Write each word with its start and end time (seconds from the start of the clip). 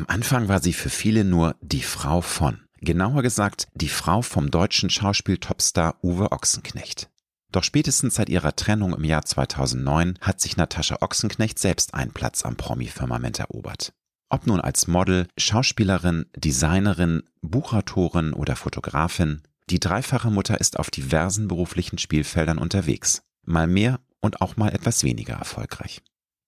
Am 0.00 0.06
Anfang 0.08 0.48
war 0.48 0.62
sie 0.62 0.72
für 0.72 0.88
viele 0.88 1.24
nur 1.24 1.56
die 1.60 1.82
Frau 1.82 2.22
von. 2.22 2.62
Genauer 2.80 3.20
gesagt, 3.20 3.68
die 3.74 3.90
Frau 3.90 4.22
vom 4.22 4.50
deutschen 4.50 4.88
Schauspiel-Topstar 4.88 5.96
Uwe 6.02 6.32
Ochsenknecht. 6.32 7.10
Doch 7.52 7.64
spätestens 7.64 8.14
seit 8.14 8.30
ihrer 8.30 8.56
Trennung 8.56 8.94
im 8.94 9.04
Jahr 9.04 9.26
2009 9.26 10.14
hat 10.22 10.40
sich 10.40 10.56
Natascha 10.56 10.96
Ochsenknecht 11.02 11.58
selbst 11.58 11.92
einen 11.92 12.12
Platz 12.12 12.46
am 12.46 12.56
Promi-Firmament 12.56 13.40
erobert. 13.40 13.92
Ob 14.30 14.46
nun 14.46 14.62
als 14.62 14.86
Model, 14.86 15.26
Schauspielerin, 15.36 16.24
Designerin, 16.34 17.24
Buchautorin 17.42 18.32
oder 18.32 18.56
Fotografin, 18.56 19.42
die 19.68 19.80
dreifache 19.80 20.30
Mutter 20.30 20.58
ist 20.58 20.78
auf 20.78 20.90
diversen 20.90 21.46
beruflichen 21.46 21.98
Spielfeldern 21.98 22.56
unterwegs. 22.56 23.20
Mal 23.44 23.66
mehr 23.66 24.00
und 24.20 24.40
auch 24.40 24.56
mal 24.56 24.72
etwas 24.72 25.04
weniger 25.04 25.34
erfolgreich. 25.34 26.00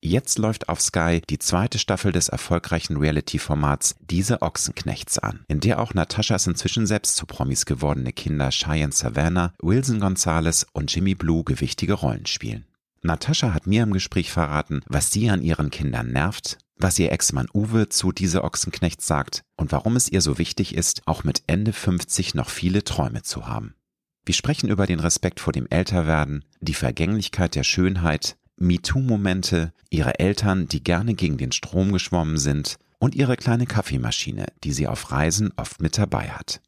Jetzt 0.05 0.41
läuft 0.41 0.69
auf 0.69 0.81
Sky 0.81 1.23
die 1.31 1.39
zweite 1.39 1.79
Staffel 1.79 2.11
des 2.11 2.29
erfolgreichen 2.29 2.97
Reality-Formats 2.97 3.95
Diese 4.01 4.43
Ochsenknechts 4.43 5.21
an, 5.21 5.45
in 5.47 5.61
der 5.61 5.81
auch 5.81 5.95
Nataschas 5.95 6.49
inzwischen 6.49 6.89
selbst 6.89 7.15
zu 7.15 7.25
Promis 7.25 7.67
gewordene 7.67 8.13
Kinder 8.13 8.51
Cheyenne 8.51 8.93
Savannah, 8.93 9.53
Wilson 9.63 10.01
Gonzalez 10.01 10.67
und 10.73 10.93
Jimmy 10.93 11.15
Blue 11.15 11.45
gewichtige 11.45 11.93
Rollen 11.93 12.27
spielen. 12.27 12.67
Natascha 13.03 13.55
hat 13.55 13.69
mir 13.69 13.85
im 13.85 13.93
Gespräch 13.93 14.33
verraten, 14.33 14.81
was 14.89 15.13
sie 15.13 15.31
an 15.31 15.41
ihren 15.41 15.71
Kindern 15.71 16.11
nervt, 16.11 16.59
was 16.77 16.99
ihr 16.99 17.13
Ex-Mann 17.13 17.49
Uwe 17.55 17.89
zu 17.89 18.11
Diese 18.11 18.43
Ochsenknechts 18.43 19.07
sagt 19.07 19.45
und 19.57 19.71
warum 19.71 19.95
es 19.95 20.11
ihr 20.11 20.21
so 20.21 20.37
wichtig 20.37 20.75
ist, 20.75 21.03
auch 21.07 21.23
mit 21.23 21.45
Ende 21.47 21.73
50 21.73 22.35
noch 22.35 22.51
viele 22.51 22.83
Träume 22.83 23.23
zu 23.23 23.47
haben. 23.47 23.77
Wir 24.25 24.35
sprechen 24.35 24.69
über 24.69 24.87
den 24.87 25.01
Respekt 25.01 25.39
vor 25.39 25.53
dem 25.53 25.69
Älterwerden, 25.69 26.45
die 26.61 26.75
Vergänglichkeit 26.75 27.55
der 27.55 27.65
Schönheit, 27.65 28.37
MeToo-Momente, 28.63 29.73
ihre 29.91 30.19
Eltern, 30.19 30.69
die 30.69 30.83
gerne 30.83 31.15
gegen 31.15 31.37
den 31.37 31.53
Strom 31.53 31.93
geschwommen 31.93 32.39
sind 32.39 32.79
und 32.99 33.15
ihre 33.15 33.37
kleine 33.37 33.67
Kaffeemaschine, 33.67 34.47
die 34.65 34.73
sie 34.73 34.87
auf 34.87 35.11
Reisen 35.11 35.53
oft 35.57 35.83
mit 35.83 35.99
dabei 35.99 36.31
hat. 36.31 36.61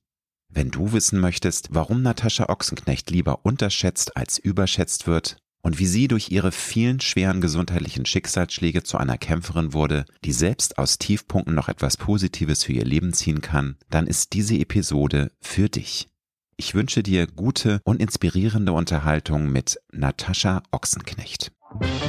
Wenn 0.49 0.71
du 0.71 0.93
wissen 0.93 1.21
möchtest, 1.21 1.69
warum 1.71 2.03
Natascha 2.03 2.49
Ochsenknecht 2.49 3.11
lieber 3.11 3.45
unterschätzt 3.45 4.17
als 4.17 4.39
überschätzt 4.39 5.07
wird 5.07 5.37
und 5.63 5.79
wie 5.79 5.87
sie 5.87 6.09
durch 6.09 6.31
ihre 6.31 6.53
vielen 6.53 7.01
schweren 7.01 7.41
gesundheitlichen 7.41 8.05
Schicksalsschläge 8.05 8.83
zu 8.83 8.99
einer 8.99 9.17
Kämpferin 9.17 9.73
wurde, 9.73 10.05
die 10.25 10.33
selbst 10.33 10.79
aus 10.79 10.99
Tiefpunkten 10.99 11.55
noch 11.55 11.69
etwas 11.69 11.97
Positives 11.97 12.65
für 12.65 12.73
ihr 12.73 12.85
Leben 12.85 13.13
ziehen 13.13 13.41
kann, 13.41 13.77
dann 13.91 14.07
ist 14.07 14.33
diese 14.33 14.57
Episode 14.57 15.33
für 15.41 15.69
dich. 15.69 16.09
Ich 16.57 16.75
wünsche 16.75 17.03
dir 17.03 17.27
gute 17.27 17.81
und 17.85 18.01
inspirierende 18.01 18.73
Unterhaltung 18.73 19.51
mit 19.51 19.81
Natascha 19.93 20.63
Ochsenknecht. 20.71 21.51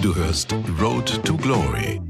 Du 0.01 0.15
hörst 0.15 0.53
Road 0.79 1.23
to 1.23 1.35
Glory. 1.35 2.01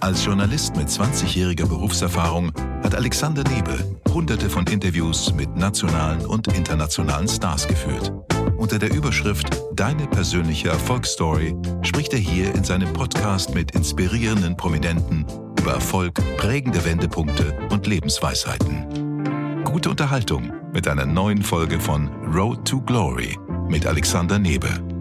Als 0.00 0.24
Journalist 0.24 0.74
mit 0.76 0.88
20-jähriger 0.88 1.66
Berufserfahrung 1.66 2.52
hat 2.82 2.94
Alexander 2.94 3.44
Nebel 3.44 3.96
hunderte 4.12 4.48
von 4.50 4.66
Interviews 4.66 5.32
mit 5.34 5.54
nationalen 5.56 6.24
und 6.26 6.48
internationalen 6.48 7.28
Stars 7.28 7.66
geführt. 7.66 8.12
Unter 8.56 8.78
der 8.78 8.94
Überschrift 8.94 9.48
Deine 9.74 10.06
persönliche 10.06 10.68
Erfolgsstory 10.68 11.54
spricht 11.82 12.12
er 12.12 12.18
hier 12.18 12.54
in 12.54 12.64
seinem 12.64 12.92
Podcast 12.92 13.54
mit 13.54 13.72
inspirierenden 13.72 14.56
Prominenten 14.56 15.26
über 15.58 15.72
Erfolg, 15.72 16.14
prägende 16.36 16.84
Wendepunkte 16.84 17.56
und 17.70 17.86
Lebensweisheiten. 17.86 19.64
Gute 19.64 19.90
Unterhaltung 19.90 20.52
mit 20.72 20.88
einer 20.88 21.06
neuen 21.06 21.42
Folge 21.42 21.80
von 21.80 22.08
Road 22.34 22.66
to 22.66 22.80
Glory 22.80 23.38
mit 23.68 23.86
Alexander 23.86 24.38
Nebel. 24.38 24.91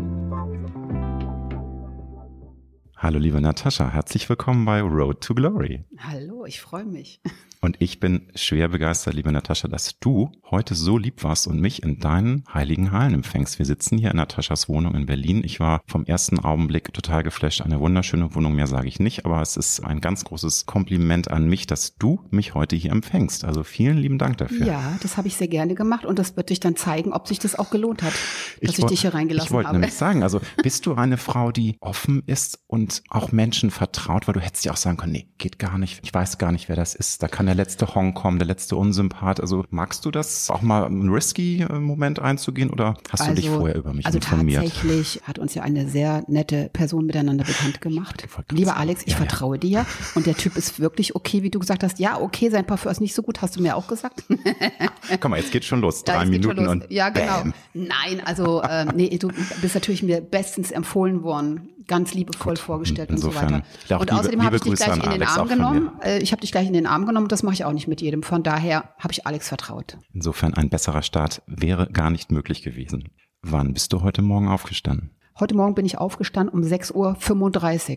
Hallo 3.04 3.18
liebe 3.18 3.42
Natascha, 3.42 3.90
herzlich 3.90 4.30
willkommen 4.30 4.64
bei 4.64 4.80
Road 4.80 5.22
to 5.22 5.34
Glory. 5.34 5.86
Hallo, 5.98 6.46
ich 6.46 6.62
freue 6.62 6.86
mich. 6.86 7.20
Und 7.64 7.78
ich 7.78 8.00
bin 8.00 8.32
schwer 8.34 8.70
begeistert, 8.70 9.14
liebe 9.14 9.32
Natascha, 9.32 9.68
dass 9.68 10.00
du 10.00 10.32
heute 10.50 10.74
so 10.74 10.98
lieb 10.98 11.24
warst 11.24 11.46
und 11.46 11.62
mich 11.62 11.84
in 11.84 12.00
deinen 12.00 12.44
heiligen 12.52 12.92
Hallen 12.92 13.14
empfängst. 13.14 13.60
Wir 13.60 13.68
sitzen 13.68 14.00
hier 14.00 14.10
in 14.10 14.18
Nataschas 14.18 14.68
Wohnung 14.68 14.96
in 14.96 15.06
Berlin. 15.06 15.44
Ich 15.46 15.60
war 15.60 15.84
vom 15.86 16.04
ersten 16.06 16.40
Augenblick 16.40 16.92
total 16.92 17.22
geflasht. 17.22 17.62
Eine 17.62 17.80
wunderschöne 17.80 18.34
Wohnung, 18.34 18.56
mehr 18.56 18.66
sage 18.66 18.88
ich 18.88 19.00
nicht, 19.00 19.26
aber 19.26 19.44
es 19.44 19.58
ist 19.58 19.86
ein 19.86 20.02
ganz 20.02 20.26
großes 20.26 20.66
Kompliment 20.66 21.30
an 21.30 21.48
mich, 21.48 21.68
dass 21.68 21.96
du 21.98 22.26
mich 22.32 22.56
heute 22.56 22.76
hier 22.76 22.92
empfängst. 22.92 23.46
Also 23.46 23.64
vielen 23.64 24.00
lieben 24.00 24.18
Dank 24.18 24.40
dafür. 24.40 24.66
Ja, 24.66 24.98
das 25.04 25.18
habe 25.18 25.28
ich 25.28 25.36
sehr 25.36 25.48
gerne 25.48 25.76
gemacht 25.76 26.08
und 26.08 26.18
das 26.18 26.36
wird 26.36 26.50
dich 26.50 26.60
dann 26.60 26.76
zeigen, 26.76 27.14
ob 27.14 27.28
sich 27.28 27.38
das 27.38 27.54
auch 27.54 27.70
gelohnt 27.70 28.02
hat, 28.02 28.14
dass 28.60 28.72
ich, 28.72 28.80
ich 28.80 28.86
dich 28.86 29.02
hier 29.02 29.14
reingelassen 29.14 29.52
habe. 29.52 29.62
Ich 29.62 29.66
wollte 29.66 29.80
nämlich 29.80 29.94
sagen, 29.94 30.24
also 30.24 30.42
bist 30.64 30.88
du 30.88 30.96
eine 30.96 31.18
Frau, 31.18 31.52
die 31.52 31.78
offen 31.80 32.24
ist 32.26 32.58
und 32.66 33.04
auch 33.10 33.32
Menschen 33.32 33.70
vertraut, 33.70 34.28
weil 34.28 34.34
du 34.34 34.40
hättest 34.40 34.66
ja 34.66 34.72
auch 34.72 34.78
sagen 34.78 34.98
können, 34.98 35.12
nee, 35.12 35.28
geht 35.38 35.60
gar 35.60 35.78
nicht. 35.78 36.00
Ich 36.02 36.12
weiß 36.12 36.40
gar 36.40 36.52
nicht, 36.52 36.68
wer 36.68 36.76
das 36.76 36.96
ist. 36.96 37.22
Da 37.22 37.28
kann 37.28 37.51
der 37.52 37.58
letzte 37.58 37.94
Hongkong, 37.94 38.40
der 38.40 38.48
letzte 38.48 38.78
Unsympath. 38.78 39.42
Also 39.42 39.66
magst 39.72 40.06
du 40.06 40.12
das 40.12 40.50
auch 40.50 40.62
mal 40.62 40.86
einen 40.86 41.10
risky 41.10 41.62
äh, 41.62 41.74
Moment 41.80 42.20
einzugehen 42.20 42.70
oder 42.70 42.96
hast 43.10 43.22
also, 43.22 43.32
du 43.32 43.36
dich 43.36 43.48
also, 43.48 43.60
vorher 43.60 43.76
über 43.76 43.94
mich 43.94 44.06
also 44.06 44.20
informiert? 44.20 44.62
Also 44.62 44.74
tatsächlich 44.74 45.22
hat 45.24 45.38
uns 45.38 45.54
ja 45.54 45.64
eine 45.64 45.90
sehr 45.90 46.24
nette 46.28 46.70
Person 46.72 47.06
miteinander 47.06 47.44
bekannt 47.44 47.82
gemacht. 47.82 48.26
Lieber 48.52 48.78
Alex, 48.78 49.02
ich 49.06 49.12
ja, 49.12 49.18
vertraue 49.18 49.58
ja. 49.58 49.60
dir 49.60 49.86
und 50.16 50.28
der 50.28 50.36
Typ 50.36 50.56
ist 50.56 50.80
wirklich 50.80 51.14
okay, 51.14 51.44
wie 51.44 51.50
du 51.50 51.60
gesagt 51.60 51.84
hast. 51.84 52.00
Ja, 52.00 52.22
okay, 52.22 52.50
sein 52.50 52.66
Parfum 52.66 52.90
ist 52.90 53.02
nicht 53.02 53.14
so 53.14 53.22
gut, 53.22 53.42
hast 53.42 53.58
du 53.58 53.62
mir 53.62 53.76
auch 53.76 53.88
gesagt. 53.88 54.24
Komm 55.20 55.32
mal, 55.32 55.38
jetzt 55.38 55.52
geht 55.52 55.66
schon 55.66 55.82
los. 55.82 56.06
Drei 56.06 56.24
ja, 56.24 56.26
Minuten 56.30 56.68
und 56.68 56.90
Ja, 56.90 57.10
genau. 57.10 57.42
Bam. 57.42 57.54
Nein, 57.74 58.22
also 58.24 58.62
äh, 58.62 58.86
nee, 58.96 59.18
du 59.18 59.30
bist 59.62 59.76
natürlich 59.76 60.04
mir 60.04 60.22
bestens 60.22 60.72
empfohlen 60.72 61.24
worden 61.24 61.70
ganz 61.88 62.14
liebevoll 62.14 62.54
Gut, 62.54 62.60
vorgestellt 62.60 63.10
insofern, 63.10 63.54
und 63.54 63.64
so 63.88 63.96
weiter. 63.96 64.02
Und 64.02 64.12
außerdem 64.12 64.44
habe 64.44 64.56
ich 64.56 64.62
dich 64.62 64.76
gleich 64.76 65.04
in 65.04 65.12
den 65.12 65.24
Arm 65.24 65.48
genommen. 65.48 65.92
Äh, 66.04 66.20
ich 66.20 66.32
habe 66.32 66.42
dich 66.42 66.52
gleich 66.52 66.68
in 66.68 66.74
den 66.74 66.86
Arm 66.86 67.06
genommen. 67.06 67.28
Das 67.28 67.44
mache 67.44 67.54
ich 67.54 67.66
auch 67.66 67.74
nicht 67.74 67.88
mit 67.88 68.02
jedem. 68.02 68.24
Von 68.24 68.44
daher 68.44 68.96
habe 69.00 69.12
ich 69.12 69.26
Alex 69.26 69.48
vertraut. 69.48 69.98
Insofern 70.14 70.54
ein 70.54 70.70
besserer 70.70 71.02
Start 71.02 71.42
wäre 71.48 71.88
gar 71.92 72.10
nicht 72.10 72.32
möglich 72.32 72.62
gewesen. 72.62 73.10
Wann 73.42 73.74
bist 73.74 73.94
du 73.94 74.02
heute 74.02 74.22
Morgen 74.22 74.48
aufgestanden? 74.48 75.12
Heute 75.40 75.56
Morgen 75.56 75.76
bin 75.76 75.86
ich 75.86 75.98
aufgestanden 75.98 76.54
um 76.54 76.62
6.35 76.62 76.94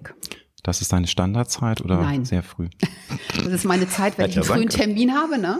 Uhr. 0.00 0.14
Das 0.62 0.80
ist 0.80 0.92
deine 0.94 1.06
Standardzeit 1.06 1.82
oder 1.82 2.00
Nein. 2.00 2.24
sehr 2.24 2.42
früh? 2.42 2.68
Das 3.36 3.52
ist 3.52 3.64
meine 3.64 3.88
Zeit, 3.88 4.16
wenn 4.16 4.30
ich 4.30 4.36
einen 4.36 4.44
frühen 4.44 4.68
Termin 4.68 5.12
habe. 5.12 5.38
Ne? 5.38 5.58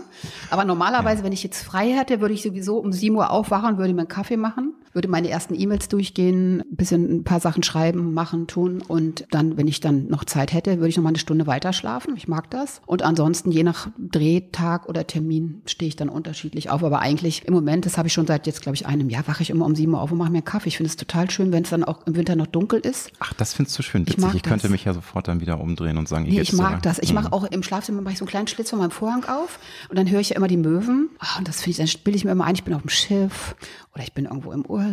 Aber 0.49 0.63
normalerweise, 0.63 1.19
ja. 1.19 1.25
wenn 1.25 1.33
ich 1.33 1.43
jetzt 1.43 1.63
frei 1.63 1.91
hätte, 1.91 2.21
würde 2.21 2.33
ich 2.33 2.41
sowieso 2.41 2.77
um 2.77 2.91
7 2.91 3.13
Uhr 3.15 3.29
aufwachen, 3.29 3.77
würde 3.77 3.93
mir 3.93 4.01
einen 4.01 4.07
Kaffee 4.07 4.37
machen 4.37 4.73
würde 4.95 5.09
meine 5.09 5.29
ersten 5.29 5.59
E-Mails 5.59 5.89
durchgehen, 5.89 6.61
ein 6.61 6.75
bisschen 6.75 7.17
ein 7.17 7.23
paar 7.23 7.41
Sachen 7.41 7.63
schreiben, 7.63 8.13
machen, 8.13 8.47
tun 8.47 8.81
und 8.87 9.27
dann, 9.29 9.57
wenn 9.57 9.67
ich 9.67 9.81
dann 9.81 10.07
noch 10.07 10.23
Zeit 10.23 10.53
hätte, 10.53 10.77
würde 10.77 10.87
ich 10.87 10.95
noch 10.95 11.03
mal 11.03 11.09
eine 11.09 11.19
Stunde 11.19 11.45
weiter 11.47 11.73
schlafen. 11.73 12.15
Ich 12.15 12.27
mag 12.27 12.49
das. 12.49 12.81
Und 12.85 13.03
ansonsten, 13.03 13.51
je 13.51 13.63
nach 13.63 13.89
Drehtag 13.99 14.87
oder 14.87 15.05
Termin, 15.05 15.61
stehe 15.65 15.89
ich 15.89 15.97
dann 15.97 16.07
unterschiedlich 16.07 16.69
auf. 16.69 16.83
Aber 16.83 16.99
eigentlich 16.99 17.45
im 17.45 17.53
Moment, 17.53 17.85
das 17.85 17.97
habe 17.97 18.07
ich 18.07 18.13
schon 18.13 18.25
seit 18.25 18.47
jetzt, 18.47 18.61
glaube 18.61 18.75
ich, 18.75 18.87
einem 18.87 19.09
Jahr, 19.09 19.27
wache 19.27 19.43
ich 19.43 19.49
immer 19.49 19.65
um 19.65 19.75
sieben 19.75 19.93
Uhr 19.93 20.01
auf 20.01 20.11
und 20.11 20.17
mache 20.17 20.31
mir 20.31 20.37
einen 20.37 20.45
Kaffee. 20.45 20.69
Ich 20.69 20.77
finde 20.77 20.89
es 20.89 20.95
total 20.95 21.29
schön, 21.29 21.51
wenn 21.51 21.63
es 21.63 21.69
dann 21.69 21.83
auch 21.83 22.07
im 22.07 22.15
Winter 22.15 22.37
noch 22.37 22.47
dunkel 22.47 22.79
ist. 22.79 23.11
Ach, 23.19 23.33
das 23.33 23.53
findest 23.53 23.77
du 23.77 23.83
schön. 23.83 24.07
Witzig. 24.07 24.23
Ich, 24.29 24.35
ich 24.35 24.43
könnte 24.43 24.63
das. 24.63 24.71
mich 24.71 24.85
ja 24.85 24.93
sofort 24.93 25.27
dann 25.27 25.41
wieder 25.41 25.59
umdrehen 25.59 25.97
und 25.97 26.07
sagen, 26.07 26.25
nee, 26.25 26.39
ich 26.39 26.53
mag 26.53 26.81
das. 26.83 26.99
Ich 26.99 27.13
mache 27.13 27.27
mhm. 27.27 27.33
auch 27.33 27.43
im 27.43 27.63
Schlafzimmer 27.63 28.01
mache 28.01 28.13
ich 28.13 28.19
so 28.19 28.23
einen 28.23 28.29
kleinen 28.29 28.47
Schlitz 28.47 28.69
von 28.69 28.79
meinem 28.79 28.91
Vorhang 28.91 29.25
auf 29.25 29.59
und 29.89 29.97
dann 29.97 30.09
höre 30.09 30.21
ich 30.21 30.29
ja 30.29 30.37
immer 30.37 30.47
die 30.47 30.57
Möwen. 30.57 31.09
Oh, 31.21 31.39
und 31.39 31.47
das 31.49 31.61
finde 31.61 31.83
ich, 31.83 31.93
dann 31.93 32.03
bilde 32.03 32.17
ich 32.17 32.23
mir 32.23 32.31
immer 32.31 32.45
ein, 32.45 32.55
ich 32.55 32.63
bin 32.63 32.73
auf 32.73 32.81
dem 32.81 32.89
Schiff 32.89 33.55
oder 33.93 34.03
ich 34.03 34.13
bin 34.13 34.25
irgendwo 34.25 34.53
im 34.53 34.65
Urlaub. 34.65 34.84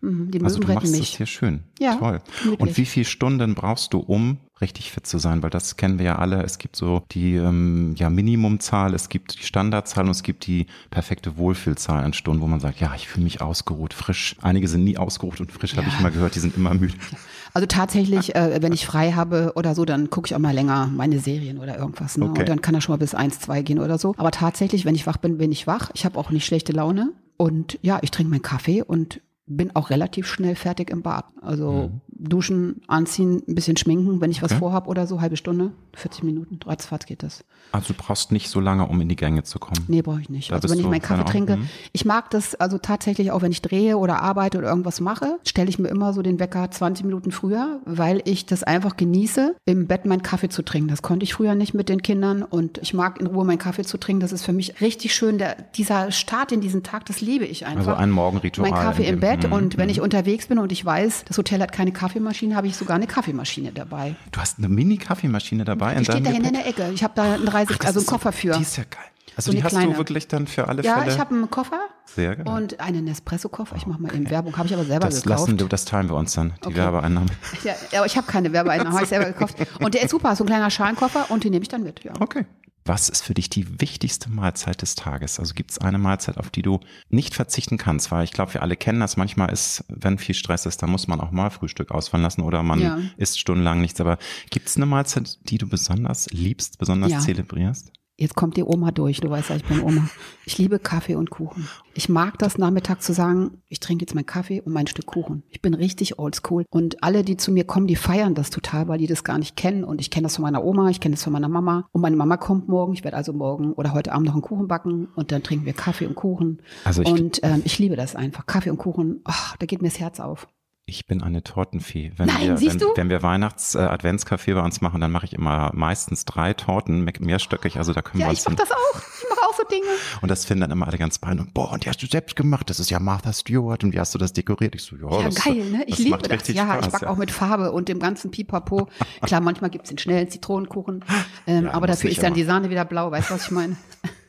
Mhm, 0.00 0.30
die 0.30 0.42
also 0.42 0.58
du 0.58 0.72
machst 0.72 0.92
mich. 0.92 1.10
das 1.10 1.16
hier 1.16 1.26
schön. 1.26 1.64
Ja, 1.78 1.96
Toll. 1.96 2.20
Möglich. 2.44 2.60
Und 2.60 2.76
wie 2.76 2.86
viele 2.86 3.04
Stunden 3.04 3.54
brauchst 3.54 3.92
du, 3.92 3.98
um 3.98 4.38
richtig 4.60 4.90
fit 4.90 5.06
zu 5.06 5.18
sein? 5.18 5.42
Weil 5.42 5.50
das 5.50 5.76
kennen 5.76 5.98
wir 5.98 6.06
ja 6.06 6.16
alle. 6.16 6.42
Es 6.42 6.58
gibt 6.58 6.76
so 6.76 7.02
die 7.12 7.34
ähm, 7.34 7.94
ja, 7.96 8.10
Minimumzahl, 8.10 8.94
es 8.94 9.08
gibt 9.08 9.38
die 9.38 9.44
Standardzahl 9.44 10.04
und 10.04 10.10
es 10.10 10.22
gibt 10.22 10.46
die 10.46 10.66
perfekte 10.90 11.36
Wohlfühlzahl 11.36 12.04
an 12.04 12.12
Stunden, 12.12 12.42
wo 12.42 12.46
man 12.46 12.60
sagt, 12.60 12.80
ja, 12.80 12.92
ich 12.94 13.08
fühle 13.08 13.24
mich 13.24 13.40
ausgeruht, 13.40 13.94
frisch. 13.94 14.36
Einige 14.42 14.68
sind 14.68 14.84
nie 14.84 14.98
ausgeruht 14.98 15.40
und 15.40 15.52
frisch, 15.52 15.72
ja. 15.72 15.78
habe 15.78 15.88
ich 15.88 16.00
mal 16.00 16.10
gehört, 16.10 16.34
die 16.34 16.40
sind 16.40 16.56
immer 16.56 16.74
müde. 16.74 16.94
Also 17.52 17.66
tatsächlich, 17.66 18.36
äh, 18.36 18.62
wenn 18.62 18.72
ich 18.72 18.86
frei 18.86 19.12
habe 19.12 19.52
oder 19.56 19.74
so, 19.74 19.84
dann 19.84 20.10
gucke 20.10 20.26
ich 20.26 20.34
auch 20.34 20.38
mal 20.38 20.54
länger 20.54 20.86
meine 20.86 21.18
Serien 21.18 21.58
oder 21.58 21.78
irgendwas. 21.78 22.16
Ne? 22.16 22.26
Okay. 22.26 22.40
Und 22.40 22.48
dann 22.48 22.62
kann 22.62 22.74
er 22.74 22.80
schon 22.80 22.92
mal 22.92 22.98
bis 22.98 23.14
eins, 23.14 23.40
zwei 23.40 23.62
gehen 23.62 23.80
oder 23.80 23.98
so. 23.98 24.14
Aber 24.18 24.30
tatsächlich, 24.30 24.84
wenn 24.84 24.94
ich 24.94 25.06
wach 25.06 25.16
bin, 25.16 25.38
bin 25.38 25.50
ich 25.50 25.66
wach. 25.66 25.90
Ich 25.94 26.04
habe 26.04 26.18
auch 26.18 26.30
nicht 26.30 26.46
schlechte 26.46 26.72
Laune. 26.72 27.12
Und 27.40 27.78
ja, 27.80 28.00
ich 28.02 28.10
trinke 28.10 28.32
meinen 28.32 28.42
Kaffee 28.42 28.82
und 28.82 29.22
bin 29.46 29.74
auch 29.74 29.88
relativ 29.88 30.26
schnell 30.26 30.54
fertig 30.54 30.90
im 30.90 31.00
Bad. 31.00 31.24
Also 31.40 31.72
mhm. 31.72 32.00
Duschen, 32.22 32.82
anziehen, 32.86 33.42
ein 33.48 33.54
bisschen 33.54 33.76
schminken, 33.76 34.20
wenn 34.20 34.30
ich 34.30 34.42
was 34.42 34.52
okay. 34.52 34.58
vorhab 34.58 34.86
oder 34.86 35.06
so, 35.06 35.20
halbe 35.20 35.36
Stunde, 35.36 35.72
40 35.94 36.22
Minuten, 36.22 36.58
ratzfatz 36.64 37.06
geht 37.06 37.22
das. 37.22 37.44
Also 37.72 37.92
du 37.92 37.94
brauchst 37.94 38.32
nicht 38.32 38.48
so 38.48 38.60
lange, 38.60 38.86
um 38.86 39.00
in 39.00 39.08
die 39.08 39.16
Gänge 39.16 39.42
zu 39.44 39.58
kommen? 39.58 39.84
Nee, 39.88 40.02
brauche 40.02 40.20
ich 40.20 40.28
nicht. 40.28 40.50
Da 40.50 40.56
also 40.56 40.68
wenn 40.68 40.78
ich 40.78 40.86
meinen 40.86 41.02
Kaffee 41.02 41.24
trinke, 41.24 41.56
mhm. 41.56 41.68
ich 41.92 42.04
mag 42.04 42.30
das 42.30 42.54
also 42.54 42.78
tatsächlich 42.78 43.30
auch, 43.30 43.42
wenn 43.42 43.52
ich 43.52 43.62
drehe 43.62 43.96
oder 43.96 44.22
arbeite 44.22 44.58
oder 44.58 44.68
irgendwas 44.68 45.00
mache, 45.00 45.38
stelle 45.46 45.68
ich 45.68 45.78
mir 45.78 45.88
immer 45.88 46.12
so 46.12 46.22
den 46.22 46.38
Wecker 46.38 46.70
20 46.70 47.04
Minuten 47.04 47.32
früher, 47.32 47.80
weil 47.84 48.22
ich 48.24 48.46
das 48.46 48.64
einfach 48.64 48.96
genieße, 48.96 49.54
im 49.64 49.86
Bett 49.86 50.04
meinen 50.04 50.22
Kaffee 50.22 50.48
zu 50.48 50.62
trinken. 50.62 50.88
Das 50.88 51.02
konnte 51.02 51.24
ich 51.24 51.34
früher 51.34 51.54
nicht 51.54 51.74
mit 51.74 51.88
den 51.88 52.02
Kindern 52.02 52.42
und 52.42 52.78
ich 52.78 52.92
mag 52.92 53.20
in 53.20 53.26
Ruhe 53.26 53.44
meinen 53.44 53.58
Kaffee 53.58 53.84
zu 53.84 53.98
trinken. 53.98 54.20
Das 54.20 54.32
ist 54.32 54.44
für 54.44 54.52
mich 54.52 54.80
richtig 54.80 55.14
schön. 55.14 55.38
Der, 55.38 55.56
dieser 55.76 56.10
Start 56.10 56.52
in 56.52 56.60
diesen 56.60 56.82
Tag, 56.82 57.06
das 57.06 57.20
liebe 57.20 57.44
ich 57.44 57.66
einfach. 57.66 57.88
Also 57.88 57.94
ein 57.94 58.10
Morgenritual. 58.10 58.70
Mein 58.70 58.80
Kaffee 58.80 59.06
im 59.06 59.20
Bett 59.20 59.46
mhm. 59.46 59.52
und 59.52 59.78
wenn 59.78 59.88
ich 59.88 59.98
mhm. 59.98 60.04
unterwegs 60.04 60.48
bin 60.48 60.58
und 60.58 60.72
ich 60.72 60.84
weiß, 60.84 61.24
das 61.26 61.38
Hotel 61.38 61.60
hat 61.60 61.72
keine 61.72 61.92
Kaffee 61.92 62.09
Kaffeemaschine 62.10 62.56
habe 62.56 62.66
ich 62.66 62.76
sogar 62.76 62.96
eine 62.96 63.06
Kaffeemaschine 63.06 63.70
dabei. 63.70 64.16
Du 64.32 64.40
hast 64.40 64.58
eine 64.58 64.68
Mini-Kaffeemaschine 64.68 65.64
dabei? 65.64 65.94
Die 65.94 66.04
steht 66.04 66.26
da 66.26 66.30
hinten 66.30 66.48
in 66.48 66.54
der 66.54 66.66
Ecke. 66.66 66.90
Ich 66.92 67.04
habe 67.04 67.12
da 67.14 67.34
einen 67.34 67.46
30, 67.46 67.76
Ach, 67.80 67.86
also 67.86 68.00
einen 68.00 68.06
Koffer 68.06 68.32
für. 68.32 68.54
Die 68.54 68.62
ist 68.62 68.76
ja 68.76 68.84
geil. 68.90 69.04
Also 69.36 69.52
so 69.52 69.56
die 69.56 69.62
hast 69.62 69.70
kleine. 69.70 69.92
du 69.92 69.96
wirklich 69.96 70.26
dann 70.26 70.48
für 70.48 70.66
alle 70.66 70.82
ja, 70.82 70.94
Fälle? 70.94 71.06
Ja, 71.06 71.12
ich 71.12 71.20
habe 71.20 71.34
einen 71.34 71.48
Koffer 71.48 71.78
Sehr 72.04 72.34
geil. 72.34 72.48
und 72.48 72.80
einen 72.80 73.04
Nespresso-Koffer. 73.04 73.76
Ich 73.76 73.86
mache 73.86 74.02
mal 74.02 74.12
eben 74.12 74.28
Werbung, 74.28 74.56
habe 74.56 74.66
ich 74.66 74.74
aber 74.74 74.84
selber 74.84 75.06
das 75.06 75.22
gekauft. 75.22 75.48
Lassen, 75.52 75.68
das 75.68 75.84
teilen 75.84 76.10
wir 76.10 76.16
uns 76.16 76.32
dann, 76.32 76.52
die 76.64 76.66
okay. 76.66 76.76
Werbeeinnahmen. 76.78 77.30
Ja, 77.62 77.74
aber 77.98 78.06
ich 78.06 78.16
habe 78.16 78.26
keine 78.26 78.52
Werbeeinnahmen, 78.52 78.92
habe 78.92 79.04
ich 79.04 79.08
selber 79.08 79.26
gekauft. 79.26 79.56
Und 79.80 79.94
der 79.94 80.02
ist 80.02 80.10
super, 80.10 80.34
so 80.34 80.42
ein 80.42 80.48
kleiner 80.48 80.68
Schalenkoffer 80.68 81.30
und 81.30 81.44
den 81.44 81.52
nehme 81.52 81.62
ich 81.62 81.68
dann 81.68 81.84
mit. 81.84 82.02
Ja. 82.02 82.12
Okay. 82.18 82.44
Was 82.84 83.08
ist 83.08 83.22
für 83.22 83.34
dich 83.34 83.50
die 83.50 83.80
wichtigste 83.80 84.30
Mahlzeit 84.30 84.82
des 84.82 84.94
Tages? 84.94 85.38
Also 85.38 85.54
gibt 85.54 85.70
es 85.70 85.78
eine 85.78 85.98
Mahlzeit, 85.98 86.38
auf 86.38 86.50
die 86.50 86.62
du 86.62 86.80
nicht 87.08 87.34
verzichten 87.34 87.76
kannst? 87.76 88.10
Weil 88.10 88.24
ich 88.24 88.32
glaube, 88.32 88.54
wir 88.54 88.62
alle 88.62 88.76
kennen 88.76 89.00
das. 89.00 89.16
Manchmal 89.16 89.52
ist, 89.52 89.84
wenn 89.88 90.18
viel 90.18 90.34
Stress 90.34 90.66
ist, 90.66 90.82
dann 90.82 90.90
muss 90.90 91.06
man 91.06 91.20
auch 91.20 91.30
mal 91.30 91.50
Frühstück 91.50 91.90
ausfallen 91.90 92.22
lassen 92.22 92.40
oder 92.40 92.62
man 92.62 92.80
ja. 92.80 92.98
isst 93.16 93.38
stundenlang 93.38 93.80
nichts. 93.80 94.00
Aber 94.00 94.18
gibt 94.50 94.68
es 94.68 94.76
eine 94.76 94.86
Mahlzeit, 94.86 95.38
die 95.48 95.58
du 95.58 95.68
besonders 95.68 96.28
liebst, 96.30 96.78
besonders 96.78 97.12
ja. 97.12 97.18
zelebrierst? 97.20 97.92
Jetzt 98.20 98.36
kommt 98.36 98.58
die 98.58 98.64
Oma 98.64 98.90
durch, 98.90 99.20
du 99.20 99.30
weißt 99.30 99.48
ja, 99.48 99.56
ich 99.56 99.64
bin 99.64 99.80
Oma. 99.80 100.10
Ich 100.44 100.58
liebe 100.58 100.78
Kaffee 100.78 101.14
und 101.14 101.30
Kuchen. 101.30 101.66
Ich 101.94 102.10
mag 102.10 102.38
das 102.38 102.58
Nachmittag 102.58 103.00
zu 103.00 103.14
sagen, 103.14 103.62
ich 103.68 103.80
trinke 103.80 104.02
jetzt 104.02 104.14
meinen 104.14 104.26
Kaffee 104.26 104.60
und 104.60 104.74
mein 104.74 104.86
Stück 104.86 105.06
Kuchen. 105.06 105.42
Ich 105.48 105.62
bin 105.62 105.72
richtig 105.72 106.18
oldschool. 106.18 106.66
Und 106.68 107.02
alle, 107.02 107.24
die 107.24 107.38
zu 107.38 107.50
mir 107.50 107.64
kommen, 107.64 107.86
die 107.86 107.96
feiern 107.96 108.34
das 108.34 108.50
total, 108.50 108.88
weil 108.88 108.98
die 108.98 109.06
das 109.06 109.24
gar 109.24 109.38
nicht 109.38 109.56
kennen. 109.56 109.84
Und 109.84 110.02
ich 110.02 110.10
kenne 110.10 110.24
das 110.24 110.36
von 110.36 110.42
meiner 110.42 110.62
Oma, 110.62 110.90
ich 110.90 111.00
kenne 111.00 111.14
das 111.14 111.24
von 111.24 111.32
meiner 111.32 111.48
Mama. 111.48 111.88
Und 111.92 112.02
meine 112.02 112.14
Mama 112.14 112.36
kommt 112.36 112.68
morgen. 112.68 112.92
Ich 112.92 113.04
werde 113.04 113.16
also 113.16 113.32
morgen 113.32 113.72
oder 113.72 113.94
heute 113.94 114.12
Abend 114.12 114.26
noch 114.26 114.34
einen 114.34 114.42
Kuchen 114.42 114.68
backen 114.68 115.08
und 115.16 115.32
dann 115.32 115.42
trinken 115.42 115.64
wir 115.64 115.72
Kaffee 115.72 116.04
und 116.04 116.14
Kuchen. 116.14 116.60
Also 116.84 117.00
ich 117.00 117.08
und 117.08 117.40
ähm, 117.42 117.62
ich 117.64 117.78
liebe 117.78 117.96
das 117.96 118.16
einfach. 118.16 118.44
Kaffee 118.44 118.68
und 118.68 118.76
Kuchen, 118.76 119.22
oh, 119.26 119.54
da 119.58 119.64
geht 119.64 119.80
mir 119.80 119.88
das 119.88 119.98
Herz 119.98 120.20
auf. 120.20 120.46
Ich 120.86 121.06
bin 121.06 121.22
eine 121.22 121.44
Tortenfee. 121.44 122.12
Wenn 122.16 122.26
Nein, 122.26 122.48
wir, 122.48 122.56
siehst 122.56 122.80
wenn, 122.80 122.88
du? 122.88 122.96
wenn 122.96 123.10
wir 123.10 123.22
Weihnachts-Adventskaffee 123.22 124.50
äh, 124.50 124.54
bei 124.54 124.62
uns 124.62 124.80
machen, 124.80 125.00
dann 125.00 125.12
mache 125.12 125.24
ich 125.24 125.34
immer 125.34 125.70
meistens 125.72 126.24
drei 126.24 126.52
Torten, 126.52 127.08
mehrstöckig. 127.20 127.76
Also 127.76 127.92
da 127.92 128.02
können 128.02 128.20
ja, 128.22 128.26
wir 128.26 128.30
uns. 128.30 128.44
Ja, 128.44 128.50
ich 128.50 128.58
mache 128.58 128.68
das 128.68 128.72
auch. 128.72 129.00
Ich 129.22 129.28
mache 129.28 129.48
auch 129.48 129.54
so 129.54 129.62
Dinge. 129.70 129.86
Und 130.20 130.30
das 130.30 130.44
finden 130.44 130.62
dann 130.62 130.72
immer 130.72 130.88
alle 130.88 130.98
ganz 130.98 131.18
bein 131.18 131.38
und 131.38 131.54
boah, 131.54 131.72
und 131.72 131.84
die 131.84 131.88
hast 131.88 132.02
du 132.02 132.06
selbst 132.06 132.34
gemacht. 132.34 132.70
Das 132.70 132.80
ist 132.80 132.90
ja 132.90 132.98
Martha 132.98 133.32
Stewart 133.32 133.84
und 133.84 133.92
wie 133.92 134.00
hast 134.00 134.14
du 134.14 134.18
das 134.18 134.32
dekoriert? 134.32 134.74
Ich 134.74 134.82
so, 134.82 134.96
ja, 134.96 135.20
ja 135.20 135.24
das, 135.26 135.44
geil, 135.44 135.70
ne? 135.70 135.84
Ich 135.86 135.98
liebe 135.98 136.18
das. 136.18 136.48
Ja, 136.48 136.64
Spaß, 136.64 136.86
ich 136.86 136.92
backe 136.92 137.04
ja. 137.04 137.10
auch 137.10 137.16
mit 137.16 137.30
Farbe 137.30 137.70
und 137.70 137.88
dem 137.88 138.00
ganzen 138.00 138.30
Pipapo. 138.30 138.88
Klar, 139.22 139.40
manchmal 139.40 139.70
gibt's 139.70 139.90
den 139.90 139.98
schnellen 139.98 140.28
Zitronenkuchen, 140.28 141.04
ähm, 141.46 141.68
aber 141.68 141.86
dafür 141.86 142.10
ist 142.10 142.22
dann 142.22 142.34
die 142.34 142.44
Sahne 142.44 142.70
wieder 142.70 142.84
blau. 142.84 143.10
Weißt 143.10 143.30
du, 143.30 143.34
was 143.34 143.44
ich 143.44 143.50
meine? 143.52 143.76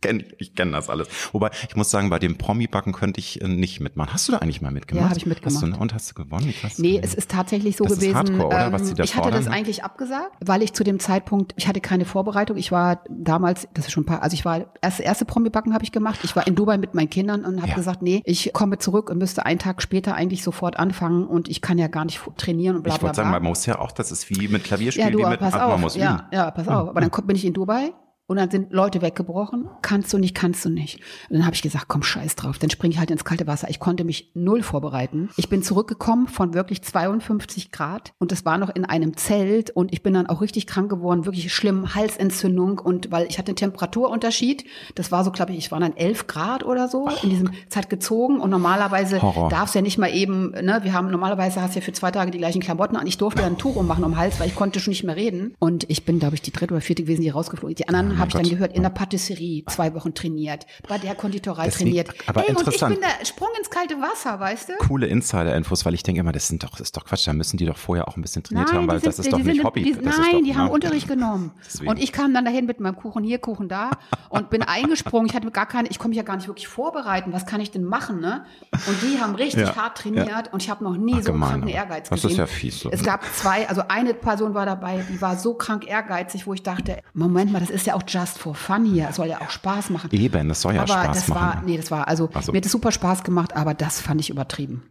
kenn, 0.00 0.24
ich 0.38 0.54
kenne 0.54 0.72
das 0.72 0.88
alles. 0.88 1.08
Wobei, 1.32 1.50
ich 1.68 1.76
muss 1.76 1.90
sagen, 1.90 2.10
bei 2.10 2.18
dem 2.18 2.36
Promi-Backen 2.38 2.92
könnte 2.92 3.20
ich 3.20 3.40
äh, 3.40 3.48
nicht 3.48 3.80
mitmachen. 3.80 4.12
Hast 4.12 4.28
du 4.28 4.32
da 4.32 4.38
eigentlich 4.38 4.60
mal 4.60 4.70
mitgemacht? 4.70 5.04
Ja, 5.04 5.08
habe 5.10 5.18
ich 5.18 5.26
mitgemacht. 5.26 5.62
Hast 5.62 5.76
du, 5.76 5.80
und 5.80 5.94
hast 5.94 6.10
du 6.10 6.14
gewonnen? 6.14 6.48
Ich 6.48 6.78
nee, 6.78 7.00
es 7.02 7.14
ist 7.14 7.30
tatsächlich 7.30 7.76
so 7.76 7.84
das 7.84 7.94
gewesen. 7.94 8.10
Ist 8.10 8.16
hardcore, 8.16 8.46
oder? 8.46 8.72
Was 8.72 8.90
ähm, 8.90 8.96
da 8.96 9.04
ich 9.04 9.16
hatte 9.16 9.30
das 9.30 9.46
eigentlich 9.46 9.84
abgesagt, 9.84 10.32
weil 10.44 10.62
ich 10.62 10.72
zu 10.72 10.84
dem 10.84 10.98
Zeitpunkt, 10.98 11.54
ich 11.56 11.68
hatte 11.68 11.80
keine 11.80 12.04
Vorbereitung. 12.04 12.56
Ich 12.56 12.72
war 12.72 13.02
damals, 13.08 13.68
das 13.74 13.86
ist 13.86 13.92
schon 13.92 14.04
ein 14.04 14.06
paar, 14.06 14.22
also 14.22 14.34
ich 14.34 14.44
war, 14.44 14.66
erste, 14.80 15.02
erste 15.02 15.24
Promi-Backen 15.24 15.74
habe 15.74 15.84
ich 15.84 15.92
gemacht. 15.92 16.20
Ich 16.22 16.36
war 16.36 16.46
in 16.46 16.54
Dubai 16.54 16.78
mit 16.78 16.94
meinen 16.94 17.10
Kindern 17.10 17.44
und 17.44 17.58
habe 17.58 17.68
ja. 17.68 17.74
gesagt, 17.74 18.02
nee, 18.02 18.22
ich 18.24 18.52
komme 18.52 18.78
zurück 18.78 19.10
und 19.10 19.18
müsste 19.18 19.46
einen 19.46 19.58
Tag 19.58 19.82
später 19.82 20.14
eigentlich 20.14 20.42
sofort 20.42 20.78
anfangen 20.78 21.26
und 21.26 21.48
ich 21.48 21.60
kann 21.60 21.78
ja 21.78 21.88
gar 21.88 22.04
nicht 22.04 22.20
trainieren 22.36 22.76
und 22.76 22.82
bla 22.82 22.94
bla 22.94 22.98
bla. 22.98 22.98
Ich 22.98 23.02
wollte 23.02 23.16
sagen, 23.16 23.30
man 23.30 23.42
muss 23.42 23.66
ja 23.66 23.78
auch, 23.78 23.92
das 23.92 24.10
ist 24.12 24.30
wie 24.30 24.48
mit 24.48 24.64
Klavierspielen, 24.64 25.08
ja, 25.08 25.12
du, 25.12 25.24
wie 25.24 25.30
mit 25.30 25.40
pass 25.40 25.54
auf. 25.54 25.96
Ja, 25.96 26.28
ja, 26.32 26.50
pass 26.50 26.68
auf. 26.68 26.88
Aber 26.88 27.00
dann 27.00 27.10
bin 27.10 27.36
ich 27.36 27.44
in 27.44 27.52
Dubai 27.52 27.92
und 28.26 28.36
dann 28.36 28.50
sind 28.50 28.72
Leute 28.72 29.02
weggebrochen. 29.02 29.68
Kannst 29.82 30.12
du 30.12 30.18
nicht, 30.18 30.34
kannst 30.34 30.64
du 30.64 30.70
nicht. 30.70 31.00
Und 31.28 31.36
dann 31.36 31.46
habe 31.46 31.54
ich 31.54 31.62
gesagt, 31.62 31.86
komm, 31.88 32.02
scheiß 32.02 32.36
drauf. 32.36 32.58
Dann 32.58 32.70
springe 32.70 32.92
ich 32.92 32.98
halt 32.98 33.10
ins 33.10 33.24
kalte 33.24 33.46
Wasser. 33.46 33.70
Ich 33.70 33.78
konnte 33.78 34.04
mich 34.04 34.30
null 34.34 34.62
vorbereiten. 34.62 35.30
Ich 35.36 35.48
bin 35.48 35.62
zurückgekommen 35.62 36.26
von 36.26 36.54
wirklich 36.54 36.82
52 36.82 37.70
Grad 37.70 38.12
und 38.18 38.32
es 38.32 38.44
war 38.44 38.58
noch 38.58 38.74
in 38.74 38.84
einem 38.84 39.16
Zelt 39.16 39.70
und 39.70 39.92
ich 39.92 40.02
bin 40.02 40.14
dann 40.14 40.26
auch 40.26 40.40
richtig 40.40 40.66
krank 40.66 40.90
geworden, 40.90 41.24
wirklich 41.24 41.54
schlimm, 41.54 41.94
Halsentzündung 41.94 42.78
und 42.78 43.10
weil 43.12 43.26
ich 43.28 43.38
hatte 43.38 43.50
einen 43.50 43.56
Temperaturunterschied. 43.56 44.64
Das 44.94 45.12
war 45.12 45.24
so, 45.24 45.30
glaube 45.30 45.52
ich, 45.52 45.58
ich 45.58 45.70
war 45.70 45.78
dann 45.78 45.96
11 45.96 46.26
Grad 46.26 46.64
oder 46.64 46.88
so 46.88 47.08
in 47.22 47.30
diesem 47.30 47.50
Zeit 47.68 47.88
gezogen 47.88 48.40
und 48.40 48.50
normalerweise 48.50 49.18
darf 49.50 49.68
es 49.68 49.74
ja 49.74 49.82
nicht 49.82 49.98
mal 49.98 50.12
eben, 50.12 50.50
ne, 50.50 50.80
wir 50.82 50.92
haben 50.92 51.10
normalerweise 51.10 51.62
hast 51.62 51.74
du 51.74 51.80
ja 51.80 51.84
für 51.84 51.92
zwei 51.92 52.10
Tage 52.10 52.30
die 52.30 52.38
gleichen 52.38 52.60
Klamotten 52.60 52.96
an. 52.96 53.06
Ich 53.06 53.18
durfte 53.18 53.42
dann 53.42 53.52
ein 53.52 53.58
Tuch 53.58 53.76
ummachen 53.76 54.04
um 54.04 54.12
den 54.12 54.18
Hals, 54.18 54.40
weil 54.40 54.48
ich 54.48 54.56
konnte 54.56 54.80
schon 54.80 54.90
nicht 54.90 55.04
mehr 55.04 55.16
reden 55.16 55.54
und 55.58 55.88
ich 55.88 56.04
bin, 56.04 56.18
glaube 56.18 56.34
ich, 56.34 56.42
die 56.42 56.52
dritte 56.52 56.74
oder 56.74 56.80
vierte 56.80 57.02
gewesen, 57.02 57.22
die 57.22 57.30
rausgeflogen. 57.30 57.76
Die 57.76 57.88
anderen 57.88 58.15
habe 58.18 58.28
ich 58.28 58.34
dann 58.34 58.48
gehört, 58.48 58.74
in 58.74 58.82
der 58.82 58.90
Patisserie 58.90 59.64
zwei 59.66 59.94
Wochen 59.94 60.14
trainiert, 60.14 60.66
bei 60.88 60.98
der 60.98 61.14
Konditorei 61.14 61.66
Deswegen, 61.66 61.90
trainiert. 61.90 62.10
Aber 62.26 62.42
Ey, 62.42 62.50
interessant. 62.50 62.82
und 62.82 62.92
ich 62.92 63.00
bin 63.00 63.08
der 63.18 63.24
Sprung 63.24 63.48
ins 63.58 63.70
kalte 63.70 63.94
Wasser, 64.00 64.38
weißt 64.38 64.68
du? 64.70 64.72
Coole 64.86 65.06
Insider-Infos, 65.06 65.84
weil 65.84 65.94
ich 65.94 66.02
denke 66.02 66.20
immer, 66.20 66.32
das 66.32 66.48
sind 66.48 66.62
doch, 66.62 66.70
das 66.70 66.80
ist 66.80 66.96
doch 66.96 67.04
Quatsch, 67.04 67.26
da 67.26 67.32
müssen 67.32 67.56
die 67.56 67.66
doch 67.66 67.76
vorher 67.76 68.08
auch 68.08 68.16
ein 68.16 68.22
bisschen 68.22 68.42
trainiert 68.42 68.68
nein, 68.68 68.76
haben, 68.76 68.88
weil 68.88 69.00
sind, 69.00 69.06
das 69.06 69.18
ist 69.18 69.32
doch 69.32 69.38
nicht 69.38 69.56
sind, 69.56 69.64
Hobby. 69.64 69.82
Die, 69.82 69.92
nein, 69.92 70.14
doch, 70.32 70.42
die 70.42 70.56
haben 70.56 70.70
Unterricht 70.70 71.08
genommen. 71.08 71.52
Deswegen. 71.66 71.90
Und 71.90 72.02
ich 72.02 72.12
kam 72.12 72.34
dann 72.34 72.44
dahin 72.44 72.66
mit 72.66 72.80
meinem 72.80 72.96
Kuchen 72.96 73.24
hier, 73.24 73.38
Kuchen 73.38 73.68
da 73.68 73.90
und 74.28 74.50
bin 74.50 74.62
eingesprungen. 74.66 75.26
Ich 75.28 75.34
hatte 75.34 75.50
gar 75.50 75.66
keine, 75.66 75.88
ich 75.88 75.98
konnte 75.98 76.10
mich 76.10 76.18
ja 76.18 76.22
gar 76.22 76.36
nicht 76.36 76.48
wirklich 76.48 76.68
vorbereiten. 76.68 77.32
Was 77.32 77.46
kann 77.46 77.60
ich 77.60 77.70
denn 77.70 77.84
machen, 77.84 78.20
ne? 78.20 78.44
Und 78.72 79.02
die 79.02 79.20
haben 79.20 79.34
richtig 79.34 79.68
ja, 79.68 79.76
hart 79.76 79.98
trainiert 79.98 80.28
ja. 80.28 80.52
und 80.52 80.62
ich 80.62 80.70
habe 80.70 80.84
noch 80.84 80.96
nie 80.96 81.16
Ach, 81.18 81.22
so 81.22 81.32
einen 81.32 81.40
kranken 81.42 81.68
Ehrgeiz 81.68 82.08
das 82.08 82.22
gesehen. 82.22 82.38
Das 82.38 82.48
ist 82.48 82.54
ja 82.54 82.60
fies. 82.60 82.80
So. 82.80 82.90
Es 82.90 83.02
gab 83.02 83.24
zwei, 83.34 83.68
also 83.68 83.82
eine 83.88 84.14
Person 84.14 84.54
war 84.54 84.66
dabei, 84.66 85.04
die 85.08 85.20
war 85.20 85.36
so 85.36 85.54
krank 85.54 85.86
ehrgeizig, 85.86 86.46
wo 86.46 86.54
ich 86.54 86.62
dachte, 86.62 87.02
Moment 87.14 87.52
mal, 87.52 87.60
das 87.60 87.70
ist 87.70 87.86
ja 87.86 87.94
auch 87.94 88.02
just 88.06 88.38
for 88.38 88.54
fun 88.54 88.84
hier. 88.84 89.08
Es 89.10 89.16
soll 89.16 89.28
ja 89.28 89.40
auch 89.40 89.50
Spaß 89.50 89.90
machen. 89.90 90.10
Eben, 90.12 90.48
das 90.48 90.60
soll 90.60 90.74
ja 90.74 90.82
aber 90.82 90.92
Spaß 90.92 91.16
das 91.16 91.28
machen. 91.28 91.40
War, 91.40 91.62
nee, 91.62 91.76
das 91.76 91.90
war, 91.90 92.08
also, 92.08 92.30
also 92.32 92.52
mir 92.52 92.58
hat 92.58 92.66
es 92.66 92.72
super 92.72 92.92
Spaß 92.92 93.24
gemacht, 93.24 93.54
aber 93.56 93.74
das 93.74 94.00
fand 94.00 94.20
ich 94.20 94.30
übertrieben. 94.30 94.84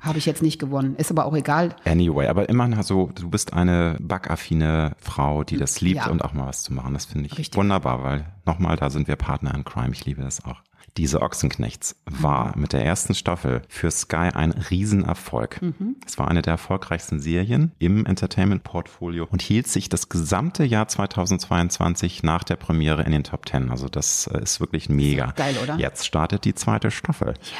Habe 0.00 0.18
ich 0.18 0.26
jetzt 0.26 0.42
nicht 0.42 0.60
gewonnen. 0.60 0.94
Ist 0.94 1.10
aber 1.10 1.24
auch 1.24 1.34
egal. 1.34 1.74
Anyway, 1.84 2.28
aber 2.28 2.48
immerhin 2.48 2.74
also, 2.74 3.10
du 3.14 3.28
bist 3.28 3.52
eine 3.52 3.96
backaffine 4.00 4.94
Frau, 4.98 5.42
die 5.42 5.56
das 5.56 5.80
liebt 5.80 5.96
ja. 5.96 6.08
und 6.08 6.24
auch 6.24 6.32
mal 6.32 6.46
was 6.46 6.62
zu 6.62 6.72
machen. 6.72 6.94
Das 6.94 7.06
finde 7.06 7.26
ich 7.26 7.36
Richtig. 7.36 7.58
wunderbar, 7.58 8.04
weil 8.04 8.26
nochmal, 8.46 8.76
da 8.76 8.90
sind 8.90 9.08
wir 9.08 9.16
Partner 9.16 9.54
in 9.54 9.64
Crime. 9.64 9.90
Ich 9.92 10.04
liebe 10.04 10.22
das 10.22 10.44
auch. 10.44 10.62
Diese 10.96 11.22
Ochsenknechts 11.22 11.96
war 12.06 12.56
mit 12.56 12.72
der 12.72 12.84
ersten 12.84 13.14
Staffel 13.14 13.62
für 13.68 13.90
Sky 13.90 14.30
ein 14.34 14.52
Riesenerfolg. 14.52 15.62
Mhm. 15.62 15.96
Es 16.06 16.18
war 16.18 16.28
eine 16.28 16.42
der 16.42 16.52
erfolgreichsten 16.52 17.20
Serien 17.20 17.72
im 17.78 18.06
Entertainment-Portfolio 18.06 19.26
und 19.30 19.42
hielt 19.42 19.68
sich 19.68 19.88
das 19.88 20.08
gesamte 20.08 20.64
Jahr 20.64 20.88
2022 20.88 22.22
nach 22.22 22.44
der 22.44 22.56
Premiere 22.56 23.02
in 23.02 23.12
den 23.12 23.24
Top 23.24 23.46
Ten. 23.46 23.70
Also 23.70 23.88
das 23.88 24.26
äh, 24.26 24.42
ist 24.42 24.60
wirklich 24.60 24.88
mega. 24.88 25.32
Geil, 25.32 25.56
oder? 25.62 25.76
Jetzt 25.76 26.06
startet 26.06 26.44
die 26.44 26.54
zweite 26.54 26.90
Staffel. 26.90 27.28
Ja. 27.28 27.58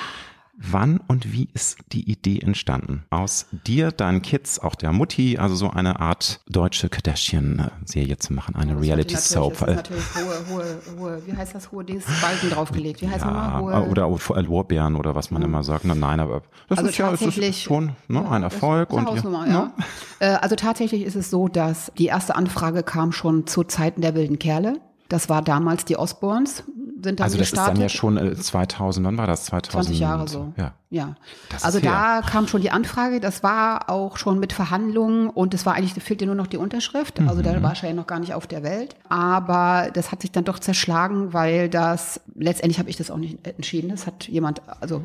Wann 0.60 0.98
und 1.06 1.32
wie 1.32 1.48
ist 1.54 1.78
die 1.92 2.10
Idee 2.10 2.40
entstanden? 2.40 3.04
Aus 3.10 3.46
dir, 3.52 3.92
deinen 3.92 4.22
Kids, 4.22 4.58
auch 4.58 4.74
der 4.74 4.92
Mutti, 4.92 5.38
also 5.38 5.54
so 5.54 5.70
eine 5.70 6.00
Art 6.00 6.40
deutsche 6.48 6.88
Kardashian-Serie 6.88 8.18
zu 8.18 8.32
machen, 8.32 8.56
eine 8.56 8.80
Reality-Soap. 8.80 9.52
Das 9.52 9.68
ist 9.68 9.76
natürlich 9.76 10.04
hohe, 10.16 10.56
hohe, 10.56 10.78
hohe, 10.98 11.22
wie 11.26 11.36
heißt 11.36 11.54
das, 11.54 11.70
hohe 11.70 11.84
Dings, 11.84 12.04
Balken 12.20 12.50
draufgelegt. 12.50 13.02
Wie 13.02 13.08
heißt 13.08 13.24
ja, 13.24 13.30
nochmal? 13.30 13.84
Hohe, 13.84 13.88
oder 13.88 14.42
Lorbeeren 14.42 14.96
oder 14.96 15.14
was 15.14 15.30
man 15.30 15.42
mhm. 15.42 15.48
immer 15.48 15.62
sagt. 15.62 15.84
Nein, 15.84 16.18
aber 16.18 16.42
das 16.68 16.78
also 16.78 16.90
ist 16.90 16.98
ja 16.98 17.10
das 17.12 17.22
ist 17.22 17.60
schon 17.60 17.92
ne, 18.08 18.22
ja, 18.22 18.30
ein 18.30 18.42
Erfolg. 18.42 18.92
und 18.92 19.08
ja. 19.24 19.46
ja. 19.46 19.72
Äh, 20.18 20.26
also 20.40 20.56
tatsächlich 20.56 21.02
ist 21.02 21.14
es 21.14 21.30
so, 21.30 21.46
dass 21.46 21.92
die 21.98 22.06
erste 22.06 22.34
Anfrage 22.34 22.82
kam 22.82 23.12
schon 23.12 23.46
zu 23.46 23.62
Zeiten 23.62 24.00
der 24.00 24.16
wilden 24.16 24.40
Kerle. 24.40 24.80
Das 25.08 25.28
war 25.28 25.40
damals 25.40 25.84
die 25.84 25.96
Osborns, 25.96 26.64
sind 27.04 27.20
dann 27.20 27.24
Also 27.24 27.38
das 27.38 27.50
gestartet. 27.50 27.74
ist 27.74 27.78
dann 27.78 27.82
ja 27.82 27.88
schon 27.88 28.36
2000, 28.36 29.04
äh, 29.04 29.06
wann 29.06 29.18
war 29.18 29.26
das? 29.26 29.44
2000, 29.44 29.84
20 29.84 30.00
Jahre 30.00 30.28
so. 30.28 30.52
Ja. 30.56 30.72
ja. 30.90 31.16
Also 31.62 31.80
da 31.80 32.22
kam 32.22 32.48
schon 32.48 32.60
die 32.60 32.70
Anfrage, 32.70 33.20
das 33.20 33.42
war 33.42 33.88
auch 33.88 34.16
schon 34.16 34.38
mit 34.40 34.52
Verhandlungen 34.52 35.28
und 35.30 35.54
es 35.54 35.66
war 35.66 35.74
eigentlich, 35.74 35.94
da 35.94 36.00
fehlte 36.00 36.26
nur 36.26 36.34
noch 36.34 36.46
die 36.46 36.56
Unterschrift. 36.56 37.20
Also 37.20 37.42
da 37.42 37.52
mhm. 37.52 37.62
war 37.62 37.74
Schein 37.74 37.96
noch 37.96 38.06
gar 38.06 38.18
nicht 38.18 38.34
auf 38.34 38.46
der 38.46 38.62
Welt. 38.62 38.96
Aber 39.08 39.90
das 39.92 40.12
hat 40.12 40.22
sich 40.22 40.32
dann 40.32 40.44
doch 40.44 40.58
zerschlagen, 40.58 41.32
weil 41.32 41.68
das, 41.68 42.20
letztendlich 42.34 42.78
habe 42.78 42.90
ich 42.90 42.96
das 42.96 43.10
auch 43.10 43.18
nicht 43.18 43.46
entschieden. 43.46 43.90
Das 43.90 44.06
hat 44.06 44.28
jemand, 44.28 44.62
also 44.80 45.02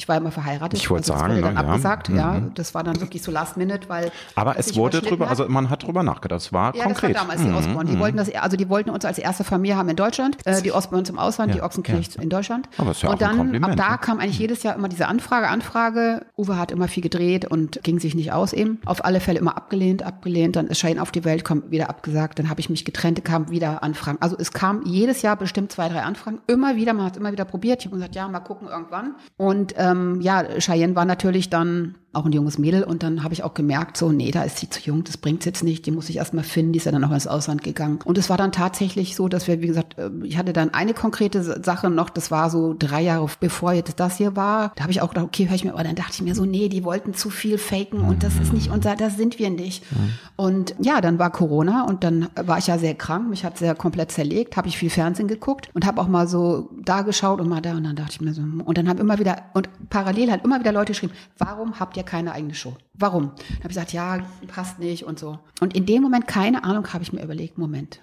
ich 0.00 0.08
war 0.08 0.16
immer 0.16 0.30
verheiratet. 0.30 0.78
Ich 0.78 0.88
wollte 0.88 1.12
also 1.12 1.20
sagen, 1.20 1.34
wurde 1.34 1.42
dann 1.42 1.54
ja. 1.54 1.60
abgesagt. 1.60 2.08
Mhm. 2.08 2.16
Ja, 2.16 2.40
das 2.54 2.74
war 2.74 2.82
dann 2.82 2.98
wirklich 3.02 3.22
so 3.22 3.30
Last 3.30 3.58
Minute, 3.58 3.86
weil. 3.90 4.10
Aber 4.34 4.58
es 4.58 4.74
wurde 4.74 5.02
drüber, 5.02 5.28
also 5.28 5.46
man 5.46 5.68
hat 5.68 5.82
drüber 5.82 6.02
nachgedacht. 6.02 6.40
Es 6.40 6.54
war 6.54 6.74
ja, 6.74 6.84
konkret. 6.84 7.14
das 7.14 7.20
war 7.20 7.28
damals 7.28 7.42
die 7.42 7.52
Osborne. 7.52 7.90
Die 7.90 7.96
mhm. 7.96 8.00
wollten 8.00 8.16
das, 8.16 8.34
also 8.34 8.56
die 8.56 8.70
wollten 8.70 8.88
uns 8.88 9.04
als 9.04 9.18
erste 9.18 9.44
Familie 9.44 9.76
haben 9.76 9.90
in 9.90 9.96
Deutschland, 9.96 10.38
äh, 10.46 10.62
die 10.62 10.72
Osborns 10.72 11.10
im 11.10 11.18
Ausland, 11.18 11.50
ja, 11.50 11.56
die 11.56 11.62
Ochsenknecht 11.62 12.16
ja. 12.16 12.22
in 12.22 12.30
Deutschland. 12.30 12.66
Aber 12.78 12.92
ist 12.92 13.02
ja 13.02 13.10
und 13.10 13.16
auch 13.16 13.18
dann 13.18 13.54
ein 13.54 13.62
ab 13.62 13.76
da 13.76 13.98
kam 13.98 14.20
eigentlich 14.20 14.38
jedes 14.38 14.62
Jahr 14.62 14.74
immer 14.74 14.88
diese 14.88 15.06
Anfrage, 15.06 15.48
Anfrage. 15.48 16.24
Uwe 16.38 16.56
hat 16.56 16.72
immer 16.72 16.88
viel 16.88 17.02
gedreht 17.02 17.44
und 17.44 17.82
ging 17.82 18.00
sich 18.00 18.14
nicht 18.14 18.32
aus 18.32 18.54
eben. 18.54 18.80
Auf 18.86 19.04
alle 19.04 19.20
Fälle 19.20 19.38
immer 19.38 19.58
abgelehnt, 19.58 20.02
abgelehnt. 20.02 20.56
Dann 20.56 20.68
ist 20.68 20.78
Schein 20.78 20.98
auf 20.98 21.10
die 21.10 21.26
Welt, 21.26 21.44
kommt 21.44 21.70
wieder 21.70 21.90
abgesagt. 21.90 22.38
Dann 22.38 22.48
habe 22.48 22.60
ich 22.60 22.70
mich 22.70 22.86
getrennt, 22.86 23.22
kam 23.22 23.50
wieder 23.50 23.82
Anfragen. 23.82 24.16
Also 24.22 24.36
es 24.38 24.52
kam 24.52 24.82
jedes 24.86 25.20
Jahr 25.20 25.36
bestimmt 25.36 25.70
zwei, 25.72 25.90
drei 25.90 26.04
Anfragen. 26.04 26.40
Immer 26.46 26.76
wieder, 26.76 26.94
man 26.94 27.04
hat 27.04 27.18
immer 27.18 27.32
wieder 27.32 27.44
probiert. 27.44 27.80
Ich 27.80 27.86
habe 27.86 27.96
gesagt, 27.96 28.14
ja, 28.14 28.26
mal 28.28 28.40
gucken 28.40 28.66
irgendwann. 28.66 29.16
Und 29.36 29.74
ähm, 29.90 30.20
ja, 30.20 30.44
Cheyenne 30.58 30.94
war 30.96 31.04
natürlich 31.04 31.50
dann 31.50 31.96
auch 32.12 32.26
ein 32.26 32.32
junges 32.32 32.58
Mädel. 32.58 32.82
Und 32.82 33.02
dann 33.02 33.22
habe 33.22 33.34
ich 33.34 33.44
auch 33.44 33.54
gemerkt, 33.54 33.96
so, 33.96 34.10
nee, 34.10 34.32
da 34.32 34.42
ist 34.42 34.58
sie 34.58 34.68
zu 34.68 34.80
jung, 34.80 35.04
das 35.04 35.16
bringt's 35.16 35.44
jetzt 35.44 35.62
nicht, 35.62 35.86
die 35.86 35.92
muss 35.92 36.08
ich 36.08 36.16
erstmal 36.16 36.42
finden, 36.42 36.72
die 36.72 36.78
ist 36.78 36.84
ja 36.84 36.92
dann 36.92 37.04
auch 37.04 37.12
ins 37.12 37.28
Ausland 37.28 37.62
gegangen. 37.62 38.00
Und 38.04 38.18
es 38.18 38.28
war 38.28 38.36
dann 38.36 38.50
tatsächlich 38.50 39.14
so, 39.14 39.28
dass 39.28 39.46
wir, 39.46 39.62
wie 39.62 39.68
gesagt, 39.68 39.96
äh, 39.96 40.10
ich 40.24 40.36
hatte 40.36 40.52
dann 40.52 40.74
eine 40.74 40.92
konkrete 40.92 41.42
Sache 41.62 41.88
noch, 41.88 42.10
das 42.10 42.30
war 42.30 42.50
so 42.50 42.74
drei 42.76 43.02
Jahre 43.02 43.28
bevor 43.38 43.72
jetzt 43.72 44.00
das 44.00 44.16
hier 44.16 44.34
war. 44.34 44.72
Da 44.74 44.82
habe 44.82 44.92
ich 44.92 45.02
auch 45.02 45.10
gedacht, 45.10 45.26
okay, 45.26 45.48
höre 45.48 45.54
ich 45.54 45.64
mir, 45.64 45.72
aber 45.72 45.84
dann 45.84 45.94
dachte 45.94 46.12
ich 46.14 46.22
mir 46.22 46.34
so, 46.34 46.44
nee, 46.44 46.68
die 46.68 46.82
wollten 46.82 47.14
zu 47.14 47.30
viel 47.30 47.58
faken 47.58 48.00
und 48.00 48.24
das 48.24 48.36
ist 48.40 48.52
nicht 48.52 48.70
unser, 48.70 48.96
das 48.96 49.16
sind 49.16 49.38
wir 49.38 49.50
nicht. 49.50 49.84
Mhm. 49.92 50.12
Und 50.36 50.74
ja, 50.80 51.00
dann 51.00 51.18
war 51.18 51.30
Corona 51.30 51.84
und 51.84 52.02
dann 52.02 52.28
war 52.34 52.58
ich 52.58 52.66
ja 52.66 52.78
sehr 52.78 52.94
krank, 52.94 53.28
mich 53.30 53.44
hat 53.44 53.58
sehr 53.58 53.74
komplett 53.74 54.10
zerlegt, 54.10 54.56
habe 54.56 54.68
ich 54.68 54.76
viel 54.76 54.90
Fernsehen 54.90 55.28
geguckt 55.28 55.68
und 55.74 55.86
habe 55.86 56.00
auch 56.00 56.08
mal 56.08 56.26
so 56.26 56.70
da 56.82 57.02
geschaut 57.02 57.40
und 57.40 57.48
mal 57.48 57.60
da 57.60 57.76
und 57.76 57.84
dann 57.84 57.94
dachte 57.94 58.12
ich 58.12 58.20
mir 58.20 58.34
so, 58.34 58.42
und 58.42 58.78
dann 58.78 58.88
haben 58.88 58.98
immer 58.98 59.18
wieder, 59.20 59.36
und 59.54 59.68
parallel 59.90 60.32
hat 60.32 60.44
immer 60.44 60.58
wieder 60.58 60.72
Leute 60.72 60.92
geschrieben, 60.92 61.12
warum 61.38 61.78
habt 61.78 61.96
ihr 61.96 61.99
keine 62.04 62.32
eigene 62.32 62.54
Show? 62.54 62.76
Warum? 62.94 63.32
Dann 63.36 63.46
habe 63.48 63.62
ich 63.62 63.68
gesagt, 63.68 63.92
ja, 63.92 64.18
passt 64.48 64.78
nicht 64.78 65.04
und 65.04 65.18
so. 65.18 65.38
Und 65.60 65.74
in 65.74 65.86
dem 65.86 66.02
Moment, 66.02 66.26
keine 66.26 66.64
Ahnung, 66.64 66.92
habe 66.92 67.02
ich 67.02 67.12
mir 67.12 67.22
überlegt, 67.22 67.58
Moment, 67.58 68.00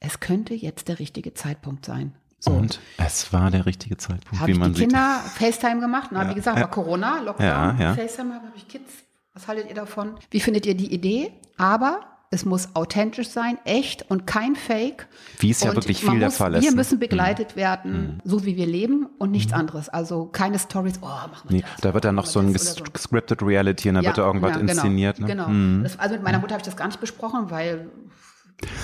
es 0.00 0.20
könnte 0.20 0.54
jetzt 0.54 0.88
der 0.88 0.98
richtige 0.98 1.34
Zeitpunkt 1.34 1.84
sein. 1.84 2.14
So. 2.38 2.50
Und 2.50 2.78
es 2.98 3.32
war 3.32 3.50
der 3.50 3.64
richtige 3.64 3.96
Zeitpunkt, 3.96 4.40
hab 4.40 4.48
wie 4.48 4.54
man 4.54 4.72
die 4.72 4.80
sieht. 4.80 4.90
Kinder 4.90 5.20
FaceTime 5.34 5.80
gemacht, 5.80 6.10
na, 6.12 6.24
ja. 6.24 6.30
wie 6.30 6.34
gesagt, 6.34 6.60
war 6.60 6.70
Corona, 6.70 7.20
Lockdown, 7.20 7.46
ja, 7.46 7.76
ja. 7.78 7.94
FaceTime 7.94 8.34
habe 8.34 8.52
ich 8.54 8.68
Kids. 8.68 8.92
Was 9.32 9.48
haltet 9.48 9.68
ihr 9.68 9.74
davon? 9.74 10.16
Wie 10.30 10.40
findet 10.40 10.66
ihr 10.66 10.76
die 10.76 10.92
Idee? 10.92 11.32
Aber 11.56 12.00
es 12.30 12.44
muss 12.44 12.74
authentisch 12.74 13.28
sein, 13.28 13.58
echt 13.64 14.10
und 14.10 14.26
kein 14.26 14.56
Fake. 14.56 15.06
Wie 15.38 15.50
es 15.50 15.60
ja 15.60 15.70
und 15.70 15.76
wirklich 15.76 16.00
viel 16.00 16.18
der 16.18 16.30
Fall 16.30 16.54
ist. 16.54 16.62
Wir 16.62 16.70
ne? 16.70 16.76
müssen 16.76 16.98
begleitet 16.98 17.52
mhm. 17.52 17.60
werden, 17.60 17.92
mhm. 17.92 18.20
so 18.24 18.44
wie 18.44 18.56
wir 18.56 18.66
leben 18.66 19.06
und 19.18 19.30
nichts 19.30 19.52
mhm. 19.52 19.60
anderes. 19.60 19.88
Also 19.88 20.26
keine 20.26 20.58
Stories, 20.58 20.94
oh, 21.00 21.06
machen 21.06 21.48
wir 21.48 21.56
nee, 21.56 21.62
das. 21.62 21.80
Da 21.80 21.94
wird 21.94 22.04
dann 22.04 22.16
noch 22.16 22.26
so 22.26 22.40
ein 22.40 22.56
so. 22.56 22.82
scripted 22.96 23.42
Reality 23.42 23.88
und 23.88 23.96
da 23.96 24.00
ja, 24.00 24.06
wird 24.08 24.18
da 24.18 24.26
irgendwas 24.26 24.50
ja, 24.50 24.56
genau, 24.58 24.72
inszeniert. 24.72 25.18
Ne? 25.20 25.26
Genau. 25.26 25.48
Mhm. 25.48 25.82
Das, 25.84 25.98
also 25.98 26.14
mit 26.14 26.24
meiner 26.24 26.38
Mutter 26.38 26.54
habe 26.54 26.60
ich 26.60 26.66
das 26.66 26.76
gar 26.76 26.86
nicht 26.86 27.00
besprochen, 27.00 27.50
weil 27.50 27.88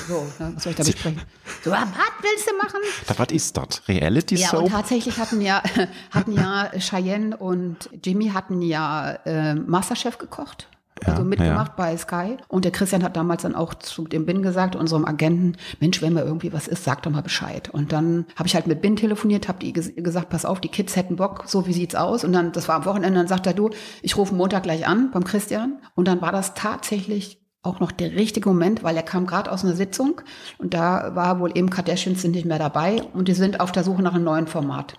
so, 0.08 0.26
ne, 0.38 0.52
was 0.54 0.64
soll 0.64 0.72
ich 0.72 0.76
da 0.76 0.84
besprechen? 0.84 1.20
So, 1.64 1.70
was 1.70 1.80
willst 2.22 2.50
du 2.50 2.56
machen? 2.56 2.80
Da, 3.06 3.18
was 3.18 3.28
ist 3.28 3.56
das? 3.56 3.88
Reality 3.88 4.36
Soap? 4.36 4.52
Ja, 4.52 4.58
und 4.58 4.70
tatsächlich 4.70 5.18
hatten 5.18 5.40
ja, 5.40 5.62
hatten 6.10 6.32
ja 6.32 6.70
Cheyenne 6.78 7.36
und 7.36 7.90
Jimmy 8.04 8.30
hatten 8.30 8.62
ja 8.62 9.12
äh, 9.24 9.54
Masterchef 9.54 10.18
gekocht 10.18 10.68
also 11.06 11.24
mitgemacht 11.24 11.72
ja. 11.72 11.74
bei 11.76 11.96
Sky. 11.96 12.36
Und 12.48 12.64
der 12.64 12.72
Christian 12.72 13.02
hat 13.02 13.16
damals 13.16 13.42
dann 13.42 13.54
auch 13.54 13.74
zu 13.74 14.06
dem 14.06 14.26
Bin 14.26 14.42
gesagt, 14.42 14.76
unserem 14.76 15.04
Agenten, 15.04 15.56
Mensch, 15.80 16.02
wenn 16.02 16.12
mal 16.12 16.24
irgendwie 16.24 16.52
was 16.52 16.68
ist, 16.68 16.84
sag 16.84 17.02
doch 17.02 17.10
mal 17.10 17.22
Bescheid. 17.22 17.68
Und 17.70 17.92
dann 17.92 18.26
habe 18.36 18.46
ich 18.46 18.54
halt 18.54 18.66
mit 18.66 18.82
Bin 18.82 18.96
telefoniert, 18.96 19.48
habe 19.48 19.58
die 19.58 19.72
gesagt, 19.72 20.30
pass 20.30 20.44
auf, 20.44 20.60
die 20.60 20.68
Kids 20.68 20.96
hätten 20.96 21.16
Bock, 21.16 21.44
so 21.46 21.66
wie 21.66 21.72
sieht's 21.72 21.94
aus? 21.94 22.24
Und 22.24 22.32
dann, 22.32 22.52
das 22.52 22.68
war 22.68 22.76
am 22.76 22.84
Wochenende, 22.84 23.18
dann 23.18 23.28
sagt 23.28 23.46
er, 23.46 23.54
du, 23.54 23.70
ich 24.02 24.16
rufe 24.16 24.34
Montag 24.34 24.62
gleich 24.62 24.86
an 24.86 25.10
beim 25.12 25.24
Christian. 25.24 25.80
Und 25.94 26.08
dann 26.08 26.20
war 26.20 26.32
das 26.32 26.54
tatsächlich 26.54 27.40
auch 27.62 27.80
noch 27.80 27.92
der 27.92 28.12
richtige 28.12 28.48
Moment, 28.48 28.82
weil 28.82 28.96
er 28.96 29.02
kam 29.02 29.26
gerade 29.26 29.52
aus 29.52 29.64
einer 29.64 29.76
Sitzung 29.76 30.22
und 30.58 30.72
da 30.72 31.14
war 31.14 31.40
wohl 31.40 31.56
eben 31.56 31.68
Kardashians 31.68 32.22
sind 32.22 32.32
nicht 32.32 32.46
mehr 32.46 32.58
dabei 32.58 33.02
und 33.12 33.28
die 33.28 33.34
sind 33.34 33.60
auf 33.60 33.70
der 33.70 33.84
Suche 33.84 34.02
nach 34.02 34.14
einem 34.14 34.24
neuen 34.24 34.46
Format. 34.46 34.94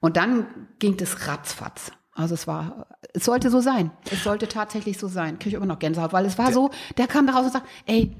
Und 0.00 0.16
dann 0.16 0.46
ging 0.78 0.96
es 1.00 1.28
ratzfatz. 1.28 1.92
Also 2.18 2.34
es 2.34 2.48
war, 2.48 2.86
es 3.14 3.24
sollte 3.24 3.48
so 3.48 3.60
sein. 3.60 3.92
Es 4.10 4.24
sollte 4.24 4.48
tatsächlich 4.48 4.98
so 4.98 5.06
sein. 5.06 5.38
Kriege 5.38 5.50
ich 5.50 5.54
immer 5.54 5.66
noch 5.66 5.78
Gänsehaut, 5.78 6.12
weil 6.12 6.26
es 6.26 6.36
war 6.36 6.52
so, 6.52 6.70
der 6.96 7.06
kam 7.06 7.28
da 7.28 7.34
raus 7.34 7.44
und 7.44 7.52
sagt, 7.52 7.66
ey, 7.86 8.12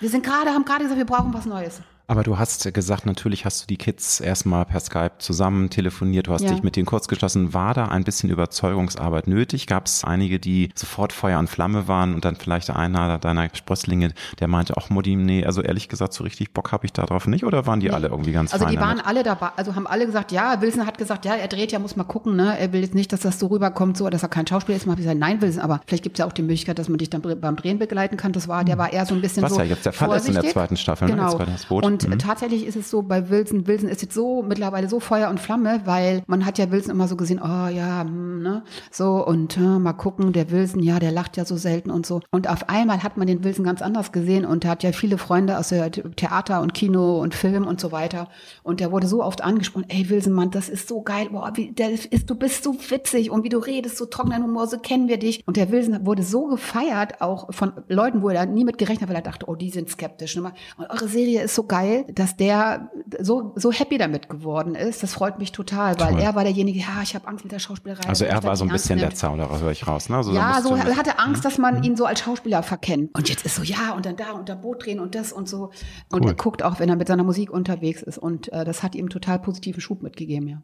wir 0.00 0.08
sind 0.08 0.24
gerade, 0.24 0.50
haben 0.50 0.64
gerade 0.64 0.82
gesagt, 0.82 0.98
wir 0.98 1.06
brauchen 1.06 1.32
was 1.32 1.46
Neues. 1.46 1.80
Aber 2.10 2.24
du 2.24 2.40
hast 2.40 2.74
gesagt, 2.74 3.06
natürlich 3.06 3.44
hast 3.44 3.62
du 3.62 3.66
die 3.68 3.76
Kids 3.76 4.18
erstmal 4.18 4.64
per 4.64 4.80
Skype 4.80 5.12
zusammen 5.18 5.70
telefoniert, 5.70 6.26
du 6.26 6.32
hast 6.32 6.42
ja. 6.42 6.50
dich 6.50 6.64
mit 6.64 6.74
denen 6.74 6.84
kurz 6.84 7.06
geschlossen. 7.06 7.54
War 7.54 7.72
da 7.72 7.84
ein 7.84 8.02
bisschen 8.02 8.30
Überzeugungsarbeit 8.30 9.28
nötig? 9.28 9.68
Gab 9.68 9.86
es 9.86 10.02
einige, 10.02 10.40
die 10.40 10.70
sofort 10.74 11.12
Feuer 11.12 11.38
und 11.38 11.48
Flamme 11.48 11.86
waren 11.86 12.12
und 12.12 12.24
dann 12.24 12.34
vielleicht 12.34 12.68
einer 12.70 13.20
deiner 13.20 13.48
Sprösslinge, 13.54 14.12
der 14.40 14.48
meinte, 14.48 14.74
ach 14.76 14.90
Mutti, 14.90 15.14
nee, 15.14 15.46
also 15.46 15.62
ehrlich 15.62 15.88
gesagt, 15.88 16.12
so 16.12 16.24
richtig 16.24 16.52
Bock 16.52 16.72
habe 16.72 16.84
ich 16.84 16.92
darauf 16.92 17.28
nicht 17.28 17.44
oder 17.44 17.68
waren 17.68 17.78
die 17.78 17.86
nee. 17.86 17.94
alle 17.94 18.08
irgendwie 18.08 18.32
ganz 18.32 18.52
Also 18.52 18.66
die 18.66 18.80
waren 18.80 18.96
damit? 18.96 19.06
alle 19.06 19.22
dabei, 19.22 19.50
also 19.54 19.76
haben 19.76 19.86
alle 19.86 20.04
gesagt, 20.04 20.32
ja, 20.32 20.60
Wilson 20.60 20.86
hat 20.86 20.98
gesagt, 20.98 21.24
ja, 21.24 21.36
er 21.36 21.46
dreht 21.46 21.70
ja, 21.70 21.78
muss 21.78 21.94
mal 21.94 22.02
gucken, 22.02 22.34
ne? 22.34 22.58
Er 22.58 22.72
will 22.72 22.80
jetzt 22.80 22.96
nicht, 22.96 23.12
dass 23.12 23.20
das 23.20 23.38
so 23.38 23.46
rüberkommt, 23.46 23.96
so, 23.96 24.10
dass 24.10 24.24
er 24.24 24.28
kein 24.28 24.48
Schauspieler 24.48 24.76
ist. 24.76 24.84
Mal 24.84 24.96
gesagt, 24.96 25.16
nein, 25.16 25.40
Wilson, 25.40 25.62
aber 25.62 25.80
vielleicht 25.86 26.02
gibt 26.02 26.16
es 26.16 26.18
ja 26.18 26.26
auch 26.26 26.32
die 26.32 26.42
Möglichkeit, 26.42 26.80
dass 26.80 26.88
man 26.88 26.98
dich 26.98 27.10
dann 27.10 27.22
beim 27.22 27.54
Drehen 27.54 27.78
begleiten 27.78 28.16
kann. 28.16 28.32
Das 28.32 28.48
war, 28.48 28.64
der 28.64 28.78
war 28.78 28.92
eher 28.92 29.06
so 29.06 29.14
ein 29.14 29.20
bisschen 29.20 29.44
Was 29.44 29.52
so. 29.52 29.60
Ja 29.60 29.64
jetzt 29.64 29.86
der 29.86 29.92
Fall 29.92 30.08
vorsichtig. 30.08 30.30
ist 30.30 30.36
in 30.38 30.42
der 30.42 30.52
zweiten 30.52 30.76
Staffel, 30.76 31.06
ne? 31.06 31.14
genau. 31.14 31.38
ne? 31.38 31.56
Und 31.68 31.99
mhm. 32.08 32.18
tatsächlich 32.18 32.66
ist 32.66 32.76
es 32.76 32.90
so 32.90 33.02
bei 33.02 33.30
Wilson. 33.30 33.66
Wilson 33.66 33.88
ist 33.88 34.02
jetzt 34.02 34.14
so 34.14 34.42
mittlerweile 34.42 34.88
so 34.88 35.00
Feuer 35.00 35.30
und 35.30 35.40
Flamme, 35.40 35.82
weil 35.84 36.22
man 36.26 36.46
hat 36.46 36.58
ja 36.58 36.70
Wilson 36.70 36.92
immer 36.92 37.08
so 37.08 37.16
gesehen, 37.16 37.40
oh 37.42 37.68
ja, 37.68 38.02
hm, 38.02 38.42
ne, 38.42 38.62
so 38.90 39.24
und 39.26 39.56
äh, 39.56 39.60
mal 39.60 39.92
gucken, 39.92 40.32
der 40.32 40.50
Wilson, 40.50 40.82
ja, 40.82 40.98
der 40.98 41.12
lacht 41.12 41.36
ja 41.36 41.44
so 41.44 41.56
selten 41.56 41.90
und 41.90 42.06
so. 42.06 42.20
Und 42.30 42.48
auf 42.48 42.68
einmal 42.68 43.02
hat 43.02 43.16
man 43.16 43.26
den 43.26 43.44
Wilson 43.44 43.64
ganz 43.64 43.82
anders 43.82 44.12
gesehen 44.12 44.44
und 44.44 44.64
er 44.64 44.70
hat 44.70 44.82
ja 44.82 44.92
viele 44.92 45.18
Freunde 45.18 45.58
aus 45.58 45.68
der 45.68 45.90
Theater 45.90 46.60
und 46.62 46.74
Kino 46.74 47.20
und 47.20 47.34
Film 47.34 47.66
und 47.66 47.80
so 47.80 47.92
weiter. 47.92 48.28
Und 48.62 48.80
der 48.80 48.92
wurde 48.92 49.06
so 49.06 49.22
oft 49.22 49.42
angesprochen, 49.42 49.86
ey 49.88 50.08
Wilson, 50.08 50.32
Mann, 50.32 50.50
das 50.50 50.68
ist 50.68 50.88
so 50.88 51.02
geil, 51.02 51.28
boah, 51.30 51.52
wie, 51.54 51.74
ist, 51.76 52.30
du 52.30 52.34
bist 52.34 52.64
so 52.64 52.74
witzig 52.88 53.30
und 53.30 53.44
wie 53.44 53.48
du 53.48 53.58
redest, 53.58 53.96
so 53.96 54.06
trockener 54.06 54.42
Humor, 54.42 54.66
so 54.66 54.78
kennen 54.78 55.08
wir 55.08 55.18
dich. 55.18 55.42
Und 55.46 55.56
der 55.56 55.70
Wilson 55.70 56.06
wurde 56.06 56.22
so 56.22 56.46
gefeiert, 56.46 57.20
auch 57.20 57.52
von 57.52 57.72
Leuten, 57.88 58.22
wo 58.22 58.28
er 58.28 58.46
nie 58.46 58.64
mit 58.64 58.78
gerechnet 58.78 59.02
hat, 59.02 59.08
weil 59.08 59.16
er 59.16 59.22
dachte, 59.22 59.48
oh, 59.48 59.54
die 59.54 59.70
sind 59.70 59.90
skeptisch. 59.90 60.36
Ne? 60.36 60.52
Und 60.76 60.90
eure 60.90 61.08
Serie 61.08 61.42
ist 61.42 61.54
so 61.54 61.64
geil, 61.64 61.79
dass 62.12 62.36
der 62.36 62.90
so, 63.20 63.52
so 63.56 63.72
happy 63.72 63.98
damit 63.98 64.28
geworden 64.28 64.74
ist. 64.74 65.02
Das 65.02 65.14
freut 65.14 65.38
mich 65.38 65.52
total, 65.52 65.98
weil 66.00 66.12
Toll. 66.12 66.20
er 66.20 66.34
war 66.34 66.44
derjenige, 66.44 66.80
ja, 66.80 67.02
ich 67.02 67.14
habe 67.14 67.26
Angst 67.28 67.44
mit 67.44 67.52
der 67.52 67.58
Schauspielerei. 67.58 68.08
Also 68.08 68.24
er 68.24 68.42
war 68.42 68.56
so 68.56 68.64
ein 68.64 68.70
bisschen 68.70 68.98
der 68.98 69.14
Zauderer, 69.14 69.60
höre 69.60 69.72
ich 69.72 69.86
raus. 69.86 70.08
Ne? 70.08 70.16
Also 70.16 70.32
ja, 70.32 70.60
so 70.62 70.74
er 70.74 70.96
hatte 70.96 71.18
Angst, 71.18 71.44
dass 71.44 71.58
man 71.58 71.78
mhm. 71.78 71.82
ihn 71.82 71.96
so 71.96 72.04
als 72.04 72.20
Schauspieler 72.20 72.62
verkennt. 72.62 73.14
Und 73.14 73.28
jetzt 73.28 73.44
ist 73.44 73.56
so, 73.56 73.62
ja, 73.62 73.92
und 73.94 74.06
dann 74.06 74.16
da 74.16 74.32
und 74.32 74.48
da 74.48 74.54
Boot 74.54 74.84
drehen 74.84 75.00
und 75.00 75.14
das 75.14 75.32
und 75.32 75.48
so. 75.48 75.70
Und 76.10 76.24
cool. 76.24 76.30
er 76.30 76.34
guckt 76.34 76.62
auch, 76.62 76.80
wenn 76.80 76.88
er 76.88 76.96
mit 76.96 77.08
seiner 77.08 77.24
Musik 77.24 77.50
unterwegs 77.50 78.02
ist. 78.02 78.18
Und 78.18 78.52
äh, 78.52 78.64
das 78.64 78.82
hat 78.82 78.94
ihm 78.94 79.08
total 79.08 79.38
positiven 79.38 79.80
Schub 79.80 80.02
mitgegeben, 80.02 80.48
ja. 80.48 80.62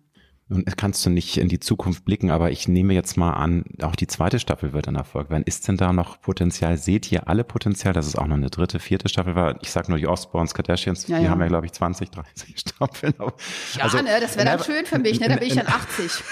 Nun 0.48 0.64
kannst 0.64 1.04
du 1.04 1.10
nicht 1.10 1.38
in 1.38 1.48
die 1.48 1.58
Zukunft 1.58 2.04
blicken, 2.04 2.30
aber 2.30 2.52
ich 2.52 2.68
nehme 2.68 2.94
jetzt 2.94 3.16
mal 3.16 3.32
an, 3.32 3.64
auch 3.82 3.96
die 3.96 4.06
zweite 4.06 4.38
Staffel 4.38 4.72
wird 4.72 4.86
ein 4.86 4.94
Erfolg 4.94 5.28
werden. 5.28 5.42
Ist 5.42 5.66
denn 5.66 5.76
da 5.76 5.92
noch 5.92 6.20
Potenzial? 6.20 6.76
Seht 6.76 7.10
ihr 7.10 7.28
alle 7.28 7.42
Potenzial, 7.42 7.92
dass 7.92 8.06
es 8.06 8.14
auch 8.14 8.28
noch 8.28 8.36
eine 8.36 8.48
dritte, 8.48 8.78
vierte 8.78 9.08
Staffel 9.08 9.34
war? 9.34 9.60
Ich 9.62 9.72
sag 9.72 9.88
nur 9.88 9.98
die 9.98 10.06
Osborns, 10.06 10.54
Kardashians, 10.54 11.08
ja, 11.08 11.18
die 11.18 11.24
ja. 11.24 11.30
haben 11.30 11.40
ja, 11.40 11.48
glaube 11.48 11.66
ich, 11.66 11.72
20, 11.72 12.10
30 12.12 12.58
Staffeln. 12.60 13.14
Ja, 13.18 13.82
also, 13.82 13.98
ne, 13.98 14.20
das 14.20 14.36
wäre 14.36 14.46
dann 14.46 14.62
schön 14.62 14.86
für 14.86 15.00
mich, 15.00 15.18
ne? 15.18 15.28
Da 15.28 15.36
bin 15.36 15.48
ich 15.48 15.56
dann 15.56 15.66
80. 15.66 16.22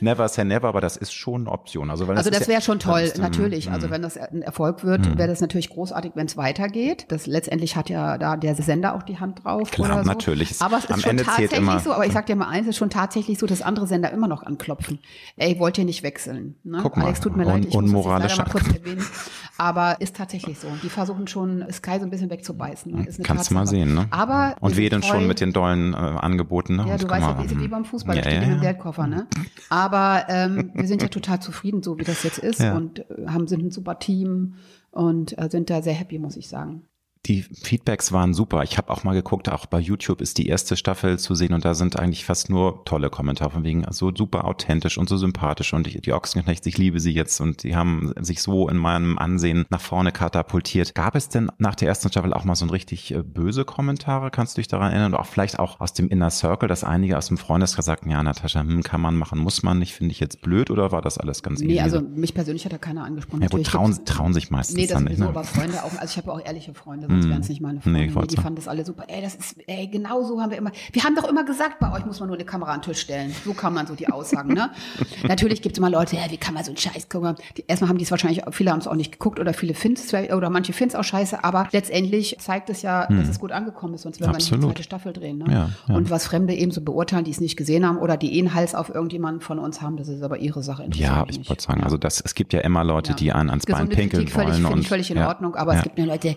Never 0.00 0.28
say 0.28 0.44
never, 0.44 0.68
aber 0.68 0.80
das 0.80 0.96
ist 0.96 1.12
schon 1.12 1.42
eine 1.42 1.50
Option. 1.50 1.90
Also, 1.90 2.06
also 2.06 2.30
das, 2.30 2.40
das 2.40 2.48
wäre 2.48 2.58
ja, 2.58 2.60
schon 2.60 2.78
toll, 2.78 3.00
ist, 3.00 3.18
natürlich. 3.18 3.68
Mm, 3.68 3.72
also 3.72 3.90
wenn 3.90 4.02
das 4.02 4.16
ein 4.16 4.42
Erfolg 4.42 4.84
wird, 4.84 5.02
mm. 5.02 5.18
wäre 5.18 5.28
das 5.28 5.40
natürlich 5.40 5.70
großartig, 5.70 6.12
wenn 6.14 6.26
es 6.26 6.36
weitergeht. 6.36 7.06
Das 7.08 7.26
letztendlich 7.26 7.76
hat 7.76 7.90
ja 7.90 8.18
da 8.18 8.36
der 8.36 8.54
Sender 8.54 8.94
auch 8.94 9.02
die 9.02 9.18
Hand 9.18 9.44
drauf. 9.44 9.70
Klar, 9.70 9.90
oder 9.90 10.04
so. 10.04 10.08
natürlich. 10.08 10.60
Aber 10.60 10.78
es 10.78 10.84
ist 10.84 10.92
Am 10.92 11.00
schon 11.00 11.10
Ende 11.10 11.24
tatsächlich 11.24 11.80
so, 11.80 11.92
aber 11.92 12.06
ich 12.06 12.12
sag 12.12 12.26
dir 12.26 12.36
mal 12.36 12.48
eins, 12.48 12.66
es 12.66 12.70
ist 12.70 12.76
schon 12.76 12.90
tatsächlich 12.90 13.38
so, 13.38 13.46
dass 13.46 13.62
andere 13.62 13.86
Sender 13.86 14.10
immer 14.10 14.28
noch 14.28 14.42
anklopfen. 14.42 14.98
Ey, 15.36 15.58
wollt 15.58 15.78
ihr 15.78 15.84
nicht 15.84 16.02
wechseln? 16.02 16.56
Ne? 16.64 16.80
Guck 16.82 16.96
mal, 16.96 17.04
Alex, 17.06 17.20
tut 17.20 17.36
mir 17.36 17.44
leid, 17.44 17.66
ich 17.66 17.74
muss 17.74 18.04
das 18.04 18.38
mal 18.38 18.44
kurz 18.44 18.68
erwähnen. 18.68 19.04
Aber 19.60 20.00
ist 20.00 20.16
tatsächlich 20.16 20.58
so. 20.58 20.68
Die 20.82 20.88
versuchen 20.88 21.26
schon, 21.26 21.66
Sky 21.70 21.98
so 21.98 22.06
ein 22.06 22.10
bisschen 22.10 22.30
wegzubeißen. 22.30 22.92
Ne? 22.92 23.06
Kannst 23.22 23.50
du 23.50 23.54
mal 23.54 23.66
sehen, 23.66 23.92
ne? 23.92 24.06
Aber 24.10 24.56
Und 24.60 24.78
wir 24.78 24.88
denn 24.88 25.02
schon 25.02 25.26
mit 25.26 25.38
den 25.40 25.52
dollen 25.52 25.92
äh, 25.92 25.96
Angeboten, 25.96 26.76
ne? 26.76 26.86
Ja, 26.88 26.96
du 26.96 27.06
weißt 27.06 27.26
ja, 27.26 27.44
wie, 27.44 27.60
wie 27.60 27.68
beim 27.68 27.84
Fußball, 27.84 28.16
ja, 28.16 28.22
steht 28.22 28.40
ja, 28.40 28.48
ja. 28.48 28.54
im 28.54 28.60
Geldkoffer, 28.62 29.06
ne? 29.06 29.26
Aber 29.68 30.24
ähm, 30.30 30.70
wir 30.74 30.86
sind 30.86 31.02
ja 31.02 31.08
total 31.08 31.42
zufrieden, 31.42 31.82
so 31.82 31.98
wie 31.98 32.04
das 32.04 32.22
jetzt 32.22 32.38
ist 32.38 32.60
ja. 32.60 32.74
und 32.74 33.00
äh, 33.00 33.26
haben 33.26 33.46
sind 33.48 33.62
ein 33.62 33.70
super 33.70 33.98
Team 33.98 34.54
und 34.92 35.36
äh, 35.36 35.50
sind 35.50 35.68
da 35.68 35.82
sehr 35.82 35.92
happy, 35.92 36.18
muss 36.18 36.38
ich 36.38 36.48
sagen. 36.48 36.84
Die 37.26 37.42
Feedbacks 37.42 38.12
waren 38.12 38.32
super. 38.32 38.62
Ich 38.62 38.78
habe 38.78 38.88
auch 38.90 39.04
mal 39.04 39.12
geguckt, 39.12 39.50
auch 39.50 39.66
bei 39.66 39.78
YouTube 39.78 40.22
ist 40.22 40.38
die 40.38 40.46
erste 40.46 40.74
Staffel 40.74 41.18
zu 41.18 41.34
sehen 41.34 41.52
und 41.52 41.66
da 41.66 41.74
sind 41.74 41.98
eigentlich 41.98 42.24
fast 42.24 42.48
nur 42.48 42.82
tolle 42.86 43.10
Kommentare 43.10 43.50
von 43.50 43.62
wegen 43.62 43.84
so 43.90 44.10
super 44.14 44.46
authentisch 44.46 44.96
und 44.96 45.06
so 45.06 45.18
sympathisch 45.18 45.74
und 45.74 45.86
die, 45.86 46.00
die 46.00 46.14
Ochsenknechts, 46.14 46.66
ich 46.66 46.78
liebe 46.78 46.98
sie 46.98 47.12
jetzt 47.12 47.38
und 47.42 47.62
die 47.62 47.76
haben 47.76 48.14
sich 48.20 48.40
so 48.40 48.70
in 48.70 48.78
meinem 48.78 49.18
Ansehen 49.18 49.66
nach 49.68 49.82
vorne 49.82 50.12
katapultiert. 50.12 50.94
Gab 50.94 51.14
es 51.14 51.28
denn 51.28 51.52
nach 51.58 51.74
der 51.74 51.88
ersten 51.88 52.08
Staffel 52.08 52.32
auch 52.32 52.44
mal 52.44 52.54
so 52.54 52.64
ein 52.64 52.70
richtig 52.70 53.12
äh, 53.12 53.22
böse 53.22 53.66
Kommentare? 53.66 54.30
Kannst 54.30 54.56
du 54.56 54.60
dich 54.62 54.68
daran 54.68 54.90
erinnern? 54.90 55.12
Und 55.12 55.20
auch 55.20 55.26
vielleicht 55.26 55.58
auch 55.58 55.78
aus 55.78 55.92
dem 55.92 56.08
Inner 56.08 56.30
Circle, 56.30 56.70
dass 56.70 56.84
einige 56.84 57.18
aus 57.18 57.26
dem 57.28 57.36
Freundeskreis 57.36 57.84
sagten, 57.84 58.10
ja, 58.10 58.22
Natascha, 58.22 58.60
hm, 58.60 58.82
kann 58.82 59.02
man 59.02 59.14
machen, 59.14 59.38
muss 59.40 59.62
man 59.62 59.78
nicht, 59.78 59.92
finde 59.92 60.12
ich 60.12 60.20
jetzt 60.20 60.40
blöd 60.40 60.70
oder 60.70 60.90
war 60.90 61.02
das 61.02 61.18
alles 61.18 61.42
ganz 61.42 61.60
Nee, 61.60 61.74
easy? 61.74 61.80
also 61.80 62.00
mich 62.00 62.32
persönlich 62.32 62.64
hat 62.64 62.72
da 62.72 62.78
keiner 62.78 63.04
angesprochen. 63.04 63.42
Ja 63.42 63.48
gut, 63.48 63.66
trauen, 63.66 64.06
trauen 64.06 64.32
sich 64.32 64.50
meistens 64.50 64.76
nee, 64.76 64.86
das 64.86 64.94
dann 64.94 65.04
nicht. 65.04 65.18
Nee, 65.18 65.26
aber 65.26 65.44
Freunde 65.44 65.84
auch, 65.84 65.92
also 65.98 66.06
ich 66.06 66.16
habe 66.16 66.32
auch 66.32 66.42
ehrliche 66.42 66.72
Freunde 66.72 67.09
sonst 67.10 67.28
wären 67.28 67.40
es 67.40 67.48
nicht 67.48 67.60
meine 67.60 67.80
Freunde. 67.80 67.98
Nee, 67.98 68.26
die 68.26 68.36
fanden 68.36 68.56
das 68.56 68.68
alle 68.68 68.84
super. 68.84 69.04
Ey, 69.08 69.22
das 69.22 69.34
ist, 69.34 69.56
ey, 69.66 69.88
genau 69.88 70.22
so 70.24 70.40
haben 70.40 70.50
wir 70.50 70.58
immer. 70.58 70.72
Wir 70.92 71.04
haben 71.04 71.14
doch 71.14 71.28
immer 71.28 71.44
gesagt, 71.44 71.78
bei 71.78 71.92
euch 71.92 72.06
muss 72.06 72.20
man 72.20 72.28
nur 72.28 72.36
eine 72.36 72.44
Kamera 72.44 72.72
an 72.72 72.80
den 72.80 72.90
Tisch 72.92 73.00
stellen. 73.00 73.32
So 73.44 73.54
kam 73.54 73.74
dann 73.74 73.86
so 73.86 73.94
die 73.94 74.08
Aussagen, 74.08 74.54
ne? 74.54 74.70
Natürlich 75.28 75.62
gibt 75.62 75.74
es 75.74 75.78
immer 75.78 75.90
Leute, 75.90 76.16
ja, 76.16 76.22
wie 76.30 76.36
kann 76.36 76.54
man 76.54 76.64
so 76.64 76.70
einen 76.70 76.78
Scheiß 76.78 77.08
gucken? 77.08 77.36
Die, 77.56 77.64
erstmal 77.66 77.90
haben 77.90 77.98
die 77.98 78.04
es 78.04 78.10
wahrscheinlich, 78.10 78.42
viele 78.50 78.70
haben 78.70 78.80
es 78.80 78.86
auch 78.86 78.94
nicht 78.94 79.12
geguckt 79.12 79.38
oder 79.38 79.52
viele 79.52 79.74
finden 79.74 80.00
es, 80.00 80.32
oder 80.32 80.50
manche 80.50 80.72
finden 80.72 80.94
es 80.94 81.00
auch 81.00 81.04
scheiße, 81.04 81.42
aber 81.44 81.68
letztendlich 81.72 82.36
zeigt 82.38 82.70
es 82.70 82.82
ja, 82.82 83.08
hm. 83.08 83.18
dass 83.18 83.28
es 83.28 83.38
gut 83.38 83.52
angekommen 83.52 83.94
ist, 83.94 84.02
sonst 84.02 84.20
würden 84.20 84.32
wir 84.32 84.38
nicht 84.38 84.52
eine 84.52 84.62
zweite 84.62 84.82
Staffel 84.82 85.12
drehen. 85.12 85.38
Ne? 85.38 85.46
Ja, 85.48 85.70
ja. 85.88 85.94
Und 85.94 86.10
was 86.10 86.26
Fremde 86.26 86.54
eben 86.54 86.70
so 86.70 86.80
beurteilen, 86.80 87.24
die 87.24 87.30
es 87.30 87.40
nicht 87.40 87.56
gesehen 87.56 87.86
haben 87.86 87.98
oder 87.98 88.16
die 88.16 88.36
eh 88.36 88.40
einen 88.40 88.54
Hals 88.54 88.74
auf 88.74 88.94
irgendjemanden 88.94 89.40
von 89.40 89.58
uns 89.58 89.80
haben, 89.82 89.96
das 89.96 90.08
ist 90.08 90.22
aber 90.22 90.38
ihre 90.38 90.62
Sache. 90.62 90.86
Ja, 90.94 91.24
ich 91.28 91.48
wollte 91.48 91.62
sagen, 91.62 91.82
also 91.82 91.96
das, 91.96 92.20
es 92.20 92.34
gibt 92.34 92.52
ja 92.52 92.60
immer 92.60 92.84
Leute, 92.84 93.14
die 93.14 93.32
einen 93.32 93.50
ans 93.50 93.66
Gesunde 93.66 93.88
Bein 93.88 93.96
pinkeln 93.96 94.24
Kritik 94.26 94.36
wollen. 94.36 94.66
Finde 94.66 94.80
ich 94.80 94.88
völlig 94.88 95.10
in 95.10 95.18
Ordnung, 95.18 95.54
aber 95.56 95.74
es 95.74 95.82
gibt 95.82 95.98
ja 95.98 96.04
Leute, 96.04 96.36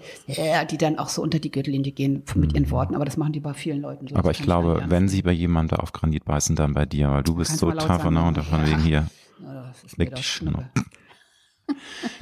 die 0.66 0.78
dann 0.78 0.98
auch 0.98 1.10
so 1.10 1.22
unter 1.22 1.40
die 1.40 1.52
Gürtellinie 1.52 1.92
gehen 1.92 2.24
mit 2.36 2.54
ihren 2.54 2.66
hm. 2.66 2.72
Worten, 2.72 2.96
aber 2.96 3.06
das 3.06 3.18
machen 3.18 3.34
die 3.34 3.40
bei 3.40 3.54
vielen 3.54 3.82
Leuten 3.82 4.08
so. 4.08 4.16
Aber 4.16 4.32
ich 4.32 4.42
glaube, 4.42 4.84
wenn 4.88 5.08
sie 5.08 5.22
bei 5.22 5.32
jemandem 5.32 5.80
auf 5.80 5.94
Granit 5.94 6.26
beißen, 6.26 6.56
dann 6.56 6.74
bei 6.74 6.86
dir, 6.86 7.10
weil 7.12 7.24
du 7.24 7.36
bist 7.36 7.58
so 7.58 7.72
tough 7.72 8.10
ne? 8.10 8.24
und 8.24 8.38
davon 8.38 8.66
wegen 8.66 8.80
hier. 8.80 9.08
Leg 9.98 10.16
dich 10.16 10.28
schon. 10.28 10.66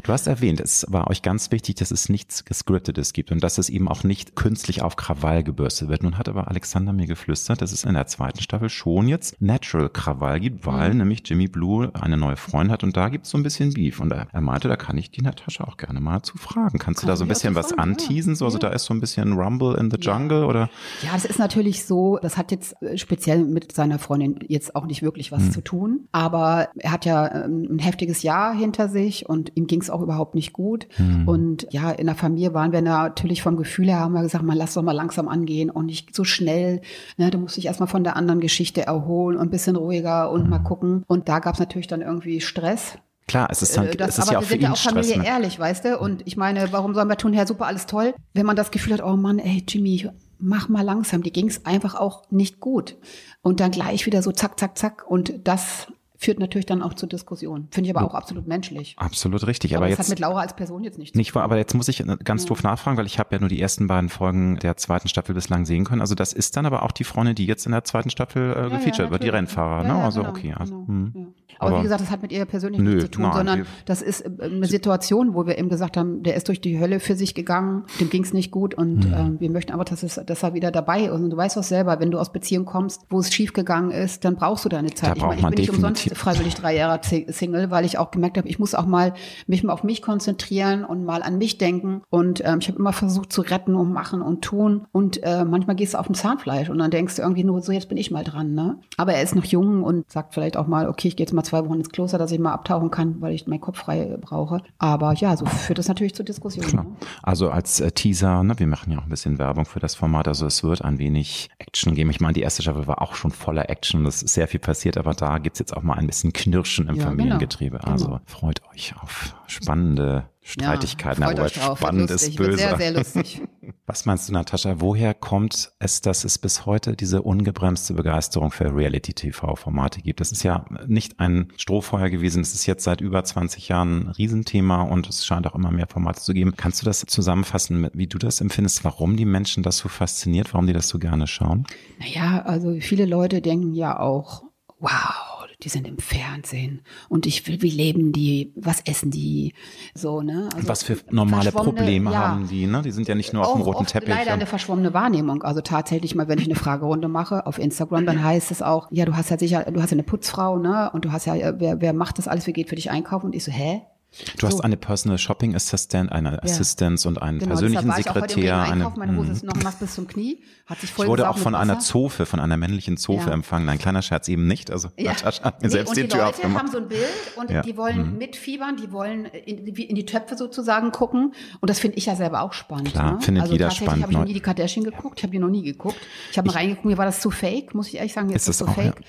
Du 0.03 0.11
hast 0.11 0.27
erwähnt, 0.27 0.59
es 0.59 0.85
war 0.89 1.09
euch 1.09 1.21
ganz 1.21 1.51
wichtig, 1.51 1.75
dass 1.75 1.91
es 1.91 2.09
nichts 2.09 2.45
Gescriptetes 2.45 3.13
gibt 3.13 3.31
und 3.31 3.43
dass 3.43 3.57
es 3.57 3.69
eben 3.69 3.87
auch 3.87 4.03
nicht 4.03 4.35
künstlich 4.35 4.81
auf 4.81 4.95
Krawall 4.95 5.43
gebürstet 5.43 5.89
wird. 5.89 6.03
Nun 6.03 6.17
hat 6.17 6.29
aber 6.29 6.47
Alexander 6.47 6.93
mir 6.93 7.07
geflüstert, 7.07 7.61
dass 7.61 7.71
es 7.71 7.83
in 7.83 7.93
der 7.93 8.07
zweiten 8.07 8.41
Staffel 8.41 8.69
schon 8.69 9.07
jetzt 9.07 9.41
Natural 9.41 9.89
Krawall 9.89 10.39
gibt, 10.39 10.65
weil 10.65 10.91
mhm. 10.91 10.99
nämlich 10.99 11.21
Jimmy 11.25 11.47
Blue 11.47 11.91
eine 11.93 12.17
neue 12.17 12.35
Freundin 12.35 12.71
hat 12.71 12.83
und 12.83 12.97
da 12.97 13.09
gibt 13.09 13.25
es 13.25 13.31
so 13.31 13.37
ein 13.37 13.43
bisschen 13.43 13.73
Beef. 13.73 13.99
Und 13.99 14.11
er, 14.11 14.27
meinte, 14.41 14.67
da 14.67 14.75
kann 14.75 14.97
ich 14.97 15.11
die 15.11 15.21
Natascha 15.21 15.63
auch 15.63 15.77
gerne 15.77 15.99
mal 15.99 16.21
zu 16.21 16.37
fragen. 16.37 16.79
Kannst 16.79 17.01
kann 17.01 17.07
du 17.07 17.11
da 17.11 17.15
so 17.15 17.25
ein 17.25 17.27
bisschen 17.27 17.55
was 17.55 17.67
fragen, 17.67 17.81
anteasen? 17.81 18.33
Ja. 18.33 18.37
So, 18.37 18.45
also 18.45 18.57
da 18.57 18.69
ist 18.69 18.85
so 18.85 18.93
ein 18.93 18.99
bisschen 18.99 19.33
Rumble 19.33 19.75
in 19.77 19.91
the 19.91 19.97
Jungle 19.97 20.41
ja. 20.41 20.45
oder? 20.45 20.69
Ja, 21.03 21.13
das 21.13 21.25
ist 21.25 21.39
natürlich 21.39 21.85
so, 21.85 22.19
das 22.21 22.37
hat 22.37 22.51
jetzt 22.51 22.75
äh, 22.81 22.97
speziell 22.97 23.45
mit 23.45 23.71
seiner 23.71 23.99
Freundin 23.99 24.39
jetzt 24.47 24.75
auch 24.75 24.85
nicht 24.85 25.01
wirklich 25.01 25.31
was 25.31 25.43
mhm. 25.43 25.51
zu 25.51 25.61
tun. 25.61 26.07
Aber 26.11 26.69
er 26.77 26.91
hat 26.91 27.05
ja 27.05 27.45
ähm, 27.45 27.67
ein 27.71 27.79
heftiges 27.79 28.23
Jahr 28.23 28.53
hinter 28.53 28.89
sich 28.89 29.27
und 29.31 29.40
ihm 29.55 29.67
ging 29.67 29.81
es 29.81 29.89
auch 29.89 30.01
überhaupt 30.01 30.35
nicht 30.35 30.53
gut. 30.53 30.87
Mhm. 30.97 31.27
Und 31.27 31.67
ja, 31.71 31.91
in 31.91 32.05
der 32.05 32.15
Familie 32.15 32.53
waren 32.53 32.71
wir 32.71 32.81
natürlich 32.81 33.41
vom 33.41 33.57
Gefühl 33.57 33.87
her, 33.87 33.99
haben 33.99 34.13
wir 34.13 34.21
gesagt, 34.21 34.43
man 34.43 34.57
lass 34.57 34.73
doch 34.73 34.83
mal 34.83 34.91
langsam 34.91 35.27
angehen 35.27 35.69
und 35.69 35.87
nicht 35.87 36.15
so 36.15 36.23
schnell. 36.23 36.81
Ne, 37.17 37.31
du 37.31 37.37
musst 37.37 37.57
dich 37.57 37.65
erstmal 37.65 37.87
von 37.87 38.03
der 38.03 38.15
anderen 38.15 38.39
Geschichte 38.39 38.81
erholen 38.85 39.37
und 39.37 39.47
ein 39.47 39.49
bisschen 39.49 39.75
ruhiger 39.75 40.31
und 40.31 40.43
mhm. 40.43 40.49
mal 40.49 40.59
gucken. 40.59 41.03
Und 41.07 41.29
da 41.29 41.39
gab 41.39 41.55
es 41.55 41.59
natürlich 41.59 41.87
dann 41.87 42.01
irgendwie 42.01 42.41
Stress. 42.41 42.97
Klar, 43.27 43.47
es 43.49 43.61
ist, 43.61 43.77
dann, 43.77 43.87
äh, 43.87 43.95
das, 43.95 44.09
es 44.09 44.17
ist 44.17 44.23
aber 44.23 44.33
ja 44.33 44.37
auch 44.39 44.41
wir 44.41 44.49
sind 44.49 44.61
ja 44.61 44.71
auch 44.71 44.77
Familie 44.77 45.19
ne? 45.19 45.25
ehrlich, 45.25 45.57
weißt 45.57 45.85
du? 45.85 45.99
Und 45.99 46.23
ich 46.25 46.35
meine, 46.35 46.71
warum 46.71 46.93
sollen 46.93 47.07
wir 47.07 47.17
tun, 47.17 47.33
Herr, 47.33 47.47
super, 47.47 47.65
alles 47.65 47.85
toll? 47.85 48.13
Wenn 48.33 48.45
man 48.45 48.55
das 48.55 48.71
Gefühl 48.71 48.93
hat, 48.93 49.03
oh 49.03 49.15
Mann, 49.15 49.39
ey, 49.39 49.63
Jimmy, 49.67 50.09
mach 50.41 50.69
mal 50.69 50.81
langsam. 50.81 51.23
Die 51.23 51.31
ging 51.31 51.47
es 51.47 51.65
einfach 51.65 51.95
auch 51.95 52.23
nicht 52.29 52.59
gut. 52.59 52.97
Und 53.41 53.59
dann 53.59 53.71
gleich 53.71 54.05
wieder 54.05 54.21
so 54.21 54.31
zack, 54.31 54.59
zack, 54.59 54.77
zack. 54.77 55.09
Und 55.09 55.47
das 55.47 55.87
führt 56.21 56.39
natürlich 56.39 56.67
dann 56.67 56.83
auch 56.83 56.93
zur 56.93 57.09
Diskussion. 57.09 57.67
Finde 57.71 57.89
ich 57.89 57.95
aber 57.95 58.05
auch 58.05 58.13
absolut 58.13 58.47
menschlich. 58.47 58.93
Absolut 58.97 59.47
richtig. 59.47 59.75
Aber, 59.75 59.85
aber 59.85 59.89
jetzt 59.89 59.99
hat 59.99 60.09
mit 60.09 60.19
Laura 60.19 60.41
als 60.41 60.55
Person 60.55 60.83
jetzt 60.83 60.99
nichts 60.99 61.15
nicht. 61.15 61.33
Nicht 61.33 61.35
aber 61.35 61.57
jetzt 61.57 61.73
muss 61.73 61.87
ich 61.87 62.03
ganz 62.23 62.43
ja. 62.43 62.49
doof 62.49 62.61
nachfragen, 62.61 62.95
weil 62.97 63.07
ich 63.07 63.17
habe 63.17 63.33
ja 63.33 63.39
nur 63.39 63.49
die 63.49 63.59
ersten 63.59 63.87
beiden 63.87 64.07
Folgen 64.07 64.57
der 64.57 64.77
zweiten 64.77 65.07
Staffel 65.07 65.33
bislang 65.33 65.65
sehen 65.65 65.83
können. 65.83 65.99
Also 65.99 66.13
das 66.13 66.31
ist 66.31 66.55
dann 66.55 66.67
aber 66.67 66.83
auch 66.83 66.91
die 66.91 67.05
Freundin, 67.05 67.33
die 67.33 67.47
jetzt 67.47 67.65
in 67.65 67.71
der 67.71 67.83
zweiten 67.85 68.11
Staffel 68.11 68.51
äh, 68.51 68.69
gefeatured 68.69 69.07
ja, 69.07 69.11
wird, 69.11 69.23
die 69.23 69.29
Rennfahrer. 69.29 69.83
ne? 69.83 69.95
Also 69.95 70.21
genau, 70.21 70.31
okay. 70.31 70.53
Also, 70.55 70.75
genau, 70.85 70.87
hm. 70.87 71.33
Aber, 71.61 71.69
aber, 71.69 71.79
wie 71.79 71.83
gesagt, 71.83 72.01
das 72.01 72.09
hat 72.09 72.21
mit 72.21 72.31
ihr 72.31 72.43
persönlich 72.45 72.81
nö, 72.81 72.89
nichts 72.95 73.05
zu 73.05 73.11
tun, 73.11 73.23
nein, 73.23 73.33
sondern 73.33 73.65
das 73.85 74.01
ist 74.01 74.21
äh, 74.21 74.29
eine 74.41 74.65
Situation, 74.65 75.35
wo 75.35 75.45
wir 75.45 75.57
eben 75.57 75.69
gesagt 75.69 75.95
haben, 75.95 76.23
der 76.23 76.35
ist 76.35 76.47
durch 76.47 76.59
die 76.59 76.79
Hölle 76.79 76.99
für 76.99 77.15
sich 77.15 77.35
gegangen, 77.35 77.83
dem 77.99 78.09
ging 78.09 78.23
es 78.23 78.33
nicht 78.33 78.51
gut 78.51 78.73
und 78.73 79.05
hm. 79.05 79.37
äh, 79.37 79.39
wir 79.39 79.51
möchten 79.51 79.71
aber, 79.71 79.85
dass, 79.85 80.01
es, 80.03 80.19
dass 80.25 80.43
er 80.43 80.53
wieder 80.53 80.71
dabei 80.71 81.03
ist. 81.03 81.11
Und 81.11 81.29
du 81.29 81.37
weißt 81.37 81.57
doch 81.57 81.63
selber, 81.63 81.99
wenn 81.99 82.09
du 82.09 82.19
aus 82.19 82.31
Beziehung 82.31 82.65
kommst, 82.65 83.03
wo 83.09 83.19
es 83.19 83.31
schief 83.31 83.53
gegangen 83.53 83.91
ist, 83.91 84.25
dann 84.25 84.35
brauchst 84.35 84.65
du 84.65 84.69
deine 84.69 84.89
Zeit. 84.93 85.11
Da 85.11 85.15
ich 85.15 85.21
meine, 85.21 85.35
ich 85.35 85.47
bin 85.47 85.55
nicht 85.55 85.69
umsonst 85.69 86.17
freiwillig 86.17 86.55
drei 86.55 86.75
Jahre 86.75 86.99
Single, 87.03 87.69
weil 87.69 87.85
ich 87.85 87.97
auch 87.97 88.09
gemerkt 88.11 88.37
habe, 88.37 88.47
ich 88.47 88.57
muss 88.57 88.73
auch 88.73 88.85
mal 88.85 89.13
mich 89.47 89.63
mal 89.63 89.73
auf 89.73 89.83
mich 89.83 90.01
konzentrieren 90.01 90.83
und 90.83 91.05
mal 91.05 91.21
an 91.21 91.37
mich 91.37 91.57
denken. 91.57 92.01
Und 92.09 92.41
ähm, 92.43 92.59
ich 92.59 92.67
habe 92.69 92.79
immer 92.79 92.93
versucht 92.93 93.31
zu 93.31 93.41
retten 93.41 93.75
und 93.75 93.91
machen 93.91 94.21
und 94.21 94.41
tun. 94.41 94.87
Und 94.91 95.21
äh, 95.23 95.45
manchmal 95.45 95.75
gehst 95.75 95.93
du 95.93 95.99
auf 95.99 96.07
dem 96.07 96.15
Zahnfleisch 96.15 96.69
und 96.69 96.79
dann 96.79 96.91
denkst 96.91 97.17
du 97.17 97.21
irgendwie 97.21 97.43
nur, 97.43 97.61
so 97.61 97.71
jetzt 97.71 97.89
bin 97.89 97.97
ich 97.97 98.11
mal 98.11 98.23
dran. 98.23 98.53
Ne? 98.53 98.79
Aber 98.97 99.13
er 99.13 99.21
ist 99.21 99.35
noch 99.35 99.45
jung 99.45 99.83
und 99.83 100.09
sagt 100.09 100.33
vielleicht 100.33 100.57
auch 100.57 100.67
mal, 100.67 100.87
okay, 100.89 101.07
ich 101.07 101.15
gehe 101.15 101.25
jetzt 101.25 101.33
mal 101.33 101.43
zwei 101.51 101.65
Wochen 101.65 101.79
ins 101.79 101.89
Kloster, 101.89 102.17
dass 102.17 102.31
ich 102.31 102.39
mal 102.39 102.53
abtauchen 102.53 102.89
kann, 102.89 103.21
weil 103.21 103.33
ich 103.33 103.45
meinen 103.45 103.59
Kopf 103.59 103.79
frei 103.79 104.17
brauche. 104.19 104.61
Aber 104.79 105.13
ja, 105.13 105.35
so 105.35 105.45
führt 105.45 105.79
das 105.79 105.87
natürlich 105.87 106.15
zur 106.15 106.25
Diskussion. 106.25 106.65
Ne? 106.73 106.85
Also 107.21 107.49
als 107.49 107.79
äh, 107.81 107.91
Teaser, 107.91 108.43
ne, 108.43 108.57
wir 108.57 108.67
machen 108.67 108.91
ja 108.91 108.99
auch 108.99 109.03
ein 109.03 109.09
bisschen 109.09 109.37
Werbung 109.37 109.65
für 109.65 109.79
das 109.79 109.95
Format, 109.95 110.27
also 110.27 110.45
es 110.45 110.63
wird 110.63 110.83
ein 110.83 110.97
wenig 110.97 111.49
Action 111.59 111.93
geben. 111.93 112.09
Ich 112.09 112.21
meine, 112.21 112.33
die 112.33 112.41
erste 112.41 112.61
Staffel 112.61 112.87
war 112.87 113.01
auch 113.01 113.15
schon 113.15 113.31
voller 113.31 113.69
Action, 113.69 114.05
es 114.05 114.23
ist 114.23 114.33
sehr 114.33 114.47
viel 114.47 114.59
passiert, 114.59 114.97
aber 114.97 115.13
da 115.13 115.37
gibt's 115.37 115.59
jetzt 115.59 115.75
auch 115.75 115.83
mal 115.83 115.95
ein 115.95 116.07
bisschen 116.07 116.31
Knirschen 116.31 116.87
im 116.87 116.95
ja, 116.95 117.03
Familiengetriebe. 117.03 117.79
Genau. 117.79 117.91
Also 117.91 118.19
freut 118.25 118.61
euch 118.73 118.93
auf 119.01 119.35
spannende 119.47 120.23
Streitigkeiten. 120.43 121.21
Ja, 121.21 121.29
aber 121.29 121.49
spannend 121.49 122.09
ist 122.09 122.35
böse. 122.35 122.57
Sehr, 122.57 122.77
sehr 122.77 122.91
lustig. 122.91 123.41
Was 123.85 124.05
meinst 124.05 124.27
du, 124.27 124.33
Natascha? 124.33 124.75
Woher 124.79 125.13
kommt 125.13 125.71
es, 125.79 126.01
dass 126.01 126.23
es 126.23 126.37
bis 126.37 126.65
heute 126.65 126.95
diese 126.95 127.21
ungebremste 127.21 127.93
Begeisterung 127.93 128.51
für 128.51 128.75
Reality-TV-Formate 128.75 130.01
gibt? 130.01 130.19
Das 130.19 130.31
ist 130.31 130.43
ja 130.43 130.65
nicht 130.87 131.19
ein 131.19 131.51
Strohfeuer 131.57 132.09
gewesen. 132.09 132.41
Es 132.41 132.53
ist 132.55 132.65
jetzt 132.65 132.83
seit 132.83 133.01
über 133.01 133.23
20 133.23 133.67
Jahren 133.67 134.07
ein 134.07 134.11
Riesenthema 134.11 134.81
und 134.81 135.07
es 135.09 135.25
scheint 135.25 135.45
auch 135.45 135.55
immer 135.55 135.71
mehr 135.71 135.87
Formate 135.87 136.21
zu 136.21 136.33
geben. 136.33 136.55
Kannst 136.55 136.81
du 136.81 136.85
das 136.85 137.01
zusammenfassen, 137.01 137.89
wie 137.93 138.07
du 138.07 138.17
das 138.17 138.41
empfindest, 138.41 138.83
warum 138.83 139.17
die 139.17 139.25
Menschen 139.25 139.61
das 139.61 139.77
so 139.77 139.89
fasziniert, 139.89 140.53
warum 140.53 140.67
die 140.67 140.73
das 140.73 140.87
so 140.87 140.97
gerne 140.97 141.27
schauen? 141.27 141.67
Naja, 141.99 142.41
also 142.43 142.77
viele 142.79 143.05
Leute 143.05 143.41
denken 143.41 143.73
ja 143.73 143.99
auch, 143.99 144.43
wow, 144.79 145.30
die 145.63 145.69
sind 145.69 145.87
im 145.87 145.97
Fernsehen 145.97 146.81
und 147.09 147.25
ich 147.25 147.47
will, 147.47 147.61
wie 147.61 147.69
leben 147.69 148.11
die, 148.11 148.51
was 148.55 148.81
essen 148.81 149.11
die, 149.11 149.53
so, 149.93 150.21
ne? 150.21 150.49
Also 150.55 150.67
was 150.67 150.83
für 150.83 150.97
normale 151.09 151.51
Probleme 151.51 152.11
ja, 152.11 152.29
haben 152.29 152.47
die, 152.47 152.67
ne? 152.67 152.81
Die 152.81 152.91
sind 152.91 153.07
ja 153.07 153.15
nicht 153.15 153.33
nur 153.33 153.47
auf 153.47 153.53
dem 153.53 153.61
roten 153.61 153.85
Teppich. 153.85 154.09
Leider 154.09 154.33
eine 154.33 154.45
verschwommene 154.45 154.93
Wahrnehmung. 154.93 155.43
Also 155.43 155.61
tatsächlich 155.61 156.15
mal, 156.15 156.27
wenn 156.27 156.39
ich 156.39 156.45
eine 156.45 156.55
Fragerunde 156.55 157.07
mache 157.07 157.45
auf 157.45 157.59
Instagram, 157.59 158.05
dann 158.05 158.23
heißt 158.23 158.51
es 158.51 158.61
auch, 158.61 158.87
ja, 158.91 159.05
du 159.05 159.15
hast 159.15 159.29
ja 159.29 159.37
sicher, 159.37 159.63
du 159.63 159.81
hast 159.81 159.91
ja 159.91 159.95
eine 159.95 160.03
Putzfrau, 160.03 160.57
ne? 160.57 160.89
Und 160.93 161.05
du 161.05 161.11
hast 161.11 161.25
ja, 161.25 161.59
wer, 161.59 161.81
wer 161.81 161.93
macht 161.93 162.17
das 162.17 162.27
alles, 162.27 162.47
wer 162.47 162.53
geht 162.53 162.69
für 162.69 162.75
dich 162.75 162.89
einkaufen? 162.89 163.27
Und 163.27 163.35
ich 163.35 163.43
so, 163.43 163.51
hä? 163.51 163.81
Du 164.11 164.41
so. 164.41 164.47
hast 164.47 164.61
eine 164.61 164.75
Personal 164.75 165.17
Shopping 165.17 165.55
Assistant, 165.55 166.11
eine 166.11 166.33
ja. 166.33 166.43
Assistenz 166.43 167.05
und 167.05 167.21
einen 167.21 167.39
genau, 167.39 167.51
persönlichen 167.51 167.89
Sekretär. 167.93 168.61
Eine, 168.61 168.91
meine 168.97 169.15
Hose 169.15 169.31
ist 169.31 169.43
noch 169.43 169.55
nass 169.63 169.75
bis 169.75 169.95
zum 169.95 170.05
Knie, 170.05 170.43
hat 170.65 170.81
sich 170.81 170.91
voll 170.91 171.05
Ich 171.05 171.09
wurde 171.09 171.29
auch 171.29 171.37
von 171.37 171.55
einer 171.55 171.79
Zofe, 171.79 172.25
von 172.25 172.41
einer 172.41 172.57
männlichen 172.57 172.97
Zofe 172.97 173.29
ja. 173.29 173.33
empfangen. 173.33 173.69
Ein 173.69 173.79
kleiner 173.79 174.01
Scherz 174.01 174.27
eben 174.27 174.47
nicht. 174.47 174.69
Also 174.69 174.89
ja. 174.97 175.11
Natascha 175.11 175.45
hat 175.45 175.61
mir 175.61 175.69
nee, 175.69 175.71
selbst 175.71 175.95
die, 175.95 176.01
die 176.01 176.07
Tür 176.09 176.25
Leute 176.25 176.29
aufgemacht. 176.29 176.59
haben 176.59 176.71
so 176.71 176.77
ein 176.79 176.89
Bild 176.89 177.07
und 177.37 177.49
ja. 177.51 177.61
die 177.61 177.77
wollen 177.77 178.11
mhm. 178.11 178.17
mitfiebern, 178.17 178.75
die 178.75 178.91
wollen 178.91 179.25
in, 179.25 179.65
in, 179.67 179.95
die 179.95 180.05
Töpfe 180.05 180.35
sozusagen 180.35 180.91
gucken. 180.91 181.33
Und 181.61 181.69
das 181.69 181.79
finde 181.79 181.97
ich 181.97 182.07
ja 182.07 182.17
selber 182.17 182.41
auch 182.41 182.51
spannend. 182.51 182.91
Klar, 182.91 183.13
ne? 183.13 183.21
findet 183.21 183.43
also 183.43 183.53
jeder 183.53 183.71
spannend. 183.71 183.99
Ich 183.99 184.03
habe 184.03 184.13
noch 184.13 184.25
nie 184.25 184.33
die 184.33 184.41
Kardashian 184.41 184.83
geguckt, 184.83 185.19
ich 185.19 185.23
habe 185.23 185.31
die 185.31 185.39
noch 185.39 185.47
nie 185.47 185.63
geguckt. 185.63 185.97
Ich 186.31 186.37
habe 186.37 186.49
mal 186.49 186.55
reingeguckt, 186.55 186.85
mir 186.85 186.97
war 186.97 187.05
das 187.05 187.21
zu 187.21 187.31
fake, 187.31 187.73
muss 187.73 187.87
ich 187.87 187.95
ehrlich 187.95 188.11
sagen. 188.11 188.29
Jetzt 188.29 188.41
ist, 188.41 188.49
ist 188.49 188.61
das 188.61 188.67
so 188.67 188.71
auch, 188.73 188.75
fake. 188.75 189.01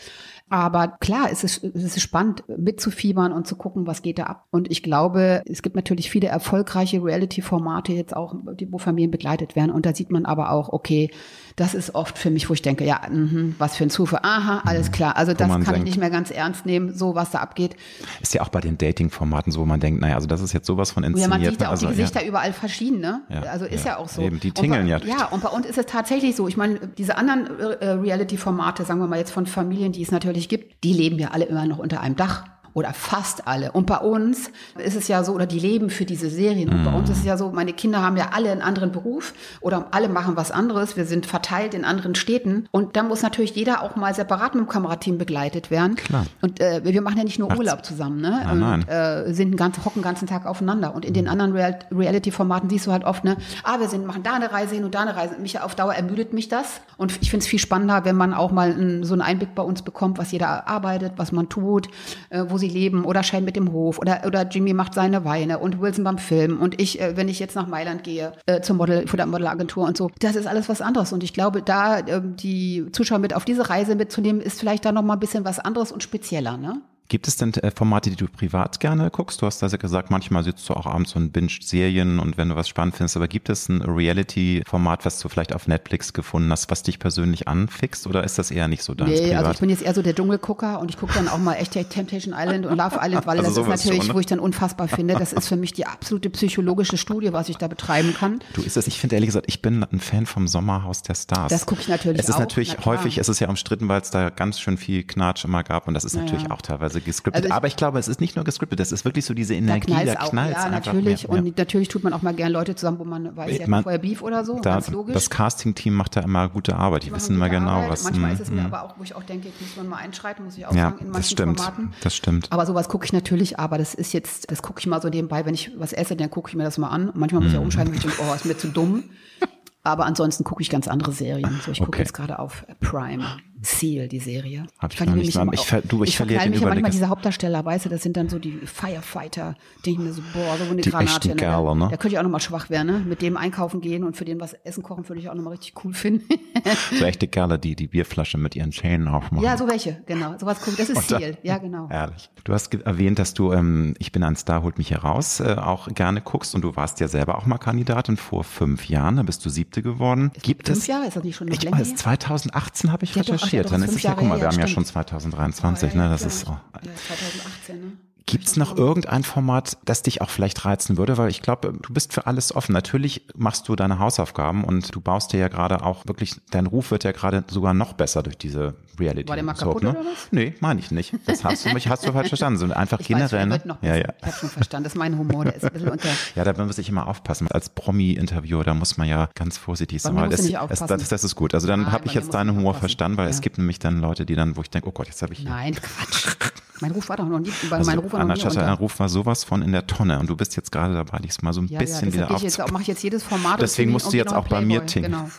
Aber 0.52 0.98
klar, 1.00 1.30
es 1.32 1.44
ist, 1.44 1.64
es 1.64 1.82
ist 1.82 2.02
spannend 2.02 2.44
mitzufiebern 2.46 3.32
und 3.32 3.46
zu 3.46 3.56
gucken, 3.56 3.86
was 3.86 4.02
geht 4.02 4.18
da 4.18 4.24
ab. 4.24 4.48
Und 4.50 4.70
ich 4.70 4.82
glaube, 4.82 5.42
es 5.46 5.62
gibt 5.62 5.76
natürlich 5.76 6.10
viele 6.10 6.26
erfolgreiche 6.26 7.02
Reality-Formate 7.02 7.94
jetzt 7.94 8.14
auch, 8.14 8.34
die, 8.60 8.70
wo 8.70 8.76
Familien 8.76 9.10
begleitet 9.10 9.56
werden. 9.56 9.70
Und 9.70 9.86
da 9.86 9.94
sieht 9.94 10.10
man 10.10 10.26
aber 10.26 10.52
auch, 10.52 10.68
okay, 10.68 11.10
das 11.56 11.74
ist 11.74 11.94
oft 11.94 12.18
für 12.18 12.30
mich, 12.30 12.48
wo 12.48 12.54
ich 12.54 12.62
denke, 12.62 12.84
ja, 12.84 13.00
mh, 13.10 13.54
was 13.58 13.76
für 13.76 13.84
ein 13.84 13.90
Zufall. 13.90 14.20
Aha, 14.22 14.62
alles 14.64 14.88
mhm. 14.88 14.92
klar. 14.92 15.16
Also 15.16 15.32
das 15.32 15.48
kann 15.48 15.62
denkt, 15.62 15.78
ich 15.78 15.84
nicht 15.84 15.98
mehr 15.98 16.10
ganz 16.10 16.30
ernst 16.30 16.66
nehmen, 16.66 16.94
so 16.94 17.14
was 17.14 17.30
da 17.30 17.38
abgeht. 17.38 17.76
Ist 18.20 18.34
ja 18.34 18.42
auch 18.42 18.48
bei 18.48 18.60
den 18.60 18.78
Dating-Formaten 18.78 19.52
so, 19.52 19.60
wo 19.60 19.66
man 19.66 19.80
denkt, 19.80 20.00
naja, 20.00 20.14
also 20.14 20.26
das 20.26 20.40
ist 20.40 20.52
jetzt 20.52 20.66
sowas 20.66 20.90
von 20.90 21.04
inszeniert. 21.04 21.30
Ja, 21.30 21.38
man 21.38 21.50
sieht 21.50 21.60
ja 21.60 21.66
auch 21.68 21.72
also, 21.72 21.86
die 21.88 21.96
Gesichter 21.96 22.22
ja. 22.22 22.28
überall 22.28 22.52
verschieden, 22.52 23.00
ne? 23.00 23.22
Ja, 23.28 23.42
also 23.42 23.64
ist 23.64 23.84
ja, 23.84 23.92
ja, 23.92 23.96
auch 23.98 24.08
so. 24.08 24.22
Eben, 24.22 24.40
die 24.40 24.52
tingeln 24.52 24.84
bei, 24.84 24.90
ja. 24.90 24.98
Ja, 24.98 25.26
und 25.26 25.42
bei 25.42 25.48
uns 25.48 25.66
ist 25.66 25.78
es 25.78 25.86
tatsächlich 25.86 26.36
so. 26.36 26.48
Ich 26.48 26.56
meine, 26.56 26.78
diese 26.98 27.16
anderen 27.16 27.46
äh, 27.60 27.90
Reality-Formate, 27.90 28.84
sagen 28.84 29.00
wir 29.00 29.06
mal 29.06 29.18
jetzt 29.18 29.32
von 29.32 29.46
Familien, 29.46 29.92
die 29.92 30.02
es 30.02 30.10
natürlich 30.10 30.48
gibt, 30.48 30.84
die 30.84 30.92
leben 30.92 31.18
ja 31.18 31.28
alle 31.28 31.44
immer 31.44 31.66
noch 31.66 31.78
unter 31.78 32.00
einem 32.00 32.16
Dach 32.16 32.44
oder 32.74 32.92
fast 32.92 33.46
alle. 33.46 33.72
Und 33.72 33.86
bei 33.86 33.98
uns 33.98 34.50
ist 34.78 34.96
es 34.96 35.08
ja 35.08 35.24
so, 35.24 35.32
oder 35.32 35.46
die 35.46 35.58
leben 35.58 35.90
für 35.90 36.04
diese 36.04 36.30
Serien. 36.30 36.68
Und 36.68 36.80
mhm. 36.80 36.84
bei 36.84 36.92
uns 36.92 37.10
ist 37.10 37.18
es 37.18 37.24
ja 37.24 37.36
so, 37.36 37.50
meine 37.50 37.72
Kinder 37.72 38.02
haben 38.02 38.16
ja 38.16 38.30
alle 38.32 38.50
einen 38.50 38.62
anderen 38.62 38.92
Beruf 38.92 39.34
oder 39.60 39.88
alle 39.90 40.08
machen 40.08 40.36
was 40.36 40.50
anderes. 40.50 40.96
Wir 40.96 41.04
sind 41.04 41.26
verteilt 41.26 41.74
in 41.74 41.84
anderen 41.84 42.14
Städten. 42.14 42.68
Und 42.70 42.96
da 42.96 43.02
muss 43.02 43.22
natürlich 43.22 43.54
jeder 43.54 43.82
auch 43.82 43.96
mal 43.96 44.14
separat 44.14 44.54
mit 44.54 44.64
dem 44.64 44.68
Kamerateam 44.68 45.18
begleitet 45.18 45.70
werden. 45.70 45.96
Klar. 45.96 46.26
Und 46.40 46.60
äh, 46.60 46.80
wir 46.84 47.02
machen 47.02 47.18
ja 47.18 47.24
nicht 47.24 47.38
nur 47.38 47.48
Macht's. 47.48 47.60
Urlaub 47.60 47.84
zusammen, 47.84 48.20
ne? 48.20 48.42
Nein, 48.44 48.58
nein. 48.58 48.80
Und 48.80 48.88
äh, 48.88 49.32
sind 49.32 49.56
ganz, 49.56 49.78
hocken 49.84 50.00
den 50.00 50.02
ganzen 50.02 50.26
Tag 50.26 50.46
aufeinander. 50.46 50.94
Und 50.94 51.04
in 51.04 51.10
mhm. 51.10 51.14
den 51.14 51.28
anderen 51.28 51.52
Real 51.52 51.78
Reality-Formaten 51.90 52.68
siehst 52.70 52.86
du 52.86 52.92
halt 52.92 53.04
oft, 53.04 53.24
ne, 53.24 53.36
ah, 53.64 53.78
wir 53.80 53.88
sind, 53.88 54.06
machen 54.06 54.22
da 54.22 54.34
eine 54.34 54.52
Reise 54.52 54.74
hin 54.74 54.84
und 54.84 54.94
da 54.94 55.00
eine 55.00 55.16
Reise. 55.16 55.36
Mich 55.38 55.60
auf 55.60 55.74
Dauer 55.74 55.94
ermüdet 55.94 56.32
mich 56.32 56.48
das. 56.48 56.80
Und 56.96 57.12
ich 57.20 57.30
finde 57.30 57.44
es 57.44 57.48
viel 57.48 57.58
spannender, 57.58 58.04
wenn 58.04 58.16
man 58.16 58.34
auch 58.34 58.52
mal 58.52 58.72
einen, 58.72 59.04
so 59.04 59.14
einen 59.14 59.22
Einblick 59.22 59.54
bei 59.54 59.62
uns 59.62 59.82
bekommt, 59.82 60.18
was 60.18 60.32
jeder 60.32 60.68
arbeitet, 60.68 61.14
was 61.16 61.32
man 61.32 61.48
tut, 61.48 61.88
äh, 62.30 62.44
wo 62.48 62.58
sie 62.62 62.68
leben 62.68 63.04
oder 63.04 63.22
Shane 63.22 63.44
mit 63.44 63.56
dem 63.56 63.72
Hof 63.72 63.98
oder, 63.98 64.22
oder 64.26 64.48
Jimmy 64.48 64.72
macht 64.72 64.94
seine 64.94 65.24
Weine 65.24 65.58
und 65.58 65.80
Wilson 65.80 66.04
beim 66.04 66.18
Film 66.18 66.60
und 66.60 66.80
ich, 66.80 67.00
äh, 67.00 67.16
wenn 67.16 67.28
ich 67.28 67.38
jetzt 67.38 67.56
nach 67.56 67.66
Mailand 67.66 68.04
gehe, 68.04 68.32
äh, 68.46 68.60
zur 68.60 68.76
Model, 68.76 69.06
für 69.06 69.16
der 69.16 69.26
Modelagentur 69.26 69.84
und 69.84 69.96
so, 69.96 70.10
das 70.20 70.36
ist 70.36 70.46
alles 70.46 70.68
was 70.68 70.80
anderes 70.80 71.12
und 71.12 71.22
ich 71.22 71.34
glaube, 71.34 71.62
da 71.62 71.98
äh, 71.98 72.22
die 72.24 72.86
Zuschauer 72.92 73.18
mit 73.18 73.34
auf 73.34 73.44
diese 73.44 73.68
Reise 73.68 73.94
mitzunehmen, 73.96 74.40
ist 74.40 74.60
vielleicht 74.60 74.84
da 74.84 74.92
noch 74.92 75.02
mal 75.02 75.14
ein 75.14 75.20
bisschen 75.20 75.44
was 75.44 75.58
anderes 75.58 75.92
und 75.92 76.02
spezieller, 76.02 76.56
ne? 76.56 76.80
Gibt 77.08 77.28
es 77.28 77.36
denn 77.36 77.52
äh, 77.54 77.70
Formate, 77.70 78.08
die 78.08 78.16
du 78.16 78.26
privat 78.26 78.80
gerne 78.80 79.10
guckst? 79.10 79.42
Du 79.42 79.46
hast 79.46 79.62
also 79.62 79.76
gesagt, 79.76 80.10
manchmal 80.10 80.44
sitzt 80.44 80.66
du 80.68 80.74
auch 80.74 80.86
abends 80.86 81.14
und 81.14 81.30
bingst 81.30 81.68
Serien 81.68 82.18
und 82.18 82.38
wenn 82.38 82.48
du 82.48 82.56
was 82.56 82.68
spannend 82.68 82.96
findest, 82.96 83.16
aber 83.16 83.28
gibt 83.28 83.50
es 83.50 83.68
ein 83.68 83.82
Reality-Format, 83.82 85.04
was 85.04 85.18
du 85.18 85.28
vielleicht 85.28 85.54
auf 85.54 85.68
Netflix 85.68 86.14
gefunden 86.14 86.50
hast, 86.50 86.70
was 86.70 86.82
dich 86.82 86.98
persönlich 86.98 87.48
anfixt 87.48 88.06
oder 88.06 88.24
ist 88.24 88.38
das 88.38 88.50
eher 88.50 88.66
nicht 88.66 88.82
so 88.82 88.94
dein 88.94 89.08
Nee, 89.08 89.20
privat? 89.20 89.36
also 89.36 89.50
ich 89.50 89.58
bin 89.58 89.68
jetzt 89.68 89.82
eher 89.82 89.92
so 89.92 90.00
der 90.00 90.14
Dschungelgucker 90.14 90.80
und 90.80 90.88
ich 90.88 90.96
gucke 90.96 91.12
dann 91.12 91.28
auch 91.28 91.38
mal 91.38 91.54
echt 91.54 91.72
Temptation 91.72 92.34
Island 92.36 92.64
und 92.64 92.78
Love 92.78 92.98
Island, 93.02 93.26
weil 93.26 93.38
also 93.38 93.50
das 93.50 93.58
ist 93.58 93.84
natürlich, 93.84 94.04
schon, 94.04 94.08
ne? 94.08 94.14
wo 94.14 94.20
ich 94.20 94.26
dann 94.26 94.38
unfassbar 94.38 94.88
finde, 94.88 95.14
das 95.14 95.34
ist 95.34 95.48
für 95.48 95.56
mich 95.56 95.74
die 95.74 95.86
absolute 95.86 96.30
psychologische 96.30 96.96
Studie, 96.96 97.32
was 97.34 97.50
ich 97.50 97.58
da 97.58 97.68
betreiben 97.68 98.14
kann. 98.14 98.40
Du 98.54 98.62
ist 98.62 98.76
es, 98.78 98.86
ich 98.86 98.98
finde 98.98 99.16
ehrlich 99.16 99.28
gesagt, 99.28 99.46
ich 99.48 99.60
bin 99.60 99.84
ein 99.84 100.00
Fan 100.00 100.24
vom 100.24 100.48
Sommerhaus 100.48 101.02
der 101.02 101.14
Stars. 101.14 101.50
Das 101.50 101.66
gucke 101.66 101.82
ich 101.82 101.88
natürlich 101.88 102.20
auch. 102.20 102.22
Es 102.22 102.28
ist 102.30 102.36
auch, 102.36 102.40
natürlich 102.40 102.76
häufig, 102.86 103.18
es 103.18 103.28
ist 103.28 103.40
ja 103.40 103.48
umstritten, 103.50 103.88
weil 103.88 104.00
es 104.00 104.10
da 104.10 104.30
ganz 104.30 104.60
schön 104.60 104.78
viel 104.78 105.02
Knatsch 105.02 105.44
immer 105.44 105.62
gab 105.62 105.88
und 105.88 105.94
das 105.94 106.04
ist 106.04 106.14
natürlich 106.14 106.44
ja. 106.44 106.50
auch 106.52 106.62
teilweise 106.62 106.91
gescriptet. 107.00 107.44
Also 107.44 107.54
aber 107.54 107.66
ich 107.66 107.76
glaube, 107.76 107.98
es 107.98 108.08
ist 108.08 108.20
nicht 108.20 108.36
nur 108.36 108.44
gescriptet, 108.44 108.80
das 108.80 108.92
ist 108.92 109.04
wirklich 109.04 109.24
so 109.24 109.34
diese 109.34 109.54
Energie, 109.54 109.92
da 110.04 110.14
knallt 110.14 110.52
Ja, 110.52 110.68
natürlich. 110.68 111.28
Mehr, 111.28 111.36
ja. 111.36 111.42
Und 111.42 111.58
natürlich 111.58 111.88
tut 111.88 112.04
man 112.04 112.12
auch 112.12 112.22
mal 112.22 112.34
gerne 112.34 112.52
Leute 112.52 112.74
zusammen, 112.74 112.98
wo 112.98 113.04
man 113.04 113.36
weiß, 113.36 113.58
ja, 113.58 113.66
man, 113.66 113.82
vorher 113.82 113.98
Beef 113.98 114.22
oder 114.22 114.44
so, 114.44 114.60
da, 114.60 114.74
ganz 114.74 114.90
logisch. 114.90 115.14
Das 115.14 115.30
Casting-Team 115.30 115.94
macht 115.94 116.16
da 116.16 116.20
immer 116.20 116.48
gute 116.48 116.76
Arbeit, 116.76 117.02
die, 117.02 117.08
die 117.08 117.14
wissen 117.14 117.34
immer 117.36 117.48
genau, 117.48 117.70
Arbeit. 117.70 117.90
was. 117.90 118.04
Manchmal 118.04 118.32
ist 118.32 118.40
es 118.40 118.50
mir 118.50 118.64
aber 118.64 118.82
auch, 118.82 118.98
wo 118.98 119.04
ich 119.04 119.14
auch 119.14 119.22
denke, 119.22 119.48
muss 119.60 119.76
man 119.76 119.88
mal 119.88 119.96
einschreiten, 119.96 120.44
muss 120.44 120.56
ich 120.56 120.66
auch 120.66 120.74
ja, 120.74 120.90
sagen, 120.90 120.98
in 121.00 121.06
manchen 121.06 121.20
das 121.20 121.30
stimmt, 121.30 121.60
Formaten. 121.60 121.92
Das 122.02 122.14
stimmt. 122.14 122.52
Aber 122.52 122.66
sowas 122.66 122.88
gucke 122.88 123.04
ich 123.04 123.12
natürlich, 123.12 123.58
aber 123.58 123.78
das 123.78 123.94
ist 123.94 124.12
jetzt, 124.12 124.50
das 124.50 124.62
gucke 124.62 124.80
ich 124.80 124.86
mal 124.86 125.00
so 125.00 125.08
nebenbei, 125.08 125.46
wenn 125.46 125.54
ich 125.54 125.72
was 125.76 125.92
esse, 125.92 126.16
dann 126.16 126.30
gucke 126.30 126.50
ich 126.50 126.56
mir 126.56 126.64
das 126.64 126.78
mal 126.78 126.88
an. 126.88 127.10
manchmal 127.14 127.42
muss 127.42 127.52
ich 127.52 127.56
auch 127.56 127.60
mhm. 127.60 127.66
umschalten, 127.66 127.92
weil 127.92 127.98
ich 127.98 128.04
denke, 128.04 128.22
oh, 128.28 128.34
ist 128.34 128.44
mir 128.44 128.56
zu 128.56 128.68
dumm. 128.68 129.04
Aber 129.84 130.06
ansonsten 130.06 130.44
gucke 130.44 130.62
ich 130.62 130.70
ganz 130.70 130.86
andere 130.86 131.12
Serien. 131.12 131.60
So, 131.64 131.72
ich 131.72 131.78
gucke 131.78 131.90
okay. 131.90 132.02
jetzt 132.02 132.12
gerade 132.12 132.38
auf 132.38 132.64
Prime. 132.80 133.24
Seal, 133.62 134.08
die 134.08 134.18
Serie. 134.18 134.66
Hab 134.78 134.92
ich, 134.92 135.00
ich 135.00 135.06
noch 135.06 135.14
nicht 135.14 135.34
mal. 135.34 135.54
Ich, 135.54 135.60
ver, 135.60 135.82
du, 135.82 136.02
ich, 136.02 136.10
ich 136.10 136.16
verliere 136.16 136.42
den 136.42 136.50
mich 136.50 136.60
ja 136.60 136.68
manchmal 136.68 136.90
diese 136.90 137.08
Hauptdarsteller, 137.08 137.64
weißt 137.64 137.86
du, 137.86 137.88
das 137.88 138.02
sind 138.02 138.16
dann 138.16 138.28
so 138.28 138.38
die 138.38 138.58
Firefighter, 138.64 139.54
die 139.84 139.92
ich 139.92 139.98
mir 139.98 140.12
so, 140.12 140.22
boah, 140.32 140.56
so 140.56 140.64
eine 140.64 140.82
die 140.82 140.90
Granate. 140.90 141.28
Ne? 141.28 141.36
Kerle, 141.36 141.76
ne? 141.76 141.88
Da 141.90 141.96
könnte 141.96 142.08
ich 142.08 142.18
auch 142.18 142.22
nochmal 142.22 142.40
schwach 142.40 142.70
werden, 142.70 142.86
ne? 142.86 142.98
Mit 143.06 143.22
dem 143.22 143.36
einkaufen 143.36 143.80
gehen 143.80 144.04
und 144.04 144.16
für 144.16 144.24
den 144.24 144.40
was 144.40 144.54
essen 144.64 144.82
kochen, 144.82 145.08
würde 145.08 145.20
ich 145.20 145.28
auch 145.28 145.34
nochmal 145.34 145.52
richtig 145.52 145.74
cool 145.84 145.94
finden. 145.94 146.26
so 146.98 147.04
echte 147.04 147.28
Kerle, 147.28 147.58
die 147.58 147.76
die 147.76 147.86
Bierflasche 147.86 148.38
mit 148.38 148.56
ihren 148.56 148.72
Schänen 148.72 149.08
aufmachen. 149.08 149.44
Ja, 149.44 149.56
so 149.56 149.68
welche, 149.68 150.02
genau. 150.06 150.36
Sowas 150.38 150.58
cool. 150.66 150.74
Das 150.76 150.90
ist 150.90 151.08
Seal, 151.08 151.38
ja, 151.42 151.58
genau. 151.58 151.88
Ehrlich. 151.90 152.30
Du 152.44 152.52
hast 152.52 152.74
erwähnt, 152.74 153.18
dass 153.18 153.34
du 153.34 153.52
ähm, 153.52 153.94
Ich 153.98 154.12
bin 154.12 154.22
ein 154.22 154.36
Star, 154.36 154.62
holt 154.62 154.78
mich 154.78 154.90
heraus, 154.90 155.40
äh, 155.40 155.56
auch 155.58 155.88
gerne 155.88 156.20
guckst 156.20 156.54
und 156.54 156.62
du 156.62 156.74
warst 156.74 157.00
ja 157.00 157.08
selber 157.08 157.38
auch 157.38 157.46
mal 157.46 157.58
Kandidatin 157.58 158.16
vor 158.16 158.44
fünf 158.44 158.88
Jahren, 158.88 159.16
da 159.16 159.22
bist 159.22 159.44
du 159.44 159.50
siebte 159.50 159.82
geworden. 159.82 160.32
Gibt 160.42 160.66
fünf 160.66 160.78
es? 160.80 160.86
Jahre, 160.86 161.06
ist 161.06 161.16
das 161.16 161.24
nicht 161.24 161.36
schon 161.36 161.48
noch 161.48 161.54
ich 161.54 161.62
länger? 161.62 161.78
Weiß, 161.78 161.94
2018 161.94 162.90
habe 162.90 163.04
ich 163.04 163.14
ja, 163.14 163.22
recherchiert, 163.22 163.51
ja, 163.52 163.62
dann 163.62 163.82
ist 163.82 163.94
es 163.94 164.02
ja, 164.02 164.14
guck 164.14 164.28
mal, 164.28 164.40
wir 164.40 164.48
haben 164.48 164.58
ja 164.58 164.66
schon 164.66 164.84
2023, 164.84 165.92
oh, 165.92 165.96
ne? 165.96 166.08
Das 166.08 166.22
ist. 166.22 166.46
Oh. 166.48 166.50
Ja, 166.50 166.94
2018, 166.94 167.80
ne? 167.80 167.92
Gibt 168.26 168.46
es 168.46 168.56
noch 168.56 168.76
irgendein 168.76 169.24
Format, 169.24 169.78
das 169.84 170.02
dich 170.02 170.20
auch 170.20 170.30
vielleicht 170.30 170.64
reizen 170.64 170.96
würde? 170.96 171.18
Weil 171.18 171.30
ich 171.30 171.42
glaube, 171.42 171.72
du 171.72 171.92
bist 171.92 172.12
für 172.12 172.26
alles 172.26 172.54
offen. 172.54 172.72
Natürlich 172.72 173.26
machst 173.34 173.68
du 173.68 173.76
deine 173.76 173.98
Hausaufgaben 173.98 174.64
und 174.64 174.94
du 174.94 175.00
baust 175.00 175.32
dir 175.32 175.40
ja 175.40 175.48
gerade 175.48 175.82
auch 175.82 176.06
wirklich, 176.06 176.36
dein 176.50 176.66
Ruf 176.66 176.90
wird 176.90 177.04
ja 177.04 177.12
gerade 177.12 177.44
sogar 177.48 177.74
noch 177.74 177.94
besser 177.94 178.22
durch 178.22 178.38
diese 178.38 178.74
Reality. 178.98 179.28
War 179.28 179.36
der 179.36 179.44
mal 179.44 179.54
kaputt 179.54 179.82
ne? 179.82 179.90
oder 179.90 180.00
was? 180.00 180.28
Nee, 180.30 180.54
meine 180.60 180.80
ich 180.80 180.90
nicht. 180.90 181.14
Das 181.26 181.44
hast 181.44 181.64
du 181.64 181.72
mich 181.72 181.88
hast 181.88 182.06
du 182.06 182.12
falsch 182.12 182.28
verstanden. 182.28 182.58
So 182.58 182.72
einfach 182.72 183.00
ich 183.00 183.08
generell. 183.08 183.50
Weiß, 183.50 183.64
ne? 183.64 183.78
ja, 183.82 183.96
ja. 183.96 184.12
Ich 184.20 184.26
habe 184.26 184.36
schon 184.36 184.48
verstanden. 184.50 184.84
Das 184.84 184.92
ist 184.92 184.98
mein 184.98 185.18
Humor. 185.18 185.44
Der 185.44 185.56
ist 185.56 185.64
ein 185.64 185.72
bisschen 185.72 185.88
unter. 185.88 186.08
ja, 186.34 186.44
da 186.44 186.64
muss 186.64 186.78
ich 186.78 186.88
immer 186.88 187.08
aufpassen. 187.08 187.48
Als 187.48 187.70
Promi-Interviewer, 187.70 188.64
da 188.64 188.74
muss 188.74 188.96
man 188.96 189.08
ja 189.08 189.28
ganz 189.34 189.58
vorsichtig 189.58 190.02
sein. 190.02 190.14
Weil 190.16 190.28
das, 190.28 190.48
das, 190.50 190.86
das, 190.86 191.08
das, 191.08 191.24
ist 191.24 191.34
gut. 191.34 191.54
Also 191.54 191.66
dann 191.66 191.90
habe 191.90 192.06
ich 192.06 192.14
jetzt 192.14 192.34
deinen 192.34 192.54
Humor 192.54 192.74
verstanden, 192.74 193.16
weil 193.16 193.26
ja. 193.26 193.30
es 193.30 193.40
gibt 193.40 193.58
nämlich 193.58 193.78
dann 193.78 194.00
Leute, 194.00 194.26
die 194.26 194.34
dann, 194.34 194.56
wo 194.56 194.62
ich 194.62 194.70
denke, 194.70 194.88
oh 194.88 194.92
Gott, 194.92 195.06
jetzt 195.08 195.22
habe 195.22 195.32
ich. 195.32 195.44
Nein, 195.44 195.74
Quatsch. 195.74 196.36
Mein 196.82 196.90
Ruf 196.90 197.08
war 197.08 197.16
doch 197.16 197.28
noch 197.28 197.38
nie. 197.38 197.52
Also 197.70 197.88
mein 197.88 197.98
Ruf 198.00 198.12
war 198.12 198.20
Anna 198.20 198.34
Schatter, 198.34 198.66
ein 198.66 198.74
Ruf 198.74 198.98
war 198.98 199.08
sowas 199.08 199.44
von 199.44 199.62
in 199.62 199.70
der 199.70 199.86
Tonne 199.86 200.18
und 200.18 200.28
du 200.28 200.36
bist 200.36 200.56
jetzt 200.56 200.72
gerade 200.72 200.94
dabei, 200.94 201.18
dich 201.18 201.40
mal 201.40 201.52
so 201.52 201.60
ein 201.60 201.68
ja, 201.68 201.78
bisschen 201.78 202.08
ja, 202.08 202.14
wieder 202.14 202.30
aufzubauen. 202.32 202.72
mache 202.72 202.82
ich 202.82 202.88
jetzt 202.88 203.04
jedes 203.04 203.22
Format. 203.22 203.62
Deswegen 203.62 203.92
musst 203.92 204.12
du 204.12 204.16
jetzt 204.16 204.34
auch 204.34 204.48
bei 204.48 204.60
mir 204.60 204.84
tinken. 204.84 205.12
Genau. 205.12 205.30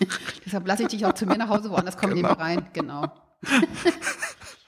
deshalb 0.44 0.66
lasse 0.66 0.82
ich 0.82 0.88
dich 0.88 1.06
auch 1.06 1.12
zu 1.12 1.24
mir 1.24 1.38
nach 1.38 1.48
Hause, 1.48 1.70
woanders 1.70 1.96
kommen 1.96 2.16
genau. 2.16 2.32
rein. 2.32 2.66
Genau. 2.72 3.12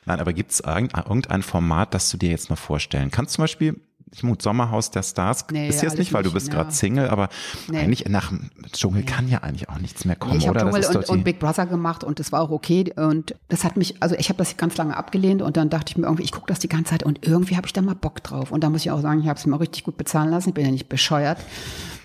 Nein, 0.07 0.21
aber 0.21 0.33
gibt 0.33 0.53
es 0.53 0.61
irgendein 0.61 1.43
Format, 1.43 1.95
das 1.95 2.09
du 2.11 2.17
dir 2.17 2.31
jetzt 2.31 2.49
noch 2.49 2.59
vorstellen 2.59 3.11
kannst? 3.11 3.35
Zum 3.35 3.43
Beispiel 3.43 3.81
Mut 4.23 4.43
Sommerhaus 4.43 4.91
der 4.91 5.03
Stars 5.03 5.47
nee, 5.53 5.69
ist 5.69 5.83
jetzt 5.83 5.99
nicht, 5.99 6.13
weil 6.13 6.23
du 6.23 6.33
bist 6.33 6.49
ja. 6.49 6.55
gerade 6.55 6.73
Single, 6.73 7.09
aber 7.09 7.29
nee. 7.69 7.79
eigentlich 7.79 8.09
nach 8.09 8.33
Dschungel 8.73 9.03
nee. 9.03 9.07
kann 9.07 9.29
ja 9.29 9.39
eigentlich 9.39 9.69
auch 9.69 9.79
nichts 9.79 10.05
mehr 10.05 10.17
kommen, 10.17 10.39
ich 10.39 10.49
oder? 10.49 10.61
Dschungel 10.61 10.85
und, 10.85 11.09
und, 11.09 11.25
Big 11.25 11.39
Brother 11.39 11.67
gemacht 11.67 12.05
und 12.05 12.19
das 12.19 12.33
war 12.33 12.43
auch 12.43 12.51
okay 12.51 12.93
und 12.97 13.35
das 13.49 13.65
hat 13.65 13.77
mich, 13.77 14.03
also 14.03 14.17
ich 14.17 14.29
habe 14.29 14.39
das 14.39 14.57
ganz 14.57 14.77
lange 14.77 14.97
abgelehnt 14.97 15.43
und 15.43 15.57
dann 15.57 15.71
dachte 15.71 15.93
ich 15.93 15.97
mir 15.97 16.05
irgendwie, 16.05 16.25
ich 16.25 16.33
gucke 16.33 16.47
das 16.47 16.59
die 16.59 16.69
ganze 16.69 16.91
Zeit 16.91 17.03
und 17.05 17.27
irgendwie 17.27 17.57
habe 17.57 17.67
ich 17.67 17.73
da 17.73 17.83
mal 17.83 17.95
Bock 17.95 18.23
drauf 18.23 18.51
und 18.51 18.65
da 18.65 18.71
muss 18.71 18.83
ich 18.83 18.91
auch 18.91 19.01
sagen, 19.01 19.21
ich 19.21 19.29
habe 19.29 19.39
es 19.39 19.47
mir 19.47 19.61
richtig 19.61 19.85
gut 19.85 19.97
bezahlen 19.97 20.31
lassen, 20.31 20.51
ich 20.51 20.55
bin 20.55 20.65
ja 20.65 20.71
nicht 20.71 20.89
bescheuert. 20.89 21.39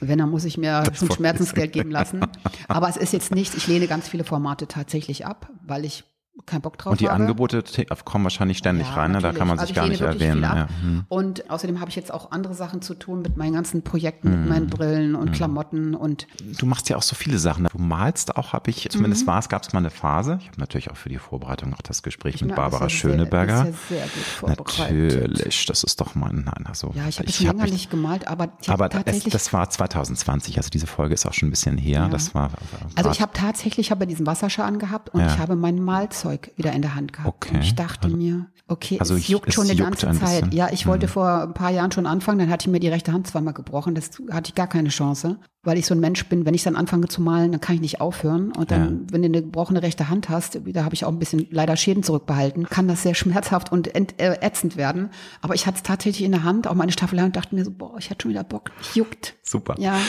Wenn, 0.02 0.20
dann 0.20 0.30
muss 0.30 0.44
ich 0.44 0.58
mir 0.58 0.84
das 0.84 1.00
schon 1.00 1.10
Schmerzensgeld 1.10 1.72
geben 1.72 1.90
lassen. 1.90 2.20
Aber 2.68 2.90
es 2.90 2.98
ist 2.98 3.14
jetzt 3.14 3.34
nicht, 3.34 3.56
ich 3.56 3.68
lehne 3.68 3.88
ganz 3.88 4.08
viele 4.10 4.26
Formate 4.26 4.68
tatsächlich 4.68 5.26
ab, 5.26 5.50
weil 5.66 5.86
ich 5.86 6.04
keinen 6.46 6.62
Bock 6.62 6.78
drauf 6.78 6.92
Und 6.92 7.02
die 7.02 7.08
habe. 7.08 7.22
Angebote 7.22 7.64
kommen 8.04 8.26
wahrscheinlich 8.26 8.58
ständig 8.58 8.88
ja, 8.88 8.96
rein, 8.96 9.12
ne? 9.14 9.20
da 9.20 9.32
kann 9.32 9.48
man 9.48 9.58
also 9.58 9.68
sich 9.68 9.76
gar 9.76 9.88
nicht 9.88 10.02
erwähnen. 10.02 10.44
Ja. 10.44 10.68
Hm. 10.82 11.06
Und 11.08 11.50
außerdem 11.50 11.80
habe 11.80 11.90
ich 11.90 11.96
jetzt 11.96 12.14
auch 12.14 12.32
andere 12.32 12.54
Sachen 12.54 12.82
zu 12.82 12.94
tun 12.94 13.22
mit 13.22 13.38
meinen 13.38 13.54
ganzen 13.54 13.84
Projekten, 13.84 14.32
hm. 14.32 14.40
mit 14.42 14.50
meinen 14.50 14.68
Brillen 14.68 15.16
und 15.16 15.28
hm. 15.28 15.34
Klamotten 15.34 15.96
und 15.96 16.28
Du 16.60 16.66
machst 16.66 16.90
ja 16.90 16.98
auch 16.98 17.02
so 17.02 17.16
viele 17.16 17.40
Sachen. 17.40 17.68
Du 17.72 17.78
malst 17.78 18.36
auch, 18.36 18.54
habe 18.54 18.70
ich, 18.70 18.90
zumindest 18.90 19.24
mhm. 19.24 19.28
war 19.28 19.40
es, 19.40 19.50
gab 19.50 19.64
es 19.64 19.74
mal 19.74 19.80
eine 19.80 19.90
Phase. 19.90 20.38
Ich 20.42 20.48
habe 20.48 20.60
natürlich 20.60 20.92
auch 20.92 20.98
für 20.98 21.10
die 21.10 21.18
Vorbereitung 21.18 21.70
noch 21.70 21.82
das 21.82 22.04
Gespräch 22.04 22.42
mit 22.42 22.56
Barbara 22.56 22.90
Schöneberger. 22.90 23.64
Sehr, 23.64 23.72
das 23.72 23.88
sehr 23.90 24.04
gut 24.04 24.24
vorbereitet. 24.24 25.22
Natürlich, 25.22 25.66
das 25.66 25.84
ist 25.84 26.02
doch 26.02 26.16
mein, 26.16 26.44
nein, 26.46 26.66
also. 26.68 26.92
Ja, 26.96 27.08
ich 27.08 27.20
habe 27.20 27.32
schon 27.32 27.48
länger 27.48 27.66
nicht 27.66 27.90
gemalt, 27.90 28.28
aber 28.28 28.50
Aber 28.68 28.90
es, 29.06 29.24
das 29.24 29.54
war 29.54 29.70
2020, 29.70 30.58
also 30.58 30.70
diese 30.70 30.88
Folge 30.88 31.14
ist 31.14 31.26
auch 31.26 31.34
schon 31.34 31.48
ein 31.48 31.52
bisschen 31.52 31.78
her. 31.78 32.02
Ja. 32.02 32.10
Das 32.10 32.36
war. 32.36 32.52
Also 32.96 33.10
ich 33.12 33.22
habe 33.22 33.32
tatsächlich, 33.34 33.92
habe 33.92 34.06
diesen 34.06 34.26
Wasserschaden 34.26 34.76
angehabt 34.76 35.10
und 35.10 35.22
ich 35.22 35.38
habe 35.38 35.56
mein 35.56 35.80
Malzeug 35.80 36.25
Werkzeug 36.26 36.52
wieder 36.56 36.74
in 36.74 36.82
der 36.82 36.96
Hand 36.96 37.14
gehabt. 37.14 37.28
Okay. 37.28 37.56
Und 37.56 37.62
ich 37.62 37.76
dachte 37.76 38.06
also, 38.06 38.18
mir, 38.18 38.48
okay, 38.68 38.98
also 39.00 39.16
es 39.16 39.22
ich, 39.22 39.30
juckt 39.30 39.54
schon 39.54 39.66
es 39.66 39.72
eine 39.72 39.80
ganze 39.80 40.08
ein 40.08 40.16
Zeit. 40.16 40.54
Ja, 40.54 40.70
ich 40.72 40.88
wollte 40.88 41.08
hm. 41.08 41.14
vor 41.14 41.44
ein 41.44 41.54
paar 41.54 41.72
Jahren 41.72 41.92
schon 41.92 42.06
anfangen, 42.06 42.40
dann 42.40 42.50
hatte 42.50 42.68
ich 42.68 42.72
mir 42.72 42.80
die 42.80 42.88
rechte 42.88 43.12
Hand 43.12 43.28
zweimal 43.28 43.54
gebrochen. 43.54 43.96
Das 43.96 44.12
hatte 44.32 44.50
ich 44.50 44.56
gar 44.56 44.68
keine 44.68 44.90
Chance, 44.90 45.38
weil 45.64 45.78
ich 45.78 45.86
so 45.86 45.94
ein 45.94 46.00
Mensch 46.00 46.26
bin, 46.28 46.46
wenn 46.46 46.54
ich 46.54 46.64
dann 46.64 46.76
anfange 46.76 47.08
zu 47.08 47.22
malen, 47.22 47.52
dann 47.52 47.62
kann 47.62 47.76
ich 47.76 47.82
nicht 47.82 48.02
aufhören. 48.02 48.52
Und 48.52 48.72
dann, 48.72 48.82
ja. 48.82 49.14
wenn 49.14 49.22
du 49.22 49.28
eine 49.28 49.42
gebrochene 49.42 49.82
rechte 49.82 50.10
Hand 50.10 50.30
hast, 50.30 50.60
da 50.66 50.84
habe 50.84 50.96
ich 50.96 51.06
auch 51.06 51.12
ein 51.12 51.20
bisschen 51.20 51.48
leider 51.52 51.76
Schäden 51.78 52.04
zurückbehalten, 52.04 52.66
kann 52.66 52.88
das 52.88 53.04
sehr 53.04 53.16
schmerzhaft 53.16 53.72
und 53.72 53.96
äh, 53.96 54.38
ätzend 54.42 54.78
werden. 54.78 55.10
Aber 55.42 55.56
ich 55.56 55.68
hatte 55.68 55.78
es 55.78 55.84
tatsächlich 55.84 56.26
in 56.26 56.32
der 56.32 56.44
Hand, 56.44 56.68
auch 56.68 56.76
meine 56.76 56.92
Staffelei 56.92 57.24
und 57.26 57.36
dachte 57.36 57.56
mir 57.56 57.66
so, 57.66 57.72
boah, 57.72 57.96
ich 57.98 58.10
hatte 58.10 58.24
schon 58.24 58.32
wieder 58.32 58.44
Bock, 58.44 58.72
juckt. 58.94 59.36
Super. 59.44 59.76
Ja. 59.78 60.00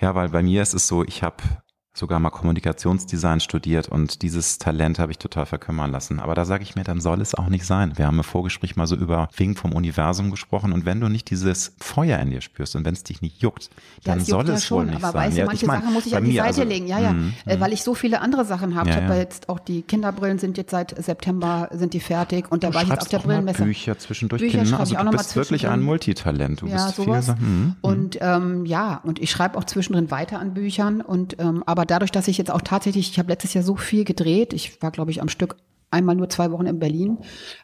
Ja, 0.00 0.14
weil 0.14 0.28
bei 0.28 0.42
mir 0.42 0.62
ist 0.62 0.74
es 0.74 0.86
so, 0.86 1.04
ich 1.04 1.22
habe 1.22 1.36
sogar 1.96 2.20
mal 2.20 2.30
Kommunikationsdesign 2.30 3.40
studiert 3.40 3.88
und 3.88 4.22
dieses 4.22 4.58
Talent 4.58 4.98
habe 4.98 5.12
ich 5.12 5.18
total 5.18 5.46
verkümmern 5.46 5.90
lassen. 5.90 6.20
Aber 6.20 6.34
da 6.34 6.44
sage 6.44 6.62
ich 6.62 6.76
mir, 6.76 6.84
dann 6.84 7.00
soll 7.00 7.22
es 7.22 7.34
auch 7.34 7.48
nicht 7.48 7.64
sein. 7.64 7.96
Wir 7.96 8.06
haben 8.06 8.18
im 8.18 8.24
Vorgespräch 8.24 8.76
mal 8.76 8.86
so 8.86 8.96
über 8.96 9.28
Wing 9.36 9.56
vom 9.56 9.72
Universum 9.72 10.30
gesprochen 10.30 10.72
und 10.72 10.84
wenn 10.84 11.00
du 11.00 11.08
nicht 11.08 11.30
dieses 11.30 11.74
Feuer 11.80 12.18
in 12.18 12.30
dir 12.30 12.42
spürst 12.42 12.76
und 12.76 12.84
wenn 12.84 12.92
es 12.92 13.02
dich 13.02 13.22
nicht 13.22 13.40
juckt, 13.40 13.70
dann 14.04 14.18
ja, 14.18 14.22
es 14.22 14.28
soll 14.28 14.48
es 14.50 14.68
ja 14.68 14.76
wohl 14.76 14.84
nicht 14.84 14.96
aber 14.96 15.12
sein. 15.12 15.28
Weißt 15.28 15.38
du, 15.38 15.44
manche 15.46 15.62
ich 15.62 15.66
mein, 15.66 15.80
Sachen 15.80 15.94
muss 15.94 16.06
ich 16.06 16.16
an 16.16 16.24
die 16.24 16.36
Seite 16.36 16.46
also, 16.48 16.62
legen, 16.64 16.86
ja, 16.86 16.98
ja, 16.98 17.12
mm, 17.12 17.32
mm. 17.46 17.60
weil 17.60 17.72
ich 17.72 17.82
so 17.82 17.94
viele 17.94 18.20
andere 18.20 18.44
Sachen 18.44 18.74
habe. 18.74 18.90
Ja, 18.90 18.96
ich 18.96 19.02
habe 19.02 19.14
ja. 19.14 19.20
jetzt 19.20 19.48
auch 19.48 19.58
die 19.58 19.80
Kinderbrillen 19.80 20.38
sind 20.38 20.58
jetzt 20.58 20.72
seit 20.72 21.02
September 21.02 21.68
sind 21.72 21.94
die 21.94 22.00
fertig 22.00 22.52
und 22.52 22.62
da 22.62 22.74
war 22.74 22.82
ich 22.82 22.88
jetzt 22.88 23.02
auf 23.02 23.08
der 23.08 23.18
Brillenmesse. 23.20 23.64
Bücher 23.64 23.98
zwischendurch 23.98 24.42
Bücher 24.42 24.62
Kinder, 24.62 24.80
also 24.80 24.94
du 24.94 25.10
bist 25.10 25.34
wirklich 25.34 25.66
ein 25.66 25.80
Multitalent. 25.80 26.60
Du 26.60 26.66
ja, 26.66 26.84
bist 26.84 26.96
sowas. 26.96 27.26
Viel, 27.26 27.34
mm, 27.34 27.76
und 27.80 28.18
ähm, 28.20 28.66
ja, 28.66 29.00
und 29.02 29.18
ich 29.18 29.30
schreibe 29.30 29.56
auch 29.56 29.64
zwischendrin 29.64 30.10
weiter 30.10 30.38
an 30.38 30.52
Büchern 30.52 31.00
und 31.00 31.38
ähm, 31.38 31.62
aber 31.64 31.85
dadurch, 31.90 32.12
dass 32.12 32.28
ich 32.28 32.38
jetzt 32.38 32.50
auch 32.50 32.62
tatsächlich, 32.62 33.10
ich 33.10 33.18
habe 33.18 33.28
letztes 33.28 33.54
Jahr 33.54 33.64
so 33.64 33.76
viel 33.76 34.04
gedreht. 34.04 34.52
Ich 34.52 34.82
war, 34.82 34.90
glaube 34.90 35.10
ich, 35.10 35.20
am 35.20 35.28
Stück 35.28 35.56
einmal 35.90 36.16
nur 36.16 36.28
zwei 36.28 36.50
Wochen 36.50 36.66
in 36.66 36.78
Berlin. 36.78 37.18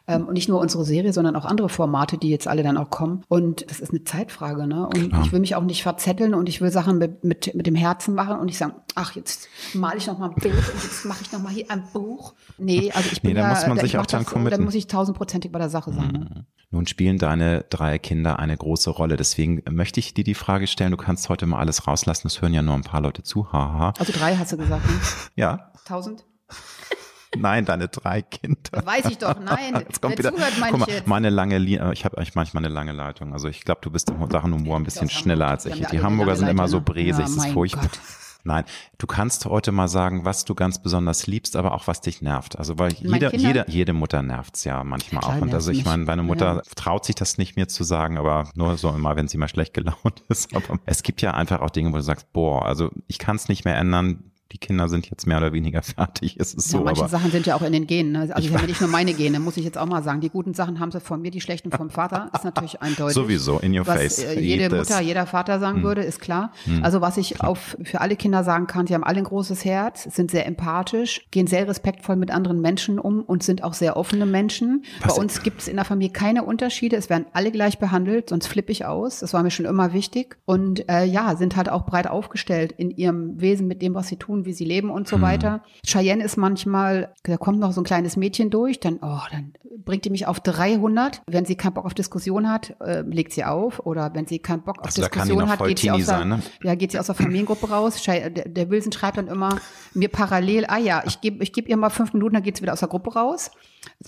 Ähm, 0.07 0.27
und 0.27 0.33
nicht 0.33 0.49
nur 0.49 0.59
unsere 0.59 0.85
Serie, 0.85 1.13
sondern 1.13 1.35
auch 1.35 1.45
andere 1.45 1.69
Formate, 1.69 2.17
die 2.17 2.29
jetzt 2.29 2.47
alle 2.47 2.63
dann 2.63 2.77
auch 2.77 2.89
kommen. 2.89 3.23
Und 3.27 3.69
das 3.69 3.79
ist 3.79 3.91
eine 3.91 4.03
Zeitfrage, 4.03 4.65
ne? 4.67 4.85
Und 4.87 5.09
Klar. 5.09 5.25
ich 5.25 5.31
will 5.31 5.39
mich 5.39 5.55
auch 5.55 5.63
nicht 5.63 5.83
verzetteln 5.83 6.33
und 6.33 6.49
ich 6.49 6.61
will 6.61 6.71
Sachen 6.71 6.97
mit, 6.97 7.23
mit, 7.23 7.53
mit 7.53 7.67
dem 7.67 7.75
Herzen 7.75 8.15
machen 8.15 8.39
und 8.39 8.47
ich 8.47 8.57
sagen, 8.57 8.73
ach, 8.95 9.15
jetzt 9.15 9.47
male 9.73 9.97
ich 9.97 10.07
noch 10.07 10.17
mal 10.17 10.29
ein 10.29 10.35
Bild 10.35 10.55
und 10.55 10.83
jetzt 10.83 11.05
mache 11.05 11.23
ich 11.23 11.31
noch 11.31 11.41
mal 11.41 11.51
hier 11.51 11.69
ein 11.69 11.83
Buch. 11.93 12.33
Nee, 12.57 12.91
also 12.93 13.09
ich 13.11 13.21
bin 13.21 13.33
nee, 13.33 13.39
da, 13.39 13.49
muss 13.49 13.67
man 13.67 13.77
da, 13.77 13.83
sich 13.83 13.97
auch 13.97 14.05
dann 14.05 14.25
committen. 14.25 14.59
Da 14.59 14.63
muss 14.63 14.75
ich 14.75 14.87
tausendprozentig 14.87 15.51
bei 15.51 15.59
der 15.59 15.69
Sache 15.69 15.91
sein. 15.91 16.11
Ne? 16.11 16.45
Nun 16.73 16.87
spielen 16.87 17.19
deine 17.19 17.65
drei 17.69 17.99
Kinder 17.99 18.39
eine 18.39 18.57
große 18.57 18.89
Rolle. 18.89 19.15
Deswegen 19.15 19.61
möchte 19.69 19.99
ich 19.99 20.15
dir 20.15 20.23
die 20.23 20.33
Frage 20.33 20.65
stellen, 20.65 20.89
du 20.89 20.97
kannst 20.97 21.29
heute 21.29 21.45
mal 21.45 21.59
alles 21.59 21.85
rauslassen, 21.85 22.25
es 22.25 22.41
hören 22.41 22.51
ja 22.51 22.63
nur 22.63 22.73
ein 22.73 22.81
paar 22.81 22.99
Leute 22.99 23.21
zu, 23.21 23.53
haha. 23.53 23.93
Also 23.99 24.11
drei 24.11 24.35
hast 24.35 24.53
du 24.53 24.57
gesagt, 24.57 24.83
ne? 24.83 24.99
ja. 25.35 25.71
Tausend? 25.85 26.25
Nein, 27.37 27.65
deine 27.65 27.89
drei 27.89 28.23
Kinder. 28.23 28.57
Das 28.71 28.85
weiß 28.85 29.05
ich 29.05 29.17
doch, 29.17 29.39
nein. 29.39 29.73
Jetzt 29.87 30.03
kommt 30.03 30.19
wieder, 30.19 30.31
zuhört, 30.35 30.53
meine 30.59 30.71
guck 30.71 30.79
mal, 30.81 30.89
ich 30.89 31.07
meine 31.07 31.31
lange, 31.31 31.57
ich 31.57 32.05
habe 32.05 32.17
eigentlich 32.17 32.35
manchmal 32.35 32.63
eine 32.63 32.71
lange 32.71 32.91
Leitung. 32.91 33.33
Also 33.33 33.47
ich 33.47 33.65
glaube, 33.65 33.81
du 33.81 33.89
bist 33.89 34.11
im 34.11 34.29
Sachen 34.29 34.53
Humor 34.53 34.77
ein 34.77 34.83
bisschen 34.83 35.09
schneller 35.09 35.47
als 35.47 35.65
ich. 35.65 35.83
Die 35.87 36.01
Hamburger 36.01 36.35
sind 36.35 36.47
immer 36.47 36.67
so 36.67 36.79
bresig, 36.79 37.07
ja, 37.07 37.21
das 37.21 37.35
ist 37.35 37.47
furchtbar. 37.47 37.83
Gott. 37.83 37.99
Nein, 38.45 38.65
du 38.97 39.07
kannst 39.07 39.45
heute 39.45 39.71
mal 39.71 39.87
sagen, 39.87 40.25
was 40.25 40.43
du 40.43 40.53
ganz 40.53 40.81
besonders 40.81 41.27
liebst, 41.27 41.55
aber 41.55 41.73
auch 41.73 41.87
was 41.87 42.01
dich 42.01 42.21
nervt. 42.21 42.57
Also 42.57 42.77
weil 42.77 42.91
jeder, 42.93 43.33
jede, 43.35 43.65
jede 43.67 43.93
Mutter 43.93 44.21
nervt's 44.21 44.65
ja 44.65 44.83
manchmal 44.83 45.23
auch. 45.23 45.41
Und 45.41 45.53
also 45.53 45.71
ich 45.71 45.85
meine, 45.85 46.05
deine 46.05 46.23
Mutter 46.23 46.55
ja. 46.55 46.61
traut 46.75 47.05
sich 47.05 47.15
das 47.15 47.37
nicht 47.37 47.55
mir 47.55 47.67
zu 47.67 47.83
sagen, 47.83 48.17
aber 48.17 48.49
nur 48.55 48.77
so 48.77 48.89
immer, 48.89 49.15
wenn 49.15 49.29
sie 49.29 49.37
mal 49.37 49.47
schlecht 49.47 49.73
gelaunt 49.73 50.23
ist. 50.27 50.53
Aber 50.55 50.79
es 50.85 51.03
gibt 51.03 51.21
ja 51.21 51.33
einfach 51.33 51.61
auch 51.61 51.69
Dinge, 51.69 51.93
wo 51.93 51.95
du 51.95 52.03
sagst, 52.03 52.33
boah, 52.33 52.65
also 52.65 52.91
ich 53.07 53.17
kann 53.17 53.37
es 53.37 53.47
nicht 53.47 53.63
mehr 53.63 53.77
ändern 53.77 54.32
die 54.53 54.59
Kinder 54.59 54.87
sind 54.87 55.09
jetzt 55.09 55.25
mehr 55.25 55.37
oder 55.37 55.51
weniger 55.51 55.81
fertig. 55.81 56.37
Es 56.39 56.53
ist 56.53 56.71
ja, 56.71 56.79
so, 56.79 56.85
manche 56.85 57.01
aber 57.01 57.09
Sachen 57.09 57.31
sind 57.31 57.47
ja 57.47 57.55
auch 57.55 57.63
in 57.63 57.73
den 57.73 57.87
Genen. 57.87 58.11
Ne? 58.11 58.19
Also 58.19 58.33
ich, 58.37 58.45
ich 58.45 58.53
habe 58.53 58.67
nicht 58.67 58.79
nur 58.79 58.89
meine 58.89 59.13
Gene, 59.13 59.39
muss 59.39 59.57
ich 59.57 59.65
jetzt 59.65 59.77
auch 59.77 59.87
mal 59.87 60.03
sagen. 60.03 60.21
Die 60.21 60.29
guten 60.29 60.53
Sachen 60.53 60.79
haben 60.79 60.91
sie 60.91 60.99
von 60.99 61.21
mir, 61.21 61.31
die 61.31 61.41
schlechten 61.41 61.71
vom 61.71 61.89
Vater, 61.89 62.29
ist 62.33 62.45
natürlich 62.45 62.81
eindeutig. 62.81 63.15
Sowieso, 63.15 63.59
in 63.59 63.77
your 63.77 63.87
was 63.87 63.95
face. 63.95 64.19
Äh, 64.19 64.39
jede 64.39 64.73
Mutter, 64.75 65.01
jeder 65.01 65.25
Vater 65.25 65.59
sagen 65.59 65.77
hm. 65.77 65.83
würde, 65.83 66.03
ist 66.03 66.19
klar. 66.19 66.51
Hm. 66.65 66.83
Also 66.83 67.01
was 67.01 67.17
ich 67.17 67.41
auf, 67.41 67.75
für 67.83 68.01
alle 68.01 68.15
Kinder 68.15 68.43
sagen 68.43 68.67
kann, 68.67 68.85
sie 68.85 68.93
haben 68.93 69.03
alle 69.03 69.17
ein 69.17 69.23
großes 69.23 69.65
Herz, 69.65 70.03
sind 70.03 70.29
sehr 70.29 70.45
empathisch, 70.45 71.25
gehen 71.31 71.47
sehr 71.47 71.67
respektvoll 71.67 72.15
mit 72.15 72.29
anderen 72.29 72.61
Menschen 72.61 72.99
um 72.99 73.21
und 73.21 73.43
sind 73.43 73.63
auch 73.63 73.73
sehr 73.73 73.97
offene 73.97 74.25
Menschen. 74.25 74.83
Was 75.01 75.15
Bei 75.15 75.21
uns 75.21 75.41
gibt 75.41 75.61
es 75.61 75.67
in 75.67 75.77
der 75.77 75.85
Familie 75.85 76.13
keine 76.13 76.43
Unterschiede. 76.43 76.95
Es 76.95 77.09
werden 77.09 77.25
alle 77.33 77.51
gleich 77.51 77.79
behandelt, 77.79 78.29
sonst 78.29 78.47
flippe 78.47 78.71
ich 78.71 78.85
aus. 78.85 79.19
Das 79.19 79.33
war 79.33 79.41
mir 79.41 79.51
schon 79.51 79.65
immer 79.65 79.93
wichtig. 79.93 80.37
Und 80.45 80.87
äh, 80.89 81.05
ja, 81.05 81.35
sind 81.35 81.55
halt 81.55 81.69
auch 81.69 81.85
breit 81.85 82.07
aufgestellt 82.07 82.73
in 82.77 82.91
ihrem 82.91 83.41
Wesen 83.41 83.67
mit 83.67 83.81
dem, 83.81 83.95
was 83.95 84.07
sie 84.07 84.17
tun, 84.17 84.42
wie 84.45 84.53
sie 84.53 84.65
leben 84.65 84.89
und 84.89 85.07
so 85.07 85.21
weiter. 85.21 85.63
Cheyenne 85.85 86.23
ist 86.23 86.37
manchmal, 86.37 87.13
da 87.23 87.37
kommt 87.37 87.59
noch 87.59 87.71
so 87.71 87.81
ein 87.81 87.83
kleines 87.83 88.17
Mädchen 88.17 88.49
durch, 88.49 88.79
dann, 88.79 88.99
oh, 89.01 89.19
dann 89.31 89.53
bringt 89.85 90.05
die 90.05 90.09
mich 90.09 90.27
auf 90.27 90.39
300. 90.39 91.21
Wenn 91.27 91.45
sie 91.45 91.55
keinen 91.55 91.73
Bock 91.73 91.85
auf 91.85 91.93
Diskussion 91.93 92.49
hat, 92.49 92.75
äh, 92.81 93.01
legt 93.01 93.33
sie 93.33 93.43
auf. 93.43 93.79
Oder 93.85 94.13
wenn 94.13 94.27
sie 94.27 94.39
keinen 94.39 94.63
Bock 94.63 94.79
auf 94.79 94.85
also 94.85 95.01
Diskussion 95.01 95.49
hat, 95.49 95.63
geht 95.63 95.79
sie, 95.79 95.91
aus 95.91 96.05
der, 96.05 96.25
ne? 96.25 96.39
ja, 96.63 96.75
geht 96.75 96.91
sie 96.91 96.99
aus 96.99 97.07
der 97.07 97.15
Familiengruppe 97.15 97.69
raus. 97.69 98.01
Der, 98.03 98.29
der 98.29 98.69
Wilson 98.69 98.91
schreibt 98.91 99.17
dann 99.17 99.27
immer 99.27 99.57
mir 99.93 100.09
parallel, 100.09 100.65
ah 100.67 100.77
ja, 100.77 101.03
ich 101.05 101.21
gebe 101.21 101.43
ich 101.43 101.53
geb 101.53 101.67
ihr 101.67 101.77
mal 101.77 101.89
fünf 101.89 102.13
Minuten, 102.13 102.35
dann 102.35 102.43
geht 102.43 102.57
sie 102.57 102.61
wieder 102.61 102.73
aus 102.73 102.79
der 102.79 102.89
Gruppe 102.89 103.13
raus. 103.13 103.51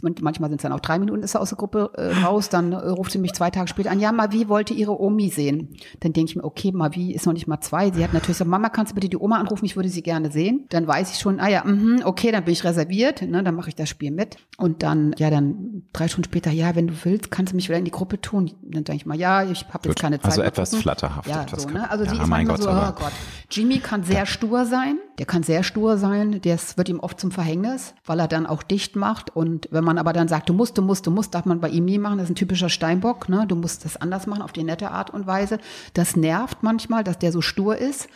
Manchmal 0.01 0.49
sind 0.49 0.57
es 0.57 0.63
dann 0.63 0.71
auch 0.71 0.79
drei 0.79 0.99
Minuten, 0.99 1.23
ist 1.23 1.35
er 1.35 1.41
aus 1.41 1.49
der 1.49 1.57
Gruppe 1.57 1.91
äh, 1.95 2.23
raus. 2.23 2.49
Dann 2.49 2.71
äh, 2.71 2.75
ruft 2.75 3.11
sie 3.11 3.17
mich 3.17 3.33
zwei 3.33 3.49
Tage 3.49 3.67
später 3.67 3.91
an. 3.91 3.99
Ja, 3.99 4.11
Mavi 4.11 4.47
wollte 4.47 4.73
ihre 4.73 4.99
Omi 4.99 5.29
sehen. 5.29 5.75
Dann 5.99 6.13
denke 6.13 6.31
ich 6.31 6.35
mir, 6.35 6.43
okay, 6.43 6.71
Mavi 6.71 7.13
ist 7.13 7.25
noch 7.25 7.33
nicht 7.33 7.47
mal 7.47 7.59
zwei. 7.61 7.91
Sie 7.91 8.03
hat 8.03 8.13
natürlich 8.13 8.37
gesagt, 8.37 8.49
Mama, 8.49 8.69
kannst 8.69 8.91
du 8.91 8.95
bitte 8.95 9.09
die 9.09 9.17
Oma 9.17 9.37
anrufen? 9.37 9.65
Ich 9.65 9.75
würde 9.75 9.89
sie 9.89 10.03
gerne 10.03 10.24
sehen. 10.31 10.65
Dann 10.69 10.87
weiß 10.87 11.11
ich 11.11 11.19
schon, 11.19 11.39
ah 11.39 11.49
ja, 11.49 11.63
mh, 11.65 12.05
okay, 12.05 12.31
dann 12.31 12.43
bin 12.43 12.53
ich 12.53 12.63
reserviert. 12.63 13.21
Ne, 13.21 13.43
dann 13.43 13.55
mache 13.55 13.69
ich 13.69 13.75
das 13.75 13.89
Spiel 13.89 14.11
mit. 14.11 14.37
Und 14.57 14.83
dann, 14.83 15.13
ja, 15.17 15.29
dann 15.29 15.83
drei 15.93 16.07
Stunden 16.07 16.25
später, 16.25 16.51
ja, 16.51 16.75
wenn 16.75 16.87
du 16.87 16.93
willst, 17.03 17.31
kannst 17.31 17.51
du 17.51 17.55
mich 17.55 17.67
wieder 17.69 17.77
in 17.77 17.85
die 17.85 17.91
Gruppe 17.91 18.21
tun. 18.21 18.51
Dann 18.61 18.83
denke 18.83 18.95
ich 18.95 19.05
mal, 19.05 19.17
ja, 19.17 19.43
ich 19.43 19.65
habe 19.71 19.89
jetzt 19.89 19.99
keine 19.99 20.19
Zeit. 20.19 20.31
Also 20.31 20.41
etwas 20.41 20.69
gucken. 20.69 20.83
flatterhaft. 20.83 21.27
Ja, 21.27 21.43
etwas 21.43 21.63
so, 21.63 21.69
ne? 21.69 21.89
Also 21.89 22.05
ja, 22.05 22.11
sie 22.11 22.17
ist 22.17 22.27
manchmal 22.27 22.61
so, 22.61 22.69
oh 22.69 22.91
Gott. 22.95 23.11
Jimmy 23.49 23.79
kann 23.79 24.03
sehr 24.03 24.19
ja. 24.19 24.25
stur 24.25 24.65
sein. 24.65 24.97
Der 25.17 25.25
kann 25.25 25.43
sehr 25.43 25.63
stur 25.63 25.97
sein. 25.97 26.41
Das 26.43 26.77
wird 26.77 26.89
ihm 26.89 26.99
oft 26.99 27.19
zum 27.19 27.31
Verhängnis, 27.31 27.93
weil 28.05 28.19
er 28.19 28.27
dann 28.27 28.45
auch 28.45 28.63
dicht 28.63 28.95
macht. 28.95 29.35
Und 29.35 29.67
wenn 29.71 29.83
man 29.83 29.97
aber 29.97 30.13
dann 30.13 30.27
sagt, 30.27 30.49
du 30.49 30.53
musst, 30.53 30.77
du 30.77 30.81
musst, 30.81 31.07
du 31.07 31.11
musst, 31.11 31.33
darf 31.33 31.45
man 31.45 31.59
bei 31.59 31.69
ihm 31.69 31.85
nie 31.85 31.97
machen. 31.97 32.17
Das 32.17 32.25
ist 32.25 32.31
ein 32.31 32.35
typischer 32.35 32.69
Steinbock. 32.69 33.29
Ne? 33.29 33.45
Du 33.47 33.55
musst 33.55 33.85
das 33.85 33.97
anders 33.97 34.27
machen, 34.27 34.41
auf 34.41 34.51
die 34.51 34.63
nette 34.63 34.91
Art 34.91 35.09
und 35.09 35.27
Weise. 35.27 35.59
Das 35.93 36.15
nervt 36.15 36.63
manchmal, 36.63 37.03
dass 37.03 37.19
der 37.19 37.31
so 37.31 37.41
stur 37.41 37.77
ist. 37.77 38.07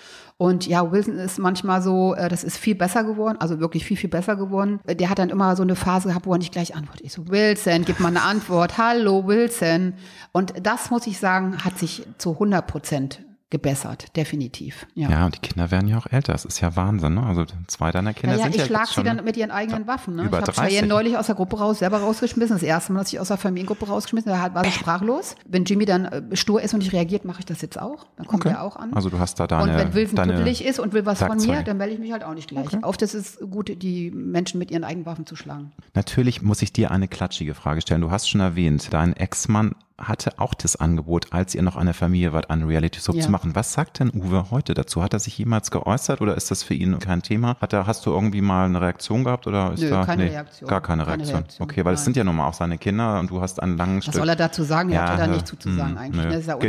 Und 0.42 0.68
ja, 0.68 0.90
Wilson 0.90 1.20
ist 1.20 1.38
manchmal 1.38 1.82
so, 1.82 2.16
äh, 2.16 2.30
das 2.30 2.46
ist 2.46 2.58
viel 2.58 2.74
besser 2.74 3.04
geworden, 3.04 3.38
also 3.42 3.60
wirklich 3.60 3.84
viel, 3.84 3.98
viel 3.98 4.10
besser 4.10 4.38
geworden. 4.38 4.80
Der 4.88 5.10
hat 5.10 5.20
dann 5.20 5.30
immer 5.30 5.54
so 5.58 5.64
eine 5.64 5.76
Phase 5.76 6.08
gehabt, 6.08 6.26
wo 6.26 6.32
er 6.32 6.38
nicht 6.38 6.54
gleich 6.54 6.76
antwortet. 6.76 7.06
Ich 7.06 7.12
so, 7.12 7.28
Wilson, 7.28 7.84
gib 7.84 8.00
mal 8.00 8.08
eine 8.08 8.22
Antwort. 8.22 8.78
Hallo, 8.78 9.28
Wilson. 9.28 9.96
Und 10.32 10.54
das, 10.66 10.92
muss 10.92 11.08
ich 11.08 11.20
sagen, 11.20 11.58
hat 11.66 11.78
sich 11.78 12.08
zu 12.18 12.32
100 12.32 12.66
Prozent 12.66 13.22
gebessert, 13.50 14.16
definitiv. 14.16 14.86
Ja. 14.94 15.10
ja, 15.10 15.26
und 15.26 15.36
die 15.36 15.40
Kinder 15.40 15.72
werden 15.72 15.88
ja 15.88 15.98
auch 15.98 16.06
älter. 16.06 16.34
Das 16.34 16.46
ist 16.46 16.60
ja 16.62 16.76
Wahnsinn. 16.76 17.16
Ne? 17.16 17.24
Also 17.24 17.46
zwei 17.66 17.92
deiner 17.92 18.14
Kinder 18.14 18.36
ja, 18.36 18.40
ja, 18.40 18.44
sind 18.46 18.56
ich 18.56 18.62
ja 18.62 18.68
schlag 18.68 18.88
sie 18.88 19.02
dann 19.02 19.24
mit 19.24 19.38
ihren 19.38 19.50
eigenen 19.50 19.88
Waffen. 19.88 20.16
Ne? 20.16 20.26
Über 20.26 20.40
ich 20.40 20.48
habe 20.48 20.68
Cheyenne 20.68 20.88
neulich 20.88 21.18
aus 21.18 21.26
der 21.26 21.36
Gruppe 21.36 21.58
raus, 21.58 21.80
selber 21.80 21.98
rausgeschmissen. 21.98 22.56
Das 22.56 22.64
erste 22.64 22.94
Mal, 22.94 23.00
dass 23.00 23.12
ich 23.12 23.20
aus 23.20 23.30
der 23.30 23.38
Familiengruppe 23.38 23.88
rausgeschmissen 23.88 24.40
habe, 24.40 24.54
war 24.54 24.66
sie 24.66 24.72
sprachlos. 24.72 25.36
Wenn 25.48 25.66
Jimmy 25.66 25.86
dann 25.86 26.06
äh, 26.06 26.36
stur 26.36 26.62
ist 26.62 26.74
und 26.76 26.80
nicht 26.80 26.94
reagiert, 26.94 27.26
mache 27.26 27.40
ich 27.40 27.46
das 27.46 27.62
jetzt 27.62 27.82
auch. 27.82 28.06
Dann 28.18 28.28
kommt 28.28 28.46
okay. 28.46 28.54
er 28.54 28.64
auch 28.64 28.76
an. 28.76 28.94
Also 28.94 29.10
du 29.10 29.18
hast 29.18 29.40
da 29.40 29.48
deine 29.48 29.64
Und 29.64 29.78
wenn 29.78 29.94
Wilson 29.96 30.28
tuttelig 30.28 30.64
ist 30.64 30.80
und 30.80 30.94
will 30.94 31.08
was 31.08 31.22
Werkzeuge. 31.22 31.42
von 31.42 31.56
mir, 31.56 31.64
dann 31.64 31.78
melde 31.78 31.96
ich 31.96 32.00
mich 32.00 32.12
halt 32.12 32.24
auch 32.24 32.36
nicht 32.36 32.50
gleich. 32.50 32.68
Okay. 32.68 32.80
Auf 32.84 32.98
das 32.98 33.16
ist 33.16 33.40
gut, 33.50 33.82
die 33.82 34.12
Menschen 34.12 34.60
mit 34.60 34.70
ihren 34.70 34.84
eigenen 34.84 35.08
Waffen 35.08 35.26
zu 35.26 35.36
schlagen. 35.36 35.72
Natürlich 35.96 36.44
muss 36.44 36.62
ich 36.62 36.72
dir 36.72 36.92
eine 36.92 37.08
klatschige 37.08 37.56
Frage 37.56 37.82
stellen. 37.82 38.02
Du 38.02 38.12
hast 38.12 38.30
schon 38.30 38.42
erwähnt, 38.42 38.90
dein 38.92 39.14
Ex-Mann 39.14 39.74
hatte 40.00 40.34
auch 40.38 40.54
das 40.54 40.76
Angebot, 40.76 41.28
als 41.32 41.56
ihr 41.56 41.62
noch 41.62 41.76
eine 41.76 41.94
Familie 41.94 42.34
wart, 42.34 42.50
eine 42.50 42.68
Reality 42.68 43.00
Soap 43.00 43.16
ja. 43.16 43.24
zu 43.24 43.32
machen. 43.32 43.56
Was 43.56 43.74
sagt 43.74 44.00
denn 44.00 44.12
Uwe 44.14 44.52
heute 44.52 44.74
dazu? 44.74 45.02
Hat 45.04 45.14
er 45.14 45.20
sich 45.20 45.38
jemals 45.38 45.72
geäußert 45.72 46.22
oder 46.22 46.36
ist 46.36 46.52
das 46.52 46.64
für 46.64 46.74
ihn 46.74 47.00
kein 47.00 47.22
Thema? 47.22 47.58
Hat 47.62 47.74
er, 47.74 47.88
hast 47.88 48.06
du 48.06 48.12
irgendwie 48.12 48.42
mal 48.42 48.66
eine 48.66 48.82
Reaktion 48.82 49.24
gehabt 49.24 49.48
oder 49.48 49.74
ist 49.74 49.82
Nö, 49.82 49.90
da 49.90 50.06
keine 50.06 50.26
nee, 50.26 50.30
Reaktion. 50.30 50.70
gar 50.70 50.82
keine, 50.82 51.04
keine 51.04 51.18
Reaktion. 51.18 51.38
Reaktion. 51.38 51.64
Okay, 51.64 51.86
weil 51.86 51.94
es 51.94 52.04
sind 52.04 52.18
ja 52.18 52.24
nun 52.24 52.36
mal 52.36 52.48
auch 52.48 52.54
seine 52.54 52.78
Kinder 52.78 53.20
und 53.20 53.30
du 53.30 53.42
hast 53.42 53.62
einen 53.62 53.78
langen 53.78 53.98
Was 53.98 54.06
Stück. 54.06 54.16
soll 54.16 54.30
er 54.30 54.36
dazu 54.36 54.64
sagen? 54.64 54.90
Er 54.90 54.96
ja, 54.96 55.02
hat 55.10 55.20
ja 55.20 55.28
da 55.28 55.32
nichts 55.32 55.50
zu 55.50 55.76
sagen 55.76 55.94
mh, 55.94 56.00
eigentlich. 56.00 56.26
Nö, 56.26 56.32
das 56.32 56.40
ist 56.42 56.48
ja 56.48 56.60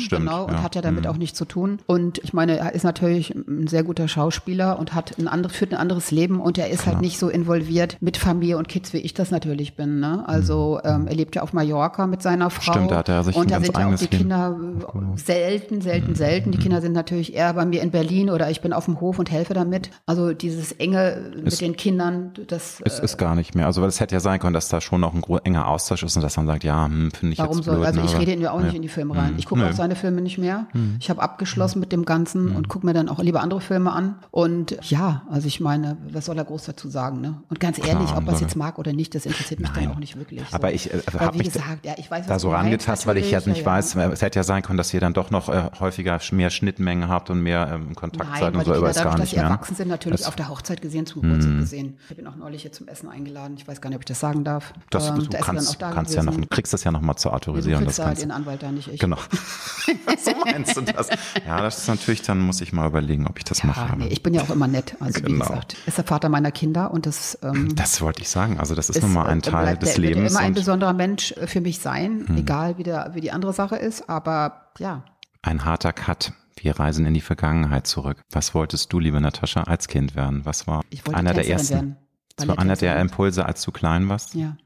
Stimmt, 0.00 0.10
genau, 0.10 0.44
und 0.44 0.52
ja. 0.52 0.62
hat 0.62 0.74
ja 0.74 0.82
damit 0.82 1.04
mh. 1.04 1.10
auch 1.10 1.16
nichts 1.16 1.38
zu 1.38 1.44
tun. 1.44 1.78
Und 1.86 2.18
ich 2.18 2.32
meine, 2.32 2.58
er 2.58 2.74
ist 2.74 2.84
natürlich 2.84 3.34
ein 3.34 3.66
sehr 3.66 3.82
guter 3.82 4.08
Schauspieler 4.08 4.78
und 4.78 4.94
hat 4.94 5.18
ein 5.18 5.28
anderes, 5.28 5.56
führt 5.56 5.72
ein 5.72 5.78
anderes 5.78 6.10
Leben 6.10 6.40
und 6.40 6.58
er 6.58 6.68
ist 6.68 6.82
Klar. 6.82 6.94
halt 6.94 7.02
nicht 7.02 7.18
so 7.18 7.28
involviert 7.28 7.96
mit 8.00 8.16
Familie 8.16 8.58
und 8.58 8.68
Kids, 8.68 8.92
wie 8.92 8.98
ich 8.98 9.14
das 9.14 9.30
natürlich 9.30 9.76
bin. 9.76 10.00
Ne? 10.00 10.24
Also 10.26 10.80
ähm, 10.84 11.06
er 11.06 11.14
lebt 11.14 11.36
ja 11.36 11.42
auf 11.42 11.52
Mallorca 11.52 12.06
mit 12.06 12.22
seiner 12.22 12.50
Frau. 12.50 12.69
Stimmt, 12.72 12.90
da 12.90 12.96
hat 12.96 13.08
er 13.08 13.24
sich 13.24 13.36
und 13.36 13.50
da 13.50 13.60
sind 13.60 13.76
ja 13.76 13.88
auch 13.88 13.94
die 13.94 14.06
Kinder 14.06 14.56
Leben. 14.58 15.16
selten, 15.16 15.80
selten, 15.80 16.14
selten. 16.14 16.50
Die 16.52 16.58
Kinder 16.58 16.80
sind 16.80 16.92
natürlich 16.92 17.34
eher 17.34 17.52
bei 17.54 17.64
mir 17.64 17.82
in 17.82 17.90
Berlin 17.90 18.30
oder 18.30 18.50
ich 18.50 18.60
bin 18.60 18.72
auf 18.72 18.84
dem 18.86 19.00
Hof 19.00 19.18
und 19.18 19.30
helfe 19.30 19.54
damit. 19.54 19.90
Also 20.06 20.32
dieses 20.32 20.72
enge 20.72 21.32
mit 21.42 21.60
den 21.60 21.76
Kindern, 21.76 22.32
das 22.48 22.80
es 22.84 22.98
ist 22.98 23.16
gar 23.16 23.34
nicht 23.34 23.54
mehr. 23.54 23.66
Also 23.66 23.82
weil 23.82 23.88
es 23.88 24.00
hätte 24.00 24.14
ja 24.14 24.20
sein 24.20 24.40
können, 24.40 24.54
dass 24.54 24.68
da 24.68 24.80
schon 24.80 25.00
noch 25.00 25.14
ein 25.14 25.22
enger 25.44 25.68
Austausch 25.68 26.02
ist 26.02 26.16
und 26.16 26.22
dass 26.22 26.36
man 26.36 26.46
sagt, 26.46 26.64
ja, 26.64 26.86
hm, 26.86 27.10
finde 27.10 27.32
ich 27.32 27.38
Warum 27.38 27.56
jetzt 27.56 27.66
soll? 27.66 27.76
blöd, 27.76 27.86
also 27.86 28.00
ich 28.02 28.18
rede 28.18 28.32
ihn 28.32 28.40
ja 28.40 28.52
auch 28.52 28.60
nicht 28.60 28.74
in 28.74 28.82
die 28.82 28.88
Filme 28.88 29.16
rein. 29.16 29.30
Hm. 29.30 29.38
Ich 29.38 29.46
gucke 29.46 29.66
auch 29.66 29.72
seine 29.72 29.96
Filme 29.96 30.20
nicht 30.20 30.38
mehr. 30.38 30.66
Hm. 30.72 30.96
Ich 31.00 31.10
habe 31.10 31.22
abgeschlossen 31.22 31.80
mit 31.80 31.92
dem 31.92 32.04
Ganzen 32.04 32.50
hm. 32.50 32.56
und 32.56 32.68
gucke 32.68 32.86
mir 32.86 32.94
dann 32.94 33.08
auch 33.08 33.18
lieber 33.20 33.40
andere 33.40 33.60
Filme 33.60 33.92
an. 33.92 34.16
Und 34.30 34.76
ja, 34.82 35.22
also 35.30 35.46
ich 35.46 35.60
meine, 35.60 35.96
was 36.10 36.26
soll 36.26 36.38
er 36.38 36.44
groß 36.44 36.64
dazu 36.64 36.88
sagen? 36.88 37.20
Ne? 37.20 37.42
Und 37.48 37.60
ganz 37.60 37.78
ehrlich, 37.78 38.06
Klar, 38.06 38.18
ob 38.18 38.26
er 38.28 38.34
es 38.34 38.40
jetzt 38.40 38.56
mag 38.56 38.78
oder 38.78 38.92
nicht, 38.92 39.14
das 39.14 39.26
interessiert 39.26 39.60
mich 39.60 39.70
Nein. 39.74 39.84
dann 39.84 39.94
auch 39.94 39.98
nicht 39.98 40.16
wirklich. 40.16 40.42
So. 40.48 40.56
Aber 40.56 40.72
ich 40.72 40.92
äh, 40.92 41.00
habe 41.18 41.36
mich 41.38 41.52
gesagt, 41.52 41.84
ja, 41.84 41.94
ich 41.96 42.10
weiß, 42.10 42.26
da 42.26 42.38
so 42.38 42.52
rangetastet, 42.60 43.06
weil 43.06 43.16
ich 43.18 43.30
ja 43.30 43.40
nicht 43.44 43.64
weiß, 43.64 43.96
es 43.96 44.22
hätte 44.22 44.38
ja 44.38 44.42
sein 44.42 44.62
können, 44.62 44.76
dass 44.76 44.92
ihr 44.94 45.00
dann 45.00 45.12
doch 45.12 45.30
noch 45.30 45.48
äh, 45.48 45.70
häufiger 45.78 46.20
mehr 46.32 46.50
Schnittmengen 46.50 47.08
habt 47.08 47.30
und 47.30 47.42
mehr 47.42 47.70
ähm, 47.72 47.94
Kontakt 47.94 48.38
seid 48.38 48.54
und 48.54 48.64
so, 48.64 48.74
aber 48.74 48.90
ist 48.90 49.02
gar 49.02 49.18
nicht 49.18 49.34
mehr. 49.34 49.44
Die 49.44 49.50
erwachsen 49.50 49.74
sind 49.74 49.88
natürlich 49.88 50.20
das 50.20 50.28
auf 50.28 50.36
der 50.36 50.48
Hochzeit 50.48 50.82
gesehen, 50.82 51.06
zum 51.06 51.22
Geburtstag 51.22 51.54
mm. 51.54 51.60
gesehen. 51.60 51.98
Ich 52.08 52.16
bin 52.16 52.26
auch 52.26 52.36
neulich 52.36 52.62
hier 52.62 52.72
zum 52.72 52.88
Essen 52.88 53.08
eingeladen. 53.08 53.54
Ich 53.56 53.66
weiß 53.66 53.80
gar 53.80 53.90
nicht, 53.90 53.96
ob 53.96 54.02
ich 54.02 54.06
das 54.06 54.20
sagen 54.20 54.44
darf. 54.44 54.72
Das, 54.90 55.08
ähm, 55.08 55.18
du 55.18 55.38
kannst, 55.38 55.78
kannst 55.78 56.14
ja 56.14 56.22
noch, 56.22 56.36
kriegst 56.50 56.72
das 56.72 56.84
ja 56.84 56.90
noch 56.90 57.00
mal 57.00 57.16
zu 57.16 57.30
autorisieren. 57.30 57.80
Ja, 57.80 57.80
du 57.80 57.86
das 57.86 57.98
halt 57.98 58.22
den 58.22 58.30
Anwalt 58.30 58.62
da 58.62 58.70
nicht 58.72 58.88
ich. 58.88 59.00
Genau. 59.00 59.16
so 60.18 60.32
meinst 60.44 60.76
du 60.76 60.82
das? 60.82 61.08
Ja, 61.46 61.60
das 61.60 61.78
ist 61.78 61.88
natürlich, 61.88 62.22
dann 62.22 62.40
muss 62.40 62.60
ich 62.60 62.72
mal 62.72 62.86
überlegen, 62.86 63.26
ob 63.26 63.38
ich 63.38 63.44
das 63.44 63.62
ja, 63.62 63.66
mache. 63.66 63.96
Nee, 63.96 64.08
ich 64.08 64.22
bin 64.22 64.34
ja 64.34 64.42
auch 64.42 64.50
immer 64.50 64.68
nett. 64.68 64.96
Also 65.00 65.20
genau. 65.20 65.28
wie 65.28 65.38
gesagt, 65.38 65.76
ist 65.86 65.98
der 65.98 66.04
Vater 66.04 66.28
meiner 66.28 66.50
Kinder 66.50 66.90
und 66.90 67.06
das. 67.06 67.38
Ähm, 67.42 67.74
das 67.74 68.00
wollte 68.00 68.22
ich 68.22 68.28
sagen. 68.28 68.58
Also 68.58 68.74
das 68.74 68.90
ist, 68.90 68.96
ist 68.96 69.02
nun 69.02 69.12
mal 69.12 69.26
ein 69.26 69.42
Teil 69.42 69.76
des 69.76 69.96
Lebens. 69.96 70.22
Wird 70.22 70.30
immer 70.32 70.40
ein 70.40 70.54
besonderer 70.54 70.92
Mensch 70.92 71.34
für 71.46 71.60
mich 71.60 71.78
sein, 71.78 72.24
hm. 72.26 72.36
Egal 72.50 72.78
wie, 72.78 72.82
der, 72.82 73.10
wie 73.14 73.20
die 73.20 73.30
andere 73.30 73.52
Sache 73.52 73.76
ist. 73.76 74.08
Aber 74.08 74.72
ja, 74.78 75.04
ein 75.42 75.64
harter 75.64 75.92
Cut. 75.92 76.32
Wir 76.56 76.78
reisen 76.78 77.06
in 77.06 77.14
die 77.14 77.22
Vergangenheit 77.22 77.86
zurück. 77.86 78.20
Was 78.30 78.54
wolltest 78.54 78.92
du, 78.92 78.98
liebe 78.98 79.18
Natascha, 79.18 79.62
als 79.62 79.88
Kind 79.88 80.14
werden? 80.14 80.44
Was 80.44 80.66
war 80.66 80.82
einer 81.10 81.32
der 81.32 81.48
ersten? 81.48 81.74
Werden. 81.74 81.96
Das 82.36 82.48
war 82.48 82.58
einer 82.58 82.76
der 82.76 83.00
Impulse, 83.00 83.46
als 83.46 83.62
du 83.62 83.70
klein 83.70 84.08
warst? 84.10 84.34
Ja. 84.34 84.56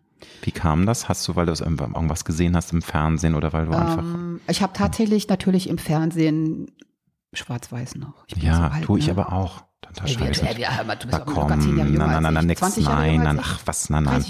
Wie 0.43 0.51
kam 0.51 0.87
das? 0.87 1.09
Hast 1.09 1.27
du, 1.29 1.37
weil 1.37 1.47
du 1.47 1.53
irgendwas 1.53 2.25
gesehen 2.25 2.57
hast 2.57 2.73
im 2.73 2.83
Fernsehen 2.83 3.35
oder 3.37 3.53
weil 3.53 3.67
du 3.67 3.73
ähm, 3.73 3.79
einfach. 3.79 4.51
Ich 4.51 4.63
habe 4.63 4.73
tatsächlich 4.73 5.29
natürlich 5.29 5.69
im 5.69 5.79
Fernsehen 5.79 6.73
schwarz-weiß 7.33 7.97
noch. 7.97 8.25
ja, 8.37 8.73
so 8.81 8.87
tue 8.87 8.99
ich 8.99 9.07
ne? 9.07 9.13
aber 9.13 9.33
auch. 9.33 9.65
Natascha. 9.87 10.25
Ey, 10.25 10.31
ey, 10.31 10.65
ey, 10.65 10.97
du 10.99 11.07
bist 11.07 11.13
da 11.13 11.19
komm, 11.21 11.49
nein, 11.49 11.95
nein, 11.95 12.23
nein, 12.23 12.35
nein, 12.35 12.47
nix, 12.47 12.61
nein, 12.79 13.23
nein, 13.23 13.41
ach 13.41 13.61
was, 13.65 13.91
nein, 13.91 14.05
nein. 14.05 14.25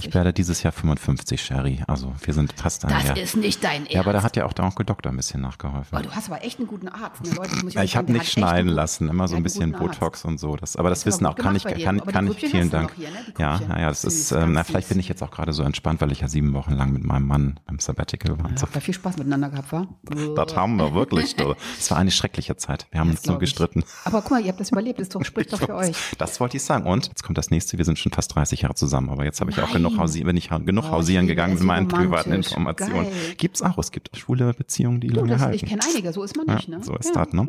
Ich 0.00 0.14
werde 0.14 0.32
dieses 0.32 0.62
Jahr 0.62 0.72
55, 0.72 1.40
Sherry. 1.40 1.82
Also 1.86 2.12
wir 2.22 2.34
sind 2.34 2.52
fast 2.52 2.84
ein 2.84 2.90
Das 2.90 3.04
Jahr. 3.08 3.16
ist 3.16 3.36
nicht 3.36 3.62
dein 3.64 3.82
Ernst. 3.82 3.92
Ja, 3.92 4.00
aber 4.00 4.12
da 4.12 4.22
hat 4.22 4.36
ja 4.36 4.46
auch 4.46 4.52
der 4.52 4.64
Onkel 4.64 4.86
Doktor 4.86 5.10
ein 5.10 5.16
bisschen 5.16 5.40
nachgeholfen. 5.40 5.96
Aber 5.96 6.02
du 6.06 6.10
hast 6.14 6.30
aber 6.30 6.44
echt 6.44 6.58
einen 6.58 6.68
guten 6.68 6.88
Arzt. 6.88 7.24
Ne? 7.24 7.32
Leute, 7.34 7.54
ich, 7.66 7.74
ja, 7.74 7.82
ich 7.82 7.96
habe 7.96 8.12
nicht 8.12 8.30
schneiden 8.30 8.70
lassen, 8.70 9.08
immer 9.08 9.28
so 9.28 9.36
ein 9.36 9.42
bisschen 9.42 9.72
Botox 9.72 10.24
und 10.24 10.38
so. 10.38 10.56
Das, 10.56 10.76
aber 10.76 10.90
das, 10.90 11.00
das 11.00 11.06
Wissen 11.14 11.26
auch 11.26 11.36
kann 11.36 11.56
ich, 11.56 11.64
kann, 11.64 12.04
kann 12.04 12.26
ich, 12.28 12.38
vielen 12.38 12.70
Dank. 12.70 12.92
Hier, 12.96 13.10
ne? 13.10 13.16
Ja, 13.38 13.60
ja, 13.68 13.80
ja, 13.80 13.88
das 13.88 14.04
ist, 14.04 14.32
ähm, 14.32 14.52
na, 14.52 14.64
vielleicht 14.64 14.88
bin 14.88 14.98
ich 14.98 15.08
jetzt 15.08 15.22
auch 15.22 15.30
gerade 15.30 15.52
so 15.52 15.62
entspannt, 15.62 16.00
weil 16.00 16.12
ich 16.12 16.20
ja 16.20 16.28
sieben 16.28 16.52
Wochen 16.54 16.72
lang 16.72 16.92
mit 16.92 17.04
meinem 17.04 17.26
Mann 17.26 17.60
im 17.68 17.78
Sabbatical 17.78 18.38
war. 18.38 18.50
Ja, 18.50 18.80
viel 18.80 18.94
Spaß 18.94 19.16
miteinander 19.18 19.50
gehabt, 19.50 19.72
war? 19.72 19.86
Das 20.36 20.56
haben 20.56 20.76
wir 20.76 20.94
wirklich. 20.94 21.36
Es 21.78 21.90
war 21.90 21.98
eine 21.98 22.10
schreckliche 22.10 22.56
Zeit. 22.56 22.86
Wir 22.90 23.00
haben 23.00 23.10
uns 23.10 23.24
nur 23.26 23.38
gestritten. 23.38 23.84
Aber 24.04 24.20
guck 24.22 24.32
mal, 24.32 24.40
ihr 24.40 24.48
habt 24.48 24.60
das 24.60 24.70
überlebt. 24.70 24.97
Das 24.98 25.08
doch, 25.08 25.24
spricht 25.24 25.52
doch 25.52 25.60
für 25.60 25.74
euch. 25.76 25.96
Das 26.18 26.40
wollte 26.40 26.56
ich 26.56 26.62
sagen. 26.62 26.86
Und 26.86 27.08
jetzt 27.08 27.22
kommt 27.22 27.38
das 27.38 27.50
nächste. 27.50 27.78
Wir 27.78 27.84
sind 27.84 27.98
schon 27.98 28.12
fast 28.12 28.34
30 28.34 28.62
Jahre 28.62 28.74
zusammen, 28.74 29.10
aber 29.10 29.24
jetzt 29.24 29.40
habe 29.40 29.50
ich 29.50 29.60
auch 29.60 29.72
genug 29.72 29.96
hausieren, 29.96 30.26
bin 30.26 30.36
ich 30.36 30.48
genug 30.48 30.84
oh, 30.88 30.90
hausieren 30.90 31.26
gegangen 31.26 31.54
mit 31.54 31.62
meinen 31.62 31.88
privaten 31.88 32.32
Informationen. 32.32 33.04
Geil. 33.04 33.12
Gibt's 33.36 33.62
auch. 33.62 33.78
Es 33.78 33.90
gibt 33.92 34.16
schwule 34.16 34.52
Beziehungen, 34.54 35.00
die 35.00 35.08
du, 35.08 35.16
lange 35.16 35.30
das, 35.30 35.40
halten. 35.42 35.56
Ich 35.56 35.66
kenne 35.66 35.82
einige. 35.88 36.12
So 36.12 36.22
ist 36.22 36.36
man 36.36 36.46
nicht. 36.54 36.68
Ne? 36.68 36.82
so 36.82 36.96
ist 36.96 37.14
ja, 37.14 37.24
das. 37.24 37.32
Ne? 37.32 37.48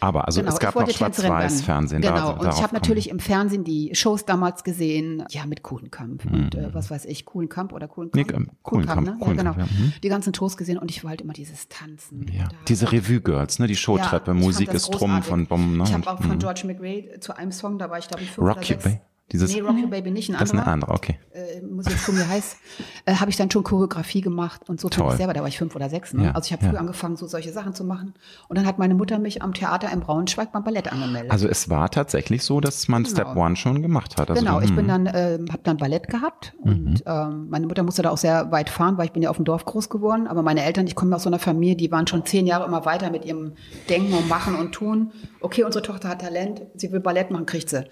Aber 0.00 0.26
also 0.26 0.40
genau, 0.40 0.52
es 0.52 0.58
gab 0.58 0.74
noch 0.74 0.88
Schwarz-Weiß-Fernsehen. 0.88 2.02
Genau. 2.02 2.14
Da, 2.14 2.28
und 2.30 2.48
ich 2.48 2.62
habe 2.62 2.74
natürlich 2.74 3.10
im 3.10 3.20
Fernsehen 3.20 3.64
die 3.64 3.90
Shows 3.94 4.24
damals 4.24 4.64
gesehen. 4.64 5.24
Ja, 5.30 5.46
mit 5.46 5.62
Kuhlenkamp 5.62 6.24
mhm. 6.24 6.34
und 6.34 6.54
äh, 6.54 6.74
was 6.74 6.90
weiß 6.90 7.04
ich, 7.06 7.24
Kuhlenkamp 7.24 7.72
oder 7.72 7.88
Kuhlenkamp. 7.88 8.30
Nee, 8.30 8.34
ähm, 8.34 8.50
Kuhlenkamp, 8.62 9.06
ne? 9.06 9.16
ja, 9.20 9.32
genau. 9.32 9.54
Mhm. 9.54 9.92
Die 10.02 10.08
ganzen 10.08 10.34
Shows 10.34 10.56
gesehen 10.56 10.78
und 10.78 10.90
ich 10.90 11.04
wollte 11.04 11.24
immer 11.24 11.32
dieses 11.32 11.68
Tanzen. 11.68 12.26
Ja. 12.32 12.48
Diese 12.68 12.90
Revue-Girls, 12.90 13.58
ne? 13.58 13.66
Die 13.66 13.76
Showtreppe, 13.76 14.34
Musik 14.34 14.72
ist 14.72 14.92
Trumm 14.92 15.22
von 15.22 15.46
Bomben. 15.46 15.76
Ne? 15.76 15.84
Ich 15.84 15.92
habe 15.92 16.06
auch 16.10 16.20
von 16.20 16.36
mhm. 16.36 16.38
George 16.38 16.62
McRae 16.68 17.18
zu 17.20 17.36
einem 17.36 17.52
Song, 17.52 17.78
da 17.78 17.90
war 17.90 17.98
ich 17.98 18.08
glaube 18.08 18.22
ich 18.22 18.30
fünf 18.30 18.46
Rocky 18.46 18.74
oder 18.74 18.82
sechs. 18.82 18.98
Dieses, 19.30 19.54
nee, 19.54 19.60
Rock 19.60 19.76
Your 19.76 19.90
Baby 19.90 20.10
nicht, 20.10 20.30
ein 20.30 20.36
anderer. 20.36 20.44
Das 20.44 20.60
ist 20.62 20.66
ein 20.66 20.72
anderer, 20.72 20.94
okay. 20.94 21.18
Äh, 21.32 21.60
muss 21.60 21.86
jetzt 21.86 22.06
gucken, 22.06 22.22
wie 22.22 22.24
heißt. 22.24 22.56
Äh, 23.04 23.14
habe 23.16 23.30
ich 23.30 23.36
dann 23.36 23.50
schon 23.50 23.62
Choreografie 23.62 24.22
gemacht 24.22 24.62
und 24.68 24.80
so 24.80 24.88
Toll. 24.88 25.10
ich 25.10 25.18
selber, 25.18 25.34
da 25.34 25.40
war 25.40 25.48
ich 25.48 25.58
fünf 25.58 25.76
oder 25.76 25.90
sechs. 25.90 26.14
Ne? 26.14 26.24
Ja, 26.24 26.30
also 26.32 26.46
ich 26.46 26.52
habe 26.52 26.64
ja. 26.64 26.70
früh 26.70 26.78
angefangen, 26.78 27.16
so 27.16 27.26
solche 27.26 27.52
Sachen 27.52 27.74
zu 27.74 27.84
machen. 27.84 28.14
Und 28.48 28.56
dann 28.56 28.64
hat 28.64 28.78
meine 28.78 28.94
Mutter 28.94 29.18
mich 29.18 29.42
am 29.42 29.52
Theater 29.52 29.92
in 29.92 30.00
Braunschweig 30.00 30.50
beim 30.52 30.64
Ballett 30.64 30.90
angemeldet. 30.90 31.30
Also 31.30 31.46
es 31.46 31.68
war 31.68 31.90
tatsächlich 31.90 32.42
so, 32.42 32.60
dass 32.60 32.88
man 32.88 33.02
genau. 33.02 33.14
Step 33.14 33.36
One 33.36 33.56
schon 33.56 33.82
gemacht 33.82 34.16
hat. 34.18 34.30
Also 34.30 34.42
genau, 34.42 34.62
ich 34.62 34.74
bin 34.74 34.90
hm. 34.90 35.04
dann, 35.04 35.06
äh, 35.06 35.38
habe 35.50 35.60
dann 35.62 35.76
Ballett 35.76 36.08
gehabt 36.08 36.54
und 36.62 36.84
mhm. 36.84 37.02
ähm, 37.04 37.48
meine 37.50 37.66
Mutter 37.66 37.82
musste 37.82 38.02
da 38.02 38.10
auch 38.10 38.18
sehr 38.18 38.50
weit 38.50 38.70
fahren, 38.70 38.96
weil 38.96 39.06
ich 39.06 39.12
bin 39.12 39.22
ja 39.22 39.28
auf 39.28 39.36
dem 39.36 39.44
Dorf 39.44 39.66
groß 39.66 39.90
geworden. 39.90 40.26
Aber 40.26 40.42
meine 40.42 40.64
Eltern, 40.64 40.86
ich 40.86 40.94
komme 40.94 41.14
aus 41.14 41.24
so 41.24 41.28
einer 41.28 41.38
Familie, 41.38 41.76
die 41.76 41.92
waren 41.92 42.06
schon 42.06 42.24
zehn 42.24 42.46
Jahre 42.46 42.64
immer 42.64 42.86
weiter 42.86 43.10
mit 43.10 43.26
ihrem 43.26 43.52
Denken 43.90 44.14
und 44.14 44.26
Machen 44.28 44.54
und 44.54 44.72
Tun. 44.72 45.12
Okay, 45.40 45.64
unsere 45.64 45.82
Tochter 45.82 46.08
hat 46.08 46.22
Talent, 46.22 46.62
sie 46.76 46.90
will 46.92 47.00
Ballett 47.00 47.30
machen, 47.30 47.44
kriegt 47.44 47.68
sie 47.68 47.84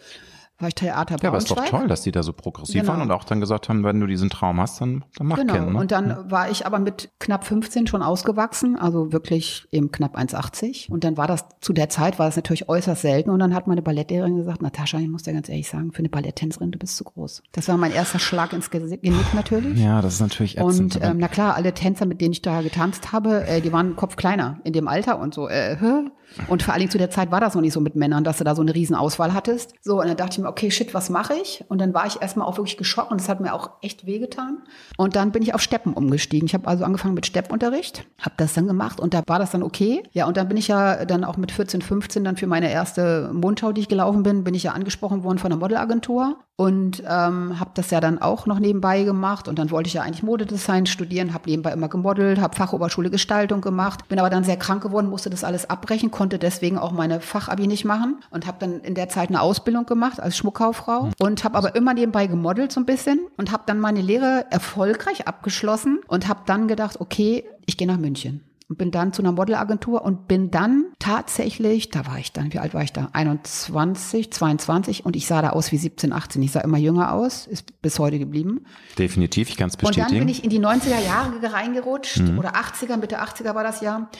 war 0.58 0.68
ich 0.68 0.74
Theater 0.74 1.16
Ja, 1.20 1.28
aber 1.28 1.38
ist 1.38 1.50
doch 1.50 1.64
toll, 1.64 1.86
dass 1.86 2.02
die 2.02 2.12
da 2.12 2.22
so 2.22 2.32
progressiv 2.32 2.80
genau. 2.80 2.92
waren 2.92 3.02
und 3.02 3.10
auch 3.10 3.24
dann 3.24 3.40
gesagt 3.40 3.68
haben, 3.68 3.84
wenn 3.84 4.00
du 4.00 4.06
diesen 4.06 4.30
Traum 4.30 4.60
hast, 4.60 4.80
dann, 4.80 5.04
dann 5.16 5.26
mach 5.26 5.36
genau. 5.36 5.54
Kind, 5.54 5.72
ne? 5.72 5.78
Und 5.78 5.92
dann 5.92 6.08
ja. 6.08 6.30
war 6.30 6.50
ich 6.50 6.66
aber 6.66 6.78
mit 6.78 7.10
knapp 7.18 7.44
15 7.44 7.86
schon 7.86 8.02
ausgewachsen, 8.02 8.76
also 8.76 9.12
wirklich 9.12 9.66
eben 9.70 9.90
knapp 9.90 10.16
1,80. 10.16 10.90
Und 10.90 11.04
dann 11.04 11.16
war 11.16 11.26
das, 11.26 11.44
zu 11.60 11.72
der 11.72 11.88
Zeit 11.90 12.18
war 12.18 12.26
das 12.26 12.36
natürlich 12.36 12.68
äußerst 12.68 13.02
selten. 13.02 13.30
Und 13.30 13.38
dann 13.38 13.54
hat 13.54 13.66
meine 13.66 13.82
Ballettlehrerin 13.82 14.36
gesagt, 14.36 14.62
Natascha, 14.62 14.98
ich 14.98 15.08
muss 15.08 15.24
dir 15.24 15.34
ganz 15.34 15.48
ehrlich 15.48 15.68
sagen, 15.68 15.92
für 15.92 15.98
eine 15.98 16.08
Balletttänzerin, 16.08 16.70
du 16.70 16.78
bist 16.78 16.96
zu 16.96 17.04
groß. 17.04 17.42
Das 17.52 17.68
war 17.68 17.76
mein 17.76 17.92
erster 17.92 18.18
Schlag 18.18 18.52
ins 18.54 18.70
Genick 18.70 19.34
natürlich. 19.34 19.78
Ja, 19.78 20.00
das 20.00 20.14
ist 20.14 20.20
natürlich 20.20 20.56
ätzend. 20.56 20.96
Und 20.96 21.04
ähm, 21.04 21.18
na 21.18 21.28
klar, 21.28 21.54
alle 21.54 21.74
Tänzer, 21.74 22.06
mit 22.06 22.20
denen 22.22 22.32
ich 22.32 22.42
da 22.42 22.62
getanzt 22.62 23.12
habe, 23.12 23.46
äh, 23.46 23.60
die 23.60 23.72
waren 23.72 23.94
Kopf 23.96 24.16
kleiner 24.16 24.58
in 24.64 24.72
dem 24.72 24.88
Alter 24.88 25.18
und 25.18 25.34
so. 25.34 25.48
Äh, 25.48 25.76
hä? 25.78 26.10
Und 26.48 26.62
vor 26.62 26.74
allen 26.74 26.80
Dingen 26.80 26.90
zu 26.90 26.98
der 26.98 27.10
Zeit 27.10 27.30
war 27.30 27.40
das 27.40 27.54
noch 27.54 27.62
nicht 27.62 27.72
so 27.72 27.80
mit 27.80 27.96
Männern, 27.96 28.24
dass 28.24 28.38
du 28.38 28.44
da 28.44 28.54
so 28.54 28.62
eine 28.62 28.74
riesen 28.74 28.94
Auswahl 28.94 29.34
hattest. 29.34 29.74
So, 29.82 30.00
und 30.00 30.08
dann 30.08 30.16
dachte 30.16 30.32
ich 30.32 30.38
mir, 30.38 30.48
okay, 30.48 30.70
shit, 30.70 30.94
was 30.94 31.10
mache 31.10 31.34
ich? 31.34 31.64
Und 31.68 31.78
dann 31.78 31.94
war 31.94 32.06
ich 32.06 32.20
erstmal 32.20 32.46
auch 32.46 32.58
wirklich 32.58 32.76
geschockt 32.76 33.10
und 33.10 33.20
das 33.20 33.28
hat 33.28 33.40
mir 33.40 33.54
auch 33.54 33.70
echt 33.82 34.06
wehgetan. 34.06 34.58
Und 34.96 35.16
dann 35.16 35.32
bin 35.32 35.42
ich 35.42 35.54
auf 35.54 35.60
Steppen 35.60 35.92
umgestiegen. 35.94 36.46
Ich 36.46 36.54
habe 36.54 36.66
also 36.66 36.84
angefangen 36.84 37.14
mit 37.14 37.26
Steppunterricht, 37.26 38.06
habe 38.20 38.34
das 38.36 38.54
dann 38.54 38.66
gemacht 38.66 39.00
und 39.00 39.14
da 39.14 39.22
war 39.26 39.38
das 39.38 39.50
dann 39.50 39.62
okay. 39.62 40.02
Ja, 40.12 40.26
und 40.26 40.36
dann 40.36 40.48
bin 40.48 40.56
ich 40.56 40.68
ja 40.68 41.04
dann 41.04 41.24
auch 41.24 41.36
mit 41.36 41.52
14, 41.52 41.82
15 41.82 42.24
dann 42.24 42.36
für 42.36 42.46
meine 42.46 42.70
erste 42.70 43.30
Mondschau, 43.32 43.72
die 43.72 43.82
ich 43.82 43.88
gelaufen 43.88 44.22
bin, 44.22 44.44
bin 44.44 44.54
ich 44.54 44.64
ja 44.64 44.72
angesprochen 44.72 45.24
worden 45.24 45.38
von 45.38 45.50
der 45.50 45.58
Modelagentur 45.58 46.36
und 46.56 47.02
ähm, 47.06 47.60
habe 47.60 47.70
das 47.74 47.90
ja 47.90 48.00
dann 48.00 48.20
auch 48.20 48.46
noch 48.46 48.58
nebenbei 48.58 49.04
gemacht 49.04 49.46
und 49.46 49.58
dann 49.58 49.70
wollte 49.70 49.88
ich 49.88 49.94
ja 49.94 50.02
eigentlich 50.02 50.22
Modedesign 50.22 50.86
studieren, 50.86 51.34
habe 51.34 51.50
nebenbei 51.50 51.72
immer 51.72 51.88
gemodelt, 51.88 52.40
habe 52.40 52.56
Fachoberschule 52.56 53.10
Gestaltung 53.10 53.60
gemacht, 53.60 54.08
bin 54.08 54.18
aber 54.18 54.30
dann 54.30 54.42
sehr 54.42 54.56
krank 54.56 54.82
geworden, 54.82 55.08
musste 55.08 55.28
das 55.28 55.44
alles 55.44 55.68
abbrechen, 55.68 56.10
konnte 56.16 56.38
deswegen 56.38 56.78
auch 56.78 56.92
meine 56.92 57.20
Fachabi 57.20 57.66
nicht 57.66 57.84
machen 57.84 58.20
und 58.30 58.46
habe 58.46 58.56
dann 58.58 58.80
in 58.80 58.94
der 58.94 59.10
Zeit 59.10 59.28
eine 59.28 59.42
Ausbildung 59.42 59.84
gemacht 59.84 60.18
als 60.18 60.38
Schmuckkauffrau 60.38 61.02
mhm. 61.02 61.12
und 61.18 61.44
habe 61.44 61.58
aber 61.58 61.76
immer 61.76 61.92
nebenbei 61.92 62.26
gemodelt 62.26 62.72
so 62.72 62.80
ein 62.80 62.86
bisschen 62.86 63.20
und 63.36 63.52
habe 63.52 63.64
dann 63.66 63.78
meine 63.78 64.00
Lehre 64.00 64.46
erfolgreich 64.50 65.28
abgeschlossen 65.28 66.00
und 66.08 66.26
habe 66.26 66.40
dann 66.46 66.68
gedacht, 66.68 67.00
okay, 67.02 67.44
ich 67.66 67.76
gehe 67.76 67.86
nach 67.86 67.98
München 67.98 68.40
und 68.68 68.78
bin 68.78 68.90
dann 68.90 69.12
zu 69.12 69.22
einer 69.22 69.30
Modelagentur 69.30 70.02
und 70.02 70.26
bin 70.26 70.50
dann 70.50 70.86
tatsächlich, 70.98 71.90
da 71.90 72.06
war 72.06 72.18
ich 72.18 72.32
dann, 72.32 72.52
wie 72.52 72.58
alt 72.58 72.74
war 72.74 72.82
ich 72.82 72.92
da? 72.92 73.10
21, 73.12 74.32
22 74.32 75.04
und 75.06 75.14
ich 75.14 75.26
sah 75.26 75.40
da 75.40 75.50
aus 75.50 75.70
wie 75.70 75.76
17, 75.76 76.12
18. 76.12 76.42
Ich 76.42 76.52
sah 76.52 76.60
immer 76.60 76.78
jünger 76.78 77.12
aus, 77.12 77.46
ist 77.46 77.80
bis 77.80 77.98
heute 77.98 78.18
geblieben. 78.18 78.64
Definitiv, 78.98 79.50
ich 79.50 79.56
kann 79.56 79.68
es 79.68 79.76
bestätigen. 79.76 80.06
Und 80.06 80.12
dann 80.12 80.18
bin 80.18 80.28
ich 80.28 80.42
in 80.42 80.50
die 80.50 80.58
90er 80.58 81.00
Jahre 81.04 81.52
reingerutscht 81.52 82.18
mhm. 82.18 82.38
oder 82.38 82.54
80er, 82.54 82.96
Mitte 82.96 83.22
80er 83.22 83.54
war 83.54 83.62
das 83.62 83.82
Jahr, 83.82 84.10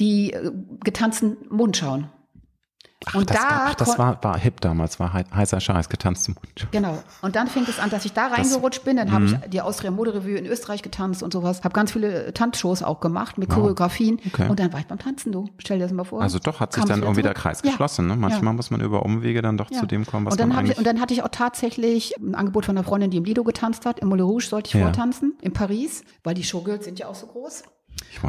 die 0.00 0.32
äh, 0.32 0.50
getanzten 0.82 1.36
Mundschauen. 1.50 2.08
Ach, 3.06 3.14
und 3.14 3.30
das, 3.30 3.36
da 3.36 3.48
ach, 3.50 3.74
das 3.74 3.98
war, 3.98 4.22
war 4.22 4.38
hip 4.38 4.60
damals, 4.60 5.00
war 5.00 5.12
heißer 5.12 5.60
Scheiß, 5.60 5.88
getanzt 5.88 6.24
zum 6.24 6.34
Mund. 6.34 6.68
Genau. 6.70 7.02
Und 7.20 7.36
dann 7.36 7.48
fing 7.48 7.64
es 7.68 7.78
an, 7.78 7.90
dass 7.90 8.04
ich 8.04 8.12
da 8.12 8.28
reingerutscht 8.28 8.84
bin. 8.84 8.96
Dann 8.96 9.10
habe 9.10 9.24
ich 9.24 9.32
mhm. 9.32 9.50
die 9.50 9.60
Austria 9.60 9.90
Moderevue 9.90 10.36
in 10.36 10.46
Österreich 10.46 10.82
getanzt 10.82 11.22
und 11.22 11.32
sowas. 11.32 11.64
Habe 11.64 11.74
ganz 11.74 11.92
viele 11.92 12.32
Tanzshows 12.32 12.82
auch 12.82 13.00
gemacht 13.00 13.38
mit 13.38 13.50
wow. 13.50 13.56
Choreografien. 13.56 14.20
Okay. 14.26 14.48
Und 14.48 14.60
dann 14.60 14.72
war 14.72 14.80
ich 14.80 14.86
beim 14.86 14.98
Tanzen, 14.98 15.32
du. 15.32 15.48
Stell 15.58 15.78
dir 15.78 15.84
das 15.84 15.92
mal 15.92 16.04
vor. 16.04 16.22
Also 16.22 16.38
doch 16.38 16.60
hat 16.60 16.72
sich 16.72 16.84
dann 16.84 17.00
irgendwie 17.00 17.22
zurück. 17.22 17.34
der 17.34 17.42
Kreis 17.42 17.62
geschlossen. 17.62 18.06
Ne? 18.06 18.16
Manchmal 18.16 18.52
ja. 18.52 18.56
muss 18.56 18.70
man 18.70 18.80
über 18.80 19.04
Umwege 19.04 19.42
dann 19.42 19.56
doch 19.56 19.70
ja. 19.70 19.80
zu 19.80 19.86
dem 19.86 20.06
kommen, 20.06 20.26
was 20.26 20.34
und 20.34 20.40
dann 20.40 20.50
man 20.50 20.58
eigentlich... 20.58 20.72
Ich, 20.72 20.78
und 20.78 20.86
dann 20.86 21.00
hatte 21.00 21.12
ich 21.12 21.24
auch 21.24 21.28
tatsächlich 21.28 22.14
ein 22.18 22.34
Angebot 22.34 22.66
von 22.66 22.76
einer 22.76 22.84
Freundin, 22.84 23.10
die 23.10 23.16
im 23.16 23.24
Lido 23.24 23.42
getanzt 23.42 23.84
hat. 23.84 23.98
Im 23.98 24.08
Moulin 24.08 24.26
Rouge 24.26 24.44
sollte 24.44 24.68
ich 24.68 24.74
ja. 24.74 24.82
vortanzen, 24.82 25.34
in 25.40 25.52
Paris, 25.52 26.04
weil 26.22 26.34
die 26.34 26.44
Showgirls 26.44 26.84
sind 26.84 27.00
ja 27.00 27.08
auch 27.08 27.16
so 27.16 27.26
groß. 27.26 27.64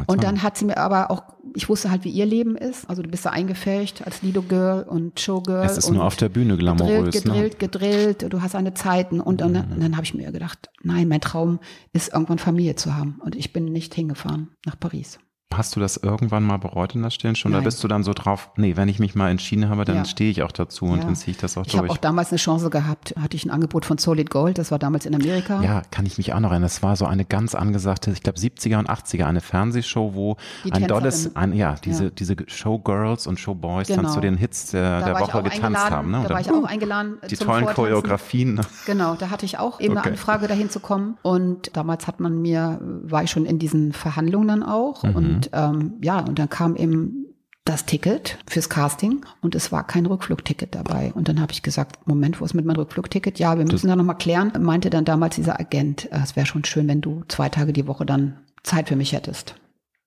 Und 0.06 0.24
dann 0.24 0.42
hat 0.42 0.56
sie 0.56 0.64
mir 0.64 0.78
aber 0.78 1.10
auch, 1.10 1.22
ich 1.54 1.68
wusste 1.68 1.90
halt, 1.90 2.04
wie 2.04 2.10
ihr 2.10 2.26
Leben 2.26 2.56
ist. 2.56 2.88
Also 2.88 3.02
du 3.02 3.08
bist 3.08 3.26
da 3.26 3.30
eingefärcht 3.30 4.06
als 4.06 4.22
Lido-Girl 4.22 4.84
und 4.84 5.20
Showgirl. 5.20 5.64
Es 5.64 5.78
ist 5.78 5.90
nur 5.90 6.04
auf 6.04 6.16
der 6.16 6.28
Bühne 6.28 6.56
glamourös. 6.56 7.12
Gedrillt, 7.12 7.58
gedrillt, 7.58 7.92
ne? 7.92 8.18
gedrillt. 8.18 8.32
Du 8.32 8.42
hast 8.42 8.54
deine 8.54 8.74
Zeiten. 8.74 9.20
Und 9.20 9.40
dann, 9.40 9.52
mhm. 9.52 9.80
dann 9.80 9.96
habe 9.96 10.04
ich 10.04 10.14
mir 10.14 10.30
gedacht, 10.32 10.70
nein, 10.82 11.08
mein 11.08 11.20
Traum 11.20 11.60
ist 11.92 12.12
irgendwann 12.12 12.38
Familie 12.38 12.76
zu 12.76 12.96
haben. 12.96 13.20
Und 13.24 13.36
ich 13.36 13.52
bin 13.52 13.66
nicht 13.66 13.94
hingefahren 13.94 14.48
nach 14.64 14.78
Paris. 14.78 15.18
Hast 15.52 15.76
du 15.76 15.80
das 15.80 15.96
irgendwann 15.96 16.42
mal 16.42 16.56
bereut 16.56 16.94
in 16.94 17.02
der 17.02 17.10
Stillen 17.10 17.36
schon? 17.36 17.52
Nein. 17.52 17.60
Da 17.60 17.64
bist 17.64 17.82
du 17.84 17.88
dann 17.88 18.02
so 18.02 18.12
drauf, 18.12 18.50
nee, 18.56 18.76
wenn 18.76 18.88
ich 18.88 18.98
mich 18.98 19.14
mal 19.14 19.30
entschieden 19.30 19.68
habe, 19.68 19.84
dann 19.84 19.96
ja. 19.96 20.04
stehe 20.04 20.30
ich 20.30 20.42
auch 20.42 20.50
dazu 20.50 20.86
und 20.86 20.98
ja. 20.98 21.04
dann 21.04 21.14
ziehe 21.14 21.32
ich 21.32 21.38
das 21.38 21.56
auch 21.56 21.64
ich 21.64 21.72
durch. 21.72 21.74
Ich 21.74 21.78
habe 21.78 21.90
auch 21.90 21.96
damals 21.96 22.30
eine 22.30 22.38
Chance 22.38 22.70
gehabt, 22.70 23.14
hatte 23.20 23.36
ich 23.36 23.44
ein 23.44 23.50
Angebot 23.50 23.84
von 23.84 23.98
Solid 23.98 24.30
Gold, 24.30 24.58
das 24.58 24.72
war 24.72 24.80
damals 24.80 25.06
in 25.06 25.14
Amerika. 25.14 25.62
Ja, 25.62 25.82
kann 25.90 26.06
ich 26.06 26.18
mich 26.18 26.32
auch 26.32 26.40
noch 26.40 26.50
erinnern. 26.50 26.62
Das 26.62 26.82
war 26.82 26.96
so 26.96 27.06
eine 27.06 27.24
ganz 27.24 27.54
angesagte, 27.54 28.10
ich 28.10 28.22
glaube 28.22 28.38
70er 28.38 28.78
und 28.78 28.90
80er, 28.90 29.26
eine 29.26 29.40
Fernsehshow, 29.40 30.14
wo 30.14 30.36
Die 30.64 30.72
ein 30.72 30.88
dolles, 30.88 31.36
ein, 31.36 31.52
ja, 31.52 31.76
diese, 31.84 32.04
ja. 32.04 32.10
diese 32.10 32.36
Showgirls 32.46 33.26
und 33.28 33.38
Showboys 33.38 33.86
genau. 33.86 34.02
dann 34.02 34.12
zu 34.12 34.20
den 34.20 34.36
Hits 34.36 34.72
der, 34.72 35.02
der 35.02 35.20
Woche 35.20 35.42
getanzt 35.42 35.90
haben. 35.90 36.10
Ne? 36.10 36.24
Da 36.26 36.34
war 36.34 36.40
ich 36.40 36.50
auch 36.50 36.64
eingeladen. 36.64 37.18
Die 37.30 37.36
tollen 37.36 37.64
Vortanzen. 37.64 37.74
Choreografien. 37.74 38.54
Ne? 38.54 38.62
Genau, 38.86 39.14
da 39.14 39.30
hatte 39.30 39.46
ich 39.46 39.58
auch 39.58 39.78
eben 39.78 39.96
okay. 39.96 40.08
eine 40.08 40.12
Anfrage, 40.12 40.48
dahin 40.48 40.68
zu 40.68 40.80
kommen. 40.80 41.16
Und 41.22 41.76
damals 41.76 42.08
hat 42.08 42.18
man 42.18 42.42
mir, 42.42 42.80
war 42.82 43.22
ich 43.22 43.30
schon 43.30 43.46
in 43.46 43.58
diesen 43.58 43.92
Verhandlungen 43.92 44.48
dann 44.48 44.62
auch. 44.64 45.04
Mhm. 45.04 45.16
Und 45.16 45.33
ähm, 45.52 45.94
ja, 46.02 46.20
und 46.20 46.38
dann 46.38 46.48
kam 46.48 46.76
eben 46.76 47.24
das 47.64 47.86
Ticket 47.86 48.38
fürs 48.46 48.68
Casting 48.68 49.24
und 49.40 49.54
es 49.54 49.72
war 49.72 49.86
kein 49.86 50.04
Rückflugticket 50.04 50.74
dabei. 50.74 51.12
Und 51.14 51.28
dann 51.28 51.40
habe 51.40 51.52
ich 51.52 51.62
gesagt, 51.62 52.06
Moment, 52.06 52.40
wo 52.40 52.44
ist 52.44 52.52
mit 52.52 52.66
meinem 52.66 52.76
Rückflugticket? 52.76 53.38
Ja, 53.38 53.56
wir 53.56 53.64
müssen 53.64 53.88
da 53.88 53.96
nochmal 53.96 54.18
klären. 54.18 54.52
Meinte 54.60 54.90
dann 54.90 55.06
damals 55.06 55.36
dieser 55.36 55.58
Agent, 55.58 56.10
äh, 56.12 56.20
es 56.22 56.36
wäre 56.36 56.46
schon 56.46 56.64
schön, 56.64 56.88
wenn 56.88 57.00
du 57.00 57.24
zwei 57.28 57.48
Tage 57.48 57.72
die 57.72 57.86
Woche 57.86 58.04
dann 58.04 58.38
Zeit 58.62 58.88
für 58.88 58.96
mich 58.96 59.12
hättest. 59.12 59.54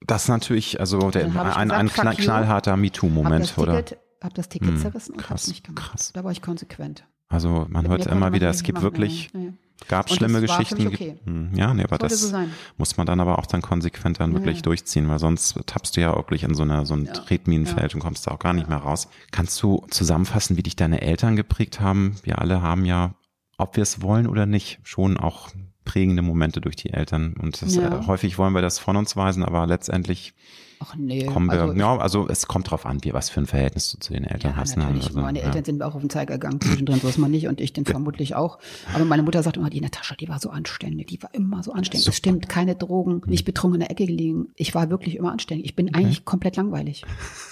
Das 0.05 0.23
ist 0.23 0.29
natürlich, 0.29 0.79
also 0.79 1.09
der, 1.09 1.25
ein, 1.55 1.71
ein 1.71 1.89
knall, 1.89 2.15
knallharter 2.15 2.77
MeToo-Moment, 2.77 3.57
oder? 3.57 3.83
Ticket, 3.83 3.99
hab 4.21 4.35
das 4.35 4.49
Ticket 4.49 4.69
hm, 4.69 4.77
zerrissen 4.77 5.15
und 5.15 5.29
hab's 5.29 5.47
nicht 5.47 5.63
gemacht. 5.63 5.91
Krass. 5.91 6.11
Da 6.13 6.23
war 6.23 6.31
ich 6.31 6.43
konsequent. 6.43 7.05
Also 7.29 7.65
man 7.69 7.87
hört 7.87 8.05
immer 8.05 8.31
wieder, 8.31 8.49
es 8.49 8.63
gibt 8.63 8.81
wirklich, 8.81 9.29
ja, 9.33 9.39
ja. 9.41 9.49
gab 9.89 10.09
schlimme 10.09 10.39
Geschichten. 10.39 10.87
Okay. 10.87 11.17
Hm, 11.25 11.51
ja, 11.55 11.73
nee, 11.73 11.83
aber 11.83 11.97
das 11.97 12.21
so 12.21 12.37
muss 12.77 12.95
man 12.95 13.05
dann 13.05 13.19
aber 13.19 13.37
auch 13.37 13.45
dann 13.45 13.61
konsequent 13.61 14.19
dann 14.19 14.33
wirklich 14.33 14.57
ja. 14.57 14.61
durchziehen, 14.63 15.09
weil 15.09 15.19
sonst 15.19 15.59
tappst 15.65 15.97
du 15.97 16.01
ja 16.01 16.15
wirklich 16.15 16.43
in 16.43 16.55
so, 16.55 16.63
einer, 16.63 16.85
so 16.85 16.93
ein. 16.93 17.05
Tretminenfeld 17.05 17.95
und 17.95 18.01
kommst 18.01 18.27
da 18.27 18.31
auch 18.31 18.39
gar 18.39 18.53
nicht 18.53 18.69
mehr 18.69 18.77
raus. 18.77 19.09
Kannst 19.31 19.61
du 19.61 19.85
zusammenfassen, 19.89 20.55
wie 20.55 20.63
dich 20.63 20.75
deine 20.75 21.01
Eltern 21.01 21.35
geprägt 21.35 21.81
haben? 21.81 22.15
Wir 22.23 22.39
alle 22.39 22.61
haben 22.61 22.85
ja, 22.85 23.15
ob 23.57 23.75
wir 23.75 23.83
es 23.83 24.01
wollen 24.01 24.27
oder 24.27 24.45
nicht, 24.45 24.79
schon 24.83 25.17
auch 25.17 25.49
prägende 25.83 26.21
Momente 26.21 26.61
durch 26.61 26.75
die 26.75 26.91
Eltern. 26.91 27.33
Und 27.33 27.61
das, 27.61 27.75
äh, 27.75 27.89
häufig 28.05 28.37
wollen 28.37 28.53
wir 28.53 28.61
das 28.61 28.79
von 28.79 28.95
uns 28.95 29.15
weisen, 29.15 29.43
aber 29.43 29.65
letztendlich 29.67 30.33
Ach 30.79 30.95
nee. 30.95 31.25
Kommen 31.25 31.47
wir, 31.47 31.61
also, 31.61 31.73
ja, 31.73 31.97
also 31.97 32.27
es 32.27 32.47
kommt 32.47 32.69
drauf 32.69 32.85
an, 32.85 33.03
wie 33.03 33.13
was 33.13 33.29
für 33.29 33.39
ein 33.39 33.45
Verhältnis 33.47 33.91
du 33.91 33.99
zu 33.99 34.13
den 34.13 34.23
Eltern 34.23 34.51
ja, 34.51 34.57
hast. 34.57 34.77
Ne? 34.77 34.83
Natürlich. 34.83 35.07
Also, 35.07 35.21
meine 35.21 35.39
ja. 35.39 35.45
Eltern 35.45 35.65
sind 35.65 35.79
mir 35.79 35.85
auch 35.85 35.95
auf 35.95 36.01
den 36.01 36.09
Zeiger 36.09 36.35
gegangen, 36.35 36.61
zwischendrin 36.61 36.99
so 36.99 37.07
ist 37.07 37.17
man 37.17 37.31
nicht 37.31 37.47
und 37.47 37.61
ich 37.61 37.73
den 37.73 37.85
vermutlich 37.85 38.35
auch. 38.35 38.59
Aber 38.93 39.05
meine 39.05 39.23
Mutter 39.23 39.41
sagt 39.43 39.57
immer, 39.57 39.69
die 39.69 39.81
Natascha, 39.81 40.15
die 40.15 40.29
war 40.29 40.39
so 40.39 40.49
anständig, 40.49 41.07
die 41.07 41.21
war 41.21 41.33
immer 41.33 41.63
so 41.63 41.71
anständig. 41.73 42.05
Das 42.05 42.15
stimmt, 42.15 42.49
keine 42.49 42.75
Drogen, 42.75 43.21
nicht 43.25 43.45
betrunken 43.45 43.75
in 43.75 43.87
der 43.87 43.91
Ecke 43.91 44.05
gelegen. 44.05 44.49
Ich 44.55 44.75
war 44.75 44.89
wirklich 44.89 45.15
immer 45.15 45.31
anständig. 45.31 45.65
Ich 45.65 45.75
bin 45.75 45.89
okay. 45.89 45.99
eigentlich 45.99 46.25
komplett 46.25 46.55
langweilig. 46.55 47.03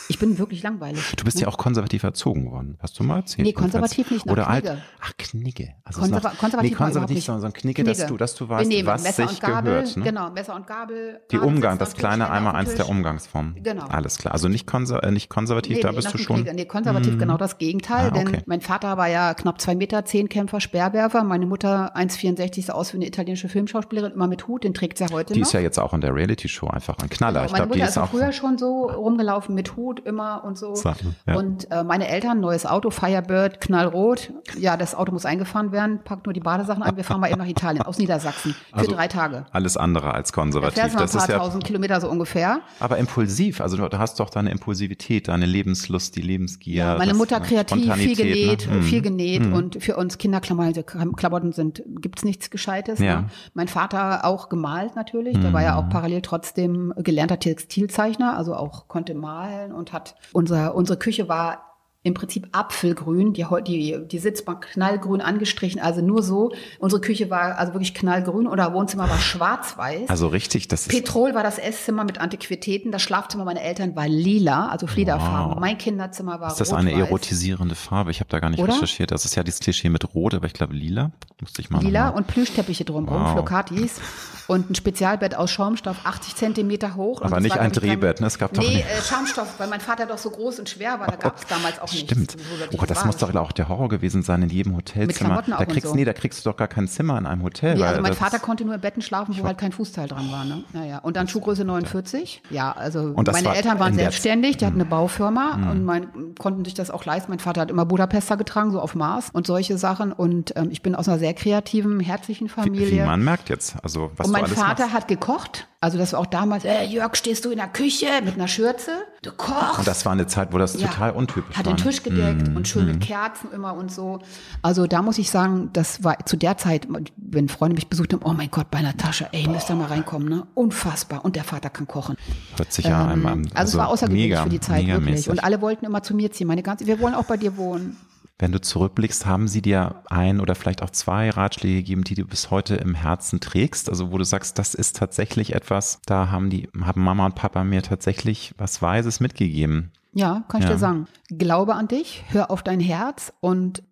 Ich 0.07 0.19
bin 0.19 0.37
wirklich 0.37 0.61
langweilig. 0.61 1.01
Du 1.17 1.23
bist 1.23 1.37
ne? 1.37 1.43
ja 1.43 1.47
auch 1.47 1.57
konservativ 1.57 2.03
erzogen 2.03 2.51
worden, 2.51 2.77
hast 2.79 2.99
du 2.99 3.03
mal 3.03 3.17
erzählt? 3.17 3.47
Nee, 3.47 3.53
konservativ 3.53 4.11
nicht. 4.11 4.29
Oder 4.29 4.47
alt, 4.47 4.65
Ach, 5.01 5.13
Knigge. 5.17 5.73
Also 5.83 6.01
Konserva 6.01 6.29
noch, 6.29 6.37
konservativ, 6.37 6.71
nee, 6.71 6.75
konservativ 6.75 7.15
nicht, 7.15 7.25
sondern 7.25 7.53
Knigge, 7.53 7.83
Knigge, 7.83 7.97
dass 7.97 8.07
du, 8.07 8.17
dass 8.17 8.35
du 8.35 8.49
weißt, 8.49 8.69
Benehmen, 8.69 8.87
was 8.87 9.03
Messer 9.03 9.27
sich 9.27 9.39
Gabel, 9.39 9.73
gehört. 9.73 9.97
Ne? 9.97 10.03
Genau, 10.03 10.31
Messer 10.31 10.55
und 10.55 10.67
Gabel. 10.67 11.21
Die 11.31 11.37
Umgang, 11.37 11.77
das 11.77 11.93
kleine 11.95 12.29
einmal 12.29 12.55
eins 12.55 12.75
der 12.75 12.89
Umgangsformen. 13.15 13.63
Genau. 13.63 13.85
Alles 13.85 14.17
klar. 14.17 14.33
Also 14.33 14.47
nicht, 14.47 14.67
konser 14.67 15.03
äh, 15.03 15.11
nicht 15.11 15.29
konservativ, 15.29 15.77
nee, 15.77 15.81
da 15.81 15.91
bist 15.91 16.13
du 16.13 16.17
schon. 16.17 16.37
Knigge. 16.37 16.53
Nee, 16.53 16.65
konservativ 16.65 17.13
hm. 17.13 17.19
genau 17.19 17.37
das 17.37 17.57
Gegenteil, 17.57 18.11
ah, 18.13 18.15
okay. 18.15 18.31
denn 18.31 18.43
mein 18.45 18.61
Vater 18.61 18.97
war 18.97 19.07
ja 19.07 19.33
knapp 19.33 19.61
zwei 19.61 19.75
Meter, 19.75 20.05
zehn 20.05 20.29
Kämpfer, 20.29 20.59
Speerwerfer. 20.59 21.23
Meine 21.23 21.45
Mutter 21.45 21.95
1,64 21.95 22.65
sah 22.65 22.73
aus 22.73 22.93
wie 22.93 22.97
eine 22.97 23.07
italienische 23.07 23.49
Filmschauspielerin, 23.49 24.13
immer 24.13 24.27
mit 24.27 24.47
Hut, 24.47 24.63
den 24.63 24.73
trägt 24.73 24.97
sie 24.97 25.05
ja 25.05 25.11
heute 25.11 25.33
Die 25.33 25.39
noch. 25.39 25.47
ist 25.47 25.53
ja 25.53 25.59
jetzt 25.59 25.79
auch 25.79 25.93
in 25.93 26.01
der 26.01 26.13
Reality-Show 26.13 26.67
einfach 26.67 26.97
ein 26.99 27.09
Knaller. 27.09 27.41
Genau, 27.41 27.45
ich 27.45 27.53
glaube, 27.55 27.73
die 27.73 27.81
ist, 27.81 27.89
ist 27.89 27.97
auch 27.97 28.09
früher 28.09 28.31
schon 28.31 28.57
so 28.57 28.87
rumgelaufen 28.87 29.55
mit 29.55 29.75
Hut 29.75 30.01
immer 30.05 30.43
und 30.43 30.57
so. 30.57 30.75
Sachen, 30.75 31.15
ja. 31.27 31.35
Und 31.35 31.71
äh, 31.71 31.83
meine 31.83 32.07
Eltern, 32.07 32.39
neues 32.39 32.65
Auto, 32.65 32.89
Firebird, 32.89 33.61
knallrot. 33.61 34.33
Ja, 34.57 34.77
das 34.77 34.95
Auto 34.95 35.11
muss 35.11 35.25
eingefahren 35.25 35.71
werden, 35.71 36.01
packt 36.03 36.25
nur 36.25 36.33
die 36.33 36.39
Badesachen 36.39 36.83
ein. 36.83 36.97
Wir 36.97 37.03
fahren 37.03 37.21
mal 37.21 37.29
eben 37.29 37.39
nach 37.39 37.47
Italien, 37.47 37.83
aus 37.83 37.97
Niedersachsen, 37.97 38.53
für 38.53 38.79
also 38.79 38.91
drei 38.91 39.07
Tage. 39.07 39.45
Alles 39.51 39.77
andere 39.77 40.13
als 40.13 40.33
konservativ. 40.33 40.75
Da 40.75 40.83
das 40.83 40.91
ein 40.91 40.97
paar 40.97 41.23
ist 41.23 41.29
ja, 41.29 41.37
tausend 41.37 41.63
Kilometer 41.63 42.01
so 42.01 42.09
ungefähr. 42.09 42.61
Aber 42.79 42.97
impulsiv, 43.05 43.61
also 43.61 43.77
du 43.77 43.97
hast 43.97 44.19
doch 44.19 44.29
deine 44.29 44.51
Impulsivität, 44.51 45.27
deine 45.27 45.45
Lebenslust, 45.45 46.15
die 46.15 46.21
Lebensgier. 46.21 46.75
Ja, 46.75 46.97
meine 46.97 47.13
Mutter 47.13 47.39
kreativ, 47.39 47.93
viel 47.93 48.15
genäht, 48.15 48.67
ne? 48.69 48.81
viel 48.81 49.01
genäht 49.01 49.43
hm. 49.43 49.53
und 49.53 49.83
für 49.83 49.95
uns 49.95 50.17
Kinderklamotten 50.17 51.53
sind, 51.53 51.83
gibt's 52.01 52.23
nichts 52.23 52.49
Gescheites. 52.49 52.99
Ja. 52.99 53.21
Ne? 53.21 53.29
Mein 53.53 53.67
Vater 53.67 54.25
auch 54.25 54.49
gemalt 54.49 54.95
natürlich, 54.95 55.35
hm. 55.35 55.41
der 55.41 55.53
war 55.53 55.61
ja 55.61 55.75
auch 55.77 55.89
parallel 55.89 56.21
trotzdem 56.21 56.93
gelernter 56.97 57.39
Textilzeichner, 57.39 58.35
also 58.35 58.55
auch 58.55 58.87
konnte 58.87 59.13
malen 59.13 59.71
und 59.71 59.93
hat 59.93 60.15
unser, 60.33 60.75
unsere 60.75 60.97
Küche 60.97 61.29
war 61.29 61.74
im 62.05 62.13
Prinzip 62.13 62.47
Apfelgrün, 62.51 63.33
die, 63.33 63.43
die, 63.65 63.97
die 64.07 64.19
Sitzbank 64.19 64.67
knallgrün 64.73 65.21
angestrichen, 65.21 65.81
also 65.81 66.01
nur 66.01 66.21
so. 66.21 66.53
Unsere 66.77 67.01
Küche 67.01 67.31
war 67.31 67.57
also 67.57 67.73
wirklich 67.73 67.95
knallgrün 67.95 68.45
oder 68.45 68.73
Wohnzimmer 68.75 69.09
war 69.09 69.17
schwarz-weiß. 69.17 70.07
Also 70.07 70.27
richtig, 70.27 70.67
das 70.67 70.81
ist. 70.81 70.89
Petrol 70.89 71.33
war 71.33 71.41
das 71.41 71.57
Esszimmer 71.57 72.03
mit 72.03 72.21
Antiquitäten, 72.21 72.91
das 72.91 73.01
Schlafzimmer 73.01 73.43
meiner 73.43 73.63
Eltern 73.63 73.95
war 73.95 74.07
lila, 74.07 74.67
also 74.67 74.85
Fliederfarben. 74.85 75.55
Wow. 75.55 75.59
Mein 75.59 75.79
Kinderzimmer 75.79 76.39
war 76.39 76.51
Ist 76.51 76.59
das 76.59 76.73
eine 76.73 76.91
erotisierende 76.91 77.73
Farbe? 77.73 78.11
Ich 78.11 78.19
habe 78.19 78.29
da 78.29 78.39
gar 78.39 78.51
nicht 78.51 78.59
oder? 78.59 78.73
recherchiert. 78.73 79.09
Das 79.09 79.25
ist 79.25 79.33
ja 79.33 79.41
dieses 79.41 79.59
Klischee 79.59 79.89
mit 79.89 80.13
Rot, 80.13 80.35
aber 80.35 80.45
ich 80.45 80.53
glaube 80.53 80.75
lila. 80.75 81.11
Musste 81.41 81.61
ich 81.61 81.69
mal 81.71 81.81
Lila 81.81 82.09
und 82.09 82.27
Plüschteppiche 82.27 82.85
drumherum, 82.85 83.23
wow. 83.23 83.31
Flocatis 83.33 83.99
und 84.47 84.69
ein 84.69 84.75
Spezialbett 84.75 85.35
aus 85.35 85.51
Schaumstoff, 85.51 85.97
80 86.05 86.35
Zentimeter 86.35 86.95
hoch. 86.95 87.21
Aber 87.21 87.39
nicht 87.39 87.57
ein 87.57 87.71
Drehbett, 87.71 88.21
ne? 88.21 88.27
Es 88.27 88.37
gab 88.37 88.53
nee, 88.53 88.57
doch 88.57 88.69
nicht. 88.69 88.85
Äh, 88.85 89.01
Schaumstoff, 89.01 89.59
weil 89.59 89.67
mein 89.67 89.81
Vater 89.81 90.05
doch 90.05 90.17
so 90.17 90.29
groß 90.29 90.59
und 90.59 90.69
schwer 90.69 90.99
war, 90.99 91.07
da 91.07 91.15
gab 91.19 91.37
es 91.37 91.45
damals 91.47 91.79
auch 91.79 91.91
Stimmt. 91.95 92.35
Oh, 92.77 92.85
das 92.85 93.05
muss 93.05 93.17
doch 93.17 93.33
auch 93.35 93.51
der 93.51 93.69
Horror 93.69 93.89
gewesen 93.89 94.23
sein 94.23 94.41
in 94.43 94.49
jedem 94.49 94.75
Hotelzimmer. 94.75 95.43
Da 95.47 95.65
kriegst, 95.65 95.87
so. 95.87 95.95
nee, 95.95 96.05
da 96.05 96.13
kriegst 96.13 96.45
du 96.45 96.49
doch 96.49 96.57
gar 96.57 96.67
kein 96.67 96.87
Zimmer 96.87 97.17
in 97.17 97.25
einem 97.25 97.43
Hotel. 97.43 97.75
Nee, 97.75 97.83
also 97.83 98.01
mein 98.01 98.13
Vater 98.13 98.39
konnte 98.39 98.65
nur 98.65 98.75
in 98.75 98.81
Betten 98.81 99.01
schlafen, 99.01 99.35
wo 99.37 99.43
halt 99.43 99.57
kein 99.57 99.71
Fußteil 99.71 100.07
dran 100.07 100.31
war. 100.31 100.45
Ne? 100.45 100.63
Naja. 100.73 100.99
Und 100.99 101.15
dann 101.15 101.27
Schuhgröße 101.27 101.65
49. 101.65 102.41
Ja, 102.49 102.71
also 102.71 103.13
meine 103.15 103.45
war 103.45 103.55
Eltern 103.55 103.79
waren 103.79 103.93
selbstständig, 103.95 104.57
die 104.57 104.65
hatten 104.65 104.75
eine 104.75 104.85
Baufirma 104.85 105.57
mhm. 105.57 105.69
und 105.69 105.85
mein, 105.85 106.35
konnten 106.39 106.65
sich 106.65 106.73
das 106.73 106.91
auch 106.91 107.05
leisten. 107.05 107.31
Mein 107.31 107.39
Vater 107.39 107.61
hat 107.61 107.71
immer 107.71 107.85
Budapester 107.85 108.37
getragen, 108.37 108.71
so 108.71 108.79
auf 108.79 108.95
Mars 108.95 109.29
und 109.31 109.47
solche 109.47 109.77
Sachen. 109.77 110.11
Und 110.11 110.53
ähm, 110.55 110.69
ich 110.71 110.81
bin 110.81 110.95
aus 110.95 111.07
einer 111.07 111.19
sehr 111.19 111.33
kreativen, 111.33 111.99
herzlichen 111.99 112.49
Familie. 112.49 112.87
Wie, 112.87 112.91
wie 112.97 113.01
man 113.01 113.23
merkt 113.23 113.49
jetzt. 113.49 113.75
Also, 113.83 114.11
was 114.17 114.27
und 114.27 114.33
mein 114.33 114.47
Vater 114.47 114.83
machst. 114.83 114.95
hat 114.95 115.07
gekocht. 115.07 115.67
Also 115.85 115.99
das 115.99 116.13
war 116.13 116.19
auch 116.21 116.25
damals, 116.25 116.65
äh, 116.65 116.83
Jörg, 116.85 117.15
stehst 117.15 117.45
du 117.45 117.51
in 117.51 117.57
der 117.57 117.67
Küche 117.67 118.07
mit 118.23 118.33
einer 118.33 118.47
Schürze? 118.47 118.91
Du 119.21 119.31
kochst. 119.31 119.77
Und 119.77 119.87
das 119.87 120.03
war 120.03 120.13
eine 120.13 120.25
Zeit, 120.25 120.51
wo 120.51 120.57
das 120.57 120.79
ja. 120.79 120.87
total 120.87 121.11
untypisch 121.11 121.55
hat 121.55 121.65
war. 121.65 121.73
Hat 121.73 121.79
Tisch 121.85 122.03
gedeckt 122.03 122.49
mm, 122.49 122.57
und 122.57 122.67
schön 122.67 122.85
mm. 122.85 122.87
mit 122.87 123.01
Kerzen 123.01 123.51
immer 123.51 123.75
und 123.75 123.91
so. 123.91 124.19
Also 124.61 124.87
da 124.87 125.01
muss 125.01 125.17
ich 125.17 125.29
sagen, 125.29 125.69
das 125.73 126.03
war 126.03 126.25
zu 126.25 126.35
der 126.35 126.57
Zeit, 126.57 126.87
wenn 127.17 127.47
Freunde 127.49 127.75
mich 127.75 127.87
besucht 127.87 128.13
haben, 128.13 128.23
oh 128.23 128.33
mein 128.33 128.49
Gott, 128.49 128.71
bei 128.71 128.81
Natascha, 128.81 129.27
ey, 129.31 129.47
müsst 129.47 129.69
ihr 129.69 129.75
mal 129.75 129.87
reinkommen, 129.87 130.27
ne? 130.27 130.47
Unfassbar. 130.55 131.23
Und 131.23 131.35
der 131.35 131.43
Vater 131.43 131.69
kann 131.69 131.87
kochen. 131.87 132.15
Hört 132.57 132.73
sich 132.73 132.85
ja 132.85 133.03
ähm, 133.03 133.09
einmal. 133.09 133.33
Also, 133.33 133.49
also 133.53 133.71
es 133.71 133.77
war 133.77 133.87
außergewöhnlich 133.89 134.29
mega, 134.29 134.43
für 134.43 134.49
die 134.49 134.59
Zeit, 134.59 134.87
wirklich. 134.87 135.29
Und 135.29 135.43
alle 135.43 135.61
wollten 135.61 135.85
immer 135.85 136.01
zu 136.01 136.15
mir 136.15 136.31
ziehen. 136.31 136.47
Meine 136.47 136.63
ganze, 136.63 136.87
wir 136.87 136.99
wollen 136.99 137.13
auch 137.13 137.25
bei 137.25 137.37
dir 137.37 137.55
wohnen. 137.57 137.97
Wenn 138.37 138.51
du 138.51 138.59
zurückblickst, 138.59 139.25
haben 139.25 139.47
sie 139.47 139.61
dir 139.61 140.03
ein 140.09 140.41
oder 140.41 140.55
vielleicht 140.55 140.81
auch 140.81 140.89
zwei 140.89 141.29
Ratschläge 141.29 141.77
gegeben, 141.77 142.03
die 142.03 142.15
du 142.15 142.25
bis 142.25 142.51
heute 142.51 142.75
im 142.75 142.93
Herzen 142.93 143.39
trägst? 143.39 143.89
Also 143.89 144.11
wo 144.11 144.17
du 144.17 144.25
sagst, 144.25 144.59
das 144.59 144.73
ist 144.73 144.97
tatsächlich 144.97 145.53
etwas, 145.55 145.99
da 146.05 146.31
haben 146.31 146.49
die, 146.49 146.67
haben 146.81 147.01
Mama 147.01 147.27
und 147.27 147.35
Papa 147.35 147.63
mir 147.63 147.81
tatsächlich 147.81 148.53
was 148.57 148.81
Weises 148.81 149.21
mitgegeben. 149.21 149.91
Ja, 150.15 150.45
kann 150.47 150.61
ich 150.61 150.67
ja. 150.67 150.73
dir 150.73 150.79
sagen. 150.79 151.07
Glaube 151.29 151.75
an 151.75 151.87
dich, 151.87 152.23
hör 152.29 152.49
auf 152.49 152.63
dein 152.63 152.79
Herz 152.79 153.33
und 153.41 153.83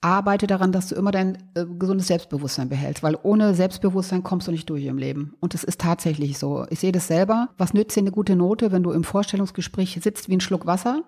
arbeite 0.00 0.46
daran, 0.46 0.72
dass 0.72 0.88
du 0.88 0.94
immer 0.94 1.10
dein 1.10 1.38
äh, 1.54 1.64
gesundes 1.64 2.06
Selbstbewusstsein 2.08 2.68
behältst, 2.68 3.02
weil 3.02 3.16
ohne 3.22 3.54
Selbstbewusstsein 3.54 4.22
kommst 4.22 4.48
du 4.48 4.52
nicht 4.52 4.68
durch 4.70 4.84
im 4.84 4.98
Leben. 4.98 5.34
Und 5.40 5.54
das 5.54 5.64
ist 5.64 5.80
tatsächlich 5.80 6.38
so. 6.38 6.66
Ich 6.70 6.80
sehe 6.80 6.92
das 6.92 7.08
selber. 7.08 7.50
Was 7.58 7.74
nützt 7.74 7.96
dir 7.96 8.00
eine 8.00 8.10
gute 8.10 8.36
Note, 8.36 8.72
wenn 8.72 8.82
du 8.82 8.92
im 8.92 9.04
Vorstellungsgespräch 9.04 9.98
sitzt 10.02 10.28
wie 10.28 10.36
ein 10.36 10.40
Schluck 10.40 10.66
Wasser? 10.66 11.02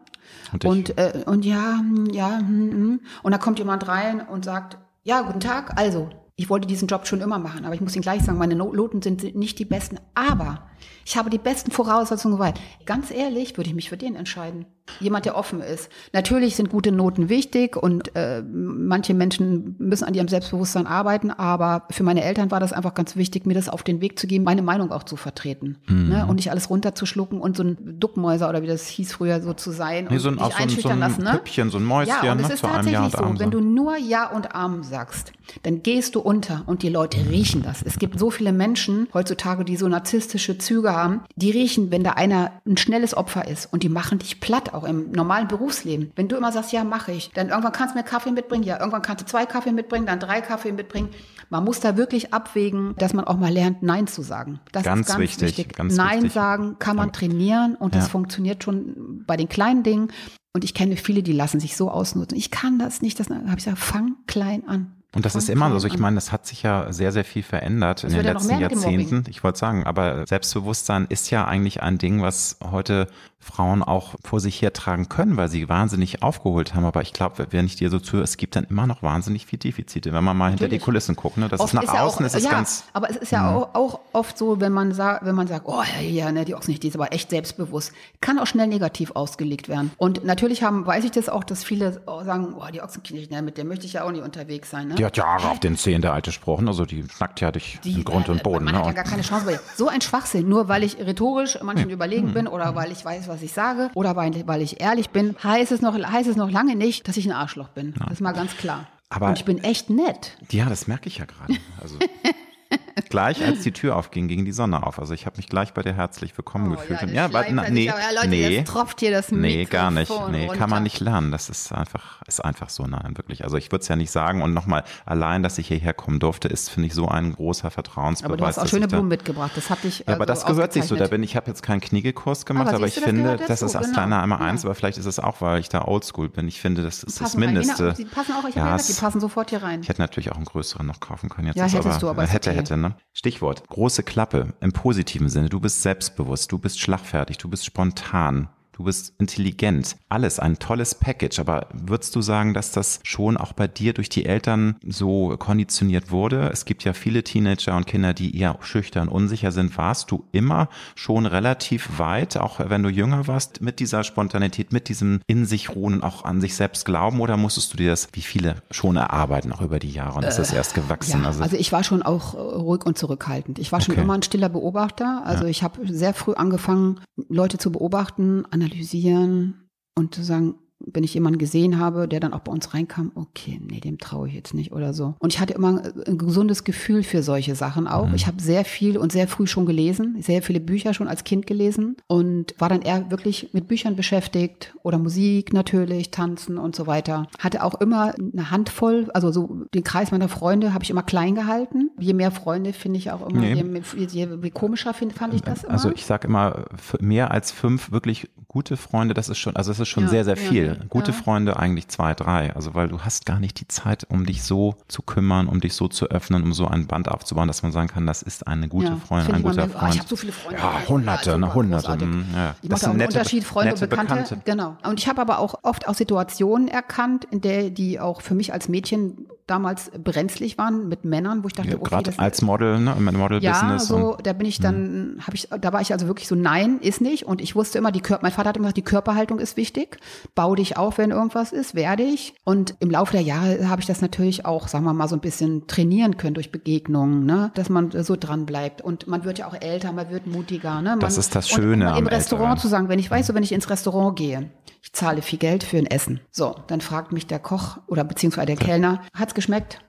Und, 0.53 0.64
und, 0.64 0.99
äh, 0.99 1.22
und 1.27 1.45
ja, 1.45 1.79
hm, 1.79 2.07
ja, 2.12 2.39
hm, 2.39 2.70
hm. 2.70 3.01
und 3.22 3.33
da 3.33 3.39
kommt 3.39 3.59
jemand 3.59 3.87
rein 3.89 4.20
und 4.20 4.45
sagt, 4.45 4.79
ja, 5.03 5.22
guten 5.22 5.41
Tag, 5.41 5.79
also, 5.79 6.09
ich 6.37 6.51
wollte 6.51 6.66
diesen 6.66 6.89
Job 6.89 7.07
schon 7.07 7.20
immer 7.20 7.39
machen, 7.39 7.64
aber 7.64 7.75
ich 7.75 7.81
muss 7.81 7.95
Ihnen 7.95 8.03
gleich 8.03 8.22
sagen, 8.22 8.39
meine 8.39 8.57
Noten 8.57 9.03
sind 9.03 9.37
nicht 9.37 9.59
die 9.59 9.64
besten, 9.64 9.99
aber 10.14 10.66
ich 11.05 11.16
habe 11.16 11.30
die 11.30 11.39
besten 11.39 11.70
Voraussetzungen 11.70 12.39
gewählt. 12.39 12.61
Ganz 12.87 13.11
ehrlich, 13.11 13.57
würde 13.57 13.68
ich 13.68 13.76
mich 13.76 13.89
für 13.89 13.97
den 13.97 14.14
entscheiden. 14.16 14.66
Jemand, 15.01 15.24
der 15.24 15.35
offen 15.35 15.61
ist. 15.61 15.89
Natürlich 16.12 16.57
sind 16.57 16.68
gute 16.68 16.93
Noten 16.93 17.30
wichtig 17.30 17.74
und 17.74 18.14
äh, 18.14 18.43
manche 18.43 19.14
Menschen 19.14 19.76
müssen 19.78 20.05
an 20.05 20.12
ihrem 20.12 20.28
Selbstbewusstsein 20.28 20.87
arbeiten, 20.87 21.30
aber 21.30 21.87
für 21.91 22.03
meine 22.03 22.22
Eltern 22.22 22.51
war 22.51 22.61
das 22.61 22.74
einfach 22.74 22.93
ganz 22.93 23.16
wichtig, 23.16 23.47
mir 23.47 23.55
das 23.55 23.70
auf 23.70 23.82
den 23.82 24.03
Weg 24.03 24.18
zu 24.18 24.26
geben, 24.26 24.45
meine 24.45 24.61
Meinung 24.61 24.93
auch 24.93 25.05
zu 25.05 25.16
vertreten. 25.16 25.78
Mhm. 25.89 26.11
Ne? 26.11 26.26
Und 26.26 26.37
nicht 26.37 26.51
alles 26.51 26.68
runterzuschlucken 26.68 27.41
und 27.41 27.57
so 27.57 27.62
ein 27.62 27.99
Duckmäuser 27.99 28.47
oder 28.49 28.62
wie 28.62 28.66
das 28.66 28.87
hieß 28.87 29.14
früher 29.14 29.41
so 29.41 29.55
zu 29.55 29.70
sein 29.70 30.09
nee, 30.11 30.18
so 30.18 30.28
ein, 30.28 30.37
und 30.37 30.47
dich 30.47 30.57
einschüchtern 30.57 30.82
so 30.82 31.05
ein, 31.05 31.11
so 31.11 31.20
ein 31.20 31.24
lassen. 31.24 31.24
Ne? 31.24 31.30
Püppchen, 31.30 31.70
so 31.70 31.78
ein 31.78 31.85
Mäuschen. 31.85 32.14
Ja, 32.22 32.32
und 32.32 32.41
es 32.41 32.49
ne? 32.49 32.55
ist 32.55 32.61
tatsächlich 32.61 33.12
so, 33.12 33.39
wenn 33.39 33.51
du 33.51 33.61
nur 33.61 33.97
Ja 33.97 34.30
und 34.30 34.55
Arm 34.55 34.82
sagst, 34.82 35.32
dann 35.62 35.82
gehst 35.82 36.14
du 36.14 36.20
unter 36.20 36.62
und 36.66 36.82
die 36.82 36.91
Leute 36.91 37.18
riechen 37.30 37.62
das. 37.62 37.82
Es 37.82 37.99
gibt 37.99 38.18
so 38.18 38.30
viele 38.30 38.53
Menschen 38.53 39.09
heutzutage, 39.14 39.64
die 39.64 39.76
so 39.76 39.89
narzisstische 39.89 40.59
Züge 40.59 40.74
haben, 40.83 41.22
die 41.37 41.51
riechen, 41.51 41.91
wenn 41.91 42.03
da 42.03 42.12
einer 42.12 42.53
ein 42.66 42.77
schnelles 42.77 43.16
Opfer 43.16 43.47
ist 43.47 43.72
und 43.72 43.83
die 43.83 43.89
machen 43.89 44.18
dich 44.18 44.41
platt, 44.41 44.75
auch 44.75 44.85
im 44.85 45.12
normalen 45.12 45.49
Berufsleben. 45.49 46.12
Wenn 46.16 46.29
du 46.29 46.37
immer 46.37 46.53
sagst, 46.53 46.72
ja, 46.72 46.85
mache 46.85 47.12
ich, 47.12 47.31
dann 47.35 47.49
irgendwann 47.49 47.72
kannst 47.72 47.95
du 47.95 47.99
mir 47.99 48.05
Kaffee 48.05 48.33
mitbringen, 48.33 48.64
ja, 48.64 48.79
irgendwann 48.79 49.03
kannst 49.03 49.22
du 49.22 49.27
zwei 49.27 49.47
Kaffee 49.47 49.72
mitbringen, 49.72 50.07
dann 50.07 50.20
drei 50.20 50.41
Kaffee 50.41 50.72
mitbringen. 50.72 51.11
Man 51.51 51.64
muss 51.64 51.81
da 51.81 51.97
wirklich 51.97 52.35
abwägen, 52.35 52.95
dass 52.99 53.12
man 53.12 53.25
auch 53.27 53.37
mal 53.37 53.53
lernt, 53.53 53.83
Nein 53.83 54.07
zu 54.07 54.22
sagen. 54.22 54.61
Das 54.72 54.83
ganz 54.83 55.03
ist 55.03 55.07
ganz 55.09 55.20
wichtig. 55.20 55.59
wichtig. 55.59 55.77
Ganz 55.77 55.97
Nein 55.97 56.16
wichtig. 56.16 56.33
sagen 56.33 56.77
kann 56.79 56.97
man 56.97 57.12
trainieren 57.12 57.77
und 57.77 57.95
das 57.95 58.09
funktioniert 58.09 58.64
schon 58.64 59.22
bei 59.27 59.37
den 59.37 59.49
kleinen 59.49 59.83
Dingen. 59.83 60.09
Und 60.53 60.62
ich 60.62 60.72
kenne 60.72 60.97
viele, 60.97 61.22
die 61.22 61.33
lassen 61.33 61.59
sich 61.59 61.77
so 61.77 61.91
ausnutzen. 61.91 62.39
Ich 62.39 62.51
kann 62.53 62.79
das 62.79 63.03
nicht. 63.03 63.18
Das 63.18 63.29
habe 63.29 63.45
ich 63.49 63.57
gesagt, 63.57 63.79
fang 63.79 64.16
klein 64.27 64.66
an. 64.68 64.93
Und 65.15 65.25
das 65.25 65.35
ist 65.35 65.49
immer 65.49 65.69
so. 65.69 65.75
Also 65.75 65.87
ich 65.87 65.99
meine, 65.99 66.17
das 66.17 66.33
hat 66.33 66.47
sich 66.47 66.62
ja 66.62 66.93
sehr, 66.93 67.12
sehr 67.12 67.25
viel 67.25 67.43
verändert 67.43 68.03
das 68.03 68.12
in 68.12 68.19
den 68.19 68.27
letzten 68.27 68.59
Jahrzehnten. 68.59 69.25
Ich 69.29 69.45
wollte 69.45 69.59
sagen, 69.59 69.85
aber 69.85 70.27
Selbstbewusstsein 70.27 71.07
ist 71.09 71.31
ja 71.31 71.45
eigentlich 71.45 71.83
ein 71.83 71.99
Ding, 71.99 72.23
was 72.23 72.59
heute 72.62 73.07
Frauen 73.45 73.82
auch 73.82 74.14
vor 74.24 74.40
sich 74.40 74.61
hertragen 74.62 75.09
können, 75.09 75.36
weil 75.36 75.49
sie 75.49 75.68
wahnsinnig 75.68 76.22
aufgeholt 76.22 76.74
haben. 76.74 76.84
Aber 76.84 77.03
ich 77.03 77.12
glaube, 77.12 77.47
wenn 77.51 77.66
ich 77.66 77.76
dir 77.76 77.90
so 77.90 77.99
zuhöre, 77.99 78.24
es 78.24 78.36
gibt 78.36 78.57
dann 78.57 78.64
immer 78.64 78.86
noch 78.86 79.03
wahnsinnig 79.03 79.47
viel 79.47 79.59
Defizite, 79.59 80.12
wenn 80.12 80.24
man 80.24 80.36
mal 80.36 80.51
Natürlich. 80.51 80.61
hinter 80.61 80.76
die 80.78 80.84
Kulissen 80.84 81.16
guckt. 81.16 81.36
Ne? 81.36 81.49
Das 81.49 81.61
oft 81.61 81.68
ist 81.68 81.74
nach 81.74 81.82
ist 81.82 81.88
außen, 81.90 82.01
ja 82.01 82.05
auch, 82.05 82.20
ist 82.20 82.34
es 82.34 82.45
ja, 82.45 82.51
ganz. 82.51 82.84
Aber 82.92 83.11
es 83.11 83.16
ist 83.16 83.32
ja 83.32 83.42
mhm. 83.42 83.57
auch, 83.57 83.74
auch, 83.74 84.01
oft 84.12 84.38
so, 84.38 84.61
wenn 84.61 84.72
man 84.72 84.92
sagt, 84.92 85.24
wenn 85.24 85.34
man 85.34 85.47
sagt, 85.47 85.66
oh 85.66 85.82
ja, 85.82 86.03
ja, 86.03 86.32
ne, 86.32 86.45
die 86.45 86.55
Ochsen 86.55 86.70
nicht, 86.70 86.82
die 86.82 86.88
ist 86.88 86.95
aber 86.95 87.12
echt 87.12 87.30
selbstbewusst, 87.30 87.92
kann 88.20 88.38
auch 88.38 88.47
schnell 88.47 88.66
negativ 88.66 89.12
ausgelegt 89.14 89.68
werden. 89.68 89.90
Und 89.99 90.24
natürlich 90.24 90.62
haben, 90.62 90.86
weiß 90.86 91.05
ich 91.05 91.11
das 91.11 91.28
auch, 91.28 91.45
dass 91.45 91.64
viele 91.64 92.03
sagen, 92.24 92.55
oh, 92.59 92.64
die 92.72 92.80
Ochsenknecht, 92.80 93.30
ne, 93.30 93.42
mit 93.42 93.59
der 93.59 93.64
möchte 93.64 93.86
ich 93.86 93.95
ja 93.95 94.05
auch 94.05 94.11
nicht 94.11 94.24
unterwegs 94.24 94.70
sein. 94.70 94.88
Ne? 94.88 94.95
Die 94.95 95.05
hat 95.05 95.16
Jahre 95.16 95.51
auf 95.51 95.61
den 95.61 95.76
Zehen, 95.76 96.01
der 96.01 96.12
alte 96.12 96.32
Spruch, 96.32 96.62
also 96.64 96.86
die 96.86 97.05
schnackt 97.09 97.40
ja 97.40 97.51
dich 97.51 97.78
die, 97.84 97.95
in 97.95 98.05
Grund 98.05 98.28
und 98.28 98.42
Boden. 98.42 98.64
Man 98.64 98.74
ne? 98.74 98.80
hat 98.80 98.86
ja 98.86 98.92
gar 98.92 99.05
keine 99.05 99.22
Chance. 99.22 99.61
So 99.76 99.88
ein 99.88 100.01
Schwachsinn, 100.01 100.49
nur 100.49 100.68
weil 100.68 100.82
ich 100.82 100.99
rhetorisch 100.99 101.59
manchen 101.62 101.88
ja. 101.88 101.95
überlegen 101.95 102.28
mhm. 102.28 102.34
bin 102.34 102.49
oder 102.49 102.74
weil 102.74 102.92
ich 102.92 103.05
weiß, 103.05 103.28
was 103.28 103.34
ich 103.43 103.53
sage 103.53 103.91
oder 103.95 104.16
weil, 104.16 104.47
weil 104.47 104.62
ich 104.62 104.80
ehrlich 104.80 105.11
bin, 105.11 105.37
heißt 105.43 105.72
es, 105.72 105.80
noch, 105.80 105.95
heißt 105.95 106.28
es 106.28 106.37
noch 106.37 106.51
lange 106.51 106.76
nicht, 106.76 107.09
dass 107.09 107.16
ich 107.16 107.26
ein 107.26 107.32
Arschloch 107.32 107.68
bin. 107.68 107.95
Ja. 107.99 108.05
Das 108.07 108.14
ist 108.14 108.20
mal 108.20 108.32
ganz 108.32 108.57
klar. 108.57 108.87
Aber 109.11 109.28
Und 109.28 109.39
ich 109.39 109.45
bin 109.45 109.62
echt 109.62 109.91
nett. 109.91 110.37
Ja, 110.51 110.68
das 110.68 110.87
merke 110.87 111.09
ich 111.09 111.18
ja 111.18 111.24
gerade. 111.24 111.57
Also 111.80 111.99
gleich, 113.11 113.45
als 113.45 113.61
die 113.62 113.72
Tür 113.72 113.97
aufging, 113.97 114.28
ging 114.28 114.45
die 114.45 114.53
Sonne 114.53 114.86
auf. 114.86 114.99
Also 114.99 115.14
ich 115.14 115.26
habe 115.26 115.36
mich 115.36 115.49
gleich 115.49 115.72
bei 115.74 115.82
dir 115.82 115.95
herzlich 115.95 116.36
willkommen 116.36 116.68
Oh, 116.72 116.76
gefühlt. 116.76 117.01
ja, 117.01 117.07
Und 117.07 117.12
ja, 117.14 117.32
weil, 117.32 117.53
na, 117.53 117.64
er 117.64 117.70
nee, 117.70 117.88
aber. 117.90 117.99
Ja, 118.01 118.11
Leute, 118.14 118.28
nee, 118.28 118.62
tropft 118.64 119.01
hier 119.01 119.11
das 119.11 119.30
nee, 119.32 119.64
gar 119.64 119.90
nicht. 119.90 120.09
Mikrofon 120.11 120.32
Nee, 120.32 120.47
runter. 120.47 120.57
kann 120.59 120.70
man 120.70 120.82
nicht 120.82 121.01
lernen. 121.01 121.30
Das 121.32 121.49
ist 121.49 121.72
einfach, 121.72 122.22
ist 122.26 122.45
einfach 122.45 122.68
so, 122.70 122.84
nein, 122.86 123.16
wirklich. 123.16 123.45
Also 123.45 123.57
ich 123.57 123.70
würde 123.72 123.82
es 123.82 123.88
ja 123.88 123.97
nicht 123.97 124.11
sagen. 124.11 124.42
Und 124.42 124.55
nochmal, 124.55 124.84
allein, 125.07 125.42
dass 125.42 125.59
ich 125.59 125.68
hierher 125.68 125.95
kommen 125.95 126.20
durfte, 126.20 126.49
ist, 126.49 126.70
finde 126.70 126.86
ich, 126.88 126.95
so 126.95 127.09
ein 127.09 127.32
großer 127.32 127.70
Vertrauensbeweis. 127.70 128.24
Aber 128.30 128.36
du 128.36 128.47
hast 128.47 128.59
auch 128.59 128.66
schöne 128.66 128.84
ich 128.86 128.90
da- 128.90 128.97
Blumen 128.97 129.09
mitgebracht. 129.09 129.53
Das 129.57 129.70
hat 129.70 129.82
dich 129.84 130.01
Ja, 130.01 130.14
aber 130.14 130.22
also 130.22 130.24
das 130.26 130.47
gehört 130.47 130.72
sich 130.72 130.84
so. 130.84 130.97
Da 130.97 131.07
bin 131.09 131.22
ich 131.22 131.36
habe 131.36 131.49
jetzt 131.49 131.62
keinen 131.62 131.80
Kniegekurs 131.80 132.47
gemacht, 132.47 132.68
Aber 132.68 132.76
aber, 132.78 132.86
ich 132.86 132.95
du, 132.95 133.01
das 133.01 133.09
finde, 133.11 133.36
das 133.49 133.62
ist 133.62 133.74
als 133.76 133.86
genau. 133.86 133.99
kleiner 133.99 134.22
einmal 134.22 134.40
Ja. 134.40 134.47
eins, 134.47 134.64
aber 134.64 134.74
vielleicht 134.74 134.99
ist 134.99 135.07
es 135.07 135.18
auch, 135.18 135.40
weil 135.40 135.61
ich 135.61 135.68
da 135.68 135.82
oldschool 135.84 136.28
bin. 136.28 136.49
Ich 136.49 136.61
finde, 136.61 136.82
das 136.82 137.03
ist 137.03 137.20
das. 137.20 137.34
Mindeste. 137.36 137.95
Die 137.99 138.05
passen 138.05 138.32
auch, 138.32 138.49
ich 138.49 138.57
habe 138.57 138.68
ja 138.68 138.76
gesagt, 138.76 138.88
die 138.97 139.01
passen 139.01 139.20
sofort 139.20 139.51
hier 139.51 139.62
rein. 139.62 139.80
Ich 139.82 139.88
hätte 139.88 140.01
natürlich 140.01 140.30
auch 140.30 140.36
einen 140.36 140.45
größeren 140.45 140.86
noch 140.86 141.01
kaufen 141.01 141.28
können. 141.28 141.49
Jetzt 141.49 141.57
Ja, 141.57 141.64
hättest 141.66 142.03
du, 142.03 142.09
aber 142.09 142.26
hätte, 142.26 142.53
hätte, 142.53 142.76
ne? 142.89 142.97
Stichwort, 143.12 143.68
große 143.68 144.03
Klappe 144.03 144.55
im 144.61 144.72
positiven 144.72 145.28
Sinne. 145.28 145.49
Du 145.49 145.61
bist 145.61 145.82
selbstbewusst, 145.82 146.53
du 146.53 146.59
bist 146.59 146.80
schlagfertig, 146.80 147.39
du 147.39 147.49
bist 147.49 147.64
spontan. 147.64 148.49
Du 148.77 148.83
bist 148.85 149.14
intelligent. 149.18 149.97
Alles 150.09 150.41
ein 150.41 150.59
tolles 150.59 150.97
Package. 150.97 151.39
Aber 151.39 151.68
würdest 151.72 152.14
du 152.16 152.22
sagen, 152.22 152.55
dass 152.55 152.72
das 152.72 152.99
schon 153.05 153.37
auch 153.37 153.53
bei 153.53 153.68
dir 153.68 153.93
durch 153.93 154.09
die 154.09 154.27
Eltern 154.27 154.75
so 154.85 155.37
konditioniert 155.39 156.11
wurde? 156.11 156.51
Es 156.53 156.64
gibt 156.64 156.83
ja 156.83 156.93
viele 156.93 157.22
Teenager 157.22 157.77
und 157.77 157.87
Kinder, 157.87 158.14
die 158.14 158.37
eher 158.37 158.59
schüchtern, 158.62 159.07
unsicher 159.07 159.53
sind. 159.53 159.79
Warst 159.79 160.11
du 160.11 160.25
immer 160.33 160.68
schon 160.97 161.27
relativ 161.27 162.01
weit, 162.01 162.37
auch 162.37 162.59
wenn 162.59 162.83
du 162.83 162.89
jünger 162.89 163.29
warst, 163.29 163.61
mit 163.61 163.79
dieser 163.79 164.03
Spontanität, 164.03 164.72
mit 164.72 164.89
diesem 164.89 165.20
in 165.29 165.47
sich 165.47 165.70
ruhen 165.75 165.95
und 165.95 166.03
auch 166.03 166.25
an 166.25 166.41
sich 166.41 166.57
selbst 166.57 166.85
glauben? 166.85 167.20
Oder 167.20 167.37
musstest 167.37 167.72
du 167.72 167.77
dir 167.77 167.91
das, 167.91 168.09
wie 168.12 168.22
viele, 168.22 168.57
schon 168.72 168.97
erarbeiten, 168.97 169.53
auch 169.53 169.61
über 169.61 169.79
die 169.79 169.91
Jahre? 169.91 170.16
Und 170.18 170.25
ist 170.25 170.41
das 170.41 170.53
erst 170.53 170.75
gewachsen? 170.75 171.22
Ja, 171.22 171.29
also, 171.41 171.57
ich 171.57 171.70
war 171.70 171.85
schon 171.85 172.03
auch 172.03 172.35
äh, 172.35 172.39
ruhig 172.39 172.85
und 172.85 172.99
zurückhaltend. 172.99 173.61
Ich 173.61 173.70
war 173.70 173.81
schon 173.81 173.95
Okay. 173.95 174.03
immer 174.03 174.14
ein 174.14 174.22
stiller 174.22 174.49
Beobachter. 174.49 175.22
Also 175.25 175.45
ich 175.45 175.62
habe 175.62 175.81
sehr 175.87 176.12
früh 176.14 176.35
angefangen, 176.35 177.01
Leute 177.29 177.59
zu 177.59 177.70
beobachten, 177.70 178.45
analysieren 178.65 179.69
und 179.97 180.15
zu 180.15 180.23
sagen, 180.23 180.57
wenn 180.93 181.05
ich 181.05 181.14
jemanden 181.14 181.39
gesehen 181.39 181.78
habe, 181.78 182.09
der 182.09 182.20
dann 182.20 182.32
auch 182.32 182.41
bei 182.41 182.53
uns 182.53 182.74
reinkam, 182.74 183.12
okay, 183.14 183.61
nee, 183.66 183.80
dem 183.80 183.99
traue 183.99 184.28
ich 184.28 184.35
jetzt 184.35 184.55
nicht 184.55 184.72
oder 184.72 184.93
so. 184.93 185.14
Und 185.18 185.32
ich 185.32 185.41
hatte 185.41 185.55
immer 185.55 185.82
ein 186.07 186.18
gesundes 186.18 186.64
Gefühl 186.64 187.03
für 187.03 187.22
solche 187.22 187.55
Sachen 187.55 187.87
auch. 187.89 188.09
Mhm. 188.09 188.14
Ich 188.14 188.26
habe 188.26 188.41
sehr 188.41 188.64
viel 188.64 188.99
und 188.99 189.12
sehr 189.12 189.28
früh 189.28 189.47
schon 189.47 189.66
gelesen, 189.66 190.16
sehr 190.20 190.43
viele 190.43 190.61
Bücher 190.61 190.95
schon 190.95 191.09
als 191.09 191.24
Kind 191.24 191.47
gelesen 191.47 191.97
und 192.07 192.55
war 192.59 192.68
dann 192.68 192.82
eher 192.82 193.11
wirklich 193.11 193.51
mit 193.53 193.68
Büchern 193.68 193.97
beschäftigt 193.97 194.74
oder 194.82 194.99
Musik 194.99 195.53
natürlich, 195.53 196.11
Tanzen 196.11 196.59
und 196.59 196.76
so 196.76 196.87
weiter. 196.87 197.26
Hatte 197.39 197.62
auch 197.64 197.80
immer 197.80 198.14
eine 198.18 198.51
Handvoll, 198.51 199.09
also 199.14 199.32
so 199.32 199.62
den 199.74 199.85
Kreis 199.85 200.11
meiner 200.11 200.28
Freunde 200.28 200.74
habe 200.74 200.85
ich 200.85 200.91
immer 200.91 201.03
klein 201.03 201.35
gehalten. 201.35 201.91
Je 201.99 202.14
mehr 202.14 202.30
Freunde 202.30 202.72
finde 202.72 202.99
ich 202.99 203.11
auch 203.11 203.26
immer, 203.28 203.41
Nee. 203.41 203.55
je, 203.55 204.07
je, 204.07 204.28
je 204.43 204.51
komischer 204.51 204.95
find, 204.95 205.12
fand 205.12 205.35
ich 205.35 205.43
das 205.43 205.64
immer. 205.64 205.72
Also 205.72 205.91
ich 205.93 206.05
sage 206.07 206.28
immer, 206.28 206.64
mehr 207.01 207.30
als 207.30 207.51
fünf 207.53 207.91
wirklich 207.91 208.28
gute 208.49 208.76
Freunde, 208.76 209.14
das 209.14 209.28
ist 209.28 209.39
schon, 209.39 209.57
also 209.57 209.70
es 209.72 209.80
ist 209.80 209.89
schon 209.89 210.05
Ja, 210.05 210.09
sehr, 210.11 210.24
sehr 210.24 210.37
viel. 210.37 210.66
ja. 210.66 210.74
Gute 210.89 211.12
Ja. 211.12 211.16
Freunde 211.16 211.59
eigentlich 211.59 211.89
zwei, 211.89 212.14
drei. 212.14 212.55
Also 212.55 212.75
weil 212.75 212.89
du 212.89 213.01
hast 213.01 213.27
gar 213.27 213.41
nicht 213.41 213.61
die 213.61 213.68
Zeit, 213.68 214.05
um 214.09 214.27
dich 214.27 214.43
so 214.43 214.77
zu 214.89 215.03
kümmern, 215.03 215.47
um 215.49 215.61
dich 215.61 215.75
so 215.75 215.89
zu 215.89 216.07
öffnen, 216.11 216.43
um 216.43 216.53
so 216.53 216.66
ein 216.66 216.87
Band 216.87 217.09
aufzubauen, 217.09 217.49
dass 217.49 217.62
man 217.62 217.72
sagen 217.72 217.89
kann, 217.89 218.07
das 218.07 218.22
ist 218.22 218.47
eine 218.47 218.68
gute 218.68 218.89
Ja, 218.89 218.97
Freundin, 218.97 219.35
ein 219.37 219.43
guter 219.43 219.68
Freund. 219.68 219.95
ich 219.95 220.01
habe 220.01 220.09
so 220.09 220.16
viele 220.16 220.33
Freunde. 220.33 220.59
Ja, 220.61 220.72
Ja, 220.81 220.89
hunderte, 220.89 221.25
super, 221.25 221.39
ne, 221.39 221.55
hunderte. 221.55 221.83
großartig. 221.87 222.09
mm, 222.09 222.25
Ja. 222.35 222.55
Ich 222.62 222.68
Das 222.68 222.83
mache 222.83 222.91
auch 222.91 222.93
sind 222.95 223.03
einen 223.03 223.09
Unterschied, 223.09 223.45
Freunde 223.45 223.72
und 223.75 223.81
nette 223.81 223.97
Bekannte. 223.97 224.39
Genau. 224.45 224.77
Und 224.87 224.99
ich 225.01 225.09
habe 225.09 225.20
aber 225.20 225.39
auch 225.39 225.55
oft 225.62 225.89
auch 225.89 225.95
Situationen 225.95 226.68
erkannt, 226.68 227.25
in 227.31 227.41
der 227.41 227.70
die 227.70 228.01
auch 228.01 228.20
für 228.20 228.35
mich 228.35 228.53
als 228.53 228.68
Mädchen 228.68 229.27
damals 229.47 229.90
brenzlig 230.03 230.57
waren 230.59 230.88
mit 230.88 231.05
Männern, 231.05 231.42
wo 231.45 231.49
ich 231.49 231.53
dachte, 231.53 231.70
Ja, 231.70 231.76
okay, 231.76 231.88
Gerade 231.90 232.12
als 232.18 232.40
Model, 232.42 232.80
ne, 232.80 232.95
im 232.97 233.05
ja, 233.07 233.12
Model-Business. 233.12 233.86
so, 233.86 234.14
und- 234.14 234.26
da 234.26 234.32
bin 234.32 234.47
ich 234.47 234.59
dann, 234.59 235.18
habe 235.20 235.36
ich, 235.36 235.49
da 235.61 235.72
war 235.72 235.80
ich 235.80 235.92
also 235.92 236.07
wirklich 236.07 236.28
so, 236.28 236.34
nein, 236.34 236.78
ist 236.80 237.01
nicht. 237.01 237.26
Und 237.26 237.40
ich 237.42 237.55
wusste 237.55 237.78
immer, 237.78 237.92
die 237.92 238.01
Körper, 238.01 238.22
mein 238.22 238.32
Vater 238.32 238.49
hat 238.51 238.57
immer 238.57 238.64
gesagt, 238.64 238.78
die 238.78 238.82
Körperhaltung 238.82 239.38
ist 239.38 239.57
wichtig. 239.57 239.99
Bau 240.34 240.55
dich 240.55 240.76
auf, 240.76 240.97
wenn 240.99 241.11
irgendwas 241.11 241.53
ist, 241.53 241.74
werde 241.74 242.03
ich. 242.03 242.34
Und 242.45 242.74
im 242.80 242.90
Laufe 242.90 243.12
der 243.12 243.20
Jahre 243.22 243.68
habe 243.68 243.80
ich 243.80 243.86
das 243.86 244.01
natürlich 244.01 244.47
auch, 244.47 244.68
sagen 244.68 244.84
wir 244.84 244.92
mal, 244.95 245.09
so 245.09 245.16
ein 245.16 245.20
bisschen 245.20 245.66
trainieren 245.66 246.16
können 246.16 246.34
durch 246.34 246.51
Begegnungen, 246.51 247.26
ne, 247.26 247.51
dass 247.55 247.68
man 247.68 247.90
so 248.03 248.16
dran 248.16 248.47
bleibt. 248.47 248.80
Und 248.80 249.07
man 249.09 249.24
wird 249.24 249.38
ja 249.38 249.47
auch 249.47 249.55
älter, 249.61 249.92
man 249.92 250.11
wird 250.11 250.26
mutiger, 250.26 250.80
ne. 250.80 250.90
Man, 250.90 251.01
Das 251.01 251.18
ist 251.18 251.34
das 251.34 251.51
und 251.53 251.57
Schöne 251.61 251.84
mal 251.84 251.99
Im 251.99 252.07
am 252.07 252.07
Restaurant 252.07 252.47
Älteren. 252.53 252.61
zu 252.62 252.68
sagen, 252.68 252.88
wenn 252.88 252.99
ich 252.99 253.11
weiß, 253.11 253.26
so 253.26 253.34
wenn 253.34 253.42
ich 253.42 253.53
ins 253.53 253.68
Restaurant 253.68 254.16
gehe, 254.16 254.49
ich 254.85 254.93
zahle 254.93 255.22
viel 255.22 255.39
Geld 255.39 255.64
für 255.64 255.78
ein 255.78 255.87
Essen. 255.87 256.20
So, 256.30 256.55
dann 256.66 256.82
fragt 256.82 257.11
mich 257.11 257.26
der 257.26 257.39
Koch 257.39 257.78
oder 257.87 258.05
beziehungsweise 258.05 258.49
der 258.49 258.57
Kellner, 258.57 259.01
hat's 259.14 259.35
geschmeckt? 259.35 259.80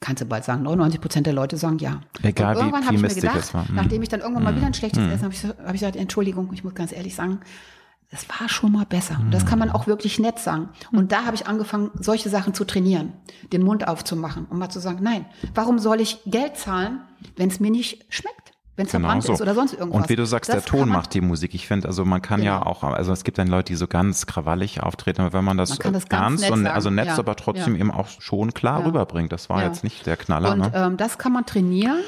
Kannst 0.00 0.22
du 0.22 0.26
bald 0.26 0.44
sagen, 0.44 0.64
99 0.64 1.00
Prozent 1.00 1.26
der 1.28 1.32
Leute 1.32 1.56
sagen 1.56 1.78
ja. 1.78 2.00
Egal, 2.20 2.56
und 2.56 2.62
irgendwann 2.62 2.84
habe 2.84 2.96
ich 2.96 3.02
mir 3.02 3.14
gedacht, 3.14 3.54
war. 3.54 3.62
Mm. 3.70 3.76
nachdem 3.76 4.02
ich 4.02 4.08
dann 4.08 4.20
irgendwann 4.20 4.42
mal 4.42 4.56
wieder 4.56 4.66
ein 4.66 4.74
schlechtes 4.74 5.04
Essen 5.06 5.22
habe, 5.22 5.32
ich, 5.32 5.44
hab 5.44 5.68
ich 5.68 5.80
gesagt, 5.80 5.94
Entschuldigung, 5.94 6.52
ich 6.52 6.64
muss 6.64 6.74
ganz 6.74 6.90
ehrlich 6.90 7.14
sagen, 7.14 7.40
das 8.10 8.28
war 8.28 8.48
schon 8.48 8.72
mal 8.72 8.84
besser. 8.84 9.18
Und 9.20 9.30
das 9.30 9.46
kann 9.46 9.60
man 9.60 9.70
auch 9.70 9.86
wirklich 9.86 10.18
nett 10.18 10.40
sagen. 10.40 10.68
Und 10.90 11.12
da 11.12 11.24
habe 11.24 11.36
ich 11.36 11.46
angefangen, 11.46 11.92
solche 11.94 12.28
Sachen 12.28 12.54
zu 12.54 12.64
trainieren, 12.64 13.12
den 13.52 13.62
Mund 13.62 13.86
aufzumachen 13.86 14.46
und 14.46 14.58
mal 14.58 14.68
zu 14.68 14.80
sagen, 14.80 14.98
nein, 15.02 15.26
warum 15.54 15.78
soll 15.78 16.00
ich 16.00 16.18
Geld 16.26 16.56
zahlen, 16.56 17.02
wenn 17.36 17.48
es 17.48 17.60
mir 17.60 17.70
nicht 17.70 18.04
schmeckt? 18.12 18.53
Wenn 18.76 18.86
es 18.86 18.90
verbrannt 18.90 19.24
ist 19.28 19.40
oder 19.40 19.54
sonst 19.54 19.72
irgendwas. 19.74 19.90
Genau 19.92 20.02
Und 20.02 20.08
wie 20.08 20.16
du 20.16 20.26
sagst, 20.26 20.48
Das 20.52 20.64
der 20.64 20.70
Ton 20.70 20.88
macht 20.88 21.14
die 21.14 21.20
Musik. 21.20 21.54
Ich 21.54 21.66
finde, 21.68 21.86
also 21.86 22.04
man 22.04 22.20
kann 22.22 22.42
ja 22.42 22.58
Genau. 22.58 22.70
auch, 22.70 22.82
also 22.82 23.12
es 23.12 23.22
gibt 23.22 23.38
dann 23.38 23.46
Leute, 23.46 23.72
die 23.72 23.76
so 23.76 23.86
ganz 23.86 24.26
krawallig 24.26 24.82
auftreten, 24.82 25.20
aber 25.22 25.32
wenn 25.32 25.44
man 25.44 25.56
das, 25.56 25.70
Man 25.70 25.78
kann 25.78 25.92
das 25.92 26.08
ganz 26.08 26.42
ernst 26.42 26.42
nett 26.42 26.52
und 26.52 26.66
also 26.66 26.90
nett, 26.90 27.06
Ja, 27.06 27.18
aber 27.18 27.36
trotzdem 27.36 27.74
ja. 27.74 27.80
eben 27.80 27.90
auch 27.92 28.08
schon 28.20 28.52
klar 28.52 28.80
Ja. 28.80 28.86
rüberbringt. 28.86 29.30
Das 29.32 29.48
war 29.48 29.60
Ja. 29.60 29.68
jetzt 29.68 29.84
nicht 29.84 30.06
der 30.06 30.16
Knaller, 30.16 30.52
Und 30.52 30.58
ne? 30.58 30.72
ähm, 30.74 30.96
das 30.96 31.18
kann 31.18 31.32
man 31.32 31.46
trainieren. 31.46 31.98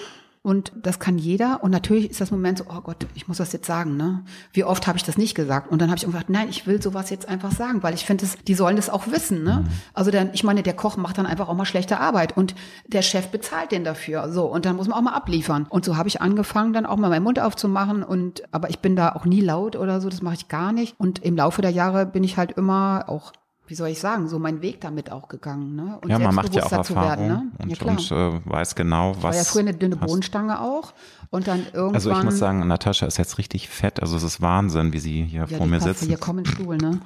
Und 0.47 0.71
das 0.81 1.01
kann 1.01 1.19
jeder. 1.19 1.65
Und 1.65 1.73
natürlich 1.73 2.09
ist 2.09 2.21
das 2.21 2.31
Moment 2.31 2.59
so, 2.59 2.67
oh 2.69 2.81
Gott, 2.81 3.09
ich 3.15 3.27
muss 3.27 3.39
das 3.39 3.53
jetzt 3.53 3.67
sagen, 3.67 3.97
ne? 3.97 4.23
Wie 4.53 4.63
oft 4.63 4.87
habe 4.87 4.97
ich 4.97 5.03
das 5.03 5.19
nicht 5.19 5.35
gesagt? 5.35 5.73
Und 5.73 5.83
dann 5.83 5.89
habe 5.89 5.99
ich 5.99 6.05
gesagt, 6.05 6.31
nein, 6.31 6.47
ich 6.49 6.69
will 6.69 6.81
sowas 6.81 7.11
jetzt 7.11 7.29
einfach 7.29 7.51
sagen, 7.51 7.83
weil 7.83 7.95
ich 7.95 8.05
finde, 8.05 8.25
die 8.47 8.55
sollen 8.55 8.77
das 8.77 8.89
auch 8.89 9.09
wissen, 9.09 9.43
ne? 9.43 9.65
Mhm. 9.65 9.73
Also 9.93 10.13
dann, 10.13 10.31
ich 10.35 10.45
meine, 10.45 10.63
der 10.63 10.75
Koch 10.75 10.99
macht 10.99 11.19
dann 11.19 11.27
einfach 11.27 11.49
auch 11.49 11.57
mal 11.57 11.65
schlechte 11.65 11.99
Arbeit 11.99 12.37
und 12.37 12.55
der 12.87 13.03
Chef 13.03 13.27
bezahlt 13.33 13.73
den 13.73 13.83
dafür. 13.83 14.31
So, 14.31 14.47
und 14.47 14.67
dann 14.67 14.77
muss 14.77 14.87
man 14.87 14.97
auch 14.97 15.03
mal 15.03 15.15
abliefern. 15.15 15.67
Und 15.69 15.85
so 15.85 15.97
habe 15.97 16.09
ich 16.09 16.21
angefangen, 16.21 16.73
dann 16.73 16.87
auch 16.87 16.97
mal 16.97 17.11
meinen 17.11 17.25
Mund 17.25 17.41
aufzumachen. 17.41 18.05
Und 18.05 18.45
aber 18.53 18.71
ich 18.71 18.79
bin 18.79 18.95
da 18.95 19.17
auch 19.17 19.25
nie 19.25 19.41
laut 19.41 19.75
oder 19.75 20.01
so, 20.01 20.09
das 20.09 20.23
mache 20.23 20.37
ich 20.37 20.47
gar 20.47 20.71
nicht. 20.71 20.95
Und 21.01 21.25
im 21.25 21.35
Laufe 21.35 21.61
der 21.61 21.73
Jahre 21.73 22.07
bin 22.07 22.23
ich 22.23 22.37
halt 22.37 22.53
immer 22.53 23.07
auch 23.09 23.33
wie 23.67 23.75
soll 23.75 23.89
ich 23.89 23.99
sagen, 24.01 24.29
so 24.29 24.39
meinen 24.39 24.63
Weg 24.63 24.81
damit 24.81 25.11
auch 25.11 25.29
gegangen. 25.29 25.75
Ne? 25.75 25.99
Und 26.03 26.11
ja, 26.11 26.19
man 26.19 26.35
macht 26.35 26.55
ja 26.55 26.65
auch 26.65 26.73
Erfahrung 26.73 27.03
werden, 27.03 27.27
ne? 27.27 27.43
und, 27.59 27.81
ja, 27.81 27.87
und 27.87 28.13
äh, 28.13 28.41
weiß 28.51 28.75
genau, 28.75 29.15
was. 29.17 29.23
war 29.23 29.35
ja 29.35 29.45
früher 29.45 29.63
eine 29.63 29.75
dünne 29.75 29.97
passt. 29.97 30.09
Bohnenstange 30.09 30.61
auch. 30.61 30.93
Und 31.31 31.49
dann 31.49 31.67
irgendwann. 31.73 31.95
Also 31.95 32.13
ich 32.13 32.23
muss 32.23 32.39
sagen, 32.39 32.67
Natascha 32.67 33.07
ist 33.07 33.19
jetzt 33.19 33.39
richtig 33.39 33.69
fett. 33.69 34.01
Also 34.01 34.17
es 34.17 34.23
ist 34.23 34.41
Wahnsinn, 34.41 34.93
wie 34.93 35.01
sie 35.01 35.25
hier 35.25 35.47
ja, 35.49 35.59
vor 35.59 35.67
mir 35.67 35.81
sitzt. 35.81 36.05
Hier 36.05 36.19
komm 36.19 36.39
in 36.39 36.45
den 36.45 36.53
Stuhl, 36.53 36.77
ne? 36.77 37.01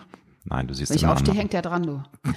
Nein, 0.44 0.66
du 0.66 0.74
siehst 0.74 0.90
Wenn 0.90 0.96
ich 0.96 1.02
immer 1.02 1.12
aufstehe, 1.12 1.34
hängt 1.34 1.52
der 1.52 1.62
dran, 1.62 1.82
du. 1.84 2.02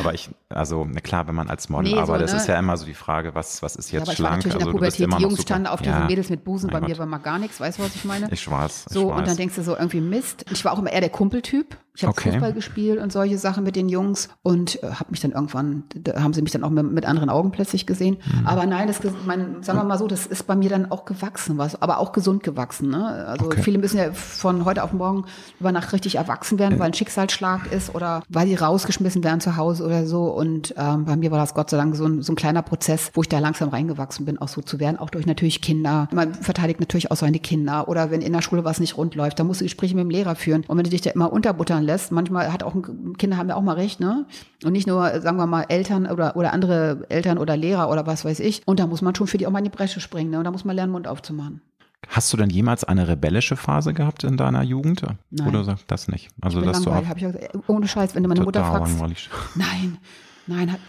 Aber 0.00 0.14
ich, 0.14 0.30
also 0.48 0.86
na 0.90 1.00
klar, 1.00 1.26
wenn 1.28 1.34
man 1.34 1.50
als 1.50 1.68
Model 1.68 1.84
Nee, 1.90 1.94
so, 1.96 2.00
arbeitet, 2.00 2.30
ne? 2.30 2.36
ist 2.36 2.46
ja 2.48 2.58
immer 2.58 2.76
so 2.78 2.86
die 2.86 2.94
Frage, 2.94 3.34
was, 3.34 3.62
was 3.62 3.76
ist 3.76 3.92
Ja, 3.92 3.98
jetzt 3.98 4.08
aber 4.08 4.12
ich 4.14 4.20
war 4.22 4.28
schlank? 4.30 4.36
natürlich 4.38 4.54
in 4.54 4.58
der 4.60 4.66
Also 4.68 4.78
Pubertät. 4.78 5.00
immer 5.00 5.16
Die 5.18 5.22
Jungs 5.24 5.42
standen 5.42 5.66
auf 5.66 5.80
ja. 5.84 5.92
diesen 5.92 6.06
Mädels 6.06 6.30
mit 6.30 6.44
Busen, 6.44 6.70
Mein 6.72 6.80
bei 6.80 6.86
mir 6.88 6.94
Gott. 6.94 6.98
war 7.00 7.06
mal 7.06 7.18
gar 7.18 7.38
nichts. 7.38 7.60
Weißt 7.60 7.78
du, 7.78 7.82
was 7.82 7.94
ich 7.94 8.04
meine? 8.06 8.28
Ich 8.32 8.50
weiß. 8.50 8.86
Ich 8.88 8.94
So, 8.94 9.10
weiß. 9.10 9.18
und 9.18 9.28
dann 9.28 9.36
denkst 9.36 9.54
du 9.56 9.62
so 9.62 9.76
irgendwie 9.76 10.00
Mist. 10.00 10.46
Ich 10.50 10.64
war 10.64 10.72
auch 10.72 10.78
immer 10.78 10.90
eher 10.90 11.00
der 11.00 11.10
Kumpeltyp. 11.10 11.76
Ich 11.94 12.04
habe 12.04 12.12
Okay. 12.12 12.30
Fußball 12.30 12.52
gespielt 12.52 13.00
und 13.02 13.12
solche 13.12 13.38
Sachen 13.38 13.64
mit 13.64 13.74
den 13.74 13.88
Jungs 13.88 14.28
und 14.42 14.80
äh, 14.84 14.86
habe 14.92 15.10
mich 15.10 15.18
dann 15.18 15.32
irgendwann, 15.32 15.82
da 15.96 16.22
haben 16.22 16.32
sie 16.32 16.42
mich 16.42 16.52
dann 16.52 16.62
auch 16.62 16.70
mit, 16.70 16.88
mit 16.92 17.04
anderen 17.04 17.28
Augen 17.28 17.50
plötzlich 17.50 17.86
gesehen. 17.86 18.18
Mhm. 18.40 18.46
Aber 18.46 18.66
nein, 18.66 18.86
das, 18.86 19.00
mein, 19.26 19.64
sagen 19.64 19.80
wir 19.80 19.84
mal 19.84 19.98
so, 19.98 20.06
das 20.06 20.24
ist 20.24 20.46
bei 20.46 20.54
mir 20.54 20.70
dann 20.70 20.92
auch 20.92 21.04
gewachsen, 21.06 21.58
was, 21.58 21.82
aber 21.82 21.98
auch 21.98 22.12
gesund 22.12 22.44
gewachsen. 22.44 22.88
Ne? 22.90 23.04
Also 23.26 23.46
Okay. 23.46 23.62
viele 23.62 23.78
müssen 23.78 23.98
ja 23.98 24.12
von 24.12 24.64
heute 24.64 24.84
auf 24.84 24.92
morgen 24.92 25.24
über 25.58 25.72
Nacht 25.72 25.92
richtig 25.92 26.14
erwachsen 26.14 26.47
werden, 26.56 26.78
weil 26.78 26.86
ein 26.86 26.94
Schicksalsschlag 26.94 27.72
ist 27.72 27.94
oder 27.94 28.22
weil 28.28 28.46
sie 28.46 28.54
rausgeschmissen 28.54 29.24
werden 29.24 29.40
zu 29.40 29.56
Hause 29.56 29.84
oder 29.84 30.06
so. 30.06 30.26
Und 30.26 30.72
ähm, 30.78 31.04
bei 31.04 31.16
mir 31.16 31.30
war 31.30 31.38
das 31.38 31.52
Gott 31.52 31.68
sei 31.68 31.76
Dank 31.76 31.96
so 31.96 32.06
ein, 32.06 32.22
so 32.22 32.32
ein 32.32 32.36
kleiner 32.36 32.62
Prozess, 32.62 33.10
wo 33.14 33.22
ich 33.22 33.28
da 33.28 33.40
langsam 33.40 33.68
reingewachsen 33.68 34.24
bin, 34.24 34.38
auch 34.38 34.48
so 34.48 34.62
zu 34.62 34.78
werden, 34.80 34.98
auch 34.98 35.10
durch 35.10 35.26
natürlich 35.26 35.60
Kinder. 35.60 36.08
Man 36.12 36.34
verteidigt 36.34 36.80
natürlich 36.80 37.10
auch 37.10 37.16
seine 37.16 37.40
Kinder 37.40 37.88
oder 37.88 38.10
wenn 38.10 38.22
in 38.22 38.32
der 38.32 38.42
Schule 38.42 38.64
was 38.64 38.78
nicht 38.80 38.96
rund 38.96 39.14
läuft, 39.16 39.38
dann 39.38 39.48
musst 39.48 39.60
du 39.60 39.64
Gespräche 39.64 39.96
mit 39.96 40.04
dem 40.04 40.10
Lehrer 40.10 40.36
führen. 40.36 40.64
Und 40.68 40.76
wenn 40.76 40.84
du 40.84 40.90
dich 40.90 41.00
da 41.00 41.10
immer 41.10 41.32
unterbuttern 41.32 41.82
lässt, 41.82 42.12
manchmal 42.12 42.52
hat 42.52 42.62
auch 42.62 42.74
ein, 42.74 43.16
Kinder 43.18 43.36
haben 43.36 43.48
ja 43.48 43.56
auch 43.56 43.62
mal 43.62 43.74
recht, 43.74 43.98
ne? 43.98 44.26
Und 44.64 44.72
nicht 44.72 44.86
nur, 44.86 45.20
sagen 45.20 45.36
wir 45.36 45.46
mal, 45.46 45.64
Eltern 45.68 46.06
oder, 46.06 46.36
oder 46.36 46.52
andere 46.52 47.06
Eltern 47.08 47.38
oder 47.38 47.56
Lehrer 47.56 47.90
oder 47.90 48.06
was 48.06 48.24
weiß 48.24 48.40
ich. 48.40 48.62
Und 48.66 48.80
da 48.80 48.86
muss 48.86 49.02
man 49.02 49.14
schon 49.14 49.26
für 49.26 49.38
die 49.38 49.46
auch 49.46 49.50
mal 49.50 49.58
in 49.58 49.64
die 49.64 49.70
Bresche 49.70 50.00
springen, 50.00 50.30
ne? 50.30 50.38
Und 50.38 50.44
da 50.44 50.50
muss 50.50 50.64
man 50.64 50.76
lernen, 50.76 50.92
Mund 50.92 51.08
aufzumachen. 51.08 51.60
Hast 52.06 52.32
du 52.32 52.36
denn 52.36 52.48
jemals 52.50 52.84
eine 52.84 53.08
rebellische 53.08 53.56
Phase 53.56 53.92
gehabt 53.92 54.24
in 54.24 54.36
deiner 54.36 54.62
Jugend? 54.62 55.02
Nein. 55.30 55.48
Oder 55.48 55.64
sagst 55.64 55.84
das 55.90 56.08
nicht? 56.08 56.28
Also 56.40 56.60
dass 56.60 56.82
du 56.82 56.90
auch 56.90 57.02
ich 57.16 57.26
ohne 57.66 57.88
Scheiß, 57.88 58.14
wenn 58.14 58.22
du 58.22 58.28
meine 58.28 58.42
Mutter 58.42 58.64
fragst. 58.64 58.92
langweilig. 58.92 59.28
Nein, 59.56 59.98
nein, 60.46 60.72
hat, 60.72 60.80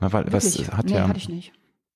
Na, 0.00 0.12
weil 0.12 0.32
was 0.32 0.44
wirklich, 0.58 0.72
hat 0.72 0.86
nee, 0.86 0.94
ja- 0.94 1.06
hatte 1.08 1.18
ich 1.18 1.28
nicht. 1.28 1.52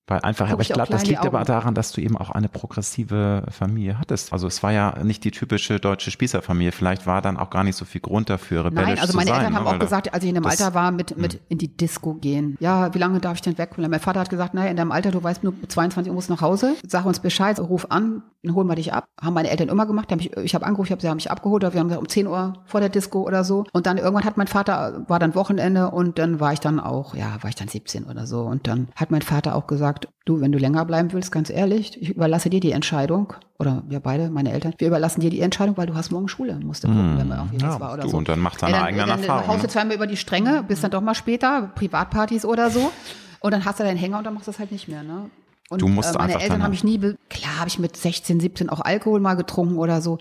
Weil 0.09 0.21
einfach, 0.21 0.51
aber 0.51 0.63
ich 0.63 0.69
glaube, 0.69 0.91
das 0.91 1.07
liegt 1.07 1.25
aber 1.25 1.45
daran, 1.45 1.75
dass 1.75 1.93
du 1.93 2.01
eben 2.01 2.17
auch 2.17 2.31
eine 2.31 2.49
progressive 2.49 3.45
Familie 3.51 3.99
hattest. 3.99 4.33
Also 4.33 4.49
es 4.49 4.63
war 4.63 4.73
ja 4.73 5.03
nicht 5.05 5.23
die 5.23 5.31
typische 5.31 5.79
deutsche 5.79 6.11
Spießerfamilie. 6.11 6.73
Vielleicht 6.73 7.07
war 7.07 7.23
dann 7.23 7.37
auch 7.37 7.51
gar 7.51 7.63
nicht 7.63 7.77
so 7.77 7.85
viel 7.85 8.01
Grund 8.01 8.29
dafür, 8.29 8.65
rebellisch 8.65 8.89
Nein, 8.89 8.99
also 8.99 9.17
meine 9.17 9.31
sein, 9.31 9.39
Eltern 9.39 9.53
ne? 9.53 9.59
haben 9.61 9.67
auch 9.67 9.79
gesagt, 9.79 10.13
als 10.13 10.25
ich 10.25 10.29
in 10.31 10.35
dem 10.35 10.45
Alter 10.45 10.75
war, 10.75 10.91
mit, 10.91 11.17
mit 11.17 11.35
hm. 11.35 11.41
in 11.51 11.59
die 11.59 11.77
Disco 11.77 12.15
gehen. 12.15 12.57
Ja, 12.59 12.93
wie 12.95 12.99
lange 12.99 13.21
darf 13.21 13.37
ich 13.37 13.43
denn 13.43 13.59
weg? 13.59 13.79
Mein 13.79 14.01
Vater 14.01 14.21
hat 14.21 14.29
gesagt, 14.29 14.55
naja, 14.55 14.71
in 14.71 14.77
deinem 14.77 14.91
Alter, 14.91 15.13
du 15.13 15.23
weißt 15.23 15.45
nur 15.45 15.55
22 15.69 16.11
Uhr 16.11 16.15
musst 16.15 16.31
nach 16.31 16.41
Hause. 16.41 16.75
Sag 16.87 17.05
uns 17.05 17.21
Bescheid, 17.21 17.61
ruf 17.61 17.87
an, 17.91 18.23
dann 18.43 18.55
holen 18.55 18.67
wir 18.67 18.75
dich 18.75 18.93
ab. 18.93 19.05
Haben 19.21 19.35
meine 19.35 19.51
Eltern 19.51 19.69
immer 19.69 19.87
gemacht. 19.87 20.11
Ich, 20.19 20.37
ich 20.37 20.55
habe 20.55 20.67
angerufen, 20.67 20.89
ich 20.89 20.93
hab, 20.93 21.01
sie 21.01 21.09
haben 21.09 21.17
mich 21.17 21.31
abgeholt. 21.31 21.63
Wir 21.63 21.79
haben 21.79 21.89
gesagt, 21.89 22.03
um 22.03 22.09
10 22.09 22.27
Uhr 22.27 22.55
vor 22.65 22.81
der 22.81 22.89
Disco 22.89 23.23
oder 23.23 23.45
so. 23.45 23.65
Und 23.73 23.87
dann 23.87 23.99
irgendwann 23.99 24.25
hat 24.25 24.37
mein 24.37 24.49
Vater, 24.49 25.05
war 25.07 25.21
dann 25.21 25.35
Wochenende 25.35 25.91
und 25.91 26.19
dann 26.19 26.41
war 26.41 26.53
ich 26.53 26.61
dann 26.61 26.81
auch, 26.81 27.15
ja, 27.15 27.37
war 27.41 27.51
ich 27.51 27.57
dann 27.57 27.69
17 27.69 28.05
oder 28.05 28.27
so. 28.27 28.43
Und 28.43 28.67
dann 28.67 28.89
hat 28.97 29.11
mein 29.11 29.23
Vater 29.23 29.55
auch 29.55 29.67
gesagt, 29.67 29.92
du, 30.25 30.41
wenn 30.41 30.53
du 30.53 30.59
länger 30.59 30.85
bleiben 30.85 31.13
willst, 31.13 31.33
ganz 31.33 31.51
ehrlich, 31.51 32.01
ich 32.01 32.11
überlasse 32.11 32.51
dir 32.51 32.61
die 32.61 32.73
Entscheidung. 32.73 33.35
Oder 33.59 33.83
wir 33.89 34.01
beide, 34.01 34.31
meine 34.31 34.53
Eltern, 34.53 34.75
wir 34.79 34.89
überlassen 34.89 35.21
dir 35.21 35.31
die 35.31 35.41
Entscheidung, 35.41 35.77
weil 35.77 35.87
du 35.87 35.95
hast 35.95 36.11
morgen 36.11 36.29
Schule, 36.29 36.59
musst 36.63 36.85
du 36.85 36.89
gucken, 36.89 37.15
mmh, 37.15 37.19
wenn 37.19 37.29
man 37.29 37.39
irgendwie 37.39 37.65
ja, 37.65 37.79
war 37.81 37.95
oder 37.95 38.03
du, 38.03 38.09
so. 38.09 38.17
Und 38.17 38.29
dann 38.29 38.41
macht 38.41 38.61
seine 38.61 38.77
ja, 38.77 38.85
eigenen 38.85 39.09
Erfahrungen. 39.09 39.47
Dann 39.47 39.49
haust 39.49 39.65
du 39.65 39.69
zweimal 39.69 39.97
über 39.97 40.07
die 40.07 40.17
Stränge, 40.17 40.65
bis 40.67 40.81
dann 40.81 40.91
doch 40.91 41.01
mal 41.01 41.15
später, 41.15 41.71
Privatpartys 41.75 42.45
oder 42.45 42.71
so. 42.71 42.91
Und 43.41 43.53
dann 43.53 43.65
hast 43.65 43.81
du 43.81 43.85
deinen 43.85 43.97
Hänger 43.97 44.19
und 44.19 44.25
dann 44.25 44.35
machst 44.35 44.49
du 44.49 44.53
das 44.53 44.59
halt 44.59 44.73
nicht 44.73 44.89
mehr, 44.89 45.03
ne? 45.03 45.31
Und 45.69 45.81
du 45.81 45.89
musst 45.89 46.15
äh, 46.15 46.19
meine 46.19 46.41
Eltern 46.41 46.63
haben 46.63 46.71
mich 46.71 46.85
nie, 46.85 46.99
klar 47.31 47.59
habe 47.59 47.69
ich 47.69 47.79
mit 47.79 47.97
16, 47.97 48.41
17 48.41 48.69
auch 48.69 48.81
Alkohol 48.81 49.21
mal 49.21 49.35
getrunken 49.35 49.79
oder 49.79 50.03
so. 50.03 50.19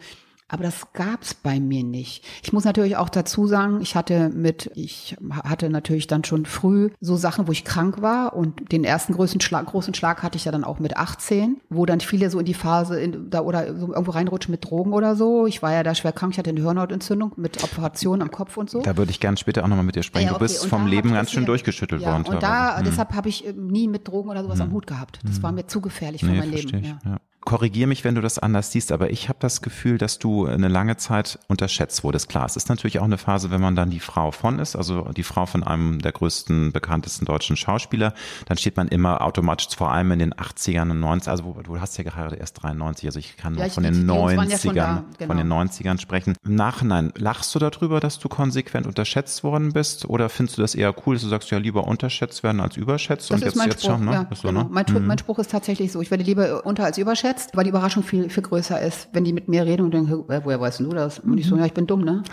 Aber 0.51 0.63
das 0.63 0.91
gab's 0.91 1.33
bei 1.33 1.61
mir 1.61 1.83
nicht. 1.83 2.25
Ich 2.43 2.51
muss 2.51 2.65
natürlich 2.65 2.97
auch 2.97 3.07
dazu 3.07 3.47
sagen, 3.47 3.79
ich 3.79 3.95
hatte 3.95 4.29
mit, 4.29 4.69
ich 4.75 5.15
hatte 5.43 5.69
natürlich 5.69 6.07
dann 6.07 6.25
schon 6.25 6.45
früh 6.45 6.89
so 6.99 7.15
Sachen, 7.15 7.47
wo 7.47 7.53
ich 7.53 7.63
krank 7.63 8.01
war 8.01 8.35
und 8.35 8.69
den 8.73 8.83
ersten 8.83 9.13
größten 9.13 9.39
Schlag, 9.39 9.65
großen 9.67 9.93
Schlag 9.93 10.23
hatte 10.23 10.35
ich 10.35 10.43
ja 10.43 10.51
dann 10.51 10.65
auch 10.65 10.79
mit 10.79 10.97
18, 10.97 11.61
wo 11.69 11.85
dann 11.85 12.01
viele 12.01 12.29
so 12.29 12.37
in 12.37 12.45
die 12.45 12.53
Phase 12.53 12.99
in, 12.99 13.29
da 13.29 13.41
oder 13.41 13.79
so 13.79 13.93
irgendwo 13.93 14.11
reinrutschen 14.11 14.51
mit 14.51 14.69
Drogen 14.69 14.91
oder 14.91 15.15
so. 15.15 15.47
Ich 15.47 15.61
war 15.61 15.71
ja 15.71 15.83
da 15.83 15.95
schwer 15.95 16.11
krank, 16.11 16.33
ich 16.33 16.37
hatte 16.37 16.49
eine 16.49 16.59
Hirnhautentzündung 16.59 17.31
mit 17.37 17.63
Operation 17.63 18.21
am 18.21 18.29
Kopf 18.29 18.57
und 18.57 18.69
so. 18.69 18.81
Da 18.81 18.97
würde 18.97 19.11
ich 19.11 19.21
gerne 19.21 19.37
später 19.37 19.63
auch 19.63 19.69
nochmal 19.69 19.85
mit 19.85 19.95
dir 19.95 20.03
sprechen. 20.03 20.27
Ja, 20.27 20.31
okay. 20.33 20.39
Du 20.39 20.45
bist 20.45 20.65
vom 20.65 20.85
Leben 20.85 21.13
ganz 21.13 21.31
schön 21.31 21.45
durchgeschüttelt 21.45 22.01
ja, 22.01 22.11
worden. 22.11 22.25
Und 22.25 22.43
da, 22.43 22.77
hm. 22.77 22.83
deshalb 22.83 23.13
habe 23.15 23.29
ich 23.29 23.45
nie 23.55 23.87
mit 23.87 24.05
Drogen 24.05 24.29
oder 24.29 24.43
sowas 24.43 24.59
hm. 24.59 24.67
am 24.67 24.73
Hut 24.73 24.85
gehabt. 24.85 25.19
Das 25.23 25.37
hm. 25.37 25.43
war 25.43 25.51
mir 25.53 25.67
zu 25.67 25.79
gefährlich 25.79 26.21
für 26.21 26.27
nee, 26.27 26.39
mein 26.39 26.51
Leben. 26.51 26.83
Ja. 26.83 27.21
Korrigier 27.43 27.87
mich, 27.87 28.03
wenn 28.03 28.13
du 28.13 28.21
das 28.21 28.37
anders 28.37 28.71
siehst, 28.71 28.91
aber 28.91 29.09
ich 29.09 29.27
habe 29.27 29.39
das 29.39 29.63
Gefühl, 29.63 29.97
dass 29.97 30.19
du 30.19 30.45
eine 30.45 30.67
lange 30.67 30.97
Zeit 30.97 31.39
unterschätzt 31.47 32.03
wurdest. 32.03 32.29
Klar, 32.29 32.45
es 32.45 32.55
ist 32.55 32.69
natürlich 32.69 32.99
auch 32.99 33.05
eine 33.05 33.17
Phase, 33.17 33.49
wenn 33.49 33.59
man 33.59 33.75
dann 33.75 33.89
die 33.89 33.99
Frau 33.99 34.29
von 34.29 34.59
ist, 34.59 34.75
also 34.75 35.09
die 35.15 35.23
Frau 35.23 35.47
von 35.47 35.63
einem 35.63 35.99
der 35.99 36.11
größten, 36.11 36.71
bekanntesten 36.71 37.25
deutschen 37.25 37.57
Schauspieler, 37.57 38.13
dann 38.45 38.57
steht 38.57 38.77
man 38.77 38.87
immer 38.89 39.21
automatisch, 39.21 39.75
vor 39.75 39.91
allem 39.91 40.11
in 40.11 40.19
den 40.19 40.33
80ern 40.35 40.91
und 40.91 41.03
90ern, 41.03 41.29
also 41.29 41.57
du 41.63 41.81
hast 41.81 41.97
ja 41.97 42.03
gerade 42.03 42.35
erst 42.35 42.61
93, 42.61 43.07
also 43.07 43.17
ich 43.17 43.37
kann 43.37 43.53
nur 43.53 43.61
ja, 43.61 43.67
ich, 43.67 43.73
von 43.73 43.83
den 43.83 44.07
90ern, 44.07 44.75
ja 44.75 45.03
genau. 45.17 45.33
von 45.33 45.37
den 45.37 45.51
90ern 45.51 45.99
sprechen. 45.99 46.35
Im 46.45 46.55
Nachhinein, 46.55 47.11
lachst 47.17 47.55
du 47.55 47.59
darüber, 47.59 47.99
dass 47.99 48.19
du 48.19 48.29
konsequent 48.29 48.85
unterschätzt 48.85 49.43
worden 49.43 49.73
bist 49.73 50.05
oder 50.05 50.29
findest 50.29 50.59
du 50.59 50.61
das 50.61 50.75
eher 50.75 50.93
cool, 51.05 51.15
dass 51.15 51.23
du 51.23 51.29
sagst, 51.29 51.49
ja, 51.49 51.57
lieber 51.57 51.87
unterschätzt 51.87 52.43
werden 52.43 52.61
als 52.61 52.77
überschätzt? 52.77 53.31
Das 53.31 53.35
und 53.35 53.37
ist 53.39 53.45
jetzt, 53.45 53.55
mein 53.55 53.69
jetzt 53.69 53.83
Spruch, 53.83 53.97
schon, 53.97 54.05
ne? 54.05 54.11
ja, 54.13 54.27
so, 54.31 54.47
genau. 54.47 54.63
ne? 54.63 54.69
mein, 54.69 54.85
mhm. 54.87 55.07
mein 55.07 55.17
Spruch 55.17 55.39
ist 55.39 55.49
tatsächlich 55.49 55.91
so, 55.91 56.01
ich 56.01 56.11
werde 56.11 56.23
lieber 56.23 56.65
unter 56.67 56.85
als 56.85 56.99
überschätzt 56.99 57.30
unterschätzt, 57.31 57.55
weil 57.55 57.63
die 57.63 57.69
Überraschung 57.69 58.03
viel, 58.03 58.29
viel 58.29 58.43
größer 58.43 58.81
ist, 58.81 59.09
wenn 59.13 59.23
die 59.23 59.33
mit 59.33 59.47
mir 59.47 59.65
reden 59.65 59.83
und 59.83 59.93
denken, 59.93 60.25
woher 60.27 60.59
weißt 60.59 60.79
du 60.81 60.89
das? 60.89 61.19
Und 61.19 61.37
ich 61.37 61.47
so, 61.47 61.57
ja, 61.57 61.65
ich 61.65 61.73
bin 61.73 61.87
dumm, 61.87 62.03
ne? 62.03 62.23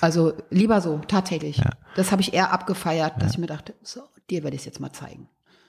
Also 0.00 0.32
lieber 0.50 0.80
so, 0.80 1.00
tatsächlich. 1.08 1.58
Ja. 1.58 1.70
Das 1.96 2.12
habe 2.12 2.22
ich 2.22 2.32
eher 2.32 2.52
abgefeiert, 2.52 3.14
dass 3.16 3.24
ja. 3.24 3.30
ich 3.30 3.38
mir 3.38 3.46
dachte, 3.46 3.74
so, 3.82 4.02
dir 4.30 4.44
werde 4.44 4.54
ich 4.54 4.62
es 4.62 4.66
jetzt 4.66 4.80
mal 4.80 4.92
zeigen. 4.92 5.28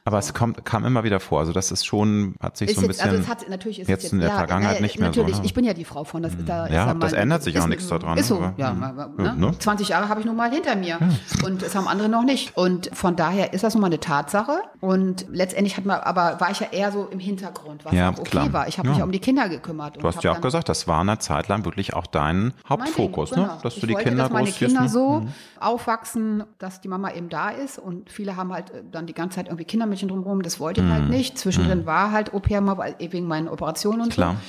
Aber 0.10 0.18
es 0.18 0.34
kommt, 0.34 0.66
kam 0.66 0.86
immer 0.86 1.04
wieder 1.04 1.20
vor. 1.20 1.40
Also 1.40 1.54
das 1.54 1.72
ist 1.72 1.86
schon, 1.86 2.34
hat 2.40 2.58
sich 2.58 2.70
ist 2.70 2.78
so 2.78 2.82
ein 2.82 2.88
jetzt, 2.88 2.98
bisschen 2.98 3.12
also 3.12 3.22
es 3.22 3.28
hat, 3.28 3.48
natürlich 3.48 3.80
ist 3.82 3.90
jetzt, 3.90 4.06
jetzt 4.06 4.14
in 4.14 4.20
der 4.20 4.30
ja, 4.30 4.38
Vergangenheit 4.38 4.78
ja, 4.78 4.82
nicht 4.82 4.98
mehr 4.98 5.10
natürlich, 5.10 5.36
so. 5.36 5.42
Ne? 5.42 5.46
ich 5.46 5.54
bin 5.54 5.66
ja 5.66 5.76
die 5.76 5.86
Frau 5.86 6.04
von. 6.04 6.24
Das, 6.24 6.34
da 6.48 6.66
ja, 6.66 6.88
ja 6.88 6.94
das 6.96 7.14
ändert 7.14 7.44
sich 7.44 7.60
auch 7.60 7.68
nichts 7.68 7.88
daran. 7.88 8.18
Ist 8.18 8.30
so, 8.30 8.38
aber, 8.38 8.56
ja. 8.58 8.74
Ne? 8.74 9.36
Ne? 9.38 9.60
20 9.60 9.90
Jahre 9.90 10.10
habe 10.10 10.20
ich 10.20 10.26
nun 10.26 10.36
mal 10.36 10.50
hinter 10.50 10.76
mir 10.76 10.98
und 11.46 11.62
das 11.62 11.76
haben 11.76 11.88
andere 11.88 12.10
noch 12.10 12.24
nicht. 12.24 12.58
Und 12.58 12.90
von 12.92 13.16
daher 13.16 13.54
ist 13.54 13.64
das 13.64 13.76
nun 13.76 13.82
mal 13.82 13.88
eine 13.88 14.00
Tatsache. 14.00 14.64
Und 14.80 15.28
letztendlich 15.30 15.78
hat 15.78 15.86
man, 15.86 16.00
aber 16.00 16.40
war 16.40 16.50
ich 16.50 16.60
ja 16.60 16.68
eher 16.72 16.92
so 16.92 17.08
im 17.12 17.20
Hintergrund, 17.20 17.86
was 17.86 17.94
ja, 17.94 18.10
auch 18.10 18.18
okay 18.18 18.30
klar. 18.32 18.54
war. 18.54 18.68
Ich 18.68 18.80
habe 18.80 18.90
mich 18.90 18.98
ja 18.98 19.04
um 19.04 19.12
die 19.12 19.20
Kinder 19.20 19.48
gekümmert. 19.48 20.02
Du 20.02 20.08
hast 20.08 20.24
ja 20.24 20.32
auch 20.32 20.42
gesagt, 20.42 20.70
das 20.70 20.88
war 20.88 21.02
eine 21.02 21.20
Zeit 21.20 21.50
lang 21.50 21.66
wirklich 21.66 21.94
auch 21.94 22.08
dein 22.08 22.54
Hauptfokus, 22.68 23.30
Ding, 23.30 23.44
ne? 23.44 23.48
genau. 23.48 23.62
dass 23.62 23.76
ich 23.76 23.82
du 23.82 23.86
die 23.86 23.94
wollte, 23.94 24.10
Kinder 24.10 24.24
dass 24.24 24.32
meine. 24.32 24.50
Kinder 24.50 24.82
ne? 24.82 24.90
so 24.90 25.20
mhm. 25.20 25.28
aufwachsen, 25.60 26.44
dass 26.58 26.82
die 26.82 26.88
Mama 26.88 27.12
eben 27.12 27.30
da 27.30 27.50
ist 27.50 27.78
und 27.78 28.10
viele 28.10 28.36
haben 28.36 28.52
halt 28.52 28.72
dann 28.92 29.06
die 29.06 29.14
ganze 29.14 29.36
Zeit 29.36 29.48
irgendwie 29.48 29.66
Kindermädchen 30.00 30.10
drumherum. 30.10 30.42
Das 30.42 30.60
wollte 30.60 30.82
ich 30.82 30.88
halt 30.88 31.06
Mhm. 31.06 31.10
nicht. 31.12 31.38
Zwischendrin 31.38 31.86
war 31.86 32.12
halt 32.12 32.34
mal 32.62 32.78
weil- 32.78 32.96
wegen 33.00 33.28
meinen 33.28 33.48
Operationen 33.48 34.02
und 34.02 34.14
Klar. 34.14 34.34
so. 34.34 34.40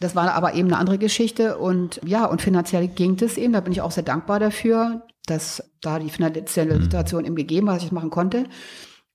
Das 0.00 0.14
war 0.14 0.30
aber 0.34 0.54
eben 0.54 0.68
eine 0.68 0.76
andere 0.78 0.98
Geschichte 0.98 1.56
und 1.56 2.00
ja, 2.04 2.26
und 2.26 2.42
finanziell 2.42 2.86
ging 2.88 3.16
das 3.16 3.36
eben. 3.38 3.52
Da 3.54 3.60
bin 3.60 3.72
ich 3.72 3.80
auch 3.80 3.90
sehr 3.90 4.02
dankbar 4.02 4.38
dafür, 4.40 5.02
dass 5.26 5.62
da 5.80 5.98
die 5.98 6.10
finanzielle 6.10 6.80
Situation 6.82 7.24
eben 7.24 7.34
gegeben 7.34 7.66
war, 7.66 7.74
dass 7.74 7.82
ich 7.84 7.88
das 7.88 7.94
machen 7.94 8.10
konnte. 8.10 8.44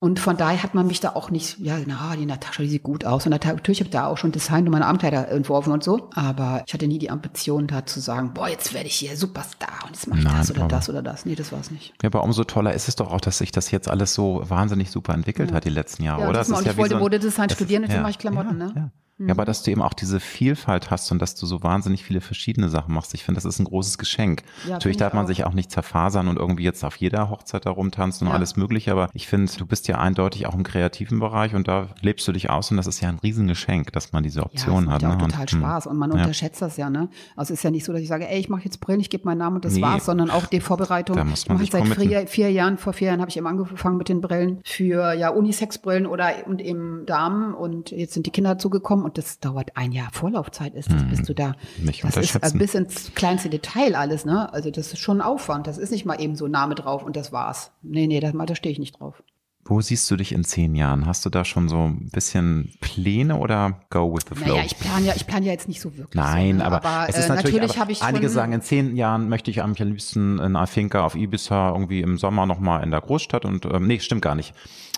Und 0.03 0.19
von 0.19 0.35
daher 0.35 0.63
hat 0.63 0.73
man 0.73 0.87
mich 0.87 0.99
da 0.99 1.09
auch 1.09 1.29
nicht, 1.29 1.59
ja, 1.59 1.77
na, 1.85 2.15
die 2.15 2.25
Natascha, 2.25 2.63
die 2.63 2.69
sieht 2.69 2.81
gut 2.81 3.05
aus. 3.05 3.27
Und 3.27 3.29
natürlich 3.29 3.81
habe 3.81 3.87
ich 3.87 3.91
da 3.91 4.07
auch 4.07 4.17
schon 4.17 4.31
Design 4.31 4.65
und 4.65 4.71
meine 4.71 4.87
Abendkleider 4.87 5.27
entworfen 5.29 5.71
und 5.71 5.83
so. 5.83 6.09
Aber 6.15 6.63
ich 6.65 6.73
hatte 6.73 6.87
nie 6.87 6.97
die 6.97 7.11
Ambition, 7.11 7.67
da 7.67 7.85
zu 7.85 7.99
sagen, 7.99 8.33
boah, 8.33 8.47
jetzt 8.49 8.73
werde 8.73 8.87
ich 8.87 8.95
hier 8.95 9.15
Superstar 9.15 9.69
und 9.85 9.91
jetzt 9.91 10.07
mache 10.07 10.17
ich 10.17 10.25
Nein, 10.25 10.37
das 10.37 10.49
oder 10.49 10.67
das 10.67 10.89
oder 10.89 11.03
das. 11.03 11.25
Nee, 11.27 11.35
das 11.35 11.51
war 11.51 11.59
es 11.59 11.69
nicht. 11.69 11.93
Ja, 12.01 12.07
aber 12.09 12.23
umso 12.23 12.43
toller 12.45 12.73
ist 12.73 12.87
es 12.87 12.95
doch 12.95 13.11
auch, 13.13 13.21
dass 13.21 13.37
sich 13.37 13.51
das 13.51 13.69
jetzt 13.69 13.87
alles 13.87 14.15
so 14.15 14.41
wahnsinnig 14.43 14.89
super 14.89 15.13
entwickelt 15.13 15.53
hat 15.53 15.65
die 15.65 15.69
letzten 15.69 16.01
Jahre, 16.03 16.21
Ja, 16.23 16.29
oder? 16.29 16.39
das 16.39 16.47
Es 16.47 16.51
mal, 16.51 16.55
ist 16.55 16.59
und 16.61 16.65
ja 16.65 16.71
ich 16.71 16.77
wollte 16.79 16.95
so 16.95 16.99
Modedesign 16.99 17.45
ist- 17.49 17.55
studieren, 17.57 17.83
deswegen 17.83 17.97
ja, 17.97 18.01
mache 18.01 18.11
ich 18.11 18.17
Klamotten, 18.17 18.59
ja, 18.59 18.67
ne? 18.73 18.91
Ja. 19.21 19.27
Ja, 19.27 19.33
aber 19.33 19.45
dass 19.45 19.63
du 19.63 19.71
eben 19.71 19.81
auch 19.81 19.93
diese 19.93 20.19
Vielfalt 20.19 20.89
hast 20.91 21.11
und 21.11 21.21
dass 21.21 21.35
du 21.35 21.45
so 21.45 21.63
wahnsinnig 21.63 22.03
viele 22.03 22.21
verschiedene 22.21 22.69
Sachen 22.69 22.93
machst, 22.93 23.13
ich 23.13 23.23
finde, 23.23 23.37
das 23.37 23.45
ist 23.45 23.59
ein 23.59 23.65
großes 23.65 23.97
Geschenk. 23.97 24.43
Ja, 24.65 24.73
Natürlich 24.73 24.97
darf 24.97 25.09
ich 25.11 25.15
man 25.15 25.23
auch. 25.25 25.27
sich 25.27 25.45
auch 25.45 25.53
nicht 25.53 25.71
zerfasern 25.71 26.27
und 26.27 26.37
irgendwie 26.37 26.63
jetzt 26.63 26.83
auf 26.83 26.95
jeder 26.95 27.29
Hochzeit 27.29 27.65
da 27.65 27.69
rumtanzen 27.71 28.27
und 28.27 28.31
Ja. 28.31 28.37
alles 28.37 28.55
mögliche, 28.55 28.91
aber 28.91 29.09
ich 29.13 29.27
finde, 29.27 29.51
du 29.57 29.65
bist 29.65 29.87
ja 29.87 29.99
eindeutig 29.99 30.47
auch 30.47 30.53
im 30.55 30.63
kreativen 30.63 31.19
Bereich 31.19 31.55
und 31.55 31.67
da 31.67 31.87
lebst 32.01 32.27
du 32.27 32.31
dich 32.31 32.49
aus 32.49 32.71
und 32.71 32.77
das 32.77 32.87
ist 32.87 32.99
ja 33.01 33.09
ein 33.09 33.19
Riesengeschenk, 33.19 33.91
dass 33.93 34.11
man 34.11 34.23
diese 34.23 34.39
Ja, 34.39 34.45
Option 34.45 34.75
das 34.77 34.85
macht 34.85 34.95
hat. 34.95 35.01
ja 35.03 35.09
ne? 35.09 35.17
total 35.17 35.41
Und, 35.41 35.51
hm, 35.51 35.59
Spaß 35.59 35.87
und 35.87 35.97
man 35.97 36.11
ja. 36.11 36.17
unterschätzt 36.17 36.61
das 36.61 36.77
ja, 36.77 36.89
ne? 36.89 37.09
Also 37.35 37.53
es 37.53 37.59
ist 37.59 37.63
ja 37.63 37.71
nicht 37.71 37.85
so, 37.85 37.93
dass 37.93 38.01
ich 38.01 38.07
sage, 38.07 38.27
ey, 38.27 38.39
ich 38.39 38.49
mache 38.49 38.63
jetzt 38.65 38.79
Brillen, 38.81 38.99
ich 38.99 39.09
gebe 39.09 39.25
meinen 39.25 39.37
Namen 39.37 39.57
und 39.57 39.65
das 39.65 39.73
Nee. 39.75 39.81
war's, 39.81 40.05
sondern 40.05 40.31
auch 40.31 40.45
die 40.47 40.59
Vorbereitung. 40.59 41.15
Da 41.15 41.23
muss 41.23 41.43
ich 41.43 41.47
man 41.47 41.57
mache 41.57 41.63
sich 41.65 41.71
seit 41.71 41.87
vier, 41.87 42.27
vier 42.27 42.51
Jahren, 42.51 42.77
vor 42.77 42.93
vier 42.93 43.09
Jahren 43.09 43.19
habe 43.21 43.29
ich 43.29 43.37
eben 43.37 43.47
angefangen 43.47 43.97
mit 43.97 44.09
den 44.09 44.21
Brillen 44.21 44.61
für 44.63 45.13
ja 45.13 45.29
Unisex-Brillen 45.29 46.05
oder 46.07 46.31
und 46.47 46.61
eben 46.61 47.05
Damen 47.05 47.53
und 47.53 47.91
jetzt 47.91 48.13
sind 48.13 48.25
die 48.25 48.31
Kinder 48.31 48.51
dazugekommen 48.55 49.05
und 49.11 49.17
das 49.17 49.39
dauert 49.39 49.75
ein 49.75 49.91
Jahr 49.91 50.09
Vorlaufzeit 50.13 50.73
ist, 50.73 50.89
das 50.89 51.03
bist 51.03 51.27
du 51.27 51.33
da. 51.33 51.55
Hm. 51.77 51.85
Nicht 51.85 52.03
das 52.03 52.15
ist 52.15 52.35
äh, 52.35 52.57
bis 52.57 52.73
ins 52.75 53.13
kleinste 53.13 53.49
Detail 53.49 53.95
alles, 53.95 54.23
ne? 54.23 54.51
Also 54.53 54.71
das 54.71 54.93
ist 54.93 54.99
schon 54.99 55.17
ein 55.17 55.21
Aufwand. 55.21 55.67
Das 55.67 55.77
ist 55.77 55.91
nicht 55.91 56.05
mal 56.05 56.21
eben 56.21 56.35
so 56.35 56.47
Name 56.47 56.75
drauf 56.75 57.03
und 57.03 57.17
das 57.17 57.33
war's. 57.33 57.71
Nee, 57.81 58.07
nee, 58.07 58.21
da, 58.21 58.31
da 58.31 58.55
stehe 58.55 58.71
ich 58.71 58.79
nicht 58.79 58.99
drauf. 58.99 59.21
Wo 59.65 59.79
siehst 59.81 60.09
du 60.09 60.15
dich 60.15 60.31
in 60.31 60.43
zehn 60.43 60.75
Jahren? 60.75 61.05
Hast 61.05 61.25
du 61.25 61.29
da 61.29 61.45
schon 61.45 61.69
so 61.69 61.83
ein 61.83 62.09
bisschen 62.11 62.73
Pläne 62.79 63.37
oder 63.37 63.81
go 63.89 64.15
with 64.15 64.23
the 64.29 64.35
flow? 64.35 64.55
Naja, 64.55 64.63
ich 64.65 64.77
plane 64.77 65.05
ja, 65.05 65.13
ich 65.15 65.27
plane 65.27 65.45
ja 65.45 65.51
jetzt 65.51 65.67
nicht 65.67 65.81
so 65.81 65.97
wirklich. 65.97 66.15
Nein, 66.15 66.57
so, 66.57 66.63
ne? 66.63 66.65
aber, 66.65 67.09
es 67.09 67.17
ist 67.17 67.25
äh, 67.25 67.29
natürlich, 67.29 67.55
natürlich 67.55 67.71
aber 67.71 67.79
habe 67.81 67.91
ich 67.91 68.01
einige 68.01 68.29
sagen, 68.29 68.53
in 68.53 68.61
zehn 68.61 68.95
Jahren 68.95 69.29
möchte 69.29 69.51
ich 69.51 69.61
am 69.61 69.73
liebsten 69.73 70.39
in 70.39 70.55
Afinca 70.55 71.05
auf 71.05 71.15
Ibiza 71.15 71.73
irgendwie 71.73 72.01
im 72.01 72.17
Sommer 72.17 72.45
nochmal 72.45 72.83
in 72.83 72.91
der 72.91 73.01
Großstadt 73.01 73.45
und 73.45 73.65
ähm, 73.65 73.87
nee, 73.87 73.99
stimmt 73.99 74.21
gar 74.21 74.35
nicht. 74.35 74.53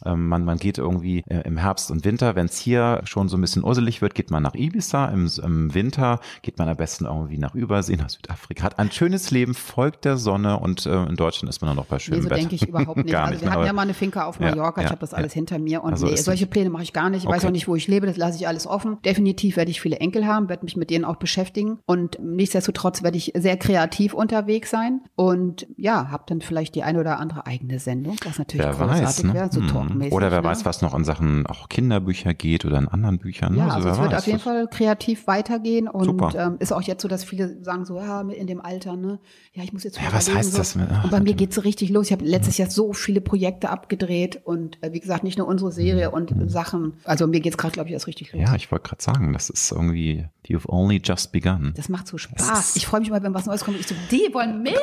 Ähm, 0.05 0.27
man, 0.27 0.45
man 0.45 0.57
geht 0.57 0.77
irgendwie 0.77 1.23
äh, 1.27 1.41
im 1.45 1.57
Herbst 1.57 1.91
und 1.91 2.05
Winter, 2.05 2.35
wenn 2.35 2.45
es 2.45 2.57
hier 2.57 3.01
schon 3.05 3.29
so 3.29 3.37
ein 3.37 3.41
bisschen 3.41 3.63
urselig 3.63 4.01
wird, 4.01 4.15
geht 4.15 4.31
man 4.31 4.43
nach 4.43 4.55
Ibiza. 4.55 5.05
Im, 5.07 5.29
Im 5.43 5.73
Winter 5.73 6.19
geht 6.41 6.57
man 6.57 6.67
am 6.69 6.77
besten 6.77 7.05
irgendwie 7.05 7.37
nach 7.37 7.55
Übersee, 7.55 7.95
nach 7.95 8.09
Südafrika. 8.09 8.63
Hat 8.63 8.79
ein 8.79 8.91
schönes 8.91 9.31
Leben, 9.31 9.53
folgt 9.53 10.05
der 10.05 10.17
Sonne 10.17 10.59
und 10.59 10.85
äh, 10.85 11.03
in 11.05 11.15
Deutschland 11.15 11.49
ist 11.49 11.61
man 11.61 11.69
dann 11.69 11.77
noch 11.77 11.85
bei 11.85 11.95
Nee, 11.97 11.99
schönem 12.01 12.21
so 12.23 12.29
Wetter. 12.29 12.35
denke 12.39 12.55
ich 12.55 12.67
überhaupt 12.67 12.97
nicht. 12.97 13.11
gar 13.11 13.23
also 13.25 13.33
nicht. 13.35 13.43
wir 13.43 13.51
hatten 13.51 13.65
ja 13.65 13.73
mal 13.73 13.81
eine 13.83 13.93
Finca 13.93 14.25
auf 14.25 14.39
Ja, 14.39 14.47
Mallorca, 14.49 14.81
ich 14.81 14.85
ja, 14.85 14.91
habe 14.91 14.99
das 15.01 15.11
ja. 15.11 15.17
alles 15.17 15.33
hinter 15.33 15.59
mir 15.59 15.83
und 15.83 15.93
Also 15.93 16.07
nee, 16.07 16.15
solche 16.15 16.47
Pläne 16.47 16.69
mache 16.69 16.83
ich 16.83 16.93
gar 16.93 17.09
nicht. 17.09 17.23
Ich 17.23 17.29
weiß 17.29 17.43
Okay. 17.43 17.47
auch 17.47 17.51
nicht, 17.51 17.67
wo 17.67 17.75
ich 17.75 17.87
lebe, 17.87 18.05
das 18.07 18.17
lasse 18.17 18.37
ich 18.37 18.47
alles 18.47 18.67
offen. 18.67 18.97
Definitiv 19.05 19.57
werde 19.57 19.71
ich 19.71 19.81
viele 19.81 19.97
Enkel 19.97 20.25
haben, 20.27 20.49
werde 20.49 20.63
mich 20.65 20.75
mit 20.77 20.89
denen 20.89 21.05
auch 21.05 21.15
beschäftigen 21.17 21.79
und 21.85 22.17
nichtsdestotrotz 22.21 23.03
werde 23.03 23.17
ich 23.17 23.31
sehr 23.35 23.57
kreativ 23.57 24.13
unterwegs 24.13 24.69
sein 24.69 25.01
und 25.15 25.67
ja, 25.77 26.09
habe 26.11 26.23
dann 26.27 26.41
vielleicht 26.41 26.75
die 26.75 26.83
eine 26.83 26.99
oder 26.99 27.19
andere 27.19 27.45
eigene 27.45 27.79
Sendung, 27.79 28.15
was 28.25 28.37
natürlich 28.39 28.65
Wer 28.65 28.73
großartig 28.73 29.03
weiß, 29.05 29.23
ne? 29.23 29.33
wäre, 29.33 29.49
so 29.51 29.61
Hm. 29.61 29.67
Talkmäßig. 29.93 30.13
Oder 30.13 30.31
wer 30.31 30.41
ne? 30.41 30.47
weiß, 30.47 30.65
was 30.65 30.81
noch 30.81 30.93
in 30.93 31.03
Sachen 31.03 31.45
auch 31.47 31.69
Kinderbücher 31.69 32.33
geht 32.33 32.65
oder 32.65 32.77
in 32.77 32.87
anderen 32.87 33.19
Büchern. 33.19 33.55
Ja, 33.55 33.65
ne? 33.65 33.73
also 33.73 33.85
wer 33.85 33.93
es 33.93 33.99
wird 33.99 34.11
weiß, 34.11 34.19
auf 34.19 34.27
jeden 34.27 34.39
Fall 34.39 34.67
kreativ 34.67 35.27
weitergehen 35.27 35.87
und 35.87 36.05
Super. 36.05 36.33
ähm, 36.35 36.55
ist 36.59 36.71
auch 36.71 36.81
jetzt 36.81 37.01
so, 37.01 37.07
dass 37.07 37.23
viele 37.23 37.63
sagen 37.63 37.85
so, 37.85 37.97
ja, 37.97 38.21
in 38.21 38.47
dem 38.47 38.61
Alter, 38.61 38.95
ne, 38.95 39.19
ja, 39.53 39.63
ich 39.63 39.73
muss 39.73 39.83
jetzt 39.83 39.97
Ja, 39.97 40.11
was 40.11 40.33
heißt 40.33 40.51
so. 40.51 40.57
das? 40.57 40.77
Ach, 40.77 41.05
und 41.05 41.11
bei 41.11 41.19
mir 41.19 41.31
Gott. 41.31 41.37
geht's 41.37 41.55
so 41.55 41.61
richtig 41.61 41.89
los. 41.89 42.07
Ich 42.07 42.11
habe 42.11 42.25
letztes 42.25 42.57
Jahr 42.57 42.69
so 42.69 42.93
viele 42.93 43.21
Projekte 43.21 43.69
abgedreht 43.69 44.41
und 44.43 44.81
äh, 44.81 44.93
wie 44.93 44.99
gesagt, 44.99 45.23
nicht 45.23 45.37
nur 45.37 45.47
unsere 45.47 45.71
Serie 45.71 46.11
und 46.11 46.33
Sachen. 46.49 46.93
Also 47.03 47.27
mir 47.27 47.39
geht's 47.39 47.57
gerade, 47.57 47.73
glaube 47.73 47.89
ich, 47.89 47.93
erst 47.93 48.07
richtig 48.07 48.33
los. 48.33 48.41
Ja, 48.41 48.55
ich 48.55 48.71
wollte 48.71 48.89
gerade 48.89 49.03
sagen, 49.03 49.33
das 49.33 49.49
ist 49.49 49.71
irgendwie, 49.71 50.25
you've 50.47 50.67
only 50.67 51.01
just 51.03 51.31
begun. 51.31 51.73
Das 51.75 51.89
macht 51.89 52.07
so 52.07 52.17
Spaß. 52.17 52.75
Ich 52.75 52.87
freue 52.87 53.01
mich 53.01 53.09
mal, 53.09 53.21
wenn 53.23 53.33
was 53.33 53.45
Neues 53.45 53.63
kommt. 53.63 53.79
Ich 53.79 53.87
so, 53.87 53.95
die 54.11 54.29
wollen 54.33 54.61
mich, 54.61 54.73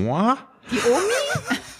Moi? 0.00 0.34
die 0.70 0.76
Omi. 0.76 1.58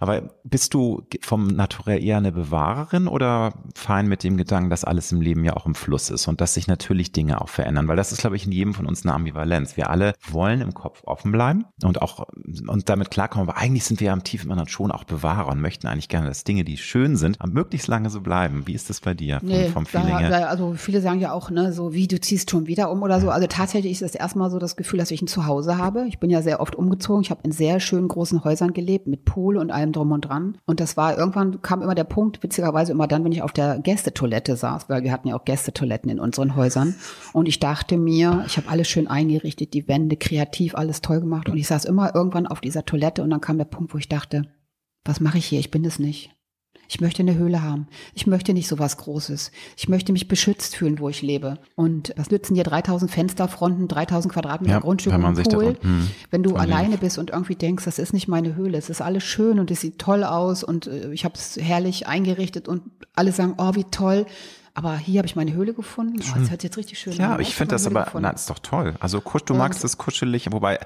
Aber 0.00 0.30
bist 0.44 0.74
du 0.74 1.02
vom 1.20 1.46
Naturell 1.46 2.02
eher 2.02 2.16
eine 2.16 2.32
Bewahrerin 2.32 3.06
oder 3.06 3.52
fein 3.74 4.08
mit 4.08 4.24
dem 4.24 4.36
Gedanken, 4.36 4.70
dass 4.70 4.84
alles 4.84 5.12
im 5.12 5.20
Leben 5.20 5.44
ja 5.44 5.56
auch 5.56 5.66
im 5.66 5.74
Fluss 5.74 6.08
ist 6.10 6.26
und 6.26 6.40
dass 6.40 6.54
sich 6.54 6.66
natürlich 6.66 7.12
Dinge 7.12 7.40
auch 7.40 7.50
verändern? 7.50 7.86
Weil 7.86 7.96
das 7.96 8.10
ist, 8.10 8.22
glaube 8.22 8.36
ich, 8.36 8.46
in 8.46 8.52
jedem 8.52 8.72
von 8.72 8.86
uns 8.86 9.04
eine 9.04 9.14
Ambivalenz. 9.14 9.76
Wir 9.76 9.90
alle 9.90 10.14
wollen 10.30 10.62
im 10.62 10.72
Kopf 10.72 11.02
offen 11.04 11.30
bleiben 11.30 11.66
und 11.84 12.00
auch 12.00 12.26
und 12.66 12.88
damit 12.88 13.10
klarkommen. 13.10 13.48
Aber 13.48 13.58
eigentlich 13.58 13.84
sind 13.84 14.00
wir 14.00 14.06
ja 14.06 14.12
am 14.14 14.24
tiefen 14.24 14.50
Inneren 14.50 14.68
schon 14.68 14.90
auch 14.90 15.04
Bewahrer 15.04 15.48
und 15.48 15.60
möchten 15.60 15.86
eigentlich 15.86 16.08
gerne, 16.08 16.28
dass 16.28 16.44
Dinge, 16.44 16.64
die 16.64 16.78
schön 16.78 17.16
sind, 17.16 17.38
möglichst 17.46 17.86
lange 17.86 18.08
so 18.08 18.22
bleiben. 18.22 18.66
Wie 18.66 18.72
ist 18.72 18.88
das 18.88 19.00
bei 19.00 19.12
dir 19.12 19.40
vom, 19.40 19.48
nee, 19.48 19.68
vom 19.68 19.84
Feeling 19.84 20.16
her? 20.16 20.48
Also 20.48 20.72
viele 20.74 21.02
sagen 21.02 21.20
ja 21.20 21.32
auch, 21.32 21.50
ne, 21.50 21.74
so 21.74 21.92
wie 21.92 22.08
du 22.08 22.18
ziehst 22.18 22.50
schon 22.50 22.66
wieder 22.66 22.90
um 22.90 23.02
oder 23.02 23.20
so. 23.20 23.28
Also 23.28 23.46
tatsächlich 23.46 23.92
ist 23.92 24.02
es 24.02 24.14
erstmal 24.14 24.50
so 24.50 24.58
das 24.58 24.76
Gefühl, 24.76 24.98
dass 24.98 25.10
ich 25.10 25.20
ein 25.20 25.26
Zuhause 25.26 25.76
habe. 25.76 26.06
Ich 26.08 26.18
bin 26.18 26.30
ja 26.30 26.40
sehr 26.40 26.60
oft 26.60 26.74
umgezogen. 26.74 27.22
Ich 27.22 27.30
habe 27.30 27.42
in 27.44 27.52
sehr 27.52 27.80
schönen 27.80 28.08
großen 28.08 28.44
Häusern 28.44 28.72
gelebt 28.72 29.06
mit 29.06 29.26
Pool 29.26 29.58
und 29.58 29.70
allem 29.70 29.89
drum 29.92 30.12
und 30.12 30.22
dran. 30.22 30.58
Und 30.66 30.80
das 30.80 30.96
war 30.96 31.16
irgendwann 31.16 31.62
kam 31.62 31.82
immer 31.82 31.94
der 31.94 32.04
Punkt, 32.04 32.42
witzigerweise 32.42 32.92
immer 32.92 33.06
dann, 33.06 33.24
wenn 33.24 33.32
ich 33.32 33.42
auf 33.42 33.52
der 33.52 33.78
Gästetoilette 33.78 34.56
saß, 34.56 34.88
weil 34.88 35.02
wir 35.02 35.12
hatten 35.12 35.28
ja 35.28 35.36
auch 35.36 35.44
Gästetoiletten 35.44 36.10
in 36.10 36.20
unseren 36.20 36.56
Häusern. 36.56 36.94
Und 37.32 37.46
ich 37.46 37.60
dachte 37.60 37.96
mir, 37.96 38.44
ich 38.46 38.56
habe 38.56 38.68
alles 38.68 38.88
schön 38.88 39.08
eingerichtet, 39.08 39.74
die 39.74 39.88
Wände 39.88 40.16
kreativ, 40.16 40.74
alles 40.74 41.00
toll 41.02 41.20
gemacht. 41.20 41.48
Und 41.48 41.56
ich 41.56 41.66
saß 41.66 41.84
immer 41.84 42.14
irgendwann 42.14 42.46
auf 42.46 42.60
dieser 42.60 42.84
Toilette 42.84 43.22
und 43.22 43.30
dann 43.30 43.40
kam 43.40 43.58
der 43.58 43.64
Punkt, 43.64 43.94
wo 43.94 43.98
ich 43.98 44.08
dachte, 44.08 44.46
was 45.04 45.20
mache 45.20 45.38
ich 45.38 45.46
hier? 45.46 45.60
Ich 45.60 45.70
bin 45.70 45.84
es 45.84 45.98
nicht. 45.98 46.30
Ich 46.92 47.00
möchte 47.00 47.22
eine 47.22 47.36
Höhle 47.36 47.62
haben. 47.62 47.86
Ich 48.14 48.26
möchte 48.26 48.52
nicht 48.52 48.66
so 48.66 48.80
was 48.80 48.96
Großes. 48.96 49.52
Ich 49.76 49.88
möchte 49.88 50.10
mich 50.10 50.26
beschützt 50.26 50.74
fühlen, 50.74 50.98
wo 50.98 51.08
ich 51.08 51.22
lebe. 51.22 51.58
Und 51.76 52.12
was 52.16 52.32
nützen 52.32 52.54
dir 52.54 52.64
3000 52.64 53.08
Fensterfronten, 53.08 53.86
3000 53.86 54.34
Quadratmeter 54.34 54.74
ja, 54.74 54.80
Grundstück 54.80 55.12
wenn 55.12 55.20
man 55.20 55.36
sich 55.36 55.48
Pool, 55.48 55.76
hm, 55.80 56.10
wenn 56.32 56.42
du 56.42 56.56
alleine 56.56 56.98
bist 56.98 57.18
und 57.18 57.30
irgendwie 57.30 57.54
denkst, 57.54 57.84
das 57.84 58.00
ist 58.00 58.12
nicht 58.12 58.26
meine 58.26 58.56
Höhle. 58.56 58.76
Es 58.76 58.90
ist 58.90 59.00
alles 59.00 59.22
schön 59.22 59.60
und 59.60 59.70
es 59.70 59.82
sieht 59.82 60.00
toll 60.00 60.24
aus 60.24 60.64
und 60.64 60.88
äh, 60.88 61.12
ich 61.12 61.24
habe 61.24 61.34
es 61.34 61.56
herrlich 61.62 62.08
eingerichtet 62.08 62.66
und 62.66 62.82
alle 63.14 63.30
sagen, 63.30 63.54
oh, 63.58 63.76
wie 63.76 63.84
toll. 63.84 64.26
Aber 64.74 64.96
hier 64.96 65.18
habe 65.18 65.26
ich 65.26 65.34
meine 65.34 65.52
Höhle 65.52 65.74
gefunden. 65.74 66.20
Oh, 66.20 66.38
das 66.38 66.50
hört 66.50 66.62
jetzt 66.62 66.76
richtig 66.76 66.98
schön 66.98 67.12
Ja, 67.14 67.38
ich 67.38 67.54
finde 67.54 67.74
das 67.74 67.86
aber, 67.86 68.04
gefunden. 68.04 68.28
na, 68.28 68.30
ist 68.30 68.48
doch 68.48 68.60
toll. 68.60 68.94
Also 69.00 69.20
kusch, 69.20 69.42
du 69.42 69.54
und 69.54 69.58
magst 69.58 69.82
es 69.84 69.98
kuschelig, 69.98 70.50
wobei 70.52 70.78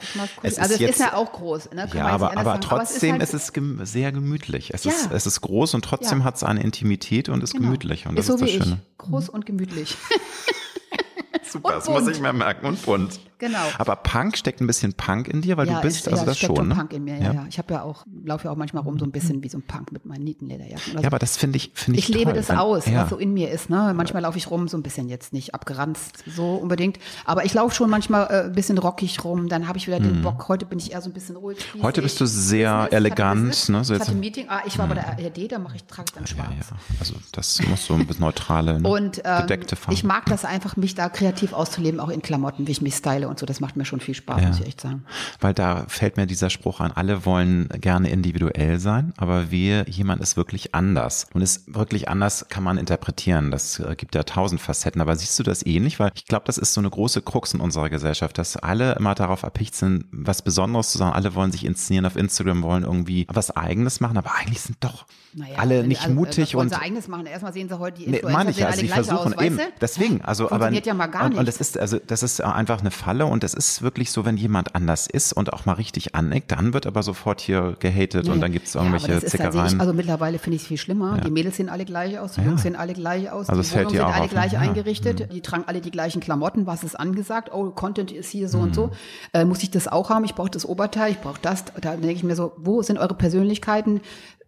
es 0.42 0.58
also 0.58 0.74
ist 0.74 0.74
es 0.74 0.78
jetzt, 0.80 0.90
ist 0.92 1.00
ja 1.00 1.14
auch 1.14 1.32
groß. 1.32 1.70
Ne? 1.72 1.88
ja, 1.92 2.06
aber, 2.06 2.36
aber 2.36 2.60
trotzdem 2.60 3.16
aber 3.16 3.22
es 3.22 3.34
ist, 3.34 3.54
halt, 3.54 3.70
es 3.80 3.84
ist 3.84 3.92
sehr 3.92 4.12
gemütlich. 4.12 4.72
Es, 4.72 4.84
ja. 4.84 4.90
ist, 4.90 5.10
es 5.12 5.26
ist 5.26 5.40
groß 5.42 5.74
und 5.74 5.84
trotzdem 5.84 6.20
ja. 6.20 6.24
hat 6.24 6.36
es 6.36 6.44
eine 6.44 6.62
Intimität 6.62 7.28
und 7.28 7.42
ist 7.42 7.52
genau. 7.52 7.66
gemütlich. 7.66 8.06
Und 8.06 8.16
das 8.16 8.28
ist, 8.28 8.38
so 8.38 8.44
ist 8.44 8.56
das 8.56 8.64
Schöne. 8.64 8.80
Ich. 8.80 8.98
Groß 8.98 9.28
und 9.28 9.44
gemütlich. 9.44 9.96
Super, 11.44 11.68
und 11.68 11.74
das 11.76 11.84
bunt. 11.84 12.00
muss 12.00 12.08
ich 12.08 12.20
mir 12.20 12.32
merken. 12.32 12.66
Und 12.66 12.82
bunt. 12.84 13.20
Genau. 13.44 13.58
Aber 13.76 13.96
Punk 13.96 14.38
steckt 14.38 14.62
ein 14.62 14.66
bisschen 14.66 14.94
Punk 14.94 15.28
in 15.28 15.42
dir, 15.42 15.58
weil 15.58 15.68
ja, 15.68 15.76
du 15.76 15.82
bist, 15.82 15.98
ist, 15.98 16.08
also 16.08 16.22
ja, 16.22 16.26
das 16.26 16.38
steckt 16.38 16.56
schon. 16.56 16.68
Ne? 16.68 16.74
Punk 16.74 16.94
in 16.94 17.04
mir, 17.04 17.18
ja, 17.18 17.24
ja. 17.24 17.32
ja. 17.34 17.46
Ich 17.48 17.58
habe 17.58 17.74
ja 17.74 17.82
auch, 17.82 18.06
laufe 18.24 18.44
ja 18.44 18.50
auch 18.50 18.56
manchmal 18.56 18.82
rum 18.84 18.98
so 18.98 19.04
ein 19.04 19.12
bisschen 19.12 19.42
wie 19.42 19.50
so 19.50 19.58
ein 19.58 19.62
Punk 19.62 19.92
mit 19.92 20.06
meinen 20.06 20.24
Nietenlederjacken. 20.24 20.92
Also 20.92 21.02
ja, 21.02 21.06
aber 21.06 21.18
das 21.18 21.36
finde 21.36 21.58
ich, 21.58 21.72
finde 21.74 21.98
ich. 21.98 22.08
Ich 22.08 22.14
lebe 22.14 22.32
das 22.32 22.48
wenn, 22.48 22.56
aus, 22.56 22.90
was 22.90 23.10
so 23.10 23.16
in 23.18 23.34
mir 23.34 23.50
ist. 23.50 23.68
Ne? 23.68 23.92
Manchmal 23.94 24.22
laufe 24.22 24.38
ich 24.38 24.50
rum, 24.50 24.66
so 24.66 24.78
ein 24.78 24.82
bisschen 24.82 25.10
jetzt 25.10 25.34
nicht 25.34 25.54
abgeranzt, 25.54 26.24
so 26.26 26.54
unbedingt. 26.54 26.98
Aber 27.26 27.44
ich 27.44 27.52
laufe 27.52 27.74
schon 27.74 27.90
manchmal 27.90 28.28
äh, 28.30 28.44
ein 28.44 28.52
bisschen 28.52 28.78
rockig 28.78 29.22
rum. 29.24 29.50
Dann 29.50 29.68
habe 29.68 29.76
ich 29.76 29.86
wieder 29.86 30.00
den 30.00 30.20
mhm. 30.20 30.22
Bock. 30.22 30.48
Heute 30.48 30.64
bin 30.64 30.78
ich 30.78 30.92
eher 30.92 31.02
so 31.02 31.10
ein 31.10 31.12
bisschen 31.12 31.36
ruhig. 31.36 31.58
Heute 31.82 32.00
bist 32.00 32.18
du 32.22 32.26
sehr 32.26 32.88
elegant. 32.92 33.54
Ich 33.54 33.68
ne? 33.68 33.84
so 33.84 33.92
ich 33.92 34.00
hatte 34.00 34.12
ein 34.12 34.20
Meeting. 34.20 34.46
Ah, 34.48 34.62
ich 34.64 34.78
war 34.78 34.86
bei 34.86 34.94
der 34.94 35.18
mhm. 35.18 35.26
ARD, 35.26 35.52
da 35.52 35.58
mache 35.58 35.76
ich 35.76 35.84
trage 35.84 36.06
ich 36.08 36.14
dann 36.14 36.26
schwarz. 36.26 36.48
Ja, 36.70 36.76
Also 36.98 37.14
das 37.32 37.60
muss 37.68 37.84
so 37.84 37.92
ein 37.92 38.06
bisschen 38.06 38.24
neutrale, 38.24 38.80
ne? 38.80 38.88
und 38.88 39.20
ähm, 39.22 39.42
gedeckte 39.42 39.76
Farben. 39.76 39.92
Ich 39.92 40.04
mag 40.04 40.24
das 40.26 40.46
einfach, 40.46 40.76
mich 40.76 40.94
da 40.94 41.10
kreativ 41.10 41.52
auszuleben, 41.52 42.00
auch 42.00 42.08
in 42.08 42.22
Klamotten, 42.22 42.66
wie 42.66 42.72
ich 42.72 42.80
mich 42.80 42.94
style 42.94 43.28
und 43.34 43.40
so. 43.40 43.46
Das 43.46 43.60
macht 43.60 43.76
mir 43.76 43.84
schon 43.84 44.00
viel 44.00 44.14
Spaß, 44.14 44.40
ja. 44.40 44.48
muss 44.48 44.60
ich 44.60 44.66
echt 44.66 44.80
sagen. 44.80 45.04
Weil 45.40 45.54
da 45.54 45.84
fällt 45.88 46.16
mir 46.16 46.26
dieser 46.26 46.50
Spruch 46.50 46.80
an, 46.80 46.92
alle 46.92 47.26
wollen 47.26 47.68
gerne 47.80 48.10
individuell 48.10 48.78
sein, 48.78 49.12
aber 49.16 49.50
wir, 49.50 49.88
jemand 49.88 50.22
ist 50.22 50.36
wirklich 50.36 50.74
anders. 50.74 51.26
Und 51.34 51.42
ist 51.42 51.74
wirklich 51.74 52.08
anders 52.08 52.46
kann 52.48 52.62
man 52.62 52.78
interpretieren. 52.78 53.50
Das 53.50 53.78
äh, 53.80 53.94
gibt 53.96 54.14
ja 54.14 54.22
tausend 54.22 54.60
Facetten. 54.60 55.00
Aber 55.00 55.16
siehst 55.16 55.38
du 55.38 55.42
das 55.42 55.66
ähnlich? 55.66 55.98
Weil 55.98 56.12
ich 56.14 56.26
glaube, 56.26 56.44
das 56.46 56.58
ist 56.58 56.72
so 56.72 56.80
eine 56.80 56.90
große 56.90 57.22
Krux 57.22 57.54
in 57.54 57.60
unserer 57.60 57.90
Gesellschaft, 57.90 58.38
dass 58.38 58.56
alle 58.56 58.94
immer 58.94 59.14
darauf 59.14 59.42
erpicht 59.42 59.74
sind, 59.74 60.04
was 60.12 60.42
Besonderes 60.42 60.90
zu 60.90 60.98
sagen. 60.98 61.12
Alle 61.12 61.34
wollen 61.34 61.52
sich 61.52 61.64
inszenieren 61.64 62.06
auf 62.06 62.16
Instagram, 62.16 62.62
wollen 62.62 62.84
irgendwie 62.84 63.26
was 63.28 63.50
Eigenes 63.50 64.00
machen, 64.00 64.16
aber 64.16 64.34
eigentlich 64.36 64.60
sind 64.60 64.78
doch 64.80 65.06
naja, 65.36 65.58
alle 65.58 65.84
nicht 65.84 66.02
also, 66.02 66.14
mutig 66.14 66.54
und. 66.54 66.72
Eigenes 66.80 67.08
machen. 67.08 67.26
Erstmal 67.26 67.52
sehen 67.52 67.68
sie 67.68 67.78
heute 67.78 67.98
die 67.98 68.04
Influencer 68.04 68.28
nee, 68.28 68.32
meine 68.32 68.50
ich, 68.50 68.58
ja, 68.58 68.66
also 68.66 68.80
sie 68.80 68.88
versuchen 68.88 69.34
aus, 69.34 69.42
eben. 69.42 69.58
Deswegen, 69.80 70.22
also 70.22 70.50
aber 70.50 70.70
ja 70.70 70.94
mal 70.94 71.06
gar 71.06 71.24
und, 71.24 71.34
und 71.34 71.48
das 71.48 71.58
ist 71.58 71.78
also 71.78 71.98
das 71.98 72.22
ist 72.22 72.40
einfach 72.40 72.80
eine 72.80 72.90
Falle 72.90 73.13
und 73.22 73.44
es 73.44 73.54
ist 73.54 73.82
wirklich 73.82 74.10
so, 74.10 74.24
wenn 74.24 74.36
jemand 74.36 74.74
anders 74.74 75.06
ist 75.06 75.32
und 75.32 75.52
auch 75.52 75.66
mal 75.66 75.74
richtig 75.74 76.14
aneckt, 76.14 76.52
dann 76.52 76.72
wird 76.74 76.86
aber 76.86 77.02
sofort 77.02 77.40
hier 77.40 77.76
gehatet 77.78 78.26
nee. 78.26 78.30
und 78.30 78.40
dann 78.40 78.52
gibt 78.52 78.66
es 78.66 78.74
irgendwelche 78.74 79.12
ja, 79.12 79.20
Zickereien. 79.20 79.80
Also 79.80 79.92
mittlerweile 79.92 80.38
finde 80.38 80.56
ich 80.56 80.62
es 80.62 80.68
viel 80.68 80.78
schlimmer. 80.78 81.16
Ja. 81.16 81.24
Die 81.24 81.30
Mädels 81.30 81.56
sehen 81.56 81.68
alle 81.68 81.84
gleich 81.84 82.18
aus, 82.18 82.32
die 82.32 82.42
Jungs 82.42 82.62
sehen 82.62 82.76
alle 82.76 82.94
gleich 82.94 83.30
aus, 83.30 83.48
also 83.48 83.62
die 83.62 83.70
Wohnungen 83.72 83.90
sind 83.90 84.00
alle 84.00 84.24
auf, 84.24 84.30
gleich 84.30 84.58
eingerichtet, 84.58 85.32
die 85.32 85.40
tragen 85.40 85.64
alle 85.66 85.80
die 85.80 85.90
gleichen 85.90 86.20
Klamotten, 86.20 86.66
was 86.66 86.84
ist 86.84 86.98
angesagt? 86.98 87.50
Oh, 87.52 87.70
Content 87.70 88.12
ist 88.12 88.30
hier 88.30 88.48
so 88.48 88.58
mhm. 88.58 88.64
und 88.64 88.74
so. 88.74 88.90
Äh, 89.32 89.44
muss 89.44 89.62
ich 89.62 89.70
das 89.70 89.88
auch 89.88 90.10
haben? 90.10 90.24
Ich 90.24 90.34
brauche 90.34 90.50
das 90.50 90.66
Oberteil, 90.66 91.12
ich 91.12 91.20
brauche 91.20 91.40
das. 91.40 91.64
Da 91.80 91.96
denke 91.96 92.12
ich 92.12 92.24
mir 92.24 92.36
so, 92.36 92.52
wo 92.56 92.82
sind 92.82 92.98
eure 92.98 93.14
Persönlichkeiten? 93.14 94.00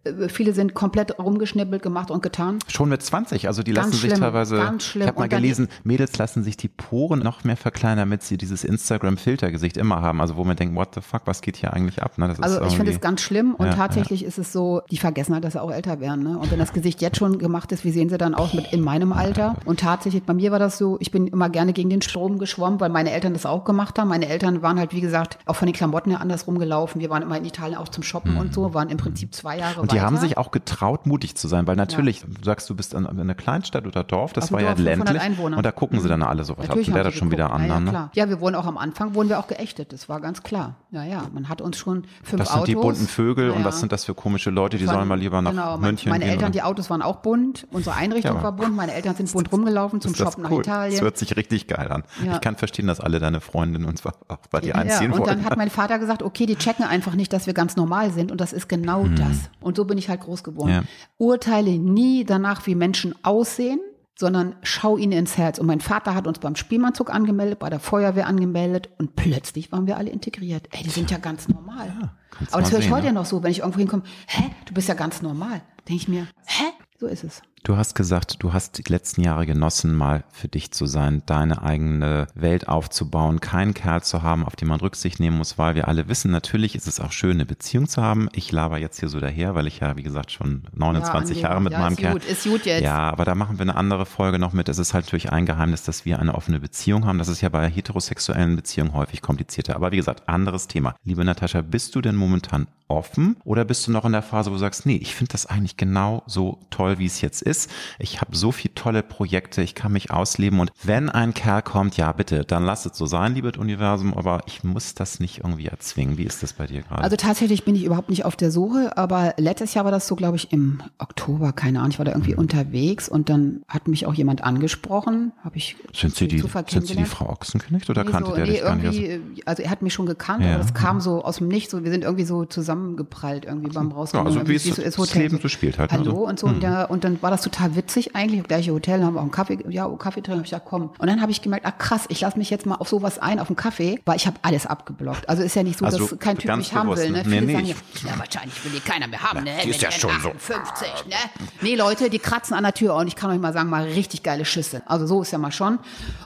Äh, 0.07 0.29
viele 0.29 0.53
sind 0.53 0.73
komplett 0.73 1.17
rumgeschnippelt, 1.19 1.81
gemacht 1.81 2.11
und 2.11 2.21
getan. 2.21 2.59
Schon 2.67 2.89
mit 2.89 3.01
20, 3.01 3.47
also 3.47 3.63
die 3.63 3.73
ganz 3.73 3.87
lassen 3.87 3.99
schlimm, 3.99 4.09
sich 4.11 4.19
teilweise, 4.19 4.57
ganz 4.57 4.83
schlimm. 4.83 5.03
ich 5.03 5.07
habe 5.07 5.19
mal 5.19 5.29
gelesen, 5.29 5.67
Mädels 5.83 6.17
lassen 6.17 6.43
sich 6.43 6.57
die 6.57 6.67
Poren 6.67 7.19
noch 7.19 7.43
mehr 7.43 7.57
verkleinern, 7.57 7.97
damit 7.97 8.23
sie 8.23 8.37
dieses 8.37 8.63
Instagram-Filtergesicht 8.63 9.77
immer 9.77 10.01
haben. 10.01 10.21
Also 10.21 10.35
wo 10.35 10.43
man 10.43 10.55
denkt, 10.55 10.75
what 10.75 10.95
the 10.95 11.01
fuck, 11.01 11.21
was 11.25 11.41
geht 11.41 11.57
hier 11.57 11.73
eigentlich 11.73 12.01
ab? 12.01 12.17
Ne? 12.17 12.33
also 12.39 12.61
ich 12.63 12.75
finde 12.75 12.91
es 12.91 13.01
ganz 13.01 13.21
schlimm 13.21 13.55
und 13.55 13.67
ja, 13.67 13.73
tatsächlich 13.73 14.21
ja. 14.21 14.27
ist 14.27 14.37
es 14.37 14.51
so, 14.51 14.81
die 14.91 14.97
vergessen 14.97 15.33
halt, 15.33 15.43
dass 15.43 15.53
sie 15.53 15.61
auch 15.61 15.71
älter 15.71 15.99
werden. 15.99 16.23
Ne? 16.23 16.37
Und 16.37 16.51
wenn 16.51 16.59
das 16.59 16.73
Gesicht 16.73 17.01
jetzt 17.01 17.17
schon 17.17 17.37
gemacht 17.37 17.71
ist, 17.71 17.83
wie 17.83 17.91
sehen 17.91 18.09
sie 18.09 18.17
dann 18.17 18.33
aus 18.33 18.53
mit 18.53 18.73
in 18.73 18.81
meinem 18.81 19.13
Alter? 19.13 19.55
Und 19.65 19.79
tatsächlich, 19.79 20.23
bei 20.23 20.33
mir 20.33 20.51
war 20.51 20.59
das 20.59 20.77
so, 20.77 20.97
ich 20.99 21.11
bin 21.11 21.27
immer 21.27 21.49
gerne 21.49 21.73
gegen 21.73 21.89
den 21.89 22.01
Strom 22.01 22.39
geschwommen, 22.39 22.79
weil 22.79 22.89
meine 22.89 23.11
Eltern 23.11 23.33
das 23.33 23.45
auch 23.45 23.63
gemacht 23.63 23.97
haben. 23.99 24.09
Meine 24.09 24.27
Eltern 24.27 24.61
waren 24.61 24.79
halt, 24.79 24.93
wie 24.93 25.01
gesagt, 25.01 25.37
auch 25.45 25.55
von 25.55 25.65
den 25.65 25.75
Klamotten 25.75 26.11
her 26.11 26.21
anders 26.21 26.47
rumgelaufen. 26.47 27.01
Wir 27.01 27.09
waren 27.09 27.23
immer 27.23 27.37
in 27.37 27.45
Italien 27.45 27.77
auch 27.77 27.89
zum 27.89 28.03
Shoppen 28.03 28.33
mhm. 28.33 28.39
und 28.39 28.53
so, 28.53 28.73
waren 28.73 28.89
im 28.89 28.97
Prinzip 28.97 29.33
zwei 29.33 29.57
Jahre 29.59 29.81
Und 29.81 29.93
die 29.97 30.05
haben 30.05 30.17
sich 30.17 30.37
auch 30.37 30.51
getraut, 30.51 30.77
traut, 30.77 31.05
mutig 31.05 31.35
zu 31.35 31.47
sein, 31.47 31.67
weil 31.67 31.75
natürlich, 31.75 32.21
ja. 32.21 32.27
du 32.27 32.43
sagst, 32.43 32.69
du 32.69 32.75
bist 32.75 32.93
in, 32.93 33.05
in 33.05 33.19
einer 33.19 33.35
Kleinstadt 33.35 33.85
oder 33.85 34.03
Dorf, 34.03 34.33
das 34.33 34.51
war 34.51 34.61
ja 34.61 34.73
ländlich. 34.73 35.21
Und 35.39 35.65
da 35.65 35.71
gucken 35.71 35.99
sie 35.99 36.07
dann 36.07 36.23
alle 36.23 36.43
so, 36.43 36.57
was 36.57 36.67
natürlich 36.67 36.89
hat 36.89 36.97
der 36.97 37.03
das 37.05 37.13
schon 37.15 37.31
wieder 37.31 37.51
an? 37.51 37.63
Ja, 37.63 37.67
ja, 37.67 37.79
ne? 37.79 38.09
ja, 38.13 38.29
wir 38.29 38.39
wurden 38.39 38.55
auch 38.55 38.65
am 38.65 38.77
Anfang, 38.77 39.15
wurden 39.15 39.29
wir 39.29 39.39
auch 39.39 39.47
geächtet, 39.47 39.93
das 39.93 40.09
war 40.09 40.21
ganz 40.21 40.43
klar. 40.43 40.75
Ja, 40.91 41.03
ja, 41.03 41.23
man 41.33 41.49
hat 41.49 41.61
uns 41.61 41.77
schon 41.77 42.03
fünf 42.23 42.39
Das 42.39 42.49
sind 42.49 42.57
Autos. 42.57 42.65
die 42.65 42.75
bunten 42.75 43.07
Vögel 43.07 43.51
und 43.51 43.65
was 43.65 43.79
sind 43.79 43.91
das 43.91 44.05
für 44.05 44.13
komische 44.13 44.49
Leute, 44.49 44.77
die 44.77 44.85
Von, 44.85 44.95
sollen 44.95 45.07
mal 45.07 45.19
lieber 45.19 45.41
nach 45.41 45.51
genau, 45.51 45.77
München 45.77 46.09
meine 46.09 46.25
gehen. 46.25 46.29
Meine 46.29 46.31
Eltern, 46.31 46.51
die 46.51 46.61
Autos 46.61 46.89
waren 46.89 47.01
auch 47.01 47.17
bunt, 47.17 47.67
unsere 47.71 47.95
Einrichtung 47.95 48.41
war 48.41 48.51
bunt, 48.51 48.75
meine 48.75 48.93
Eltern 48.93 49.15
sind 49.15 49.31
bunt 49.31 49.51
rumgelaufen 49.51 50.01
zum 50.01 50.15
Shoppen 50.15 50.45
cool. 50.45 50.51
nach 50.51 50.59
Italien. 50.59 50.93
Das 50.93 51.01
hört 51.01 51.17
sich 51.17 51.35
richtig 51.35 51.67
geil 51.67 51.91
an. 51.91 52.03
Ich 52.23 52.41
kann 52.41 52.55
verstehen, 52.55 52.87
dass 52.87 52.99
alle 52.99 53.19
deine 53.19 53.41
Freundinnen 53.41 53.85
uns 53.85 54.05
auch 54.05 54.37
bei 54.49 54.61
dir 54.61 54.75
einziehen 54.75 55.11
wollen. 55.11 55.21
Und 55.21 55.27
dann 55.27 55.45
hat 55.45 55.57
mein 55.57 55.69
Vater 55.69 55.99
gesagt, 55.99 56.23
okay, 56.23 56.45
die 56.45 56.55
checken 56.55 56.85
einfach 56.85 57.15
nicht, 57.15 57.33
dass 57.33 57.47
wir 57.47 57.53
ganz 57.53 57.75
normal 57.75 58.11
sind 58.11 58.31
und 58.31 58.39
das 58.39 58.53
ist 58.53 58.69
genau 58.69 59.03
hm. 59.03 59.15
das. 59.15 59.49
Und 59.59 59.75
so 59.75 59.85
bin 59.87 59.97
ich 59.97 60.09
halt 60.09 60.21
groß 60.21 60.43
geworden. 60.43 60.69
Urteile 61.17 61.71
nie 61.79 62.23
danach, 62.23 62.65
wie 62.67 62.75
Menschen 62.75 63.15
aussehen, 63.23 63.79
sondern 64.19 64.55
schau 64.63 64.97
ihnen 64.97 65.13
ins 65.13 65.37
Herz. 65.37 65.59
Und 65.59 65.67
mein 65.67 65.79
Vater 65.79 66.15
hat 66.15 66.27
uns 66.27 66.39
beim 66.39 66.55
Spielmannzug 66.55 67.13
angemeldet, 67.13 67.59
bei 67.59 67.69
der 67.69 67.79
Feuerwehr 67.79 68.27
angemeldet 68.27 68.89
und 68.97 69.15
plötzlich 69.15 69.71
waren 69.71 69.85
wir 69.87 69.97
alle 69.97 70.09
integriert. 70.09 70.67
Ey, 70.71 70.83
die 70.83 70.89
sind 70.89 71.11
ja 71.11 71.17
ganz 71.17 71.47
normal. 71.47 71.87
Ja, 71.87 72.13
Aber 72.51 72.61
das 72.61 72.71
höre 72.71 72.79
ich 72.79 72.91
heute 72.91 73.07
ja 73.07 73.11
noch 73.13 73.25
so, 73.25 73.43
wenn 73.43 73.51
ich 73.51 73.59
irgendwo 73.59 73.79
hinkomme, 73.79 74.03
hä, 74.27 74.43
du 74.65 74.73
bist 74.73 74.87
ja 74.87 74.95
ganz 74.95 75.21
normal. 75.21 75.61
Denke 75.87 76.01
ich 76.01 76.07
mir, 76.07 76.27
hä? 76.45 76.63
So 76.99 77.05
ist 77.05 77.23
es. 77.23 77.43
Du 77.63 77.75
hast 77.75 77.95
gesagt, 77.95 78.37
du 78.39 78.53
hast 78.53 78.77
die 78.77 78.91
letzten 78.91 79.21
Jahre 79.21 79.45
genossen, 79.45 79.93
mal 79.93 80.23
für 80.31 80.47
dich 80.47 80.71
zu 80.71 80.85
sein, 80.85 81.21
deine 81.25 81.61
eigene 81.61 82.27
Welt 82.33 82.67
aufzubauen, 82.67 83.39
keinen 83.39 83.73
Kerl 83.73 84.01
zu 84.01 84.23
haben, 84.23 84.45
auf 84.45 84.55
den 84.55 84.67
man 84.67 84.79
Rücksicht 84.79 85.19
nehmen 85.19 85.37
muss, 85.37 85.57
weil 85.57 85.75
wir 85.75 85.87
alle 85.87 86.07
wissen, 86.07 86.31
natürlich 86.31 86.75
ist 86.75 86.87
es 86.87 86.99
auch 86.99 87.11
schön, 87.11 87.33
eine 87.33 87.45
Beziehung 87.45 87.87
zu 87.87 88.01
haben. 88.01 88.29
Ich 88.31 88.51
laber 88.51 88.77
jetzt 88.77 88.99
hier 88.99 89.09
so 89.09 89.19
daher, 89.19 89.53
weil 89.53 89.67
ich 89.67 89.79
ja, 89.79 89.97
wie 89.97 90.03
gesagt, 90.03 90.31
schon 90.31 90.63
29 90.73 91.41
ja, 91.41 91.49
Jahre 91.49 91.61
mit 91.61 91.73
ja, 91.73 91.79
meinem 91.79 91.93
ist 91.93 91.99
Kerl. 91.99 92.13
Gut, 92.13 92.25
ist 92.25 92.43
gut 92.45 92.65
jetzt. 92.65 92.83
Ja, 92.83 93.11
aber 93.11 93.25
da 93.25 93.35
machen 93.35 93.57
wir 93.57 93.63
eine 93.63 93.75
andere 93.75 94.05
Folge 94.05 94.39
noch 94.39 94.53
mit. 94.53 94.69
Es 94.69 94.77
ist 94.77 94.93
halt 94.93 95.05
natürlich 95.05 95.31
ein 95.31 95.45
Geheimnis, 95.45 95.83
dass 95.83 96.05
wir 96.05 96.19
eine 96.19 96.35
offene 96.35 96.59
Beziehung 96.59 97.05
haben. 97.05 97.17
Das 97.17 97.27
ist 97.27 97.41
ja 97.41 97.49
bei 97.49 97.67
heterosexuellen 97.67 98.55
Beziehungen 98.55 98.93
häufig 98.93 99.21
komplizierter. 99.21 99.75
Aber 99.75 99.91
wie 99.91 99.97
gesagt, 99.97 100.29
anderes 100.29 100.67
Thema. 100.67 100.95
Liebe 101.03 101.25
Natascha, 101.25 101.61
bist 101.61 101.95
du 101.95 102.01
denn 102.01 102.15
momentan 102.15 102.67
offen 102.87 103.35
oder 103.43 103.65
bist 103.65 103.85
du 103.87 103.91
noch 103.91 104.05
in 104.05 104.13
der 104.13 104.21
Phase, 104.21 104.49
wo 104.49 104.55
du 104.55 104.59
sagst, 104.59 104.85
nee, 104.85 104.95
ich 104.95 105.13
finde 105.15 105.33
das 105.33 105.45
eigentlich 105.45 105.77
genau 105.77 106.23
so 106.25 106.59
toll, 106.69 106.86
wie 106.99 107.05
es 107.05 107.21
jetzt 107.21 107.41
ist. 107.41 107.69
Ich 107.99 108.21
habe 108.21 108.35
so 108.35 108.51
viele 108.51 108.73
tolle 108.75 109.03
Projekte, 109.03 109.61
ich 109.61 109.75
kann 109.75 109.91
mich 109.91 110.11
ausleben 110.11 110.59
und 110.59 110.71
wenn 110.83 111.09
ein 111.09 111.33
Kerl 111.33 111.61
kommt, 111.61 111.97
ja 111.97 112.11
bitte, 112.11 112.45
dann 112.45 112.63
lass 112.63 112.85
es 112.85 112.97
so 112.97 113.05
sein, 113.05 113.35
liebes 113.35 113.57
Universum, 113.57 114.13
aber 114.13 114.41
ich 114.47 114.63
muss 114.63 114.93
das 114.93 115.19
nicht 115.19 115.39
irgendwie 115.43 115.67
erzwingen. 115.67 116.17
Wie 116.17 116.23
ist 116.23 116.43
das 116.43 116.53
bei 116.53 116.67
dir 116.67 116.81
gerade? 116.81 117.03
Also 117.03 117.15
tatsächlich 117.15 117.65
bin 117.65 117.75
ich 117.75 117.83
überhaupt 117.83 118.09
nicht 118.09 118.25
auf 118.25 118.35
der 118.35 118.51
Suche, 118.51 118.97
aber 118.97 119.33
letztes 119.37 119.73
Jahr 119.73 119.85
war 119.85 119.91
das 119.91 120.07
so, 120.07 120.15
glaube 120.15 120.37
ich, 120.37 120.51
im 120.51 120.81
Oktober, 120.97 121.53
keine 121.53 121.79
Ahnung, 121.79 121.91
ich 121.91 121.99
war 121.99 122.05
da 122.05 122.11
irgendwie 122.11 122.33
mhm. 122.33 122.39
unterwegs 122.39 123.09
und 123.09 123.29
dann 123.29 123.61
hat 123.67 123.87
mich 123.87 124.05
auch 124.05 124.13
jemand 124.13 124.43
angesprochen, 124.43 125.33
habe 125.43 125.57
ich 125.57 125.75
sind 125.93 126.15
Sie 126.15 126.27
die, 126.27 126.39
sind 126.39 126.87
Sie 126.87 126.95
die 126.95 127.05
Frau 127.05 127.29
Ochsenknecht 127.29 127.89
oder 127.89 128.03
nee, 128.03 128.11
kannte 128.11 128.29
so, 128.29 128.35
der 128.35 128.45
nee, 128.45 128.51
dich 128.51 128.61
gar 128.61 128.75
nicht? 128.75 129.19
Also 129.45 129.63
er 129.63 129.69
hat 129.69 129.81
mich 129.81 129.93
schon 129.93 130.05
gekannt, 130.05 130.43
ja. 130.43 130.51
aber 130.51 130.59
das 130.59 130.73
kam 130.73 131.01
so 131.01 131.23
aus 131.23 131.37
dem 131.37 131.47
Nichts, 131.47 131.71
so, 131.71 131.83
wir 131.83 131.91
sind 131.91 132.03
irgendwie 132.03 132.25
so 132.25 132.45
zusammengeprallt 132.45 133.45
irgendwie 133.45 133.69
beim 133.69 133.91
Rauskommen. 133.91 134.31
Ja, 134.31 134.39
also 134.39 134.49
wie 134.49 134.55
es 134.55 134.63
so, 134.63 135.03
das 135.03 135.15
Leben 135.15 135.39
so 135.41 135.47
spielt 135.47 135.77
halt. 135.77 135.91
Ne? 135.91 135.97
Hallo 135.99 136.11
also. 136.11 136.27
und 136.27 136.39
so. 136.39 136.47
Mhm. 136.47 136.55
Und, 136.55 136.63
ja, 136.63 136.76
und 136.85 137.03
dann 137.03 137.21
war 137.21 137.31
das 137.31 137.41
total 137.41 137.75
witzig 137.75 138.15
eigentlich, 138.15 138.43
gleiche 138.43 138.71
Hotel, 138.71 139.03
haben 139.03 139.13
wir 139.13 139.19
auch 139.19 139.23
einen 139.23 139.31
Kaffee, 139.31 139.59
ja, 139.69 139.87
Kaffee 139.97 140.21
trinken, 140.21 140.39
hab 140.39 140.45
ich 140.45 140.51
ja 140.51 140.59
komm. 140.59 140.91
Und 140.97 141.07
dann 141.07 141.21
habe 141.21 141.31
ich 141.31 141.41
gemerkt, 141.41 141.65
ah 141.65 141.71
krass, 141.71 142.05
ich 142.09 142.21
lasse 142.21 142.37
mich 142.37 142.49
jetzt 142.49 142.65
mal 142.65 142.75
auf 142.75 142.89
sowas 142.89 143.19
ein, 143.19 143.39
auf 143.39 143.49
einen 143.49 143.55
Kaffee, 143.55 143.99
weil 144.05 144.15
ich 144.17 144.27
habe 144.27 144.37
alles 144.41 144.65
abgeblockt. 144.65 145.27
Also 145.29 145.43
ist 145.43 145.55
ja 145.55 145.63
nicht 145.63 145.79
so, 145.79 145.85
also 145.85 146.07
dass 146.07 146.19
kein 146.19 146.37
Typ 146.37 146.55
mich 146.55 146.73
haben 146.73 146.95
will. 146.95 147.11
Ne? 147.11 147.23
Nee, 147.25 147.41
nee, 147.41 147.53
sagen, 147.53 147.67
ja, 147.67 148.19
wahrscheinlich 148.19 148.63
will 148.63 148.71
die 148.71 148.79
keiner 148.79 149.07
mehr 149.07 149.21
haben. 149.21 149.43
Ne? 149.43 149.55
Die 149.63 149.69
ist 149.69 149.81
ja 149.81 149.91
schon 149.91 150.11
58, 150.11 150.87
so. 151.03 151.09
Ne? 151.09 151.15
Nee, 151.61 151.75
Leute, 151.75 152.09
die 152.09 152.19
kratzen 152.19 152.55
an 152.55 152.63
der 152.63 152.73
Tür 152.73 152.95
und 152.95 153.07
ich 153.07 153.15
kann 153.15 153.31
euch 153.31 153.39
mal 153.39 153.53
sagen, 153.53 153.69
mal 153.69 153.83
richtig 153.83 154.23
geile 154.23 154.45
Schüsse. 154.45 154.81
Also 154.85 155.07
so 155.07 155.21
ist 155.21 155.31
ja 155.31 155.37
mal 155.37 155.51
schon. 155.51 155.79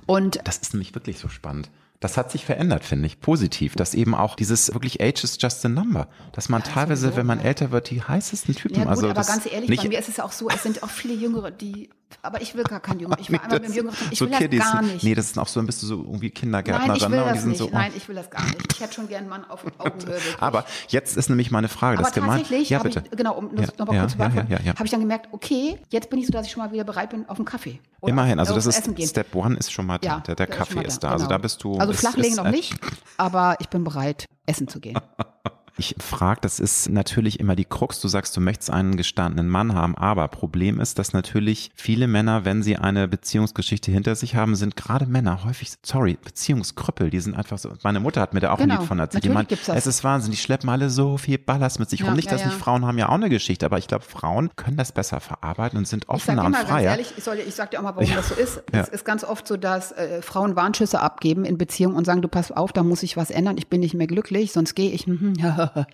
Und 0.05 0.39
das 0.45 0.57
ist 0.57 0.73
nämlich 0.73 0.93
wirklich 0.95 1.19
so 1.19 1.29
spannend. 1.29 1.69
Das 2.01 2.17
hat 2.17 2.31
sich 2.31 2.45
verändert, 2.45 2.83
finde 2.83 3.05
ich, 3.05 3.21
positiv. 3.21 3.75
Dass 3.75 3.93
eben 3.93 4.15
auch 4.15 4.35
dieses 4.35 4.73
wirklich 4.73 5.01
Age 5.01 5.23
is 5.23 5.37
just 5.39 5.63
a 5.65 5.69
number. 5.69 6.09
Dass 6.33 6.49
man 6.49 6.61
ja, 6.61 6.67
teilweise, 6.67 7.03
sowieso, 7.03 7.17
wenn 7.17 7.27
man 7.27 7.39
älter 7.39 7.71
wird, 7.71 7.91
die 7.91 8.01
heißesten 8.01 8.55
Typen. 8.55 8.75
Ja, 8.75 8.83
gut, 8.83 8.89
also 8.89 9.09
aber 9.09 9.23
ganz 9.23 9.45
ehrlich, 9.45 9.79
bei 9.79 9.87
mir 9.87 9.99
ist 9.99 10.09
es 10.09 10.19
auch 10.19 10.31
so, 10.31 10.49
es 10.49 10.63
sind 10.63 10.83
auch 10.83 10.89
viele 10.89 11.13
Jüngere, 11.13 11.51
die 11.51 11.89
aber 12.21 12.41
ich 12.41 12.55
will 12.55 12.63
gar 12.63 12.79
kein 12.79 12.99
Jünger. 12.99 13.17
Ich 13.19 13.31
war 13.31 13.43
einmal 13.43 13.59
mit 13.59 13.69
dem 13.69 13.75
Jüngeren. 13.75 13.97
Ich 14.11 14.19
so 14.19 14.29
will 14.29 14.49
das 14.49 14.71
gar 14.71 14.81
nicht. 14.81 15.03
Nee, 15.03 15.15
das 15.15 15.25
ist 15.25 15.37
auch 15.37 15.47
so, 15.47 15.59
dann 15.59 15.67
bist 15.67 15.81
du 15.83 15.87
so 15.87 15.97
irgendwie 15.97 16.29
Kindergärtnerin. 16.29 16.87
Nein, 16.87 16.97
ich 16.97 17.09
will 17.09 17.33
das 17.33 17.45
nicht. 17.45 17.57
So, 17.57 17.67
oh. 17.67 17.69
Nein, 17.73 17.91
ich 17.95 18.07
will 18.07 18.15
das 18.15 18.29
gar 18.29 18.43
nicht. 18.43 18.73
Ich 18.73 18.79
hätte 18.79 18.93
schon 18.93 19.07
gern 19.07 19.21
einen 19.21 19.29
Mann 19.29 19.49
auf 19.49 19.65
Augenhöhe. 19.77 20.19
aber 20.39 20.65
jetzt 20.89 21.17
ist 21.17 21.29
nämlich 21.29 21.51
meine 21.51 21.67
Frage. 21.67 21.99
Aber 21.99 22.09
das 22.09 22.13
tatsächlich 22.13 22.69
ja, 22.69 22.79
bitte. 22.79 23.03
Ich, 23.05 23.17
genau, 23.17 23.35
um 23.35 23.55
ja, 23.55 23.67
nochmal 23.77 23.95
ja, 23.95 24.01
kurz 24.01 24.11
zu 24.11 24.17
beantworten, 24.17 24.51
ja, 24.51 24.59
ja, 24.63 24.73
habe 24.73 24.85
ich 24.85 24.91
dann 24.91 24.99
gemerkt, 24.99 25.29
okay, 25.31 25.77
jetzt 25.89 26.09
bin 26.09 26.19
ich 26.19 26.27
so, 26.27 26.33
dass 26.33 26.45
ich 26.45 26.51
schon 26.51 26.63
mal 26.63 26.71
wieder 26.71 26.83
bereit 26.83 27.09
bin 27.09 27.27
auf 27.29 27.37
einen 27.37 27.45
Kaffee. 27.45 27.79
Immerhin, 28.05 28.39
also 28.39 28.55
das 28.55 28.65
ist 28.65 29.09
Step 29.09 29.35
One 29.35 29.57
ist 29.57 29.71
schon 29.71 29.85
mal 29.85 29.99
da. 29.99 30.19
der, 30.21 30.35
der 30.35 30.47
Kaffee 30.47 30.81
ist, 30.81 31.03
da. 31.03 31.11
Also 31.11 31.25
genau. 31.25 31.37
da 31.37 31.41
bist 31.41 31.63
du. 31.63 31.77
Also 31.77 31.93
flachlegen 31.93 32.35
noch 32.35 32.49
nicht, 32.49 32.73
aber 33.17 33.57
ich 33.59 33.69
bin 33.69 33.83
bereit, 33.83 34.25
essen 34.45 34.67
zu 34.67 34.79
gehen. 34.79 34.99
Ich 35.77 35.95
frage, 35.99 36.41
das 36.41 36.59
ist 36.59 36.89
natürlich 36.89 37.39
immer 37.39 37.55
die 37.55 37.65
Krux. 37.65 37.99
Du 38.01 38.07
sagst, 38.07 38.35
du 38.35 38.41
möchtest 38.41 38.69
einen 38.69 38.97
gestandenen 38.97 39.49
Mann 39.49 39.73
haben, 39.73 39.95
aber 39.95 40.27
Problem 40.27 40.79
ist, 40.79 40.99
dass 40.99 41.13
natürlich 41.13 41.71
viele 41.75 42.07
Männer, 42.07 42.45
wenn 42.45 42.61
sie 42.61 42.77
eine 42.77 43.07
Beziehungsgeschichte 43.07 43.91
hinter 43.91 44.15
sich 44.15 44.35
haben, 44.35 44.55
sind 44.55 44.75
gerade 44.75 45.05
Männer 45.05 45.43
häufig, 45.43 45.71
sorry, 45.83 46.17
Beziehungskrüppel, 46.21 47.09
die 47.09 47.19
sind 47.19 47.35
einfach 47.35 47.57
so. 47.57 47.71
Meine 47.83 47.99
Mutter 47.99 48.21
hat 48.21 48.33
mir 48.33 48.39
da 48.39 48.51
auch 48.51 48.57
genau, 48.57 48.75
ein 48.75 48.79
Lied 48.81 48.87
von 48.87 48.99
erzählt. 48.99 49.23
Die 49.23 49.29
meint, 49.29 49.51
es 49.51 49.87
ist 49.87 50.03
Wahnsinn, 50.03 50.31
die 50.31 50.37
schleppen 50.37 50.69
alle 50.69 50.89
so 50.89 51.17
viel 51.17 51.37
Ballast 51.37 51.79
mit 51.79 51.89
sich 51.89 52.01
ja, 52.01 52.07
rum. 52.07 52.15
Nicht, 52.15 52.25
ja, 52.25 52.31
dass 52.31 52.41
ja. 52.41 52.47
nicht 52.47 52.57
Frauen 52.57 52.85
haben 52.85 52.97
ja 52.97 53.09
auch 53.09 53.13
eine 53.13 53.29
Geschichte, 53.29 53.65
aber 53.65 53.77
ich 53.77 53.87
glaube, 53.87 54.03
Frauen 54.03 54.49
können 54.55 54.77
das 54.77 54.91
besser 54.91 55.19
verarbeiten 55.19 55.77
und 55.77 55.87
sind 55.87 56.09
offener 56.09 56.45
und 56.45 56.55
freier. 56.55 56.67
Ganz 56.67 56.83
ehrlich, 56.83 57.13
ich, 57.17 57.23
soll, 57.23 57.37
ich 57.37 57.55
sag 57.55 57.71
dir 57.71 57.79
auch 57.79 57.83
mal, 57.83 57.95
warum 57.95 58.13
das 58.13 58.29
so 58.29 58.35
ist. 58.35 58.63
Es 58.71 58.89
ist 58.89 59.05
ganz 59.05 59.23
oft 59.23 59.47
so, 59.47 59.57
dass 59.57 59.91
äh, 59.91 60.21
Frauen 60.21 60.55
Warnschüsse 60.55 60.99
abgeben 60.99 61.45
in 61.45 61.57
Beziehungen 61.57 61.95
und 61.95 62.05
sagen, 62.05 62.21
du 62.21 62.27
pass 62.27 62.51
auf, 62.51 62.73
da 62.73 62.83
muss 62.83 63.03
ich 63.03 63.17
was 63.17 63.31
ändern, 63.31 63.57
ich 63.57 63.67
bin 63.67 63.79
nicht 63.79 63.93
mehr 63.93 64.07
glücklich, 64.07 64.51
sonst 64.51 64.75
gehe 64.75 64.91
ich. 64.91 65.05
Hm, 65.05 65.33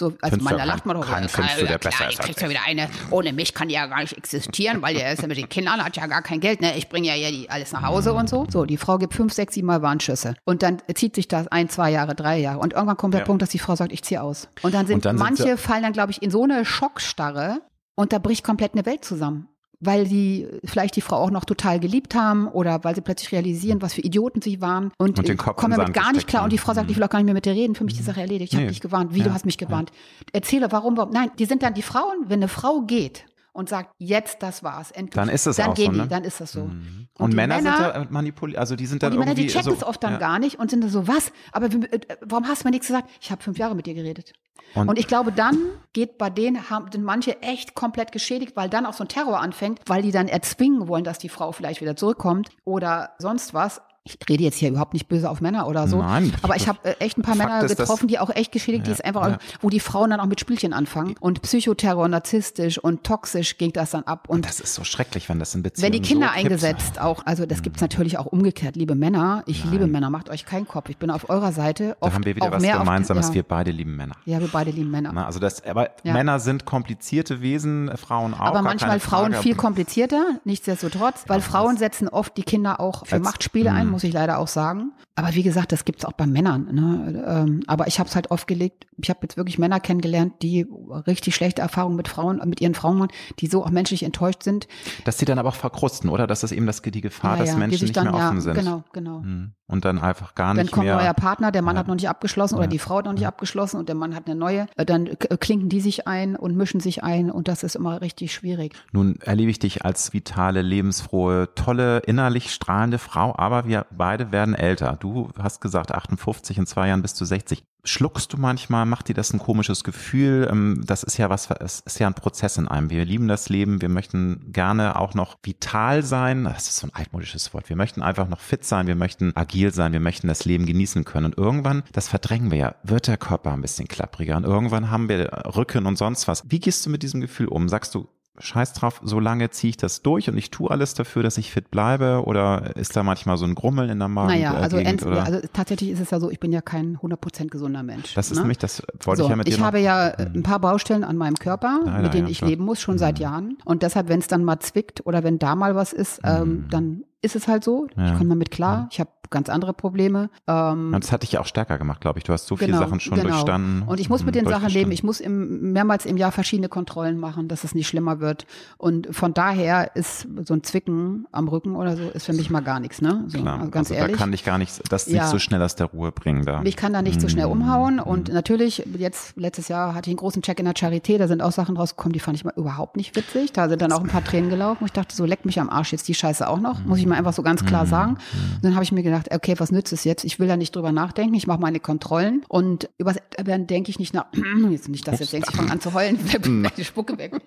So, 0.00 0.14
also 0.22 0.38
man, 0.38 0.56
da 0.56 0.64
lacht 0.64 0.86
man 0.86 0.96
doch. 0.96 1.04
Findest 1.04 1.60
du, 1.60 1.66
der 1.66 1.76
besser 1.76 2.08
ist. 2.08 2.20
kriegst 2.20 2.40
ja 2.40 2.48
wieder 2.48 2.60
eine, 2.66 2.88
ohne 3.10 3.34
mich 3.34 3.52
kann 3.52 3.68
die 3.68 3.74
ja 3.74 3.84
gar 3.84 4.00
nicht 4.00 4.16
existieren, 4.16 4.80
weil 4.80 4.94
der 4.94 5.12
ist 5.12 5.20
ja 5.20 5.28
mit 5.28 5.36
den 5.36 5.50
Kindern, 5.50 5.84
hat 5.84 5.94
ja 5.94 6.06
gar 6.06 6.22
kein 6.22 6.40
Geld, 6.40 6.62
ne? 6.62 6.74
Ich 6.78 6.88
bringe 6.88 7.08
ja 7.08 7.12
hier 7.12 7.30
die, 7.30 7.50
alles 7.50 7.72
nach 7.72 7.82
Hause 7.82 8.14
und 8.14 8.26
so. 8.26 8.46
So, 8.48 8.64
die 8.64 8.78
Frau 8.78 8.96
gibt 8.96 9.12
fünf, 9.12 9.34
sechs, 9.34 9.52
sieben 9.52 9.66
Mal 9.66 9.82
Warnschüsse. 9.82 10.36
Und 10.44 10.62
dann 10.62 10.78
zieht 10.94 11.16
sich 11.16 11.28
das 11.28 11.48
ein, 11.48 11.68
zwei 11.68 11.90
Jahre, 11.90 12.14
drei 12.14 12.38
Jahre. 12.38 12.60
Und 12.60 12.72
irgendwann 12.72 12.96
kommt 12.96 13.12
der 13.12 13.20
ja. 13.20 13.26
Punkt, 13.26 13.42
dass 13.42 13.50
die 13.50 13.58
Frau 13.58 13.76
sagt, 13.76 13.92
ich 13.92 14.02
ziehe 14.02 14.22
aus. 14.22 14.48
Und 14.62 14.72
dann 14.72 14.86
sind 14.86 14.94
und 14.94 15.04
dann 15.04 15.16
manche 15.16 15.42
sind 15.42 15.60
fallen 15.60 15.82
dann, 15.82 15.92
glaube 15.92 16.12
ich, 16.12 16.22
in 16.22 16.30
so 16.30 16.44
eine 16.44 16.64
Schockstarre 16.64 17.60
und 17.94 18.14
da 18.14 18.18
bricht 18.18 18.42
komplett 18.42 18.72
eine 18.72 18.86
Welt 18.86 19.04
zusammen 19.04 19.49
weil 19.80 20.06
die 20.06 20.46
vielleicht 20.64 20.96
die 20.96 21.00
Frau 21.00 21.16
auch 21.16 21.30
noch 21.30 21.44
total 21.44 21.80
geliebt 21.80 22.14
haben 22.14 22.46
oder 22.48 22.84
weil 22.84 22.94
sie 22.94 23.00
plötzlich 23.00 23.32
realisieren, 23.32 23.80
was 23.80 23.94
für 23.94 24.02
Idioten 24.02 24.42
sie 24.42 24.60
waren 24.60 24.92
und, 24.98 25.18
und 25.18 25.38
kommen 25.38 25.76
damit 25.76 25.94
gar 25.94 26.12
nicht 26.12 26.26
klar. 26.26 26.44
Und 26.44 26.52
die 26.52 26.58
Frau 26.58 26.74
sagt, 26.74 26.90
ich 26.90 26.96
will 26.96 27.02
auch 27.02 27.08
gar 27.08 27.18
nicht 27.18 27.26
mehr 27.26 27.34
mit 27.34 27.46
dir 27.46 27.52
reden, 27.52 27.74
für 27.74 27.84
mich 27.84 27.96
die 27.96 28.02
Sache 28.02 28.20
erledigt. 28.20 28.52
Ich 28.52 28.58
nee. 28.58 28.64
habe 28.64 28.72
dich 28.72 28.80
gewarnt. 28.80 29.14
Wie, 29.14 29.20
ja. 29.20 29.24
du 29.24 29.32
hast 29.32 29.46
mich 29.46 29.58
gewarnt. 29.58 29.90
Erzähle, 30.32 30.70
warum, 30.70 30.96
warum. 30.96 31.12
Nein, 31.12 31.30
die 31.38 31.46
sind 31.46 31.62
dann 31.62 31.74
die 31.74 31.82
Frauen, 31.82 32.26
wenn 32.28 32.40
eine 32.40 32.48
Frau 32.48 32.82
geht 32.82 33.24
und 33.52 33.68
sagt, 33.68 33.94
jetzt 33.98 34.42
das 34.42 34.62
war's, 34.62 34.90
endlich. 34.90 35.14
Dann 35.14 35.28
ist 35.28 35.46
es 35.46 35.56
dann 35.56 35.70
auch 35.70 35.74
gehen 35.74 35.92
so, 35.92 35.98
ne? 35.98 36.02
die, 36.04 36.08
dann 36.08 36.24
ist 36.24 36.40
das 36.40 36.52
so. 36.52 36.64
Mhm. 36.64 37.08
Und, 37.18 37.24
und 37.24 37.34
Männer, 37.34 37.56
Männer, 37.56 37.76
sind 37.76 37.94
ja 37.94 38.06
manipuliert, 38.10 38.58
also 38.58 38.76
die 38.76 38.86
sind 38.86 39.02
dann 39.02 39.12
die 39.12 39.18
Männer, 39.18 39.34
die 39.34 39.46
checken 39.46 39.64
so, 39.64 39.72
es 39.72 39.84
oft 39.84 40.02
dann 40.02 40.14
ja. 40.14 40.18
gar 40.18 40.38
nicht 40.38 40.58
und 40.58 40.70
sind 40.70 40.82
dann 40.82 40.90
so, 40.90 41.06
was? 41.08 41.32
Aber 41.52 41.66
äh, 41.66 42.00
warum 42.22 42.46
hast 42.46 42.62
du 42.62 42.68
mir 42.68 42.72
nichts 42.72 42.86
gesagt? 42.86 43.10
Ich 43.20 43.30
habe 43.30 43.42
fünf 43.42 43.58
Jahre 43.58 43.74
mit 43.74 43.86
dir 43.86 43.94
geredet. 43.94 44.32
Und, 44.74 44.88
und, 44.88 44.98
ich 44.98 45.08
glaube, 45.08 45.32
dann 45.32 45.58
geht 45.92 46.16
bei 46.16 46.30
denen, 46.30 46.70
haben, 46.70 46.92
sind 46.92 47.02
manche 47.02 47.42
echt 47.42 47.74
komplett 47.74 48.12
geschädigt, 48.12 48.54
weil 48.54 48.68
dann 48.68 48.86
auch 48.86 48.92
so 48.92 49.04
ein 49.04 49.08
Terror 49.08 49.40
anfängt, 49.40 49.80
weil 49.86 50.02
die 50.02 50.12
dann 50.12 50.28
erzwingen 50.28 50.86
wollen, 50.86 51.02
dass 51.02 51.18
die 51.18 51.28
Frau 51.28 51.50
vielleicht 51.52 51.80
wieder 51.80 51.96
zurückkommt 51.96 52.50
oder 52.64 53.10
sonst 53.18 53.52
was 53.52 53.82
ich 54.04 54.16
rede 54.28 54.42
jetzt 54.42 54.56
hier 54.56 54.70
überhaupt 54.70 54.94
nicht 54.94 55.08
böse 55.08 55.28
auf 55.28 55.42
Männer 55.42 55.68
oder 55.68 55.86
so, 55.86 55.98
Nein, 55.98 56.32
aber 56.40 56.56
ich 56.56 56.68
habe 56.68 56.78
äh, 56.84 56.94
echt 57.00 57.18
ein 57.18 57.22
paar 57.22 57.36
Fakt 57.36 57.50
Männer 57.50 57.66
getroffen, 57.66 58.08
die 58.08 58.18
auch 58.18 58.30
echt 58.30 58.50
geschädigt, 58.50 58.86
ja, 58.86 58.92
die 58.92 58.92
ist 58.92 59.04
einfach, 59.04 59.28
ja. 59.28 59.38
wo 59.60 59.68
die 59.68 59.80
Frauen 59.80 60.08
dann 60.10 60.20
auch 60.20 60.26
mit 60.26 60.40
Spielchen 60.40 60.72
anfangen 60.72 61.16
und 61.20 61.42
Psychoterror, 61.42 62.08
narzisstisch 62.08 62.78
und 62.78 63.04
toxisch 63.04 63.58
ging 63.58 63.72
das 63.72 63.90
dann 63.90 64.04
ab. 64.04 64.28
Und, 64.28 64.36
und 64.36 64.46
das 64.46 64.58
ist 64.58 64.74
so 64.74 64.84
schrecklich, 64.84 65.28
wenn 65.28 65.38
das 65.38 65.54
in 65.54 65.62
Beziehungen 65.62 65.92
Wenn 65.92 66.00
die 66.00 66.08
Kinder 66.08 66.28
so 66.28 66.38
eingesetzt 66.38 66.98
auch, 66.98 67.26
also 67.26 67.44
das 67.44 67.58
mhm. 67.58 67.62
gibt's 67.64 67.82
natürlich 67.82 68.16
auch 68.16 68.24
umgekehrt, 68.24 68.74
liebe 68.74 68.94
Männer, 68.94 69.42
ich 69.46 69.64
Nein. 69.64 69.72
liebe 69.74 69.86
Männer, 69.86 70.08
macht 70.08 70.30
euch 70.30 70.46
keinen 70.46 70.66
Kopf, 70.66 70.88
ich 70.88 70.96
bin 70.96 71.10
auf 71.10 71.28
eurer 71.28 71.52
Seite. 71.52 71.98
da 72.00 72.12
haben 72.12 72.24
wir 72.24 72.36
wieder 72.36 72.50
was 72.50 72.62
Gemeinsames, 72.62 73.28
ja. 73.28 73.34
wir 73.34 73.42
beide 73.42 73.70
lieben 73.70 73.96
Männer. 73.96 74.14
Ja, 74.24 74.40
wir 74.40 74.48
beide 74.48 74.70
lieben 74.70 74.90
Männer. 74.90 75.10
Na, 75.12 75.26
also 75.26 75.40
das, 75.40 75.62
aber 75.66 75.90
Männer 76.04 76.40
sind 76.40 76.64
komplizierte 76.64 77.42
Wesen, 77.42 77.90
Frauen 77.98 78.32
auch. 78.32 78.40
Aber 78.40 78.62
manchmal 78.62 78.98
Frauen 78.98 79.34
viel 79.34 79.54
komplizierter, 79.54 80.40
nichtsdestotrotz, 80.44 81.24
weil 81.26 81.42
Frauen 81.42 81.76
setzen 81.76 82.08
oft 82.08 82.34
die 82.38 82.44
Kinder 82.44 82.80
auch 82.80 83.06
für 83.06 83.18
Machtspiele 83.18 83.70
ein. 83.70 83.89
Muss 83.90 84.04
ich 84.04 84.12
leider 84.12 84.38
auch 84.38 84.48
sagen 84.48 84.48
sagen. 84.48 84.92
Aber 85.20 85.34
wie 85.34 85.42
gesagt, 85.42 85.70
das 85.70 85.84
gibt's 85.84 86.06
auch 86.06 86.12
bei 86.12 86.26
Männern. 86.26 86.68
Ne? 86.72 87.24
Ähm, 87.26 87.62
aber 87.66 87.86
ich 87.88 87.98
habe 87.98 88.08
es 88.08 88.14
halt 88.14 88.30
aufgelegt. 88.30 88.86
Ich 88.96 89.10
habe 89.10 89.18
jetzt 89.20 89.36
wirklich 89.36 89.58
Männer 89.58 89.78
kennengelernt, 89.78 90.34
die 90.40 90.66
richtig 91.06 91.34
schlechte 91.34 91.60
Erfahrungen 91.60 91.96
mit 91.96 92.08
Frauen, 92.08 92.40
mit 92.46 92.62
ihren 92.62 92.74
Frauen 92.74 92.96
machen, 92.96 93.10
die 93.38 93.46
so 93.46 93.62
auch 93.62 93.70
menschlich 93.70 94.02
enttäuscht 94.02 94.42
sind. 94.42 94.66
Dass 95.04 95.18
sie 95.18 95.26
dann 95.26 95.38
aber 95.38 95.50
auch 95.50 95.56
verkrusten, 95.56 96.08
oder? 96.08 96.26
Das 96.26 96.42
ist 96.42 96.52
eben 96.52 96.66
das, 96.66 96.80
die 96.80 97.00
Gefahr, 97.02 97.34
ja, 97.34 97.40
dass 97.40 97.50
ja, 97.50 97.56
Menschen 97.56 97.84
nicht 97.84 97.96
dann, 97.98 98.04
mehr 98.04 98.14
offen 98.14 98.36
ja, 98.36 98.40
sind. 98.40 98.54
Genau, 98.54 98.82
genau. 98.94 99.20
Hm. 99.20 99.52
Und 99.66 99.84
dann 99.84 99.98
einfach 99.98 100.34
gar 100.34 100.54
nicht 100.54 100.56
mehr. 100.56 100.64
Dann 100.64 100.72
kommt 100.72 100.86
mehr. 100.86 100.98
ein 100.98 101.04
neuer 101.04 101.14
Partner, 101.14 101.52
der 101.52 101.62
Mann 101.62 101.78
hat 101.78 101.86
noch 101.86 101.94
nicht 101.94 102.08
abgeschlossen 102.08 102.56
oder 102.56 102.66
die 102.66 102.78
Frau 102.78 102.96
hat 102.96 103.04
noch 103.04 103.12
nicht 103.12 103.26
abgeschlossen 103.26 103.76
und 103.76 103.88
der 103.88 103.94
Mann 103.94 104.16
hat 104.16 104.26
eine 104.26 104.34
neue. 104.34 104.66
Äh, 104.76 104.84
dann 104.84 105.08
klinken 105.38 105.68
die 105.68 105.80
sich 105.80 106.08
ein 106.08 106.34
und 106.34 106.56
mischen 106.56 106.80
sich 106.80 107.04
ein 107.04 107.30
und 107.30 107.46
das 107.46 107.62
ist 107.62 107.76
immer 107.76 108.00
richtig 108.00 108.32
schwierig. 108.34 108.74
Nun 108.90 109.20
erlebe 109.20 109.50
ich 109.50 109.58
dich 109.58 109.84
als 109.84 110.12
vitale, 110.12 110.62
lebensfrohe, 110.62 111.50
tolle, 111.54 111.98
innerlich 112.00 112.50
strahlende 112.52 112.98
Frau, 112.98 113.34
aber 113.36 113.66
wir 113.66 113.86
beide 113.90 114.32
werden 114.32 114.54
älter. 114.54 114.96
Du 114.98 115.09
hast 115.38 115.60
gesagt, 115.60 115.92
58, 115.92 116.58
in 116.58 116.66
zwei 116.66 116.88
Jahren 116.88 117.02
bist 117.02 117.20
du 117.20 117.24
60. 117.24 117.64
Schluckst 117.82 118.32
du 118.32 118.36
manchmal, 118.36 118.84
macht 118.84 119.08
dir 119.08 119.14
das 119.14 119.32
ein 119.32 119.38
komisches 119.38 119.84
Gefühl? 119.84 120.48
Ähm, 120.50 120.82
das 120.84 121.02
ist 121.02 121.16
ja 121.16 121.30
was, 121.30 121.48
es 121.50 121.80
ist 121.80 121.98
ja 121.98 122.06
ein 122.06 122.14
Prozess 122.14 122.58
in 122.58 122.68
einem. 122.68 122.90
Wir 122.90 123.04
lieben 123.04 123.26
das 123.26 123.48
Leben, 123.48 123.80
wir 123.80 123.88
möchten 123.88 124.52
gerne 124.52 124.96
auch 124.96 125.14
noch 125.14 125.38
vital 125.42 126.02
sein. 126.02 126.44
Das 126.44 126.68
ist 126.68 126.76
so 126.76 126.86
ein 126.86 126.94
altmodisches 126.94 127.54
Wort. 127.54 127.68
Wir 127.68 127.76
möchten 127.76 128.02
einfach 128.02 128.28
noch 128.28 128.40
fit 128.40 128.64
sein, 128.64 128.86
wir 128.86 128.96
möchten 128.96 129.32
agil 129.34 129.72
sein, 129.72 129.92
wir 129.92 130.00
möchten 130.00 130.28
das 130.28 130.44
Leben 130.44 130.66
genießen 130.66 131.04
können. 131.04 131.26
Und 131.26 131.38
irgendwann, 131.38 131.82
das 131.92 132.08
verdrängen 132.08 132.50
wir 132.50 132.58
ja, 132.58 132.74
wird 132.82 133.06
der 133.06 133.16
Körper 133.16 133.52
ein 133.52 133.62
bisschen 133.62 133.88
klappriger. 133.88 134.36
Und 134.36 134.44
irgendwann 134.44 134.90
haben 134.90 135.08
wir 135.08 135.30
Rücken 135.56 135.86
und 135.86 135.96
sonst 135.96 136.28
was. 136.28 136.50
Wie 136.50 136.60
gehst 136.60 136.84
du 136.84 136.90
mit 136.90 137.02
diesem 137.02 137.20
Gefühl 137.20 137.48
um? 137.48 137.68
Sagst 137.68 137.94
du, 137.94 138.08
scheiß 138.40 138.72
drauf, 138.72 139.00
so 139.04 139.20
lange 139.20 139.50
ziehe 139.50 139.70
ich 139.70 139.76
das 139.76 140.02
durch 140.02 140.28
und 140.28 140.36
ich 140.36 140.50
tue 140.50 140.70
alles 140.70 140.94
dafür, 140.94 141.22
dass 141.22 141.38
ich 141.38 141.50
fit 141.50 141.70
bleibe? 141.70 142.22
Oder 142.24 142.76
ist 142.76 142.96
da 142.96 143.02
manchmal 143.02 143.36
so 143.36 143.44
ein 143.44 143.54
Grummeln 143.54 143.90
in 143.90 143.98
der 143.98 144.08
Magen? 144.08 144.32
Naja, 144.32 144.54
also, 144.54 144.78
Gegend, 144.78 145.04
also 145.06 145.40
tatsächlich 145.52 145.90
ist 145.90 146.00
es 146.00 146.10
ja 146.10 146.20
so, 146.20 146.30
ich 146.30 146.40
bin 146.40 146.52
ja 146.52 146.60
kein 146.60 146.98
100% 146.98 147.48
gesunder 147.48 147.82
Mensch. 147.82 148.14
Das 148.14 148.30
ist 148.30 148.36
ne? 148.36 148.42
nämlich, 148.42 148.58
das 148.58 148.82
wollte 149.04 149.22
so, 149.22 149.24
ich 149.24 149.30
ja 149.30 149.36
mit 149.36 149.46
dir 149.46 149.52
Ich 149.52 149.60
habe 149.60 149.78
ja 149.78 150.12
hm. 150.16 150.32
ein 150.36 150.42
paar 150.42 150.58
Baustellen 150.58 151.04
an 151.04 151.16
meinem 151.16 151.36
Körper, 151.36 151.80
Leider, 151.84 152.02
mit 152.02 152.14
denen 152.14 152.26
ja, 152.26 152.32
ich 152.32 152.38
klar. 152.38 152.50
leben 152.50 152.64
muss, 152.64 152.80
schon 152.80 152.94
hm. 152.94 152.98
seit 152.98 153.18
Jahren. 153.18 153.58
Und 153.64 153.82
deshalb, 153.82 154.08
wenn 154.08 154.20
es 154.20 154.26
dann 154.26 154.44
mal 154.44 154.60
zwickt 154.60 155.06
oder 155.06 155.22
wenn 155.22 155.38
da 155.38 155.54
mal 155.54 155.74
was 155.74 155.92
ist, 155.92 156.20
ähm, 156.24 156.40
hm. 156.40 156.66
dann 156.70 157.04
ist 157.22 157.36
es 157.36 157.48
halt 157.48 157.64
so. 157.64 157.88
Ja. 157.96 158.06
Ich 158.06 158.18
komme 158.18 158.30
damit 158.30 158.50
klar. 158.50 158.88
Ich 158.90 159.00
habe 159.00 159.10
ganz 159.30 159.48
andere 159.48 159.72
Probleme. 159.72 160.28
Ähm, 160.46 160.94
das 161.00 161.12
hat 161.12 161.22
dich 161.22 161.32
ja 161.32 161.40
auch 161.40 161.46
stärker 161.46 161.78
gemacht, 161.78 162.00
glaube 162.00 162.18
ich. 162.18 162.24
Du 162.24 162.32
hast 162.32 162.46
so 162.46 162.56
viele 162.56 162.72
genau, 162.72 162.80
Sachen 162.80 163.00
schon 163.00 163.16
genau. 163.16 163.30
durchstanden. 163.30 163.82
Und 163.82 164.00
ich 164.00 164.10
muss 164.10 164.24
mit 164.24 164.34
den 164.34 164.46
Sachen 164.46 164.68
leben. 164.68 164.90
Ich 164.90 165.02
muss 165.02 165.20
im, 165.20 165.72
mehrmals 165.72 166.04
im 166.04 166.16
Jahr 166.16 166.32
verschiedene 166.32 166.68
Kontrollen 166.68 167.18
machen, 167.18 167.48
dass 167.48 167.64
es 167.64 167.74
nicht 167.74 167.86
schlimmer 167.86 168.20
wird. 168.20 168.46
Und 168.76 169.14
von 169.14 169.32
daher 169.32 169.94
ist 169.94 170.26
so 170.44 170.54
ein 170.54 170.64
Zwicken 170.64 171.26
am 171.30 171.48
Rücken 171.48 171.76
oder 171.76 171.96
so, 171.96 172.10
ist 172.10 172.26
für 172.26 172.32
mich 172.32 172.50
mal 172.50 172.60
gar 172.60 172.80
nichts. 172.80 173.00
Ne? 173.00 173.24
So, 173.28 173.38
Klar, 173.38 173.60
also 173.60 173.70
ganz 173.70 173.90
also 173.90 174.00
ehrlich. 174.00 174.16
Da 174.16 174.22
kann 174.22 174.32
ich 174.32 174.44
gar 174.44 174.58
nicht, 174.58 174.92
das 174.92 175.06
ja. 175.06 175.22
nicht 175.22 175.30
so 175.30 175.38
schnell 175.38 175.62
aus 175.62 175.76
der 175.76 175.86
Ruhe 175.86 176.10
bringen. 176.10 176.44
Da. 176.44 176.62
Ich 176.64 176.76
kann 176.76 176.92
da 176.92 177.00
nicht 177.00 177.20
so 177.20 177.28
schnell 177.28 177.46
mm. 177.46 177.52
umhauen. 177.52 178.00
Und 178.00 178.28
mm. 178.28 178.32
natürlich, 178.32 178.84
jetzt 178.98 179.36
letztes 179.36 179.68
Jahr 179.68 179.94
hatte 179.94 180.10
ich 180.10 180.14
einen 180.14 180.18
großen 180.18 180.42
Check 180.42 180.58
in 180.58 180.64
der 180.64 180.74
Charité. 180.74 181.18
Da 181.18 181.28
sind 181.28 181.40
auch 181.40 181.52
Sachen 181.52 181.76
rausgekommen, 181.76 182.12
die 182.12 182.20
fand 182.20 182.36
ich 182.36 182.44
mal 182.44 182.54
überhaupt 182.56 182.96
nicht 182.96 183.14
witzig. 183.14 183.52
Da 183.52 183.68
sind 183.68 183.80
dann 183.80 183.92
auch 183.92 184.00
ein 184.00 184.08
paar 184.08 184.24
Tränen 184.24 184.50
gelaufen. 184.50 184.78
Und 184.80 184.86
ich 184.86 184.92
dachte, 184.92 185.14
so 185.14 185.24
leck 185.24 185.44
mich 185.44 185.60
am 185.60 185.70
Arsch 185.70 185.92
jetzt 185.92 186.08
die 186.08 186.14
Scheiße 186.14 186.48
auch 186.48 186.60
noch. 186.60 186.84
Muss 186.84 186.98
ich 186.98 187.06
mal 187.10 187.16
einfach 187.16 187.32
so 187.32 187.42
ganz 187.42 187.64
klar 187.64 187.84
mm. 187.84 187.88
sagen. 187.88 188.12
Und 188.12 188.64
dann 188.64 188.74
habe 188.74 188.84
ich 188.84 188.92
mir 188.92 189.02
gedacht, 189.02 189.28
okay, 189.32 189.54
was 189.58 189.70
nützt 189.70 189.92
es 189.92 190.04
jetzt. 190.04 190.24
Ich 190.24 190.38
will 190.38 190.48
da 190.48 190.56
nicht 190.56 190.74
drüber 190.74 190.92
nachdenken. 190.92 191.34
Ich 191.34 191.46
mache 191.46 191.60
meine 191.60 191.80
Kontrollen 191.80 192.42
und 192.48 192.88
über 192.98 193.14
dann 193.36 193.66
denke 193.66 193.90
ich 193.90 193.98
nicht 193.98 194.14
nach. 194.14 194.26
Jetzt 194.70 194.88
nicht, 194.88 195.06
dass 195.06 195.18
jetzt 195.20 195.32
denkst, 195.32 195.48
ich 195.50 195.56
fange 195.56 195.72
an 195.72 195.80
zu 195.80 195.92
heulen, 195.94 196.18
die 196.76 196.84
Spucke 196.84 197.18
weg. 197.18 197.40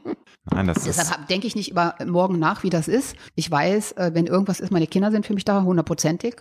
Nein, 0.52 0.68
das 0.68 0.84
Deshalb 0.84 1.28
denke 1.28 1.48
ich 1.48 1.56
nicht 1.56 1.72
über 1.72 1.96
morgen 2.06 2.38
nach, 2.38 2.64
wie 2.64 2.70
das 2.70 2.88
ist. 2.88 3.16
Ich 3.36 3.50
weiß, 3.50 3.94
äh, 3.94 4.12
wenn 4.14 4.28
irgendwas 4.28 4.60
ist, 4.60 4.72
meine 4.72 4.88
Kinder 4.88 5.12
sind 5.12 5.26
für 5.26 5.34
mich 5.34 5.46
da 5.46 5.64
hundertprozentig 5.64 6.36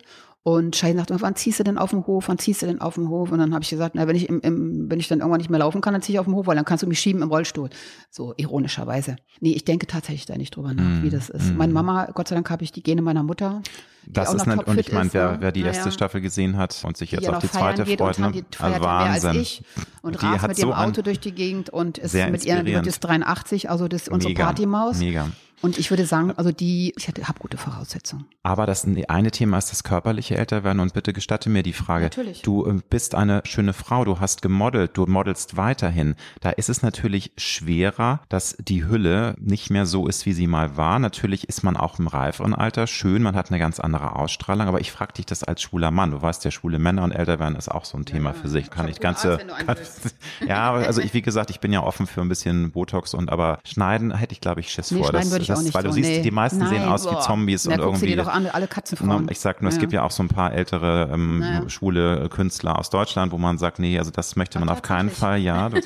und 0.45 0.75
Shai 0.75 0.93
sagt, 0.95 1.13
wann 1.15 1.37
ziehst 1.37 1.61
du 1.61 1.65
denn 1.65 1.79
auf 1.79 1.91
den 1.91 2.05
Hof? 2.05 2.27
Wann 2.27 2.39
ziehst 2.39 2.63
du 2.63 2.67
denn 2.67 2.81
auf 2.81 2.97
den 2.97 3.09
Hof? 3.09 3.31
Und 3.31 3.39
dann 3.39 3.55
habe 3.55 3.63
ich 3.63 3.71
gesagt, 3.71 3.95
na, 3.95 4.09
wenn 4.09 4.17
ich 4.17 4.29
im, 4.29 4.41
im, 4.41 4.91
wenn 4.91 4.99
ich 4.99 5.07
dann 5.07 5.21
irgendwann 5.21 5.39
nicht 5.39 5.51
mehr 5.51 5.61
laufen 5.61 5.81
kann, 5.81 5.93
dann 5.93 6.03
ziehe 6.03 6.17
ich 6.17 6.19
auf 6.19 6.27
den 6.27 6.35
Hof, 6.35 6.49
weil 6.49 6.57
dann 6.57 6.65
kannst 6.65 6.83
du 6.83 6.89
mich 6.89 6.99
schieben 6.99 7.23
im 7.23 7.29
Rollstuhl. 7.29 7.71
So 8.11 8.35
ironischerweise. 8.37 9.17
Nee, 9.41 9.53
ich 9.53 9.65
denke 9.65 9.87
tatsächlich 9.87 10.27
da 10.27 10.37
nicht 10.37 10.57
drüber 10.57 10.75
nach, 10.75 10.83
mm, 10.83 11.03
wie 11.05 11.11
das 11.11 11.31
ist. 11.31 11.53
Mm. 11.53 11.59
Meine 11.59 11.73
Mama, 11.73 12.09
Gott 12.13 12.27
sei 12.27 12.35
Dank 12.35 12.51
habe 12.51 12.65
ich 12.65 12.73
die 12.73 12.83
Gene 12.83 13.03
meiner 13.03 13.23
Mutter. 13.23 13.63
Das 14.05 14.35
ist 14.35 14.49
nicht, 14.49 14.67
und 14.67 14.81
ich 14.81 14.93
meine, 14.93 15.13
wer, 15.13 15.41
wer 15.41 15.53
die 15.53 15.61
erste 15.61 15.83
naja. 15.83 15.93
Staffel 15.93 16.21
gesehen 16.21 16.57
hat 16.57 16.77
und 16.85 16.97
sich 16.97 17.13
jetzt 17.13 17.29
auf 17.29 17.39
die 17.39 17.49
zweite 17.49 17.87
freut, 17.87 18.19
ne? 18.19 18.33
Die 18.33 18.45
also 18.59 18.81
Wahnsinn. 18.83 19.31
Mehr 19.31 19.31
als 19.31 19.41
ich 19.41 19.63
und 20.03 20.21
die 20.21 20.27
rast 20.27 20.49
mit 20.49 20.59
ihrem 20.59 20.71
so 20.71 20.75
Auto 20.75 21.03
durch 21.03 21.21
die 21.21 21.31
Gegend 21.31 21.71
und 21.71 21.99
ist 21.99 22.15
mit 22.15 22.45
wird 22.45 22.87
ist 22.89 22.99
83, 22.99 23.71
also 23.71 23.87
das 23.87 24.03
ist 24.03 24.09
unsere 24.09 24.33
Mega. 24.33 24.47
Partymaus. 24.47 24.99
Mega. 24.99 25.29
Und 25.63 25.79
ich 25.79 25.91
würde 25.91 26.07
sagen, 26.07 26.33
also 26.37 26.51
die, 26.51 26.93
ich 26.97 27.07
habe 27.07 27.39
gute 27.39 27.57
Voraussetzungen. 27.57 28.27
Aber 28.43 28.67
das 28.67 28.85
eine 28.85 29.31
Thema 29.31 29.59
ist 29.59 29.71
das 29.71 29.85
körperliche 29.85 30.37
Älterwerden 30.37 30.81
und 30.81 30.93
bitte 30.93 31.13
gestatte 31.13 31.49
mir 31.49 31.63
die 31.63 31.73
Frage. 31.73 32.07
Natürlich. 32.07 32.43
Du 32.43 32.67
äh, 32.67 32.81
bist 32.91 33.15
eine 33.15 33.43
schöne 33.45 33.73
Frau, 33.73 34.05
du 34.05 34.19
hast 34.19 34.43
gemodelt, 34.43 34.97
du 34.97 35.07
modelst 35.07 35.57
weiterhin. 35.57 36.17
Da 36.41 36.51
ist 36.51 36.69
es 36.69 36.83
natürlich 36.83 37.31
schwerer, 37.37 38.21
dass 38.29 38.57
die 38.59 38.85
Hülle 38.85 39.37
nicht 39.39 39.71
mehr 39.71 39.87
so 39.87 40.09
ist, 40.09 40.27
wie 40.27 40.33
sie 40.33 40.49
mal 40.49 40.77
war. 40.77 40.99
Natürlich 40.99 41.49
ist 41.49 41.63
man 41.63 41.77
auch 41.77 42.01
im 42.01 42.09
reiferen 42.09 42.55
Alter 42.55 42.89
schön, 42.89 43.23
man 43.23 43.37
hat 43.37 43.51
eine 43.51 43.61
ganz 43.61 43.79
andere 43.79 44.17
Ausstrahlung, 44.17 44.67
aber 44.67 44.81
ich 44.81 44.91
frage 44.91 45.13
dich 45.13 45.27
das 45.27 45.45
als 45.45 45.63
schwuler 45.63 45.93
Mann. 45.93 46.11
Du 46.11 46.21
weißt 46.21 46.45
ja, 46.45 46.51
schwule 46.51 46.81
Männer 46.81 47.05
und 47.05 47.13
Älterwerden 47.13 47.55
ist 47.57 47.71
auch 47.71 47.85
so 47.85 47.97
ein 47.97 48.05
Thema 48.05 48.31
ja, 48.31 48.35
für 48.35 48.49
sich. 48.49 48.69
Kann 48.69 48.89
ich 48.89 48.99
ganze, 48.99 49.39
kann, 49.65 49.77
ja, 50.49 50.73
also 50.73 51.01
ich, 51.01 51.15
wie 51.15 51.23
gesagt, 51.23 51.51
ich 51.51 51.61
bin 51.61 51.73
ja 51.73 51.85
offen 51.85 52.09
für 52.09 52.21
ein 52.21 52.29
bisschen 52.29 52.73
Botox 52.73 53.15
und 53.15 53.31
aber 53.31 53.61
schneiden 53.65 54.13
hätte 54.13 54.33
ich 54.33 54.41
glaube 54.41 54.59
ich 54.59 54.69
Schiss 54.69 54.91
nee, 54.91 55.01
vor. 55.01 55.13
Das, 55.13 55.31
das, 55.53 55.65
nicht 55.65 55.75
weil 55.75 55.83
so, 55.83 55.89
du 55.89 55.95
siehst, 55.95 56.09
nee. 56.09 56.23
die 56.23 56.31
meisten 56.31 56.59
Nein, 56.59 56.69
sehen 56.69 56.85
aus 56.85 57.05
boah. 57.05 57.19
wie 57.19 57.21
Zombies 57.21 57.65
Na, 57.67 57.75
und 57.75 57.81
irgendwie. 57.81 58.07
dir 58.07 58.17
doch 58.17 58.29
an, 58.29 58.47
alle 58.47 58.67
Katzenfrauen. 58.67 59.29
Ich 59.31 59.41
sag 59.41 59.63
nur, 59.63 59.71
es 59.71 59.79
gibt 59.79 59.93
ja 59.93 60.03
auch 60.03 60.11
so 60.11 60.23
ein 60.23 60.29
paar 60.29 60.53
ältere 60.53 61.11
ähm, 61.13 61.41
naja. 61.41 61.69
schwule 61.69 62.29
Künstler 62.29 62.79
aus 62.79 62.91
Deutschland, 62.91 63.33
wo 63.33 63.39
man 63.39 63.59
sagt, 63.59 63.79
nee, 63.79 63.99
also 63.99 64.11
das 64.11 64.37
möchte 64.37 64.59
man 64.59 64.69
Ach, 64.69 64.75
auf 64.75 64.83
keinen 64.83 65.11
Fall. 65.11 65.39
Ja, 65.39 65.69
du, 65.69 65.81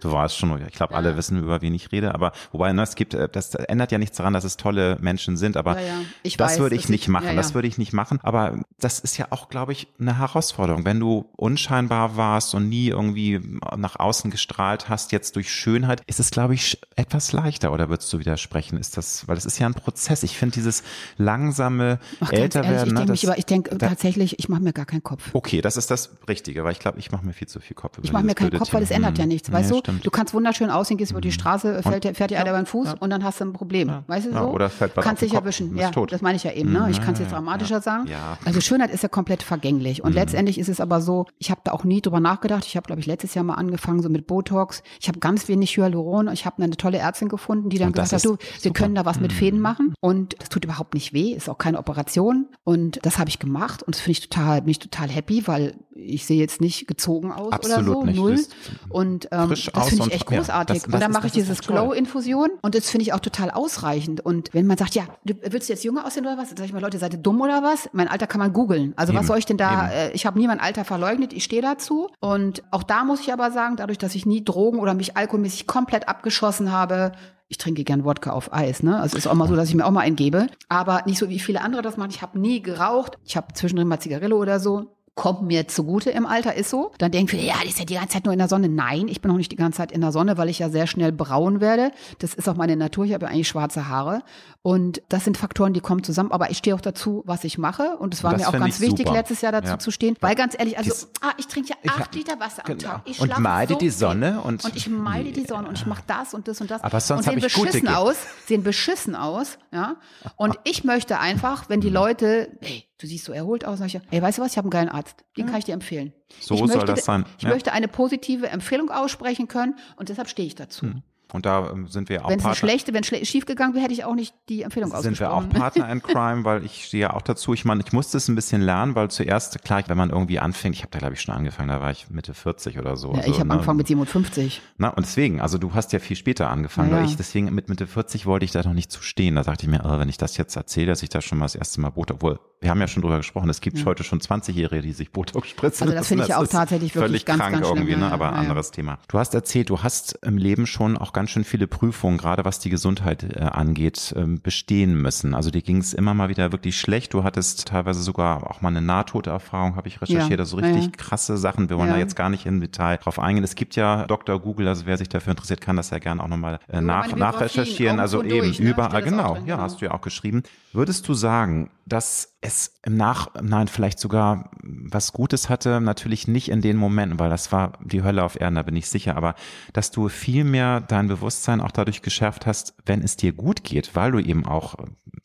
du 0.00 0.12
weißt 0.12 0.36
schon, 0.36 0.60
ich 0.66 0.74
glaube, 0.74 0.92
ja. 0.92 0.98
alle 0.98 1.16
wissen, 1.16 1.38
über 1.38 1.62
wen 1.62 1.74
ich 1.74 1.92
rede. 1.92 2.14
Aber 2.14 2.32
wobei, 2.52 2.72
ne, 2.72 2.82
es 2.82 2.94
gibt, 2.94 3.14
äh, 3.14 3.28
das 3.28 3.54
ändert 3.54 3.92
ja 3.92 3.98
nichts 3.98 4.16
daran, 4.16 4.32
dass 4.32 4.44
es 4.44 4.56
tolle 4.56 4.96
Menschen 5.00 5.36
sind. 5.36 5.56
Aber 5.56 5.80
ja, 5.80 5.86
ja. 6.22 6.36
das 6.36 6.58
würde 6.58 6.74
ich 6.74 6.88
nicht 6.88 7.08
machen. 7.08 7.36
Das 7.36 7.54
würde 7.54 7.68
ich 7.68 7.78
nicht 7.78 7.92
machen. 7.92 8.18
Aber 8.22 8.58
das 8.80 8.98
ist 8.98 9.16
ja 9.16 9.26
auch, 9.30 9.48
glaube 9.48 9.72
ich, 9.72 9.88
eine 9.98 10.18
Herausforderung. 10.18 10.84
Wenn 10.84 11.00
du 11.00 11.30
unscheinbar 11.36 12.16
warst 12.16 12.54
und 12.54 12.68
nie 12.68 12.88
irgendwie 12.88 13.40
nach 13.76 13.98
außen 13.98 14.30
gestrahlt 14.30 14.88
hast, 14.88 15.12
jetzt 15.12 15.36
durch 15.36 15.52
Schönheit, 15.52 16.02
ist 16.06 16.20
es, 16.20 16.30
glaube 16.30 16.54
ich, 16.54 16.80
etwas 16.96 17.32
leichter. 17.32 17.72
Oder 17.72 17.88
würdest 17.88 18.12
du 18.12 18.18
widersprechen? 18.18 18.76
Ist 18.84 18.98
das, 18.98 19.26
weil 19.26 19.34
das 19.34 19.46
ist 19.46 19.58
ja 19.58 19.66
ein 19.66 19.72
Prozess. 19.72 20.22
Ich 20.24 20.36
finde 20.36 20.54
dieses 20.54 20.82
langsame 21.16 21.98
Ach, 22.20 22.30
Älterwerden. 22.32 23.14
ich 23.14 23.46
denke 23.46 23.70
ne, 23.70 23.78
denk 23.78 23.90
tatsächlich, 23.90 24.38
ich 24.38 24.50
mache 24.50 24.62
mir 24.62 24.74
gar 24.74 24.84
keinen 24.84 25.02
Kopf. 25.02 25.30
Okay, 25.32 25.62
das 25.62 25.78
ist 25.78 25.90
das 25.90 26.10
Richtige, 26.28 26.64
weil 26.64 26.72
ich 26.72 26.80
glaube, 26.80 26.98
ich 26.98 27.10
mache 27.10 27.24
mir 27.24 27.32
viel 27.32 27.48
zu 27.48 27.60
viel 27.60 27.74
Kopf. 27.74 27.98
Ich 28.02 28.12
mache 28.12 28.24
mir 28.24 28.34
keinen 28.34 28.50
Kopf, 28.50 28.68
Thema. 28.68 28.74
weil 28.74 28.82
es 28.82 28.90
ändert 28.90 29.16
ja 29.16 29.24
nichts. 29.24 29.50
Weißt 29.50 29.70
ja, 29.70 29.76
du, 29.76 29.80
stimmt. 29.80 30.06
du 30.06 30.10
kannst 30.10 30.34
wunderschön 30.34 30.68
aussehen, 30.68 30.98
gehst 30.98 31.12
über 31.12 31.22
die 31.22 31.28
mhm. 31.28 31.32
Straße, 31.32 31.82
fällt, 31.82 32.16
fährt 32.16 32.30
dir 32.30 32.40
einer 32.40 32.50
über 32.50 32.60
den 32.60 32.66
Fuß 32.66 32.88
ja. 32.88 32.94
und 33.00 33.08
dann 33.08 33.24
hast 33.24 33.40
du 33.40 33.46
ein 33.46 33.52
Problem. 33.54 33.88
Ja. 33.88 34.04
Weißt 34.06 34.26
du 34.26 34.32
so? 34.32 34.38
oder 34.50 34.68
fällt 34.68 34.94
Kannst 34.96 35.22
dich 35.22 35.32
erwischen. 35.32 35.76
Ja, 35.76 35.90
tot. 35.90 36.12
das 36.12 36.20
meine 36.20 36.36
ich 36.36 36.44
ja 36.44 36.52
eben. 36.52 36.72
Ne? 36.72 36.88
Ich 36.90 37.00
kann 37.00 37.14
es 37.14 37.20
jetzt 37.20 37.32
dramatischer 37.32 37.80
sagen. 37.80 38.08
Also 38.44 38.60
Schönheit 38.60 38.90
ist 38.90 39.02
ja 39.02 39.08
komplett 39.08 39.42
vergänglich. 39.42 40.04
Und 40.04 40.10
mhm. 40.10 40.16
letztendlich 40.16 40.58
ist 40.58 40.68
es 40.68 40.80
aber 40.80 41.00
so, 41.00 41.26
ich 41.38 41.50
habe 41.50 41.62
da 41.64 41.72
auch 41.72 41.84
nie 41.84 42.02
drüber 42.02 42.20
nachgedacht. 42.20 42.64
Ich 42.66 42.76
habe, 42.76 42.86
glaube 42.86 43.00
ich, 43.00 43.06
letztes 43.06 43.34
Jahr 43.34 43.44
mal 43.44 43.54
angefangen, 43.54 44.02
so 44.02 44.08
mit 44.08 44.26
Botox. 44.26 44.82
Ich 45.00 45.08
habe 45.08 45.18
ganz 45.20 45.48
wenig 45.48 45.76
Hyaluron. 45.76 46.28
Ich 46.28 46.44
habe 46.44 46.62
eine 46.62 46.76
tolle 46.76 46.98
Ärztin 46.98 47.28
gefunden, 47.28 47.70
die 47.70 47.78
dann 47.78 47.92
gesagt 47.92 48.12
hat, 48.12 48.24
du, 48.24 48.36
wir 48.64 48.72
können 48.72 48.94
da 48.94 49.04
was 49.04 49.20
mit 49.20 49.32
Fäden 49.32 49.60
machen. 49.60 49.94
Und 50.00 50.36
das 50.40 50.48
tut 50.48 50.64
überhaupt 50.64 50.94
nicht 50.94 51.12
weh, 51.12 51.32
ist 51.32 51.48
auch 51.48 51.58
keine 51.58 51.78
Operation. 51.78 52.46
Und 52.64 52.98
das 53.02 53.18
habe 53.18 53.28
ich 53.28 53.38
gemacht 53.38 53.82
und 53.82 53.94
das 53.94 54.00
finde 54.00 54.12
ich 54.12 54.28
total, 54.28 54.62
bin 54.62 54.70
ich 54.70 54.78
total 54.78 55.08
happy, 55.08 55.46
weil 55.46 55.74
ich 55.94 56.26
sehe 56.26 56.38
jetzt 56.38 56.60
nicht 56.60 56.86
gezogen 56.86 57.32
aus 57.32 57.52
Absolut 57.52 57.88
oder 57.88 57.94
so, 57.94 58.04
nicht. 58.04 58.16
null. 58.16 58.44
Und 58.88 59.28
ähm, 59.30 59.50
das 59.50 59.88
finde 59.88 60.06
ich 60.06 60.12
echt 60.12 60.26
großartig. 60.26 60.48
Ja, 60.48 60.64
das, 60.64 60.82
das 60.82 60.94
und 60.94 61.00
dann 61.00 61.12
mache 61.12 61.28
ich 61.28 61.32
dieses 61.32 61.60
Glow-Infusion 61.60 62.50
und 62.62 62.74
das 62.74 62.90
finde 62.90 63.02
ich 63.02 63.12
auch 63.12 63.20
total 63.20 63.50
ausreichend. 63.50 64.20
Und 64.20 64.50
wenn 64.52 64.66
man 64.66 64.76
sagt, 64.76 64.94
ja, 64.94 65.04
du, 65.24 65.34
willst 65.42 65.68
du 65.68 65.72
jetzt 65.72 65.84
jünger 65.84 66.04
aussehen 66.04 66.26
oder 66.26 66.36
was? 66.36 66.48
Dann 66.48 66.56
sage 66.56 66.66
ich 66.66 66.72
mal, 66.72 66.80
Leute, 66.82 66.98
seid 66.98 67.12
ihr 67.12 67.20
dumm 67.20 67.40
oder 67.40 67.62
was? 67.62 67.88
Mein 67.92 68.08
Alter 68.08 68.26
kann 68.26 68.40
man 68.40 68.52
googeln. 68.52 68.92
Also 68.96 69.12
Eben. 69.12 69.20
was 69.20 69.26
soll 69.26 69.38
ich 69.38 69.46
denn 69.46 69.56
da? 69.56 69.90
Äh, 69.90 70.12
ich 70.12 70.26
habe 70.26 70.38
nie 70.38 70.46
mein 70.46 70.60
Alter 70.60 70.84
verleugnet, 70.84 71.32
ich 71.32 71.44
stehe 71.44 71.62
dazu. 71.62 72.08
Und 72.20 72.62
auch 72.70 72.82
da 72.82 73.04
muss 73.04 73.20
ich 73.20 73.32
aber 73.32 73.50
sagen, 73.50 73.76
dadurch, 73.76 73.98
dass 73.98 74.14
ich 74.14 74.26
nie 74.26 74.44
Drogen 74.44 74.78
oder 74.80 74.94
mich 74.94 75.16
alkoholmäßig 75.16 75.66
komplett 75.66 76.08
abgeschossen 76.08 76.72
habe, 76.72 77.12
ich 77.48 77.58
trinke 77.58 77.84
gern 77.84 78.04
Wodka 78.04 78.30
auf 78.30 78.52
Eis, 78.52 78.82
ne? 78.82 79.00
Also 79.00 79.16
ist 79.16 79.26
auch 79.26 79.34
mal 79.34 79.48
so, 79.48 79.56
dass 79.56 79.68
ich 79.68 79.74
mir 79.74 79.84
auch 79.84 79.90
mal 79.90 80.00
einen 80.00 80.16
gebe. 80.16 80.46
Aber 80.68 81.02
nicht 81.06 81.18
so 81.18 81.28
wie 81.28 81.38
viele 81.38 81.60
andere 81.60 81.82
das 81.82 81.96
machen. 81.96 82.10
Ich 82.10 82.22
habe 82.22 82.38
nie 82.38 82.62
geraucht. 82.62 83.18
Ich 83.24 83.36
habe 83.36 83.52
zwischendrin 83.52 83.88
mal 83.88 84.00
Zigarillo 84.00 84.36
oder 84.36 84.60
so 84.60 84.93
kommt 85.14 85.42
mir 85.42 85.68
zugute 85.68 86.10
im 86.10 86.26
Alter, 86.26 86.54
ist 86.54 86.70
so. 86.70 86.90
Dann 86.98 87.12
denken 87.12 87.28
viele, 87.28 87.44
ja, 87.44 87.54
die 87.62 87.68
ist 87.68 87.78
ja 87.78 87.84
die 87.84 87.94
ganze 87.94 88.14
Zeit 88.14 88.24
nur 88.24 88.32
in 88.32 88.38
der 88.38 88.48
Sonne. 88.48 88.68
Nein, 88.68 89.06
ich 89.06 89.20
bin 89.20 89.30
noch 89.30 89.38
nicht 89.38 89.52
die 89.52 89.56
ganze 89.56 89.76
Zeit 89.78 89.92
in 89.92 90.00
der 90.00 90.10
Sonne, 90.10 90.38
weil 90.38 90.48
ich 90.48 90.58
ja 90.58 90.70
sehr 90.70 90.88
schnell 90.88 91.12
braun 91.12 91.60
werde. 91.60 91.92
Das 92.18 92.34
ist 92.34 92.48
auch 92.48 92.56
meine 92.56 92.76
Natur. 92.76 93.04
Ich 93.04 93.14
habe 93.14 93.26
ja 93.26 93.30
eigentlich 93.30 93.46
schwarze 93.46 93.88
Haare. 93.88 94.22
Und 94.62 95.02
das 95.08 95.24
sind 95.24 95.36
Faktoren, 95.36 95.72
die 95.72 95.80
kommen 95.80 96.02
zusammen. 96.02 96.32
Aber 96.32 96.50
ich 96.50 96.58
stehe 96.58 96.74
auch 96.74 96.80
dazu, 96.80 97.22
was 97.26 97.44
ich 97.44 97.58
mache. 97.58 97.96
Und 97.98 98.12
es 98.12 98.24
war 98.24 98.32
das 98.32 98.40
mir 98.40 98.48
auch 98.48 98.52
ganz 98.52 98.80
wichtig, 98.80 99.06
super. 99.06 99.12
letztes 99.12 99.40
Jahr 99.40 99.52
dazu 99.52 99.72
ja. 99.72 99.78
zu 99.78 99.92
stehen. 99.92 100.16
Weil 100.20 100.34
ganz 100.34 100.56
ehrlich, 100.58 100.78
also, 100.78 100.90
Dies, 100.90 101.08
ah, 101.20 101.32
ich 101.38 101.46
trinke 101.46 101.70
ja 101.70 101.92
acht 101.92 102.12
Liter 102.14 102.40
Wasser 102.40 102.62
am 102.66 102.76
genau. 102.76 102.94
Tag. 102.94 103.02
Ich 103.04 103.20
und 103.20 103.38
meide 103.38 103.74
so 103.74 103.78
die 103.78 103.90
Sonne. 103.90 104.40
Und, 104.40 104.64
und 104.64 104.74
ich 104.74 104.88
meide 104.88 105.30
die 105.30 105.44
Sonne 105.44 105.68
und 105.68 105.78
ich 105.78 105.86
mache 105.86 106.02
das 106.08 106.34
und 106.34 106.48
das 106.48 106.60
und 106.60 106.72
das. 106.72 106.82
Aber 106.82 106.98
sonst 106.98 107.28
und 107.28 107.34
sehen 107.34 107.40
beschissen 107.40 107.88
aus, 107.88 108.16
sehen 108.46 108.64
beschissen 108.64 109.14
aus, 109.14 109.58
ja. 109.72 109.94
Und 110.36 110.58
ich 110.64 110.82
möchte 110.82 111.20
einfach, 111.20 111.68
wenn 111.68 111.80
die 111.80 111.90
Leute, 111.90 112.48
hey, 112.60 112.84
du 113.04 113.08
siehst 113.08 113.26
so 113.26 113.32
erholt 113.32 113.64
aus. 113.64 113.78
Sag 113.78 113.86
ich, 113.86 114.00
ey, 114.10 114.22
weißt 114.22 114.38
du 114.38 114.42
was, 114.42 114.52
ich 114.52 114.58
habe 114.58 114.66
einen 114.66 114.70
geilen 114.70 114.88
Arzt. 114.88 115.24
Den 115.36 115.44
ja. 115.44 115.50
kann 115.50 115.58
ich 115.58 115.64
dir 115.66 115.74
empfehlen. 115.74 116.12
So 116.40 116.54
ich 116.54 116.60
soll 116.60 116.68
möchte, 116.68 116.84
das 116.86 117.04
sein. 117.04 117.24
Ich 117.38 117.44
möchte 117.44 117.72
eine 117.72 117.88
positive 117.88 118.48
Empfehlung 118.48 118.90
aussprechen 118.90 119.46
können 119.46 119.76
und 119.96 120.08
deshalb 120.08 120.28
stehe 120.28 120.46
ich 120.46 120.54
dazu. 120.54 120.86
Hm. 120.86 121.02
Und 121.32 121.46
da 121.46 121.70
ähm, 121.70 121.88
sind 121.88 122.08
wir 122.08 122.24
auch 122.24 122.30
Wenn 122.30 122.38
es 122.38 122.58
schlechte, 122.58 122.92
wenn 122.92 123.02
es 123.02 123.28
schief 123.28 123.46
gegangen 123.46 123.74
wäre, 123.74 123.84
hätte 123.84 123.94
ich 123.94 124.04
auch 124.04 124.14
nicht 124.14 124.34
die 124.48 124.62
Empfehlung 124.62 124.90
sind 124.90 124.98
ausgesprochen. 124.98 125.42
Sind 125.42 125.52
wir 125.52 125.58
auch 125.58 125.62
Partner 125.62 125.90
in 125.90 126.02
Crime, 126.02 126.44
weil 126.44 126.64
ich 126.64 126.84
stehe 126.86 127.02
ja 127.02 127.14
auch 127.14 127.22
dazu. 127.22 127.54
Ich 127.54 127.64
meine, 127.64 127.82
ich 127.84 127.92
musste 127.92 128.18
es 128.18 128.28
ein 128.28 128.34
bisschen 128.34 128.62
lernen, 128.62 128.94
weil 128.94 129.10
zuerst, 129.10 129.62
klar, 129.64 129.82
wenn 129.86 129.96
man 129.96 130.10
irgendwie 130.10 130.38
anfängt, 130.38 130.76
ich 130.76 130.82
habe 130.82 130.90
da 130.90 130.98
glaube 130.98 131.14
ich 131.14 131.20
schon 131.20 131.34
angefangen, 131.34 131.68
da 131.68 131.80
war 131.80 131.90
ich 131.90 132.08
Mitte 132.10 132.34
40 132.34 132.78
oder 132.78 132.96
so. 132.96 133.12
Ja, 133.12 133.18
also, 133.18 133.30
ich 133.30 133.38
habe 133.38 133.48
ne? 133.48 133.54
angefangen 133.54 133.78
mit 133.78 133.88
57. 133.88 134.62
Na, 134.78 134.90
und 134.90 135.04
deswegen, 135.04 135.40
also 135.40 135.58
du 135.58 135.74
hast 135.74 135.92
ja 135.92 135.98
viel 135.98 136.16
später 136.16 136.50
angefangen, 136.50 136.90
ja, 136.90 136.98
ja. 136.98 137.04
ich 137.04 137.16
deswegen 137.16 137.52
mit 137.54 137.68
Mitte 137.68 137.86
40 137.86 138.26
wollte 138.26 138.44
ich 138.44 138.52
da 138.52 138.62
noch 138.62 138.74
nicht 138.74 138.92
zu 138.92 139.02
stehen. 139.02 139.34
Da 139.34 139.42
dachte 139.42 139.64
ich 139.66 139.70
mir, 139.70 139.82
oh, 139.84 139.98
wenn 139.98 140.08
ich 140.08 140.18
das 140.18 140.36
jetzt 140.36 140.54
erzähle, 140.56 140.88
dass 140.88 141.02
ich 141.02 141.08
da 141.08 141.20
schon 141.20 141.38
mal 141.38 141.46
das 141.46 141.54
erste 141.54 141.80
Mal 141.80 141.90
Botox, 141.90 142.16
obwohl, 142.16 142.38
wir 142.60 142.70
haben 142.70 142.80
ja 142.80 142.86
schon 142.88 143.02
drüber 143.02 143.16
gesprochen, 143.16 143.50
es 143.50 143.60
gibt 143.60 143.78
ja. 143.78 143.86
heute 143.86 144.04
schon 144.04 144.20
20-Jährige, 144.20 144.82
die 144.82 144.92
sich 144.92 145.10
Botox 145.10 145.48
spritzen. 145.48 145.88
Also 145.88 145.98
das 145.98 146.06
finde 146.06 146.24
ich 146.24 146.30
ja 146.30 146.38
auch 146.38 146.46
tatsächlich 146.46 146.94
wirklich 146.94 147.08
völlig 147.08 147.24
ganz, 147.24 147.40
krank 147.40 147.54
ganz 147.54 147.66
irgendwie, 147.66 147.92
schlimm, 147.92 148.00
ne? 148.00 148.12
aber 148.12 148.28
ein 148.32 148.34
anderes 148.34 148.70
Thema. 148.70 148.98
Du 149.08 149.18
hast 149.18 149.34
erzählt, 149.34 149.70
du 149.70 149.82
hast 149.82 150.18
im 150.22 150.38
Leben 150.38 150.66
schon 150.66 150.96
auch 150.96 151.12
ganz 151.14 151.30
schön 151.30 151.44
viele 151.44 151.66
Prüfungen 151.66 152.18
gerade 152.18 152.44
was 152.44 152.58
die 152.58 152.68
Gesundheit 152.70 153.22
äh, 153.22 153.40
angeht, 153.40 154.14
äh, 154.16 154.26
bestehen 154.26 155.00
müssen. 155.00 155.34
Also 155.34 155.50
dir 155.50 155.62
ging 155.62 155.78
es 155.78 155.94
immer 155.94 156.12
mal 156.12 156.28
wieder 156.28 156.52
wirklich 156.52 156.78
schlecht. 156.78 157.14
Du 157.14 157.24
hattest 157.24 157.68
teilweise 157.68 158.02
sogar 158.02 158.50
auch 158.50 158.60
mal 158.60 158.68
eine 158.68 158.82
Nahtoderfahrung, 158.82 159.76
habe 159.76 159.88
ich 159.88 160.02
recherchiert. 160.02 160.38
Ja. 160.38 160.38
Also 160.38 160.56
richtig 160.56 160.84
ja. 160.84 160.90
krasse 160.90 161.38
Sachen. 161.38 161.70
Wir 161.70 161.78
wollen 161.78 161.88
ja. 161.88 161.94
da 161.94 162.00
jetzt 162.00 162.16
gar 162.16 162.28
nicht 162.28 162.44
im 162.44 162.60
Detail 162.60 162.98
drauf 162.98 163.18
eingehen. 163.18 163.44
Es 163.44 163.54
gibt 163.54 163.76
ja 163.76 164.06
Dr. 164.06 164.38
Google, 164.40 164.68
also 164.68 164.84
wer 164.84 164.98
sich 164.98 165.08
dafür 165.08 165.30
interessiert, 165.30 165.60
kann 165.60 165.76
das 165.76 165.90
ja 165.90 165.98
gerne 165.98 166.22
auch 166.22 166.28
nochmal 166.28 166.58
äh, 166.68 166.80
nach, 166.80 167.14
nachrecherchieren. 167.16 168.00
Also 168.00 168.22
eben 168.22 168.46
durch, 168.46 168.60
ne? 168.60 168.70
überall, 168.70 169.02
genau. 169.02 169.34
Drin, 169.34 169.46
ja, 169.46 169.54
genau. 169.56 169.64
hast 169.64 169.80
du 169.80 169.86
ja 169.86 169.92
auch 169.92 170.02
geschrieben. 170.02 170.42
Würdest 170.74 171.06
du 171.06 171.14
sagen, 171.14 171.70
dass 171.86 172.36
es 172.40 172.80
im 172.84 172.96
Nachhinein 172.96 173.68
vielleicht 173.68 174.00
sogar 174.00 174.50
was 174.60 175.12
Gutes 175.12 175.48
hatte? 175.48 175.80
Natürlich 175.80 176.26
nicht 176.26 176.50
in 176.50 176.62
den 176.62 176.76
Momenten, 176.76 177.20
weil 177.20 177.30
das 177.30 177.52
war 177.52 177.78
die 177.80 178.02
Hölle 178.02 178.24
auf 178.24 178.40
Erden, 178.40 178.56
da 178.56 178.62
bin 178.62 178.74
ich 178.74 178.88
sicher. 178.88 179.16
Aber 179.16 179.36
dass 179.72 179.92
du 179.92 180.08
viel 180.08 180.42
mehr 180.42 180.80
dein 180.80 181.06
Bewusstsein 181.06 181.60
auch 181.60 181.70
dadurch 181.70 182.02
geschärft 182.02 182.44
hast, 182.44 182.74
wenn 182.86 183.02
es 183.02 183.16
dir 183.16 183.32
gut 183.32 183.62
geht, 183.62 183.94
weil 183.94 184.10
du 184.10 184.18
eben 184.18 184.44
auch 184.46 184.74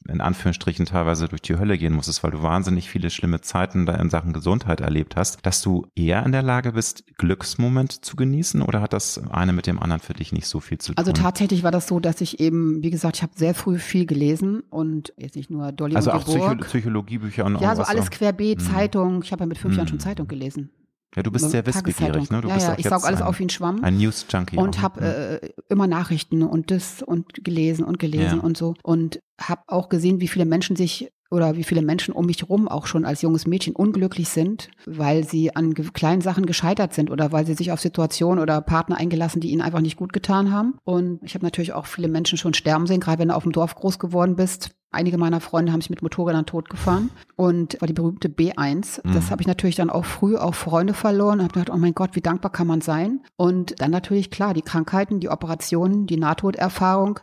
in 0.10 0.22
Anführungsstrichen 0.22 0.86
teilweise 0.86 1.28
durch 1.28 1.42
die 1.42 1.58
Hölle 1.58 1.78
gehen 1.78 1.94
musstest, 1.94 2.24
weil 2.24 2.32
du 2.32 2.42
wahnsinnig 2.42 2.90
viele 2.90 3.10
schlimme 3.10 3.42
Zeiten 3.42 3.86
da 3.86 3.96
in 3.96 4.10
Sachen 4.10 4.34
Gesundheit 4.34 4.82
erlebt 4.82 5.16
hast, 5.16 5.46
dass 5.46 5.62
du 5.62 5.88
eher 5.96 6.26
in 6.26 6.32
der 6.32 6.42
Lage 6.42 6.74
bist, 6.74 7.04
Glücksmoment 7.18 8.06
zu 8.06 8.16
genießen 8.16 8.62
oder 8.62 8.82
hat 8.82 8.94
das 8.94 9.22
eine 9.30 9.54
mit 9.54 9.68
dem 9.68 9.80
anderen 9.80 10.02
für 10.02 10.14
dich 10.14 10.32
nicht 10.32 10.48
so 10.48 10.60
viel 10.60 10.78
zu 10.78 10.94
also 10.96 11.12
tun? 11.12 11.16
Also 11.16 11.30
tatsächlich 11.30 11.64
war 11.64 11.72
das 11.72 11.88
so, 11.88 12.00
dass 12.00 12.22
ich 12.22 12.40
eben, 12.40 12.84
wie 12.84 12.90
gesagt, 12.90 13.18
ich 13.18 13.24
habe 13.24 13.34
sehr 13.36 13.54
früh 13.54 13.78
viel 13.78 14.06
gelesen 14.06 14.64
und 14.70 15.14
jetzt 15.18 15.36
nicht 15.36 15.50
nur 15.50 15.72
Dolly 15.72 15.96
also 15.96 16.12
und 16.12 16.18
auch 16.18 16.26
Psycho 16.26 16.56
Psychologiebücher 16.56 17.46
und 17.46 17.60
Ja, 17.62 17.76
so 17.76 17.84
alles 17.84 18.10
querbeet, 18.10 18.60
hm. 18.60 18.68
Zeitung. 18.68 19.24
Ich 19.24 19.32
habe 19.32 19.44
ja 19.44 19.48
mit 19.48 19.58
fünf 19.58 19.74
hm. 19.74 19.78
Jahren 19.78 19.88
schon 19.88 20.00
Zeitung 20.00 20.28
gelesen. 20.28 20.70
Ja, 21.16 21.24
du 21.24 21.32
bist 21.32 21.50
sehr 21.50 21.66
wissbegierig, 21.66 22.30
ne? 22.30 22.42
Du 22.42 22.50
ja, 22.50 22.54
bist 22.54 22.68
ja, 22.68 22.76
ich 22.78 22.88
saug 22.88 23.04
alles 23.04 23.22
auf 23.22 23.40
wie 23.40 23.46
ein 23.46 23.50
Schwamm. 23.50 23.84
Ein 23.84 23.98
News-Junkie. 23.98 24.58
Und 24.58 24.82
habe 24.82 25.02
ne? 25.02 25.42
äh, 25.42 25.50
immer 25.68 25.88
Nachrichten 25.88 26.44
und 26.44 26.70
das 26.70 27.02
und 27.02 27.44
gelesen 27.44 27.84
und 27.84 27.98
gelesen 27.98 28.38
ja. 28.38 28.44
und 28.44 28.58
so. 28.58 28.76
Und 28.84 29.20
habe 29.40 29.64
auch 29.68 29.90
gesehen, 29.90 30.22
wie 30.22 30.28
viele 30.28 30.46
Menschen 30.46 30.76
sich 30.76 31.12
oder 31.30 31.56
wie 31.56 31.64
viele 31.64 31.82
Menschen 31.82 32.14
um 32.14 32.26
mich 32.26 32.42
herum 32.42 32.68
auch 32.68 32.88
schon 32.88 33.06
als 33.06 33.22
junges 33.22 33.46
Mädchen 33.46 33.76
unglücklich 33.76 34.30
sind, 34.30 34.70
weil 34.86 35.24
sie 35.24 35.56
an 35.56 35.74
kleinen 35.74 36.22
Sachen 36.22 36.46
gescheitert 36.46 36.94
sind 36.94 37.12
oder 37.12 37.32
weil 37.32 37.46
sie 37.46 37.54
sich 37.54 37.72
auf 37.72 37.80
Situationen 37.80 38.42
oder 38.42 38.62
Partner 38.62 38.98
eingelassen, 38.98 39.40
die 39.40 39.52
ihnen 39.52 39.62
einfach 39.62 39.82
nicht 39.82 39.98
gut 39.98 40.14
getan 40.14 40.52
haben. 40.52 40.76
Und 40.84 41.20
ich 41.24 41.36
habe 41.36 41.46
natürlich 41.46 41.74
auch 41.74 41.86
viele 41.86 42.08
Menschen 42.08 42.38
schon 42.38 42.54
sterben 42.54 42.88
sehen, 42.88 43.00
gerade 43.00 43.20
wenn 43.20 43.28
du 43.30 43.36
auf 43.36 43.44
dem 43.44 43.52
Dorf 43.52 43.76
groß 43.76 44.00
geworden 44.00 44.36
bist. 44.36 44.72
Einige 44.92 45.20
meiner 45.20 45.40
Freunde 45.40 45.72
haben 45.72 45.82
sich 45.82 45.92
mit 45.92 46.02
Motorrädern 46.02 46.48
totgefahren 46.48 47.12
und 47.36 47.80
war 47.80 47.88
die 47.88 47.94
berühmte 47.94 48.28
B1. 48.28 49.02
Mhm. 49.04 49.14
Das 49.14 49.30
habe 49.30 49.42
ich 49.42 49.48
natürlich 49.48 49.76
dann 49.76 49.92
auch 49.92 50.06
früh 50.06 50.36
auf 50.36 50.56
Freunde 50.56 50.96
verloren 50.96 51.40
und 51.40 51.44
habe 51.44 51.54
gedacht, 51.54 51.70
oh 51.70 51.78
mein 51.78 51.94
Gott, 51.94 52.16
wie 52.16 52.22
dankbar 52.22 52.52
kann 52.52 52.66
man 52.66 52.82
sein? 52.82 53.22
Und 53.38 53.80
dann 53.82 53.92
natürlich 53.92 54.32
klar, 54.32 54.56
die 54.56 54.64
Krankheiten, 54.64 55.20
die 55.20 55.30
Operationen, 55.30 56.08
die 56.08 56.18
Nahtoderfahrung. 56.18 57.20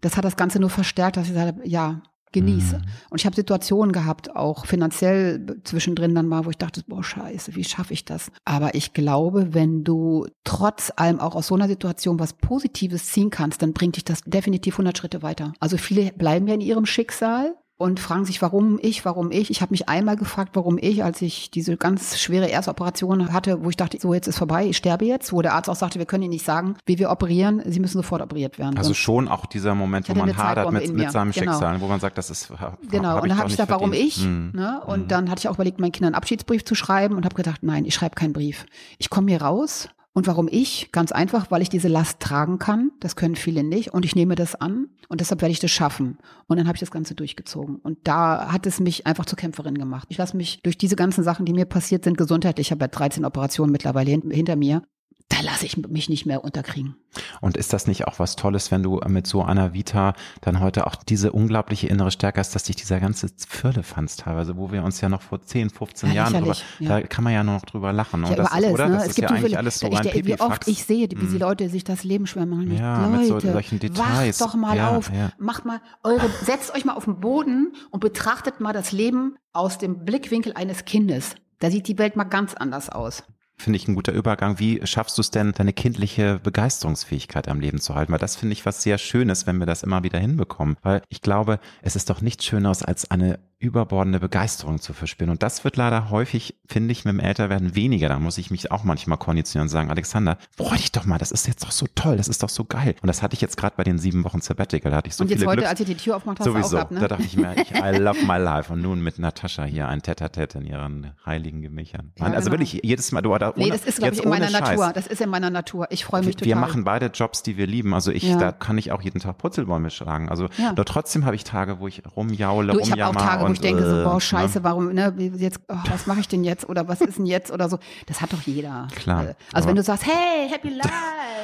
Das 0.00 0.16
hat 0.16 0.24
das 0.24 0.36
Ganze 0.36 0.58
nur 0.58 0.70
verstärkt, 0.70 1.16
dass 1.16 1.30
ich 1.30 1.36
habe, 1.36 1.60
ja, 1.62 2.02
genieße. 2.32 2.78
Mhm. 2.78 2.84
Und 3.10 3.20
ich 3.20 3.26
habe 3.26 3.36
Situationen 3.36 3.92
gehabt, 3.92 4.34
auch 4.36 4.66
finanziell 4.66 5.58
zwischendrin 5.64 6.14
dann 6.14 6.26
mal, 6.26 6.44
wo 6.44 6.50
ich 6.50 6.58
dachte, 6.58 6.82
boah, 6.86 7.02
scheiße, 7.02 7.54
wie 7.54 7.64
schaffe 7.64 7.92
ich 7.92 8.04
das? 8.04 8.30
Aber 8.44 8.74
ich 8.74 8.92
glaube, 8.92 9.54
wenn 9.54 9.84
du 9.84 10.26
trotz 10.44 10.92
allem 10.96 11.20
auch 11.20 11.34
aus 11.34 11.48
so 11.48 11.54
einer 11.54 11.68
Situation 11.68 12.18
was 12.18 12.34
Positives 12.34 13.06
ziehen 13.06 13.30
kannst, 13.30 13.62
dann 13.62 13.72
bringt 13.72 13.96
dich 13.96 14.04
das 14.04 14.20
definitiv 14.22 14.74
100 14.74 14.98
Schritte 14.98 15.22
weiter. 15.22 15.52
Also 15.60 15.76
viele 15.76 16.12
bleiben 16.12 16.46
ja 16.46 16.54
in 16.54 16.60
ihrem 16.60 16.86
Schicksal 16.86 17.54
und 17.78 18.00
fragen 18.00 18.24
sich, 18.24 18.40
warum 18.40 18.78
ich, 18.80 19.04
warum 19.04 19.30
ich. 19.30 19.50
Ich 19.50 19.60
habe 19.60 19.72
mich 19.72 19.88
einmal 19.88 20.16
gefragt, 20.16 20.52
warum 20.54 20.78
ich, 20.80 21.04
als 21.04 21.20
ich 21.20 21.50
diese 21.50 21.76
ganz 21.76 22.18
schwere 22.18 22.50
Erstoperation 22.50 23.32
hatte, 23.32 23.62
wo 23.64 23.68
ich 23.68 23.76
dachte, 23.76 23.98
so 24.00 24.14
jetzt 24.14 24.26
ist 24.28 24.38
vorbei, 24.38 24.66
ich 24.66 24.78
sterbe 24.78 25.04
jetzt, 25.04 25.32
wo 25.32 25.42
der 25.42 25.52
Arzt 25.52 25.68
auch 25.68 25.76
sagte, 25.76 25.98
wir 25.98 26.06
können 26.06 26.22
Ihnen 26.24 26.32
nicht 26.32 26.44
sagen, 26.44 26.76
wie 26.86 26.98
wir 26.98 27.10
operieren, 27.10 27.62
Sie 27.66 27.78
müssen 27.80 27.98
sofort 27.98 28.22
operiert 28.22 28.58
werden. 28.58 28.78
Also 28.78 28.94
schon 28.94 29.28
auch 29.28 29.44
dieser 29.44 29.74
Moment, 29.74 30.08
wo 30.08 30.14
man 30.14 30.34
hadert 30.36 30.72
mit, 30.72 30.92
mit 30.92 31.10
seinem 31.10 31.32
genau. 31.32 31.52
Schicksal, 31.52 31.80
wo 31.80 31.86
man 31.86 32.00
sagt, 32.00 32.16
das 32.16 32.30
ist 32.30 32.50
Genau, 32.90 33.20
und 33.20 33.28
dann 33.28 33.38
habe 33.38 33.48
ich 33.48 33.56
gedacht, 33.56 33.70
warum 33.70 33.92
ich? 33.92 34.16
Hm. 34.22 34.52
Ne? 34.54 34.80
Und 34.86 35.00
hm. 35.00 35.08
dann 35.08 35.30
hatte 35.30 35.40
ich 35.40 35.48
auch 35.48 35.54
überlegt, 35.54 35.78
meinen 35.78 35.92
Kindern 35.92 36.14
einen 36.14 36.22
Abschiedsbrief 36.22 36.64
zu 36.64 36.74
schreiben 36.74 37.14
und 37.14 37.24
habe 37.24 37.34
gedacht, 37.34 37.62
nein, 37.62 37.84
ich 37.84 37.94
schreibe 37.94 38.14
keinen 38.14 38.32
Brief. 38.32 38.64
Ich 38.98 39.10
komme 39.10 39.30
hier 39.30 39.42
raus 39.42 39.88
und 40.16 40.26
warum 40.26 40.48
ich? 40.50 40.88
Ganz 40.92 41.12
einfach, 41.12 41.50
weil 41.50 41.60
ich 41.60 41.68
diese 41.68 41.88
Last 41.88 42.20
tragen 42.20 42.58
kann. 42.58 42.90
Das 43.00 43.16
können 43.16 43.36
viele 43.36 43.62
nicht. 43.62 43.92
Und 43.92 44.06
ich 44.06 44.16
nehme 44.16 44.34
das 44.34 44.54
an. 44.54 44.88
Und 45.10 45.20
deshalb 45.20 45.42
werde 45.42 45.52
ich 45.52 45.60
das 45.60 45.70
schaffen. 45.70 46.16
Und 46.46 46.56
dann 46.56 46.66
habe 46.66 46.76
ich 46.76 46.80
das 46.80 46.90
Ganze 46.90 47.14
durchgezogen. 47.14 47.76
Und 47.76 47.98
da 48.04 48.50
hat 48.50 48.64
es 48.64 48.80
mich 48.80 49.06
einfach 49.06 49.26
zur 49.26 49.36
Kämpferin 49.36 49.76
gemacht. 49.76 50.06
Ich 50.08 50.16
lasse 50.16 50.34
mich 50.34 50.62
durch 50.62 50.78
diese 50.78 50.96
ganzen 50.96 51.22
Sachen, 51.22 51.44
die 51.44 51.52
mir 51.52 51.66
passiert 51.66 52.02
sind, 52.02 52.16
gesundheitlich. 52.16 52.68
Ich 52.68 52.70
habe 52.70 52.84
ja 52.84 52.88
13 52.88 53.26
Operationen 53.26 53.70
mittlerweile 53.70 54.10
hinter 54.10 54.56
mir 54.56 54.84
da 55.28 55.40
lasse 55.40 55.66
ich 55.66 55.76
mich 55.76 56.08
nicht 56.08 56.24
mehr 56.24 56.44
unterkriegen. 56.44 56.96
Und 57.40 57.56
ist 57.56 57.72
das 57.72 57.86
nicht 57.86 58.06
auch 58.06 58.18
was 58.18 58.36
Tolles, 58.36 58.70
wenn 58.70 58.82
du 58.82 59.00
mit 59.08 59.26
so 59.26 59.42
einer 59.42 59.74
Vita 59.74 60.14
dann 60.40 60.60
heute 60.60 60.86
auch 60.86 60.96
diese 60.96 61.32
unglaubliche 61.32 61.88
innere 61.88 62.12
Stärke 62.12 62.38
hast, 62.38 62.54
dass 62.54 62.64
dich 62.64 62.76
dieser 62.76 63.00
ganze 63.00 63.28
Firlefanz 63.48 64.16
teilweise, 64.16 64.56
wo 64.56 64.70
wir 64.70 64.84
uns 64.84 65.00
ja 65.00 65.08
noch 65.08 65.22
vor 65.22 65.42
10, 65.42 65.70
15 65.70 66.10
ja, 66.10 66.14
Jahren 66.14 66.34
drüber, 66.34 66.56
ja. 66.78 66.88
da 66.88 67.06
kann 67.06 67.24
man 67.24 67.32
ja 67.32 67.42
nur 67.42 67.54
noch 67.54 67.64
drüber 67.64 67.92
lachen. 67.92 68.24
Ja, 68.24 68.34
über 68.34 68.52
alles, 68.52 68.68
ist, 68.68 68.74
oder? 68.74 68.88
Ne? 68.88 68.94
Das 68.94 69.02
es 69.02 69.08
ist 69.10 69.14
gibt 69.16 69.30
ja 69.30 69.36
eigentlich 69.36 69.58
alles 69.58 69.78
so 69.80 69.88
ich, 69.88 69.98
ein 69.98 70.26
Wie 70.26 70.40
oft 70.40 70.68
ich 70.68 70.84
sehe, 70.84 71.10
wie 71.10 71.14
die 71.14 71.26
mhm. 71.26 71.38
Leute 71.38 71.68
sich 71.70 71.82
das 71.82 72.04
Leben 72.04 72.26
schwer 72.26 72.46
machen. 72.46 72.76
Ja, 72.76 73.06
Leute, 73.06 73.18
mit 73.18 73.26
so, 73.26 73.40
solchen 73.40 73.80
Details. 73.80 74.40
Wacht 74.40 74.48
doch 74.48 74.54
mal 74.54 74.76
ja, 74.76 74.90
auf, 74.96 75.10
macht 75.38 75.64
mal 75.64 75.80
eure, 76.04 76.30
setzt 76.44 76.72
euch 76.74 76.84
mal 76.84 76.94
auf 76.94 77.04
den 77.04 77.18
Boden 77.18 77.72
und 77.90 78.00
betrachtet 78.00 78.60
mal 78.60 78.72
das 78.72 78.92
Leben 78.92 79.36
aus 79.52 79.78
dem 79.78 80.04
Blickwinkel 80.04 80.52
eines 80.52 80.84
Kindes. 80.84 81.34
Da 81.58 81.70
sieht 81.70 81.88
die 81.88 81.98
Welt 81.98 82.16
mal 82.16 82.24
ganz 82.24 82.54
anders 82.54 82.90
aus. 82.90 83.24
Finde 83.58 83.78
ich 83.78 83.88
ein 83.88 83.94
guter 83.94 84.12
Übergang. 84.12 84.58
Wie 84.58 84.86
schaffst 84.86 85.16
du 85.16 85.22
es 85.22 85.30
denn, 85.30 85.52
deine 85.52 85.72
kindliche 85.72 86.38
Begeisterungsfähigkeit 86.42 87.48
am 87.48 87.60
Leben 87.60 87.80
zu 87.80 87.94
halten? 87.94 88.12
Weil 88.12 88.18
das 88.18 88.36
finde 88.36 88.52
ich 88.52 88.66
was 88.66 88.82
sehr 88.82 88.98
Schönes, 88.98 89.46
wenn 89.46 89.58
wir 89.58 89.66
das 89.66 89.82
immer 89.82 90.02
wieder 90.02 90.18
hinbekommen. 90.18 90.76
Weil 90.82 91.02
ich 91.08 91.22
glaube, 91.22 91.58
es 91.80 91.96
ist 91.96 92.10
doch 92.10 92.20
nichts 92.20 92.44
Schöneres 92.44 92.82
als 92.82 93.10
eine 93.10 93.38
überbordende 93.58 94.20
Begeisterung 94.20 94.80
zu 94.80 94.92
verspüren. 94.92 95.30
Und 95.30 95.42
das 95.42 95.64
wird 95.64 95.76
leider 95.76 96.10
häufig, 96.10 96.60
finde 96.66 96.92
ich, 96.92 97.06
mit 97.06 97.14
dem 97.14 97.20
Älterwerden 97.20 97.74
weniger. 97.74 98.08
Da 98.08 98.18
muss 98.18 98.36
ich 98.36 98.50
mich 98.50 98.70
auch 98.70 98.84
manchmal 98.84 99.16
konditionieren 99.16 99.66
und 99.66 99.70
sagen, 99.70 99.90
Alexander, 99.90 100.36
freu 100.54 100.76
dich 100.76 100.92
doch 100.92 101.06
mal, 101.06 101.16
das 101.16 101.32
ist 101.32 101.46
jetzt 101.46 101.64
doch 101.64 101.70
so 101.70 101.86
toll, 101.94 102.18
das 102.18 102.28
ist 102.28 102.42
doch 102.42 102.50
so 102.50 102.64
geil. 102.64 102.94
Und 103.00 103.06
das 103.06 103.22
hatte 103.22 103.34
ich 103.34 103.40
jetzt 103.40 103.56
gerade 103.56 103.74
bei 103.76 103.84
den 103.84 103.98
sieben 103.98 104.24
Wochen 104.24 104.42
Sabbatical, 104.42 104.90
da 104.90 104.98
hatte 104.98 105.08
ich 105.08 105.14
so 105.14 105.24
und 105.24 105.28
viele 105.28 105.40
jetzt 105.40 105.48
heute, 105.48 105.56
Glücks 105.58 105.70
als 105.70 105.80
ich 105.80 105.86
die 105.86 105.94
Tür 105.94 106.16
aufmacht 106.16 106.40
hast, 106.40 106.44
sowieso, 106.44 106.76
auch 106.76 106.82
ab, 106.82 106.90
ne? 106.90 107.00
da 107.00 107.08
dachte 107.08 107.22
ich 107.22 107.36
mir, 107.36 107.54
ich, 107.56 107.70
I 107.70 107.96
love 107.96 108.18
my 108.26 108.36
life. 108.38 108.70
Und 108.70 108.82
nun 108.82 109.02
mit 109.02 109.18
Natascha 109.18 109.64
hier 109.64 109.88
ein 109.88 110.02
Tete-a-Tete 110.02 110.58
in 110.58 110.66
ihren 110.66 111.12
heiligen 111.24 111.62
Gemächern. 111.62 112.12
Ja, 112.18 112.26
also 112.26 112.50
genau. 112.50 112.50
wirklich, 112.52 112.80
jedes 112.84 113.10
Mal, 113.12 113.22
du, 113.22 113.34
oder 113.34 113.56
ohne, 113.56 113.64
Nee, 113.64 113.70
das 113.70 113.86
ist, 113.86 113.98
glaube 113.98 114.14
ich, 114.14 114.22
in 114.22 114.28
meiner 114.28 114.50
Scheiß. 114.50 114.60
Natur. 114.60 114.92
Das 114.92 115.06
ist 115.06 115.22
in 115.22 115.30
meiner 115.30 115.48
Natur. 115.48 115.86
Ich 115.90 116.04
freue 116.04 116.20
mich 116.20 116.28
wir, 116.28 116.34
total. 116.34 116.46
Wir 116.48 116.56
machen 116.56 116.84
beide 116.84 117.06
Jobs, 117.06 117.42
die 117.42 117.56
wir 117.56 117.66
lieben. 117.66 117.94
Also 117.94 118.10
ich, 118.12 118.24
ja. 118.24 118.36
da 118.36 118.52
kann 118.52 118.76
ich 118.76 118.92
auch 118.92 119.00
jeden 119.00 119.20
Tag 119.20 119.38
Purzelbäume 119.38 119.88
schlagen. 119.88 120.28
Also, 120.28 120.48
ja. 120.58 120.74
doch 120.74 120.84
trotzdem 120.84 121.24
habe 121.24 121.36
ich 121.36 121.44
Tage, 121.44 121.80
wo 121.80 121.88
ich 121.88 122.02
rumjaule, 122.14 122.74
du, 122.74 122.80
ich 122.80 122.92
habe 122.92 123.45
wo 123.48 123.52
ich 123.52 123.60
denke 123.60 123.82
so, 123.82 124.04
boah, 124.04 124.16
äh, 124.16 124.20
scheiße, 124.20 124.64
warum, 124.64 124.92
ne, 124.92 125.14
jetzt, 125.36 125.60
oh, 125.68 125.76
was 125.90 126.06
mache 126.06 126.20
ich 126.20 126.28
denn 126.28 126.44
jetzt 126.44 126.68
oder 126.68 126.88
was 126.88 127.00
ist 127.00 127.18
denn 127.18 127.26
jetzt 127.26 127.50
oder 127.50 127.68
so. 127.68 127.78
Das 128.06 128.20
hat 128.20 128.32
doch 128.32 128.42
jeder. 128.42 128.88
Klar. 128.94 129.34
Also 129.52 129.68
wenn 129.68 129.76
du 129.76 129.82
sagst, 129.82 130.06
hey, 130.06 130.48
happy 130.48 130.70
life. 130.70 130.90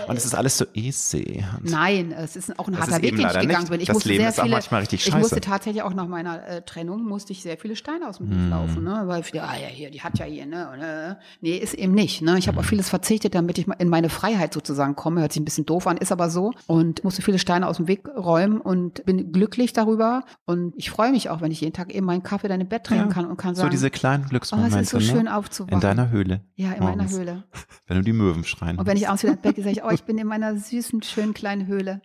Und 0.09 0.17
es 0.17 0.25
ist 0.25 0.35
alles 0.35 0.59
so 0.59 0.65
easy. 0.75 1.45
Nein, 1.63 2.13
es 2.13 2.37
ist 2.37 2.59
auch 2.59 2.69
ein 2.69 2.79
harter 2.79 3.01
Weg, 3.03 3.17
den 3.17 3.27
ich 3.27 3.33
gegangen 3.33 3.49
nicht. 3.49 3.71
bin. 3.71 3.81
Ich 3.81 3.87
das 3.87 3.95
musste 3.95 4.09
Leben 4.09 4.21
sehr 4.21 4.29
ist 4.31 4.41
viele, 4.41 4.51
manchmal 4.51 4.81
richtig 4.81 5.03
scheiße. 5.03 5.17
Ich 5.17 5.23
musste 5.23 5.41
tatsächlich 5.41 5.83
auch 5.83 5.95
nach 5.95 6.09
meiner 6.09 6.47
äh, 6.47 6.63
Trennung, 6.63 7.05
musste 7.05 7.33
ich 7.33 7.43
sehr 7.43 7.57
viele 7.57 7.77
Steine 7.77 8.09
aus 8.09 8.19
dem 8.19 8.31
Weg 8.31 8.37
hm. 8.37 8.51
laufen, 8.51 8.85
ne, 8.85 9.03
weil, 9.07 9.23
ja, 9.33 9.55
ja, 9.55 9.69
hier, 9.69 9.91
die 9.91 10.01
hat 10.01 10.19
ja 10.19 10.25
hier, 10.25 10.47
ne, 10.47 10.71
und, 10.73 10.81
äh, 10.81 11.15
nee, 11.41 11.57
ist 11.57 11.75
eben 11.75 11.93
nicht, 11.93 12.23
ne. 12.23 12.39
Ich 12.39 12.49
habe 12.49 12.57
hm. 12.57 12.61
auf 12.61 12.67
vieles 12.67 12.89
verzichtet, 12.89 13.35
damit 13.35 13.59
ich 13.59 13.67
in 13.79 13.89
meine 13.89 14.09
Freiheit 14.09 14.53
sozusagen 14.53 14.97
komme. 14.97 15.21
Hört 15.21 15.33
sich 15.33 15.41
ein 15.41 15.45
bisschen 15.45 15.67
doof 15.67 15.87
an, 15.87 15.97
ist 15.97 16.13
aber 16.13 16.31
so. 16.31 16.53
Und 16.67 17.05
musste 17.05 17.23
viele 17.23 17.39
Steine 17.39 17.67
aus 17.67 17.77
dem 17.77 17.89
Weg 17.89 18.09
räumen 18.09 18.61
und 18.61 19.05
bin 19.05 19.33
glücklich 19.33 19.73
darüber. 19.73 20.25
Und 20.47 20.75
ich 20.77 20.91
freue 20.91 21.11
mich 21.11 21.31
auch, 21.31 21.41
wenn 21.41 21.53
ich 21.53 21.61
jeden 21.61 21.73
Tag 21.73 21.92
eben 21.93 22.07
meinen 22.07 22.23
Kaffee 22.23 22.49
dann 22.49 22.61
im 22.61 22.69
Bett 22.69 22.85
trinken 22.85 23.09
ja. 23.09 23.13
kann 23.13 23.27
und 23.27 23.37
kann 23.37 23.55
sagen. 23.55 23.69
So 23.69 23.71
diese 23.71 23.91
kleinen 23.91 24.27
Glücksmomente. 24.29 24.77
Oh, 24.77 24.81
es 24.81 24.85
ist 24.85 24.91
so 24.91 24.99
ne? 24.99 25.05
schön 25.05 25.29
aufzuwachen. 25.29 25.75
In 25.75 25.81
deiner 25.81 26.11
Höhle. 26.11 26.41
Ja, 26.55 26.73
in 26.73 26.81
morgens. 26.81 27.13
meiner 27.13 27.19
Höhle. 27.19 27.45
Wenn 27.87 27.97
du 27.99 28.03
die 28.03 28.13
Möwen 28.13 28.45
schreien. 28.45 28.79
Und 28.79 28.87
wenn 28.87 28.97
ich 28.97 29.09
abends 29.09 29.23
wieder 29.23 29.33
ins 29.33 29.43
Bett 29.43 29.55
gehe, 29.55 29.65
sage 29.65 29.77
ich, 29.77 29.85
oh, 29.85 29.91
ich 29.91 30.03
bin 30.05 30.19
in 30.19 30.27
meiner 30.27 30.57
süßen, 30.57 31.03
schönen 31.03 31.35
kleinen 31.35 31.67
Höhle. 31.67 32.03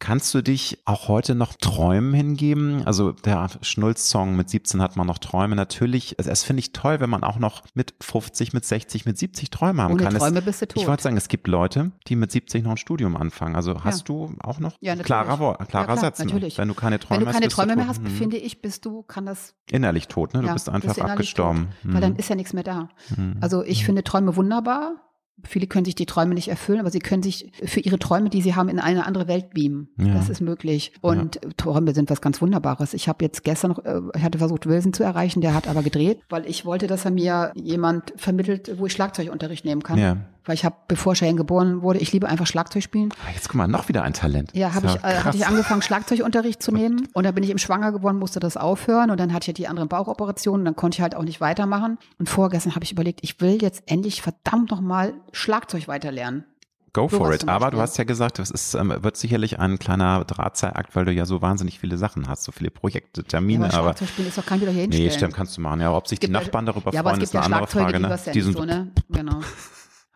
Kannst 0.00 0.32
du 0.32 0.40
dich 0.40 0.78
auch 0.86 1.08
heute 1.08 1.34
noch 1.34 1.52
Träumen 1.52 2.14
hingeben? 2.14 2.82
Also 2.86 3.12
der 3.12 3.50
Schnulz-Song 3.60 4.34
mit 4.34 4.48
17 4.48 4.80
hat 4.80 4.96
man 4.96 5.06
noch 5.06 5.18
Träume. 5.18 5.54
Natürlich, 5.54 6.14
es, 6.16 6.26
es 6.26 6.42
finde 6.42 6.60
ich 6.60 6.72
toll, 6.72 7.00
wenn 7.00 7.10
man 7.10 7.22
auch 7.22 7.38
noch 7.38 7.62
mit 7.74 7.92
50, 8.00 8.54
mit 8.54 8.64
60, 8.64 9.04
mit 9.04 9.18
70 9.18 9.50
Träume 9.50 9.82
haben 9.82 9.92
Ohne 9.92 10.02
kann. 10.02 10.14
Träume 10.14 10.38
es, 10.38 10.44
bist 10.46 10.62
du 10.62 10.68
tot. 10.68 10.82
Ich 10.82 10.88
wollte 10.88 11.02
sagen, 11.02 11.18
es 11.18 11.28
gibt 11.28 11.46
Leute, 11.48 11.92
die 12.08 12.16
mit 12.16 12.32
70 12.32 12.64
noch 12.64 12.70
ein 12.72 12.76
Studium 12.78 13.14
anfangen. 13.14 13.54
Also 13.54 13.84
hast 13.84 14.00
ja. 14.00 14.04
du 14.06 14.34
auch 14.40 14.58
noch 14.58 14.74
ja, 14.80 14.96
klarer, 14.96 15.36
klarer 15.36 15.58
ja, 15.58 15.66
klar, 15.66 15.96
Satz. 15.98 16.18
Natürlich. 16.18 16.56
Wenn 16.56 16.68
du 16.68 16.74
keine 16.74 16.98
Träume 16.98 17.20
Wenn 17.20 17.26
du 17.26 17.32
keine 17.32 17.46
hast, 17.46 17.52
Träume 17.52 17.76
mehr 17.76 17.86
hast, 17.86 18.00
finde 18.08 18.38
ich, 18.38 18.62
bist 18.62 18.86
du, 18.86 19.02
kann 19.02 19.26
das 19.26 19.54
innerlich 19.70 20.08
tot. 20.08 20.32
Ne? 20.32 20.40
Du 20.40 20.50
bist 20.50 20.70
einfach 20.70 20.94
bist 20.94 21.02
abgestorben. 21.02 21.68
Tot, 21.82 21.92
Weil 21.92 22.00
dann 22.00 22.16
ist 22.16 22.30
ja 22.30 22.36
nichts 22.36 22.54
mehr 22.54 22.64
da. 22.64 22.88
Mhm. 23.14 23.36
Also 23.42 23.62
ich 23.64 23.84
finde 23.84 24.02
Träume 24.02 24.34
wunderbar 24.34 25.09
Viele 25.44 25.66
können 25.66 25.84
sich 25.84 25.94
die 25.94 26.06
Träume 26.06 26.34
nicht 26.34 26.48
erfüllen, 26.48 26.80
aber 26.80 26.90
sie 26.90 26.98
können 26.98 27.22
sich 27.22 27.50
für 27.64 27.80
ihre 27.80 27.98
Träume, 27.98 28.30
die 28.30 28.42
sie 28.42 28.54
haben, 28.54 28.68
in 28.68 28.78
eine 28.78 29.06
andere 29.06 29.28
Welt 29.28 29.50
beamen. 29.50 29.88
Ja. 29.98 30.14
Das 30.14 30.28
ist 30.28 30.40
möglich. 30.40 30.92
Und 31.00 31.40
ja. 31.42 31.50
Träume 31.56 31.94
sind 31.94 32.10
was 32.10 32.20
ganz 32.20 32.40
Wunderbares. 32.40 32.94
Ich 32.94 33.08
habe 33.08 33.24
jetzt 33.24 33.44
gestern 33.44 33.72
noch, 33.72 33.84
äh, 33.84 34.00
ich 34.16 34.22
hatte 34.22 34.38
versucht, 34.38 34.66
Wilson 34.66 34.92
zu 34.92 35.02
erreichen, 35.02 35.40
der 35.40 35.54
hat 35.54 35.68
aber 35.68 35.82
gedreht, 35.82 36.20
weil 36.28 36.46
ich 36.46 36.64
wollte, 36.64 36.86
dass 36.86 37.04
er 37.04 37.10
mir 37.10 37.52
jemand 37.54 38.12
vermittelt, 38.16 38.78
wo 38.78 38.86
ich 38.86 38.92
Schlagzeugunterricht 38.92 39.64
nehmen 39.64 39.82
kann. 39.82 39.98
Ja. 39.98 40.16
Weil 40.44 40.54
ich 40.54 40.64
habe, 40.64 40.76
bevor 40.88 41.14
Cheyenne 41.14 41.36
geboren 41.36 41.82
wurde, 41.82 41.98
ich 41.98 42.12
liebe 42.12 42.28
einfach 42.28 42.46
Schlagzeug 42.46 42.82
spielen. 42.82 43.12
Ah, 43.26 43.32
jetzt 43.34 43.48
guck 43.48 43.56
mal, 43.56 43.68
noch 43.68 43.88
wieder 43.88 44.02
ein 44.02 44.14
Talent. 44.14 44.50
Ja, 44.54 44.74
habe 44.74 44.86
ich, 44.86 44.94
äh, 44.96 45.22
hatte 45.22 45.36
ich 45.36 45.46
angefangen, 45.46 45.82
Schlagzeugunterricht 45.82 46.62
zu 46.62 46.72
nehmen. 46.72 47.08
Und 47.12 47.24
dann 47.24 47.34
bin 47.34 47.44
ich 47.44 47.50
im 47.50 47.58
Schwanger 47.58 47.92
geworden, 47.92 48.18
musste 48.18 48.40
das 48.40 48.56
aufhören. 48.56 49.10
Und 49.10 49.20
dann 49.20 49.32
hatte 49.32 49.50
ich 49.50 49.54
die 49.54 49.68
anderen 49.68 49.88
Bauchoperationen. 49.88 50.64
Dann 50.64 50.76
konnte 50.76 50.96
ich 50.96 51.02
halt 51.02 51.14
auch 51.14 51.24
nicht 51.24 51.40
weitermachen. 51.40 51.98
Und 52.18 52.28
vorgestern 52.28 52.74
habe 52.74 52.84
ich 52.84 52.92
überlegt, 52.92 53.20
ich 53.22 53.40
will 53.40 53.60
jetzt 53.60 53.82
endlich 53.86 54.22
verdammt 54.22 54.70
nochmal 54.70 55.14
Schlagzeug 55.32 55.88
weiterlernen. 55.88 56.44
Go 56.92 57.08
for 57.08 57.26
so 57.26 57.32
it. 57.32 57.48
Aber 57.48 57.70
du 57.70 57.78
hast 57.78 57.96
ja 57.98 58.04
gesagt, 58.04 58.38
das 58.38 58.50
ist, 58.50 58.74
ähm, 58.74 58.92
wird 58.98 59.16
sicherlich 59.16 59.60
ein 59.60 59.78
kleiner 59.78 60.24
Drahtseilakt, 60.24 60.96
weil 60.96 61.04
du 61.04 61.12
ja 61.12 61.24
so 61.24 61.40
wahnsinnig 61.40 61.78
viele 61.78 61.96
Sachen 61.96 62.28
hast, 62.28 62.42
so 62.42 62.50
viele 62.50 62.70
Projekte, 62.70 63.22
Termine. 63.22 63.68
Ja, 63.68 63.78
aber, 63.78 63.90
aber 63.90 64.00
ist 64.00 64.38
doch 64.38 64.46
kein 64.46 64.60
wieder 64.60 64.72
hier. 64.72 64.88
Nee, 64.88 65.10
stimmt, 65.10 65.34
kannst 65.34 65.56
du 65.56 65.60
machen. 65.60 65.80
Ja, 65.80 65.92
ob 65.92 66.08
sich 66.08 66.18
die 66.18 66.28
Nachbarn 66.28 66.66
darüber 66.66 66.92
ja, 66.92 67.02
freuen, 67.02 67.20
ist 67.20 67.34
eine 67.34 67.44
andere 67.44 67.66
Frage. 67.68 67.98
Die, 67.98 68.02
ne? 68.02 68.18
die 68.34 68.40
sind 68.40 68.56
so, 68.56 68.64
ne? 68.64 68.90
Genau. 69.08 69.40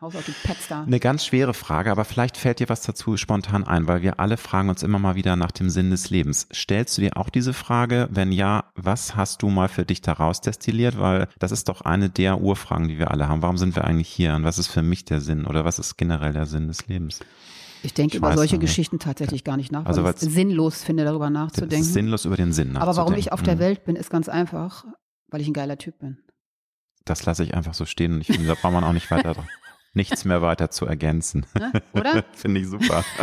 Haus 0.01 0.13
auf, 0.13 0.25
du 0.25 0.33
petzt 0.43 0.69
da. 0.69 0.83
Eine 0.83 0.99
ganz 0.99 1.25
schwere 1.25 1.53
Frage, 1.53 1.89
aber 1.89 2.03
vielleicht 2.03 2.35
fällt 2.35 2.59
dir 2.59 2.67
was 2.67 2.81
dazu 2.81 3.15
spontan 3.15 3.63
ein, 3.63 3.87
weil 3.87 4.01
wir 4.01 4.19
alle 4.19 4.35
fragen 4.35 4.67
uns 4.67 4.83
immer 4.83 4.99
mal 4.99 5.15
wieder 5.15 5.37
nach 5.37 5.51
dem 5.51 5.69
Sinn 5.69 5.89
des 5.89 6.09
Lebens. 6.09 6.49
Stellst 6.53 6.97
du 6.97 7.01
dir 7.01 7.15
auch 7.15 7.29
diese 7.29 7.53
Frage? 7.53 8.09
Wenn 8.11 8.33
ja, 8.33 8.65
was 8.75 9.15
hast 9.15 9.41
du 9.41 9.49
mal 9.49 9.69
für 9.69 9.85
dich 9.85 10.01
daraus 10.01 10.41
destilliert? 10.41 10.99
Weil 10.99 11.29
das 11.39 11.53
ist 11.53 11.69
doch 11.69 11.79
eine 11.79 12.09
der 12.09 12.41
Urfragen, 12.41 12.89
die 12.89 12.99
wir 12.99 13.11
alle 13.11 13.29
haben. 13.29 13.41
Warum 13.41 13.57
sind 13.57 13.77
wir 13.77 13.85
eigentlich 13.85 14.09
hier? 14.09 14.35
Und 14.35 14.43
was 14.43 14.59
ist 14.59 14.67
für 14.67 14.81
mich 14.81 15.05
der 15.05 15.21
Sinn? 15.21 15.45
Oder 15.45 15.63
was 15.63 15.79
ist 15.79 15.95
generell 15.95 16.33
der 16.33 16.45
Sinn 16.45 16.67
des 16.67 16.87
Lebens? 16.87 17.21
Ich 17.81 17.93
denke 17.93 18.15
ich 18.15 18.17
über 18.17 18.35
solche 18.35 18.59
Geschichten 18.59 18.99
tatsächlich 18.99 19.45
gar 19.45 19.55
nicht 19.55 19.71
nach, 19.71 19.85
also 19.85 20.03
weil 20.03 20.15
ich 20.15 20.21
es 20.21 20.33
sinnlos 20.33 20.83
finde, 20.83 21.05
darüber 21.05 21.29
nachzudenken. 21.29 21.75
Es 21.75 21.87
ist 21.87 21.93
sinnlos 21.93 22.25
über 22.25 22.35
den 22.35 22.51
Sinn 22.51 22.73
nachzudenken. 22.73 22.89
Aber 22.89 22.97
warum 22.97 23.13
ich 23.13 23.31
auf 23.31 23.43
der 23.43 23.55
mhm. 23.55 23.59
Welt 23.59 23.85
bin, 23.85 23.95
ist 23.95 24.09
ganz 24.09 24.27
einfach, 24.27 24.85
weil 25.29 25.39
ich 25.39 25.47
ein 25.47 25.53
geiler 25.53 25.77
Typ 25.77 25.99
bin. 25.99 26.17
Das 27.05 27.25
lasse 27.25 27.43
ich 27.43 27.53
einfach 27.53 27.75
so 27.75 27.85
stehen 27.85 28.13
und 28.13 28.21
ich 28.21 28.27
finde, 28.27 28.47
da 28.47 28.55
braucht 28.55 28.73
man 28.73 28.83
auch 28.83 28.93
nicht 28.93 29.09
weiter 29.11 29.35
nichts 29.95 30.25
mehr 30.25 30.41
weiter 30.41 30.69
zu 30.69 30.85
ergänzen. 30.85 31.45
Na, 31.57 31.71
oder? 31.93 32.23
finde 32.33 32.61
ich 32.61 32.67
super. 32.67 33.03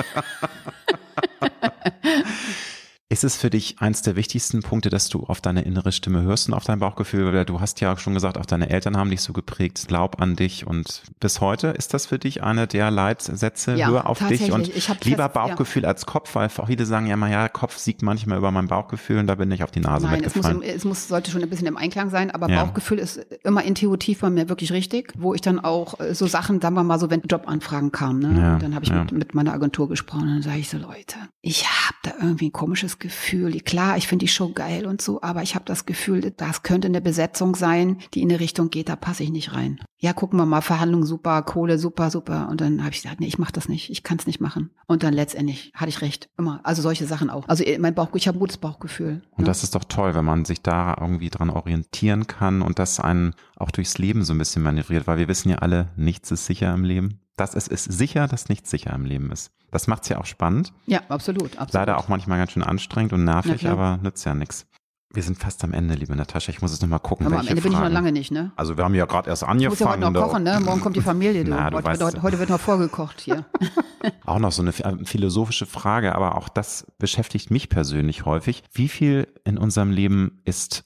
Ist 3.12 3.24
es 3.24 3.36
für 3.36 3.50
dich 3.50 3.76
eins 3.78 4.00
der 4.00 4.16
wichtigsten 4.16 4.62
Punkte, 4.62 4.88
dass 4.88 5.10
du 5.10 5.24
auf 5.24 5.42
deine 5.42 5.60
innere 5.60 5.92
Stimme 5.92 6.22
hörst 6.22 6.48
und 6.48 6.54
auf 6.54 6.64
dein 6.64 6.78
Bauchgefühl? 6.78 7.30
Weil 7.30 7.44
du 7.44 7.60
hast 7.60 7.78
ja 7.82 7.92
auch 7.92 7.98
schon 7.98 8.14
gesagt, 8.14 8.38
auch 8.38 8.46
deine 8.46 8.70
Eltern 8.70 8.96
haben 8.96 9.10
dich 9.10 9.20
so 9.20 9.34
geprägt, 9.34 9.84
glaub 9.86 10.22
an 10.22 10.34
dich 10.34 10.66
und 10.66 11.02
bis 11.20 11.42
heute 11.42 11.68
ist 11.68 11.92
das 11.92 12.06
für 12.06 12.18
dich 12.18 12.42
eine 12.42 12.66
der 12.66 12.90
Leitsätze, 12.90 13.74
ja, 13.74 13.88
hör 13.88 14.08
auf 14.08 14.26
dich 14.26 14.50
und 14.50 14.68
lieber 15.04 15.24
fest, 15.24 15.34
Bauchgefühl 15.34 15.82
ja. 15.82 15.88
als 15.88 16.06
Kopf, 16.06 16.34
weil 16.34 16.48
viele 16.48 16.86
sagen 16.86 17.06
ja 17.06 17.18
mal, 17.18 17.30
ja, 17.30 17.50
Kopf 17.50 17.76
siegt 17.76 18.00
manchmal 18.00 18.38
über 18.38 18.50
mein 18.50 18.66
Bauchgefühl 18.66 19.18
und 19.18 19.26
da 19.26 19.34
bin 19.34 19.50
ich 19.50 19.62
auf 19.62 19.70
die 19.70 19.80
Nase 19.80 20.06
Nein, 20.06 20.22
mitgefallen. 20.22 20.62
Es, 20.62 20.66
muss, 20.66 20.76
es 20.76 20.84
muss, 20.86 21.08
sollte 21.08 21.30
schon 21.30 21.42
ein 21.42 21.50
bisschen 21.50 21.66
im 21.66 21.76
Einklang 21.76 22.08
sein, 22.08 22.30
aber 22.30 22.48
ja. 22.48 22.64
Bauchgefühl 22.64 22.98
ist 22.98 23.18
immer 23.44 23.62
intuitiv 23.62 24.20
bei 24.20 24.30
mir 24.30 24.48
wirklich 24.48 24.72
richtig, 24.72 25.12
wo 25.18 25.34
ich 25.34 25.42
dann 25.42 25.60
auch 25.60 26.00
äh, 26.00 26.14
so 26.14 26.26
Sachen, 26.26 26.62
sagen 26.62 26.76
wir 26.76 26.82
mal 26.82 26.98
so, 26.98 27.10
wenn 27.10 27.20
Jobanfragen 27.20 27.92
kamen, 27.92 28.20
ne? 28.20 28.58
dann 28.58 28.74
habe 28.74 28.86
ich 28.86 28.90
mit, 28.90 29.12
mit 29.12 29.34
meiner 29.34 29.52
Agentur 29.52 29.90
gesprochen 29.90 30.22
und 30.22 30.28
dann 30.28 30.42
sage 30.42 30.60
ich 30.60 30.70
so, 30.70 30.78
Leute, 30.78 31.16
ich 31.42 31.66
habe 31.66 31.96
da 32.04 32.12
irgendwie 32.22 32.46
ein 32.46 32.52
komisches 32.52 32.98
Gefühl. 33.02 33.60
Klar, 33.60 33.96
ich 33.96 34.06
finde 34.06 34.24
die 34.24 34.32
Show 34.32 34.50
geil 34.50 34.86
und 34.86 35.02
so, 35.02 35.20
aber 35.22 35.42
ich 35.42 35.56
habe 35.56 35.64
das 35.64 35.86
Gefühl, 35.86 36.30
das 36.36 36.62
könnte 36.62 36.86
eine 36.86 37.00
Besetzung 37.00 37.56
sein, 37.56 37.98
die 38.14 38.22
in 38.22 38.30
eine 38.30 38.38
Richtung 38.38 38.70
geht, 38.70 38.88
da 38.88 38.94
passe 38.94 39.24
ich 39.24 39.30
nicht 39.30 39.54
rein. 39.54 39.80
Ja, 39.98 40.12
gucken 40.12 40.38
wir 40.38 40.46
mal, 40.46 40.60
Verhandlungen 40.60 41.04
super, 41.04 41.42
Kohle 41.42 41.78
super, 41.78 42.10
super. 42.10 42.48
Und 42.48 42.60
dann 42.60 42.84
habe 42.84 42.94
ich 42.94 43.02
gesagt, 43.02 43.20
nee, 43.20 43.26
ich 43.26 43.38
mache 43.38 43.52
das 43.52 43.68
nicht, 43.68 43.90
ich 43.90 44.04
kann 44.04 44.18
es 44.18 44.28
nicht 44.28 44.40
machen. 44.40 44.70
Und 44.86 45.02
dann 45.02 45.14
letztendlich 45.14 45.72
hatte 45.74 45.88
ich 45.88 46.00
recht, 46.00 46.30
immer. 46.38 46.60
Also 46.62 46.80
solche 46.80 47.06
Sachen 47.06 47.28
auch. 47.28 47.48
Also 47.48 47.64
äh, 47.64 47.78
mein 47.78 47.94
Bauchgefühl, 47.94 48.20
ich 48.20 48.28
habe 48.28 48.38
ein 48.38 48.40
gutes 48.40 48.58
Bauchgefühl. 48.58 49.22
Und 49.32 49.40
ne? 49.40 49.44
das 49.44 49.64
ist 49.64 49.74
doch 49.74 49.84
toll, 49.84 50.14
wenn 50.14 50.24
man 50.24 50.44
sich 50.44 50.62
da 50.62 50.96
irgendwie 51.00 51.30
dran 51.30 51.50
orientieren 51.50 52.28
kann 52.28 52.62
und 52.62 52.78
das 52.78 53.00
einen 53.00 53.34
auch 53.56 53.72
durchs 53.72 53.98
Leben 53.98 54.22
so 54.22 54.32
ein 54.32 54.38
bisschen 54.38 54.62
manövriert, 54.62 55.08
weil 55.08 55.18
wir 55.18 55.28
wissen 55.28 55.50
ja 55.50 55.58
alle, 55.58 55.90
nichts 55.96 56.30
ist 56.30 56.46
sicher 56.46 56.72
im 56.72 56.84
Leben. 56.84 57.21
Das 57.36 57.54
ist, 57.54 57.68
ist 57.68 57.84
sicher, 57.84 58.28
dass 58.28 58.48
nichts 58.48 58.70
sicher 58.70 58.92
im 58.92 59.04
Leben 59.04 59.32
ist. 59.32 59.52
Das 59.70 59.86
macht's 59.86 60.08
ja 60.08 60.18
auch 60.18 60.26
spannend. 60.26 60.72
Ja, 60.86 61.00
absolut, 61.08 61.52
absolut. 61.52 61.72
Leider 61.72 61.96
auch 61.96 62.08
manchmal 62.08 62.38
ganz 62.38 62.52
schön 62.52 62.62
anstrengend 62.62 63.14
und 63.14 63.24
nervig, 63.24 63.66
aber 63.66 63.98
nützt 64.02 64.24
ja 64.24 64.34
nichts. 64.34 64.66
Wir 65.14 65.22
sind 65.22 65.38
fast 65.38 65.62
am 65.62 65.74
Ende, 65.74 65.94
liebe 65.94 66.16
Natascha. 66.16 66.50
Ich 66.50 66.62
muss 66.62 66.72
es 66.72 66.80
nochmal 66.80 67.00
gucken. 67.00 67.26
Aber 67.26 67.40
am 67.40 67.46
Ende 67.46 67.60
Fragen. 67.60 67.62
bin 67.62 67.72
ich 67.72 67.78
noch 67.78 67.92
lange 67.92 68.12
nicht, 68.12 68.30
ne? 68.30 68.52
Also 68.56 68.78
wir 68.78 68.84
haben 68.84 68.94
ja 68.94 69.04
gerade 69.04 69.28
erst 69.28 69.44
angefangen. 69.44 69.60
Ich 69.60 69.68
muss 69.68 69.78
ja 69.80 69.90
heute 69.90 70.00
noch 70.00 70.12
kochen, 70.14 70.42
ne? 70.42 70.58
Morgen 70.60 70.80
kommt 70.80 70.96
die 70.96 71.00
Familie, 71.02 71.44
du. 71.44 71.50
Na, 71.50 71.68
du 71.68 71.76
heute, 71.76 71.86
weißt, 71.86 72.00
wird, 72.00 72.22
heute 72.22 72.38
wird 72.38 72.48
noch 72.48 72.60
vorgekocht 72.60 73.20
hier. 73.20 73.44
auch 74.24 74.38
noch 74.38 74.52
so 74.52 74.62
eine 74.62 74.72
philosophische 74.72 75.66
Frage, 75.66 76.14
aber 76.14 76.36
auch 76.36 76.48
das 76.48 76.86
beschäftigt 76.98 77.50
mich 77.50 77.68
persönlich 77.68 78.24
häufig. 78.24 78.62
Wie 78.72 78.88
viel 78.88 79.28
in 79.44 79.58
unserem 79.58 79.90
Leben 79.90 80.40
ist 80.44 80.84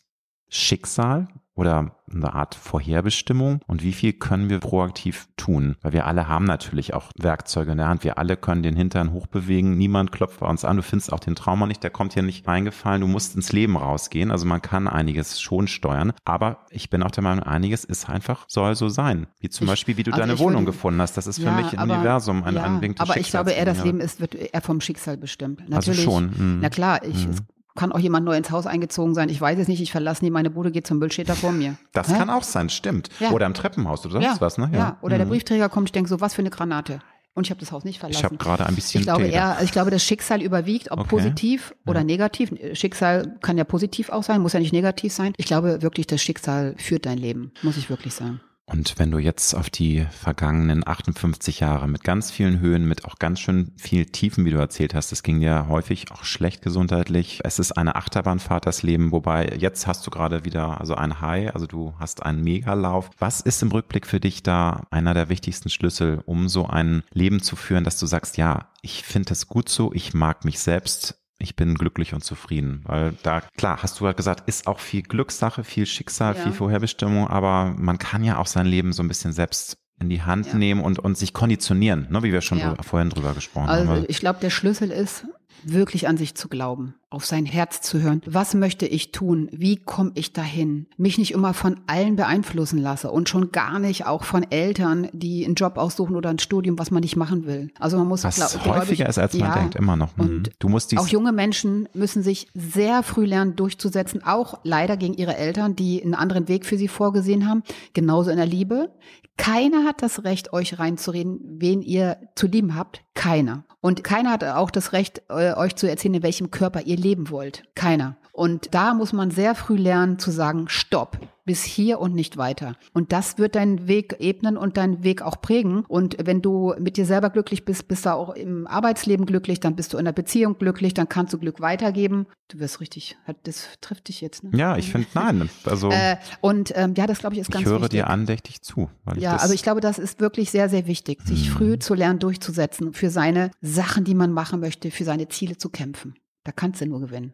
Schicksal 0.48 1.28
oder 1.56 1.96
eine 2.12 2.34
Art 2.34 2.54
Vorherbestimmung 2.54 3.60
und 3.66 3.82
wie 3.82 3.92
viel 3.92 4.12
können 4.12 4.48
wir 4.48 4.60
proaktiv 4.60 5.26
tun? 5.36 5.76
Weil 5.82 5.92
wir 5.92 6.06
alle 6.06 6.28
haben 6.28 6.44
natürlich 6.44 6.94
auch 6.94 7.10
Werkzeuge 7.18 7.72
in 7.72 7.78
der 7.78 7.88
Hand. 7.88 8.04
Wir 8.04 8.18
alle 8.18 8.36
können 8.36 8.62
den 8.62 8.76
Hintern 8.76 9.12
hochbewegen. 9.12 9.76
Niemand 9.76 10.12
klopft 10.12 10.40
bei 10.40 10.46
uns 10.46 10.64
an. 10.64 10.76
Du 10.76 10.82
findest 10.82 11.12
auch 11.12 11.18
den 11.18 11.34
Trauma 11.34 11.66
nicht. 11.66 11.82
Der 11.82 11.90
kommt 11.90 12.12
hier 12.12 12.22
nicht 12.22 12.46
reingefallen. 12.46 13.00
Du 13.00 13.08
musst 13.08 13.34
ins 13.34 13.52
Leben 13.52 13.76
rausgehen. 13.76 14.30
Also 14.30 14.46
man 14.46 14.62
kann 14.62 14.86
einiges 14.86 15.40
schon 15.40 15.66
steuern. 15.66 16.12
Aber 16.24 16.66
ich 16.70 16.90
bin 16.90 17.02
auch 17.02 17.10
der 17.10 17.24
Meinung, 17.24 17.42
einiges 17.42 17.84
ist 17.84 18.08
einfach, 18.08 18.44
soll 18.48 18.76
so 18.76 18.88
sein. 18.88 19.26
Wie 19.40 19.48
zum 19.48 19.64
ich, 19.64 19.70
Beispiel, 19.70 19.96
wie 19.96 20.02
du 20.02 20.12
also 20.12 20.20
deine 20.20 20.38
Wohnung 20.38 20.62
würde, 20.62 20.72
gefunden 20.72 21.00
hast. 21.00 21.16
Das 21.16 21.26
ist 21.26 21.38
für 21.38 21.46
ja, 21.46 21.52
mich 21.52 21.72
ein 21.72 21.78
aber, 21.78 21.94
Universum, 21.94 22.44
ein, 22.44 22.54
ja, 22.54 22.80
Wink 22.80 23.00
Aber 23.00 23.16
ich 23.16 23.30
glaube 23.30 23.52
eher, 23.52 23.64
das 23.64 23.82
Leben 23.82 24.00
ist, 24.00 24.20
wird 24.20 24.34
eher 24.34 24.60
vom 24.60 24.80
Schicksal 24.80 25.16
bestimmt. 25.16 25.60
Also 25.62 25.72
natürlich. 25.72 26.00
Also 26.00 26.10
schon. 26.10 26.24
Mh. 26.26 26.58
Na 26.60 26.68
klar, 26.68 27.02
ich, 27.02 27.26
mhm 27.26 27.36
kann 27.76 27.92
auch 27.92 27.98
jemand 27.98 28.26
neu 28.26 28.36
ins 28.36 28.50
Haus 28.50 28.66
eingezogen 28.66 29.14
sein. 29.14 29.28
Ich 29.28 29.40
weiß 29.40 29.58
es 29.58 29.68
nicht. 29.68 29.80
Ich 29.80 29.92
verlasse 29.92 30.24
nie 30.24 30.30
meine 30.30 30.50
Bude, 30.50 30.70
geht 30.70 30.86
zum 30.86 30.98
Müll, 30.98 31.12
steht 31.12 31.28
da 31.28 31.34
vor 31.34 31.52
mir. 31.52 31.76
Das 31.92 32.08
Hä? 32.08 32.18
kann 32.18 32.30
auch 32.30 32.42
sein, 32.42 32.68
stimmt. 32.68 33.10
Ja. 33.20 33.30
Oder 33.30 33.46
im 33.46 33.54
Treppenhaus 33.54 34.04
oder 34.04 34.14
sonst 34.14 34.24
ja. 34.24 34.40
was, 34.40 34.58
ne? 34.58 34.68
Ja. 34.72 34.78
ja. 34.78 34.96
Oder 35.02 35.16
mhm. 35.16 35.18
der 35.20 35.26
Briefträger 35.26 35.68
kommt, 35.68 35.88
ich 35.88 35.92
denke 35.92 36.08
so, 36.08 36.20
was 36.20 36.34
für 36.34 36.42
eine 36.42 36.50
Granate. 36.50 37.00
Und 37.34 37.46
ich 37.46 37.50
habe 37.50 37.60
das 37.60 37.70
Haus 37.70 37.84
nicht 37.84 38.00
verlassen. 38.00 38.18
Ich 38.18 38.24
habe 38.24 38.36
gerade 38.38 38.64
ein 38.64 38.74
bisschen. 38.74 39.00
Ich 39.00 39.06
glaube 39.06 39.26
eher, 39.26 39.48
also 39.48 39.64
ich 39.64 39.72
glaube, 39.72 39.90
das 39.90 40.02
Schicksal 40.02 40.40
überwiegt, 40.40 40.90
ob 40.90 41.00
okay. 41.00 41.08
positiv 41.10 41.74
oder 41.84 42.02
negativ. 42.02 42.50
Schicksal 42.72 43.36
kann 43.42 43.58
ja 43.58 43.64
positiv 43.64 44.08
auch 44.08 44.22
sein, 44.22 44.40
muss 44.40 44.54
ja 44.54 44.60
nicht 44.60 44.72
negativ 44.72 45.12
sein. 45.12 45.34
Ich 45.36 45.44
glaube 45.44 45.82
wirklich, 45.82 46.06
das 46.06 46.22
Schicksal 46.22 46.74
führt 46.78 47.04
dein 47.04 47.18
Leben, 47.18 47.52
muss 47.60 47.76
ich 47.76 47.90
wirklich 47.90 48.14
sagen. 48.14 48.40
Und 48.68 48.98
wenn 48.98 49.12
du 49.12 49.18
jetzt 49.18 49.54
auf 49.54 49.70
die 49.70 50.04
vergangenen 50.10 50.86
58 50.86 51.60
Jahre 51.60 51.86
mit 51.86 52.02
ganz 52.02 52.32
vielen 52.32 52.58
Höhen, 52.58 52.84
mit 52.84 53.04
auch 53.04 53.20
ganz 53.20 53.38
schön 53.38 53.70
viel 53.76 54.06
Tiefen, 54.06 54.44
wie 54.44 54.50
du 54.50 54.58
erzählt 54.58 54.92
hast, 54.92 55.12
es 55.12 55.22
ging 55.22 55.40
ja 55.40 55.68
häufig 55.68 56.10
auch 56.10 56.24
schlecht 56.24 56.62
gesundheitlich. 56.62 57.40
Es 57.44 57.60
ist 57.60 57.72
eine 57.72 57.94
Achterbahnfahrt, 57.94 58.66
das 58.66 58.82
Leben, 58.82 59.12
wobei 59.12 59.56
jetzt 59.56 59.86
hast 59.86 60.04
du 60.04 60.10
gerade 60.10 60.44
wieder 60.44 60.80
also 60.80 60.96
ein 60.96 61.20
High, 61.20 61.54
also 61.54 61.68
du 61.68 61.94
hast 62.00 62.24
einen 62.24 62.42
Megalauf. 62.42 63.10
Was 63.18 63.40
ist 63.40 63.62
im 63.62 63.70
Rückblick 63.70 64.04
für 64.04 64.18
dich 64.18 64.42
da 64.42 64.82
einer 64.90 65.14
der 65.14 65.28
wichtigsten 65.28 65.70
Schlüssel, 65.70 66.22
um 66.26 66.48
so 66.48 66.66
ein 66.66 67.04
Leben 67.12 67.40
zu 67.42 67.54
führen, 67.54 67.84
dass 67.84 68.00
du 68.00 68.06
sagst, 68.06 68.36
ja, 68.36 68.70
ich 68.82 69.04
finde 69.04 69.32
es 69.32 69.46
gut 69.46 69.68
so, 69.68 69.92
ich 69.92 70.12
mag 70.12 70.44
mich 70.44 70.58
selbst, 70.58 71.25
ich 71.38 71.56
bin 71.56 71.74
glücklich 71.74 72.14
und 72.14 72.22
zufrieden. 72.22 72.82
Weil 72.84 73.14
da, 73.22 73.42
klar, 73.56 73.82
hast 73.82 74.00
du 74.00 74.06
halt 74.06 74.16
gesagt, 74.16 74.48
ist 74.48 74.66
auch 74.66 74.80
viel 74.80 75.02
Glückssache, 75.02 75.64
viel 75.64 75.86
Schicksal, 75.86 76.34
ja. 76.34 76.42
viel 76.42 76.52
Vorherbestimmung, 76.52 77.28
aber 77.28 77.74
man 77.76 77.98
kann 77.98 78.24
ja 78.24 78.38
auch 78.38 78.46
sein 78.46 78.66
Leben 78.66 78.92
so 78.92 79.02
ein 79.02 79.08
bisschen 79.08 79.32
selbst 79.32 79.78
in 79.98 80.08
die 80.10 80.22
Hand 80.22 80.48
ja. 80.48 80.54
nehmen 80.54 80.82
und, 80.82 80.98
und 80.98 81.16
sich 81.16 81.32
konditionieren, 81.32 82.06
ne, 82.10 82.22
wie 82.22 82.32
wir 82.32 82.42
schon 82.42 82.58
ja. 82.58 82.74
vorhin 82.82 83.10
drüber 83.10 83.32
gesprochen 83.32 83.68
also 83.68 83.84
haben. 83.84 83.94
Also 83.96 84.06
ich 84.08 84.18
glaube, 84.18 84.40
der 84.40 84.50
Schlüssel 84.50 84.90
ist, 84.90 85.24
wirklich 85.72 86.08
an 86.08 86.16
sich 86.16 86.34
zu 86.34 86.48
glauben, 86.48 86.94
auf 87.10 87.26
sein 87.26 87.44
Herz 87.46 87.80
zu 87.80 88.00
hören. 88.00 88.20
Was 88.26 88.54
möchte 88.54 88.86
ich 88.86 89.12
tun? 89.12 89.48
Wie 89.52 89.76
komme 89.76 90.12
ich 90.14 90.32
dahin? 90.32 90.86
Mich 90.96 91.18
nicht 91.18 91.32
immer 91.32 91.54
von 91.54 91.80
allen 91.86 92.16
beeinflussen 92.16 92.78
lasse 92.78 93.10
und 93.10 93.28
schon 93.28 93.52
gar 93.52 93.78
nicht 93.78 94.06
auch 94.06 94.24
von 94.24 94.44
Eltern, 94.50 95.08
die 95.12 95.44
einen 95.44 95.54
Job 95.54 95.76
aussuchen 95.76 96.16
oder 96.16 96.30
ein 96.30 96.38
Studium, 96.38 96.78
was 96.78 96.90
man 96.90 97.00
nicht 97.00 97.16
machen 97.16 97.46
will. 97.46 97.70
Also 97.78 97.98
man 97.98 98.08
muss 98.08 98.24
was 98.24 98.36
glaub, 98.36 98.76
häufiger 98.76 99.04
ich, 99.04 99.10
ist 99.10 99.18
als 99.18 99.34
man 99.34 99.48
ja, 99.48 99.54
denkt, 99.58 99.74
immer 99.74 99.96
noch. 99.96 100.16
Mhm. 100.16 100.24
Und 100.24 100.50
du 100.58 100.68
musst 100.68 100.96
auch 100.96 101.08
junge 101.08 101.32
Menschen 101.32 101.88
müssen 101.94 102.22
sich 102.22 102.48
sehr 102.54 103.02
früh 103.02 103.24
lernen 103.24 103.56
durchzusetzen, 103.56 104.22
auch 104.24 104.60
leider 104.62 104.96
gegen 104.96 105.14
ihre 105.14 105.36
Eltern, 105.36 105.74
die 105.74 106.02
einen 106.02 106.14
anderen 106.14 106.48
Weg 106.48 106.64
für 106.64 106.78
sie 106.78 106.88
vorgesehen 106.88 107.48
haben. 107.48 107.62
Genauso 107.92 108.30
in 108.30 108.36
der 108.36 108.46
Liebe. 108.46 108.90
Keiner 109.36 109.84
hat 109.84 110.02
das 110.02 110.24
Recht, 110.24 110.52
euch 110.52 110.78
reinzureden, 110.78 111.40
wen 111.58 111.82
ihr 111.82 112.16
zu 112.34 112.46
lieben 112.46 112.74
habt. 112.74 113.02
Keiner. 113.14 113.64
Und 113.80 114.02
keiner 114.02 114.30
hat 114.30 114.44
auch 114.44 114.70
das 114.70 114.92
Recht, 114.92 115.22
euch 115.56 115.76
zu 115.76 115.88
erzählen, 115.88 116.14
in 116.14 116.22
welchem 116.22 116.50
Körper 116.50 116.82
ihr 116.82 116.96
leben 116.96 117.30
wollt. 117.30 117.62
Keiner. 117.74 118.16
Und 118.36 118.74
da 118.74 118.92
muss 118.92 119.14
man 119.14 119.30
sehr 119.30 119.54
früh 119.54 119.76
lernen 119.76 120.18
zu 120.18 120.30
sagen, 120.30 120.68
stopp, 120.68 121.18
bis 121.46 121.64
hier 121.64 122.00
und 122.00 122.14
nicht 122.14 122.36
weiter. 122.36 122.76
Und 122.92 123.10
das 123.10 123.38
wird 123.38 123.54
deinen 123.54 123.88
Weg 123.88 124.16
ebnen 124.18 124.58
und 124.58 124.76
deinen 124.76 125.02
Weg 125.02 125.22
auch 125.22 125.40
prägen. 125.40 125.86
Und 125.88 126.18
wenn 126.22 126.42
du 126.42 126.74
mit 126.78 126.98
dir 126.98 127.06
selber 127.06 127.30
glücklich 127.30 127.64
bist, 127.64 127.88
bist 127.88 128.04
du 128.04 128.12
auch 128.12 128.34
im 128.34 128.66
Arbeitsleben 128.66 129.24
glücklich, 129.24 129.58
dann 129.60 129.74
bist 129.74 129.94
du 129.94 129.96
in 129.96 130.04
der 130.04 130.12
Beziehung 130.12 130.58
glücklich, 130.58 130.92
dann 130.92 131.08
kannst 131.08 131.32
du 131.32 131.38
Glück 131.38 131.62
weitergeben. 131.62 132.26
Du 132.48 132.58
wirst 132.58 132.80
richtig, 132.80 133.16
das 133.44 133.68
trifft 133.80 134.08
dich 134.08 134.20
jetzt. 134.20 134.44
Ne? 134.44 134.50
Ja, 134.52 134.76
ich 134.76 134.92
finde, 134.92 135.08
nein. 135.14 135.48
Also, 135.64 135.88
äh, 135.90 136.16
und 136.42 136.74
ähm, 136.76 136.92
ja, 136.94 137.06
das 137.06 137.20
glaube 137.20 137.36
ich 137.36 137.40
ist 137.40 137.50
ganz 137.50 137.60
wichtig. 137.60 137.66
Ich 137.68 137.72
höre 137.72 137.82
wichtig. 137.84 138.00
dir 138.00 138.10
andächtig 138.10 138.60
zu. 138.60 138.90
Ja, 139.16 139.36
also 139.36 139.54
ich 139.54 139.62
glaube, 139.62 139.80
das 139.80 139.98
ist 139.98 140.20
wirklich 140.20 140.50
sehr, 140.50 140.68
sehr 140.68 140.86
wichtig, 140.86 141.22
sich 141.22 141.46
hm. 141.46 141.52
früh 141.54 141.78
zu 141.78 141.94
lernen, 141.94 142.18
durchzusetzen, 142.18 142.92
für 142.92 143.08
seine 143.08 143.50
Sachen, 143.62 144.04
die 144.04 144.14
man 144.14 144.30
machen 144.30 144.60
möchte, 144.60 144.90
für 144.90 145.04
seine 145.04 145.28
Ziele 145.28 145.56
zu 145.56 145.70
kämpfen. 145.70 146.16
Da 146.44 146.52
kannst 146.52 146.82
du 146.82 146.86
nur 146.86 147.00
gewinnen. 147.00 147.32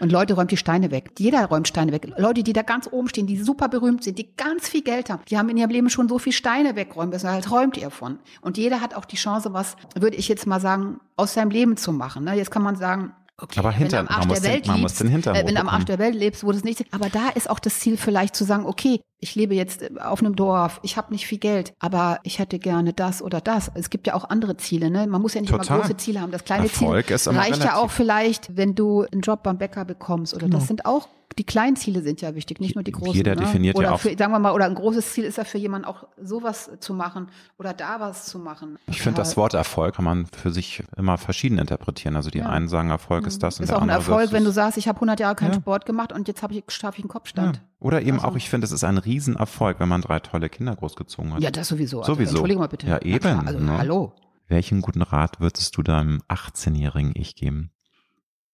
Und 0.00 0.12
Leute 0.12 0.34
räumt 0.34 0.50
die 0.50 0.56
Steine 0.56 0.90
weg. 0.90 1.12
Jeder 1.18 1.46
räumt 1.46 1.66
Steine 1.66 1.92
weg. 1.92 2.12
Leute, 2.16 2.42
die 2.42 2.52
da 2.52 2.62
ganz 2.62 2.88
oben 2.90 3.08
stehen, 3.08 3.26
die 3.26 3.36
super 3.36 3.68
berühmt 3.68 4.04
sind, 4.04 4.18
die 4.18 4.34
ganz 4.36 4.68
viel 4.68 4.82
Geld 4.82 5.10
haben, 5.10 5.22
die 5.28 5.38
haben 5.38 5.48
in 5.48 5.56
ihrem 5.56 5.70
Leben 5.70 5.90
schon 5.90 6.08
so 6.08 6.18
viel 6.18 6.32
Steine 6.32 6.76
wegräumen 6.76 7.10
müssen. 7.10 7.28
Halt 7.28 7.50
räumt 7.50 7.76
ihr 7.76 7.90
von. 7.90 8.18
Und 8.40 8.58
jeder 8.58 8.80
hat 8.80 8.94
auch 8.94 9.04
die 9.04 9.16
Chance, 9.16 9.52
was, 9.52 9.76
würde 9.94 10.16
ich 10.16 10.28
jetzt 10.28 10.46
mal 10.46 10.60
sagen, 10.60 11.00
aus 11.16 11.34
seinem 11.34 11.50
Leben 11.50 11.76
zu 11.76 11.92
machen. 11.92 12.24
Ne? 12.24 12.34
Jetzt 12.34 12.50
kann 12.50 12.62
man 12.62 12.76
sagen, 12.76 13.12
Okay, 13.40 13.60
aber 13.60 13.70
hinter, 13.70 13.98
wenn 13.98 14.04
du 14.04 14.12
am 14.12 14.18
Arsch 14.18 14.26
der 14.26 14.42
Welt 14.42 14.66
den, 14.66 14.74
lebst, 14.74 15.00
äh, 15.00 15.46
wenn 15.46 15.54
du 15.54 15.60
am 15.60 15.68
Arsch 15.68 15.84
der 15.84 15.98
Welt 16.00 16.16
lebst, 16.16 16.42
wo 16.42 16.50
das 16.50 16.64
nicht, 16.64 16.92
aber 16.92 17.08
da 17.08 17.28
ist 17.28 17.48
auch 17.48 17.60
das 17.60 17.78
Ziel 17.78 17.96
vielleicht 17.96 18.34
zu 18.34 18.42
sagen, 18.42 18.66
okay, 18.66 19.00
ich 19.20 19.34
lebe 19.34 19.54
jetzt 19.54 19.82
äh, 19.82 19.90
auf 20.00 20.20
einem 20.20 20.36
Dorf, 20.36 20.80
ich 20.82 20.96
habe 20.96 21.12
nicht 21.12 21.26
viel 21.26 21.38
Geld, 21.38 21.74
aber 21.78 22.20
ich 22.22 22.38
hätte 22.38 22.58
gerne 22.58 22.92
das 22.92 23.22
oder 23.22 23.40
das. 23.40 23.70
Es 23.74 23.90
gibt 23.90 24.06
ja 24.06 24.14
auch 24.14 24.28
andere 24.28 24.56
Ziele, 24.56 24.90
ne? 24.90 25.06
Man 25.06 25.20
muss 25.20 25.34
ja 25.34 25.40
nicht 25.40 25.50
Total. 25.50 25.66
immer 25.66 25.80
große 25.80 25.96
Ziele 25.96 26.20
haben. 26.20 26.32
Das 26.32 26.44
kleine 26.44 26.64
Erfolg 26.64 27.06
Ziel 27.06 27.32
reicht 27.32 27.52
relativ. 27.52 27.64
ja 27.64 27.76
auch 27.76 27.90
vielleicht, 27.90 28.56
wenn 28.56 28.74
du 28.74 29.04
einen 29.10 29.22
Job 29.22 29.42
beim 29.42 29.58
Bäcker 29.58 29.84
bekommst 29.84 30.34
oder 30.34 30.46
genau. 30.46 30.58
das 30.58 30.68
sind 30.68 30.86
auch 30.86 31.08
die 31.38 31.44
kleinen 31.44 31.76
Ziele 31.76 32.02
sind 32.02 32.20
ja 32.20 32.34
wichtig, 32.34 32.60
nicht 32.60 32.74
nur 32.74 32.82
die 32.82 32.92
großen. 32.92 33.14
Jeder 33.14 33.34
ne? 33.34 33.42
definiert 33.42 33.76
oder 33.76 33.88
ja 33.88 33.94
auch. 33.94 34.00
Für, 34.00 34.16
sagen 34.16 34.32
wir 34.32 34.38
mal, 34.38 34.52
oder 34.52 34.64
ein 34.64 34.74
großes 34.74 35.12
Ziel 35.12 35.24
ist 35.24 35.38
ja 35.38 35.44
für 35.44 35.58
jemanden 35.58 35.86
auch 35.86 36.04
sowas 36.20 36.70
zu 36.80 36.94
machen 36.94 37.28
oder 37.58 37.72
da 37.72 38.00
was 38.00 38.26
zu 38.26 38.38
machen. 38.38 38.78
Ich 38.86 39.00
finde, 39.00 39.18
das 39.18 39.36
Wort 39.36 39.54
Erfolg 39.54 39.96
kann 39.96 40.04
man 40.04 40.26
für 40.26 40.50
sich 40.50 40.82
immer 40.96 41.16
verschieden 41.16 41.58
interpretieren. 41.58 42.16
Also 42.16 42.30
die 42.30 42.38
ja. 42.38 42.48
einen 42.48 42.68
sagen, 42.68 42.90
Erfolg 42.90 43.26
ist 43.26 43.42
das. 43.42 43.58
Und 43.58 43.64
ist 43.64 43.72
auch 43.72 43.82
ein 43.82 43.88
Erfolg, 43.88 44.32
wenn 44.32 44.44
du 44.44 44.50
sagst, 44.50 44.78
ich 44.78 44.88
habe 44.88 44.96
100 44.96 45.20
Jahre 45.20 45.36
keinen 45.36 45.52
ja. 45.52 45.60
Sport 45.60 45.86
gemacht 45.86 46.12
und 46.12 46.28
jetzt 46.28 46.42
habe 46.42 46.54
ich, 46.54 46.64
schaffe 46.68 46.98
ich 46.98 47.04
einen 47.04 47.10
Kopfstand. 47.10 47.56
Ja. 47.56 47.62
Oder 47.80 48.02
eben 48.02 48.18
also. 48.18 48.28
auch, 48.28 48.36
ich 48.36 48.50
finde, 48.50 48.64
es 48.64 48.72
ist 48.72 48.82
ein 48.82 48.98
Riesenerfolg, 49.08 49.80
wenn 49.80 49.88
man 49.88 50.02
drei 50.02 50.20
tolle 50.20 50.48
Kinder 50.48 50.76
großgezogen 50.76 51.34
hat. 51.34 51.42
Ja, 51.42 51.50
das 51.50 51.68
sowieso. 51.68 52.00
Also, 52.00 52.14
sowieso. 52.14 52.30
Entschuldigung 52.32 52.60
mal 52.60 52.68
bitte. 52.68 52.86
Ja, 52.86 53.00
eben. 53.00 53.46
Also, 53.46 53.58
ne? 53.58 53.78
Hallo. 53.78 54.12
Welchen 54.46 54.80
guten 54.82 55.02
Rat 55.02 55.40
würdest 55.40 55.76
du 55.76 55.82
deinem 55.82 56.22
18-jährigen 56.28 57.12
Ich 57.14 57.34
geben? 57.34 57.70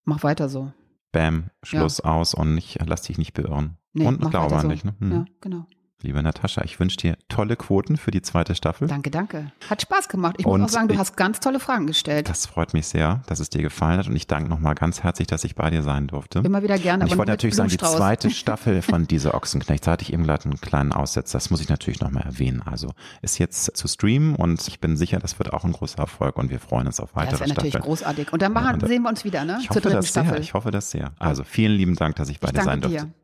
Mach 0.05 0.23
weiter 0.23 0.49
so. 0.49 0.73
Bam, 1.13 1.51
Schluss 1.63 1.99
ja. 1.99 2.11
aus 2.11 2.35
und 2.35 2.55
nicht, 2.55 2.79
lass 2.85 3.03
dich 3.03 3.19
nicht 3.19 3.35
beirren. 3.35 3.79
Nee, 3.93 4.07
und 4.07 4.31
glaube 4.31 4.57
an 4.57 4.63
so. 4.63 4.69
dich. 4.69 4.85
Ne? 4.85 4.95
Hm. 4.99 5.13
Ja, 5.13 5.25
genau. 5.41 5.67
Liebe 6.05 6.23
Natascha, 6.23 6.63
ich 6.65 6.79
wünsche 6.79 6.99
dir 6.99 7.17
tolle 7.31 7.57
Quoten 7.57 7.97
für 7.97 8.11
die 8.11 8.21
zweite 8.21 8.55
Staffel. 8.55 8.89
Danke, 8.89 9.11
danke. 9.11 9.53
Hat 9.71 9.81
Spaß 9.81 10.11
gemacht. 10.11 10.37
Ich 10.37 10.45
und 10.45 10.61
muss 10.61 10.71
auch 10.71 10.75
sagen, 10.75 10.89
du 10.89 10.99
hast 10.99 11.17
ganz 11.17 11.41
tolle 11.41 11.59
Fragen 11.59 11.87
gestellt. 11.87 12.29
Das 12.29 12.45
freut 12.45 12.75
mich 12.75 12.87
sehr, 12.87 13.23
dass 13.27 13.41
es 13.41 13.49
dir 13.49 13.63
gefallen 13.63 13.99
hat 13.99 14.07
und 14.07 14.15
ich 14.15 14.27
danke 14.27 14.51
nochmal 14.51 14.75
ganz 14.75 15.03
herzlich, 15.03 15.29
dass 15.29 15.45
ich 15.45 15.55
bei 15.55 15.71
dir 15.71 15.83
sein 15.83 16.07
durfte. 16.07 16.41
Immer 16.41 16.63
wieder 16.63 16.79
gerne. 16.79 17.05
Und 17.05 17.11
ich 17.11 17.17
wollte 17.17 17.33
natürlich 17.33 17.57
sagen, 17.57 17.71
die 17.71 17.79
zweite 17.79 18.29
Staffel 18.31 18.83
von 18.83 19.07
Diese 19.07 19.33
Ochsenknecht, 19.33 19.87
da 19.87 19.93
hatte 19.93 20.03
ich 20.03 20.13
eben 20.13 20.25
gerade 20.25 20.45
einen 20.45 20.61
kleinen 20.61 20.93
Aussetzer, 20.93 21.39
das 21.39 21.49
muss 21.49 21.63
ich 21.63 21.71
natürlich 21.71 22.03
nochmal 22.03 22.25
erwähnen. 22.25 22.61
Also 22.61 22.93
ist 23.23 23.39
jetzt 23.39 23.75
zu 23.75 23.89
streamen 23.89 24.35
und 24.37 24.69
ich 24.69 24.81
bin 24.81 24.99
sicher, 24.99 25.19
das 25.21 25.39
wird 25.39 25.55
auch 25.55 25.65
ein 25.65 25.73
großer 25.73 26.01
Erfolg 26.01 26.37
und 26.37 26.51
wir 26.51 26.61
freuen 26.61 26.87
uns 26.87 27.01
auf 27.01 27.17
weitere 27.17 27.37
Staffeln. 27.37 27.55
Das 27.55 27.65
ist 27.65 27.73
natürlich 27.73 27.85
großartig. 27.87 28.31
Und 28.31 28.43
dann 28.43 28.53
machen, 28.53 28.67
ja, 28.67 28.73
und 28.75 28.87
sehen 28.87 29.03
wir 29.03 29.09
uns 29.09 29.25
wieder, 29.25 29.47
ne? 29.47 29.57
Ich 29.59 29.71
hoffe 29.71 29.81
das 29.81 30.07
Staffel. 30.07 30.33
sehr, 30.33 30.41
ich 30.41 30.53
hoffe 30.53 30.71
das 30.71 30.91
sehr. 30.91 31.13
Also 31.19 31.45
vielen 31.45 31.73
lieben 31.73 31.97
Dank, 31.97 32.17
dass 32.17 32.29
ich 32.29 32.41
bei 32.41 32.49
ich 32.49 32.53
dir 32.53 32.63
sein 32.63 32.83
durfte. 32.83 33.07
Dir. 33.07 33.24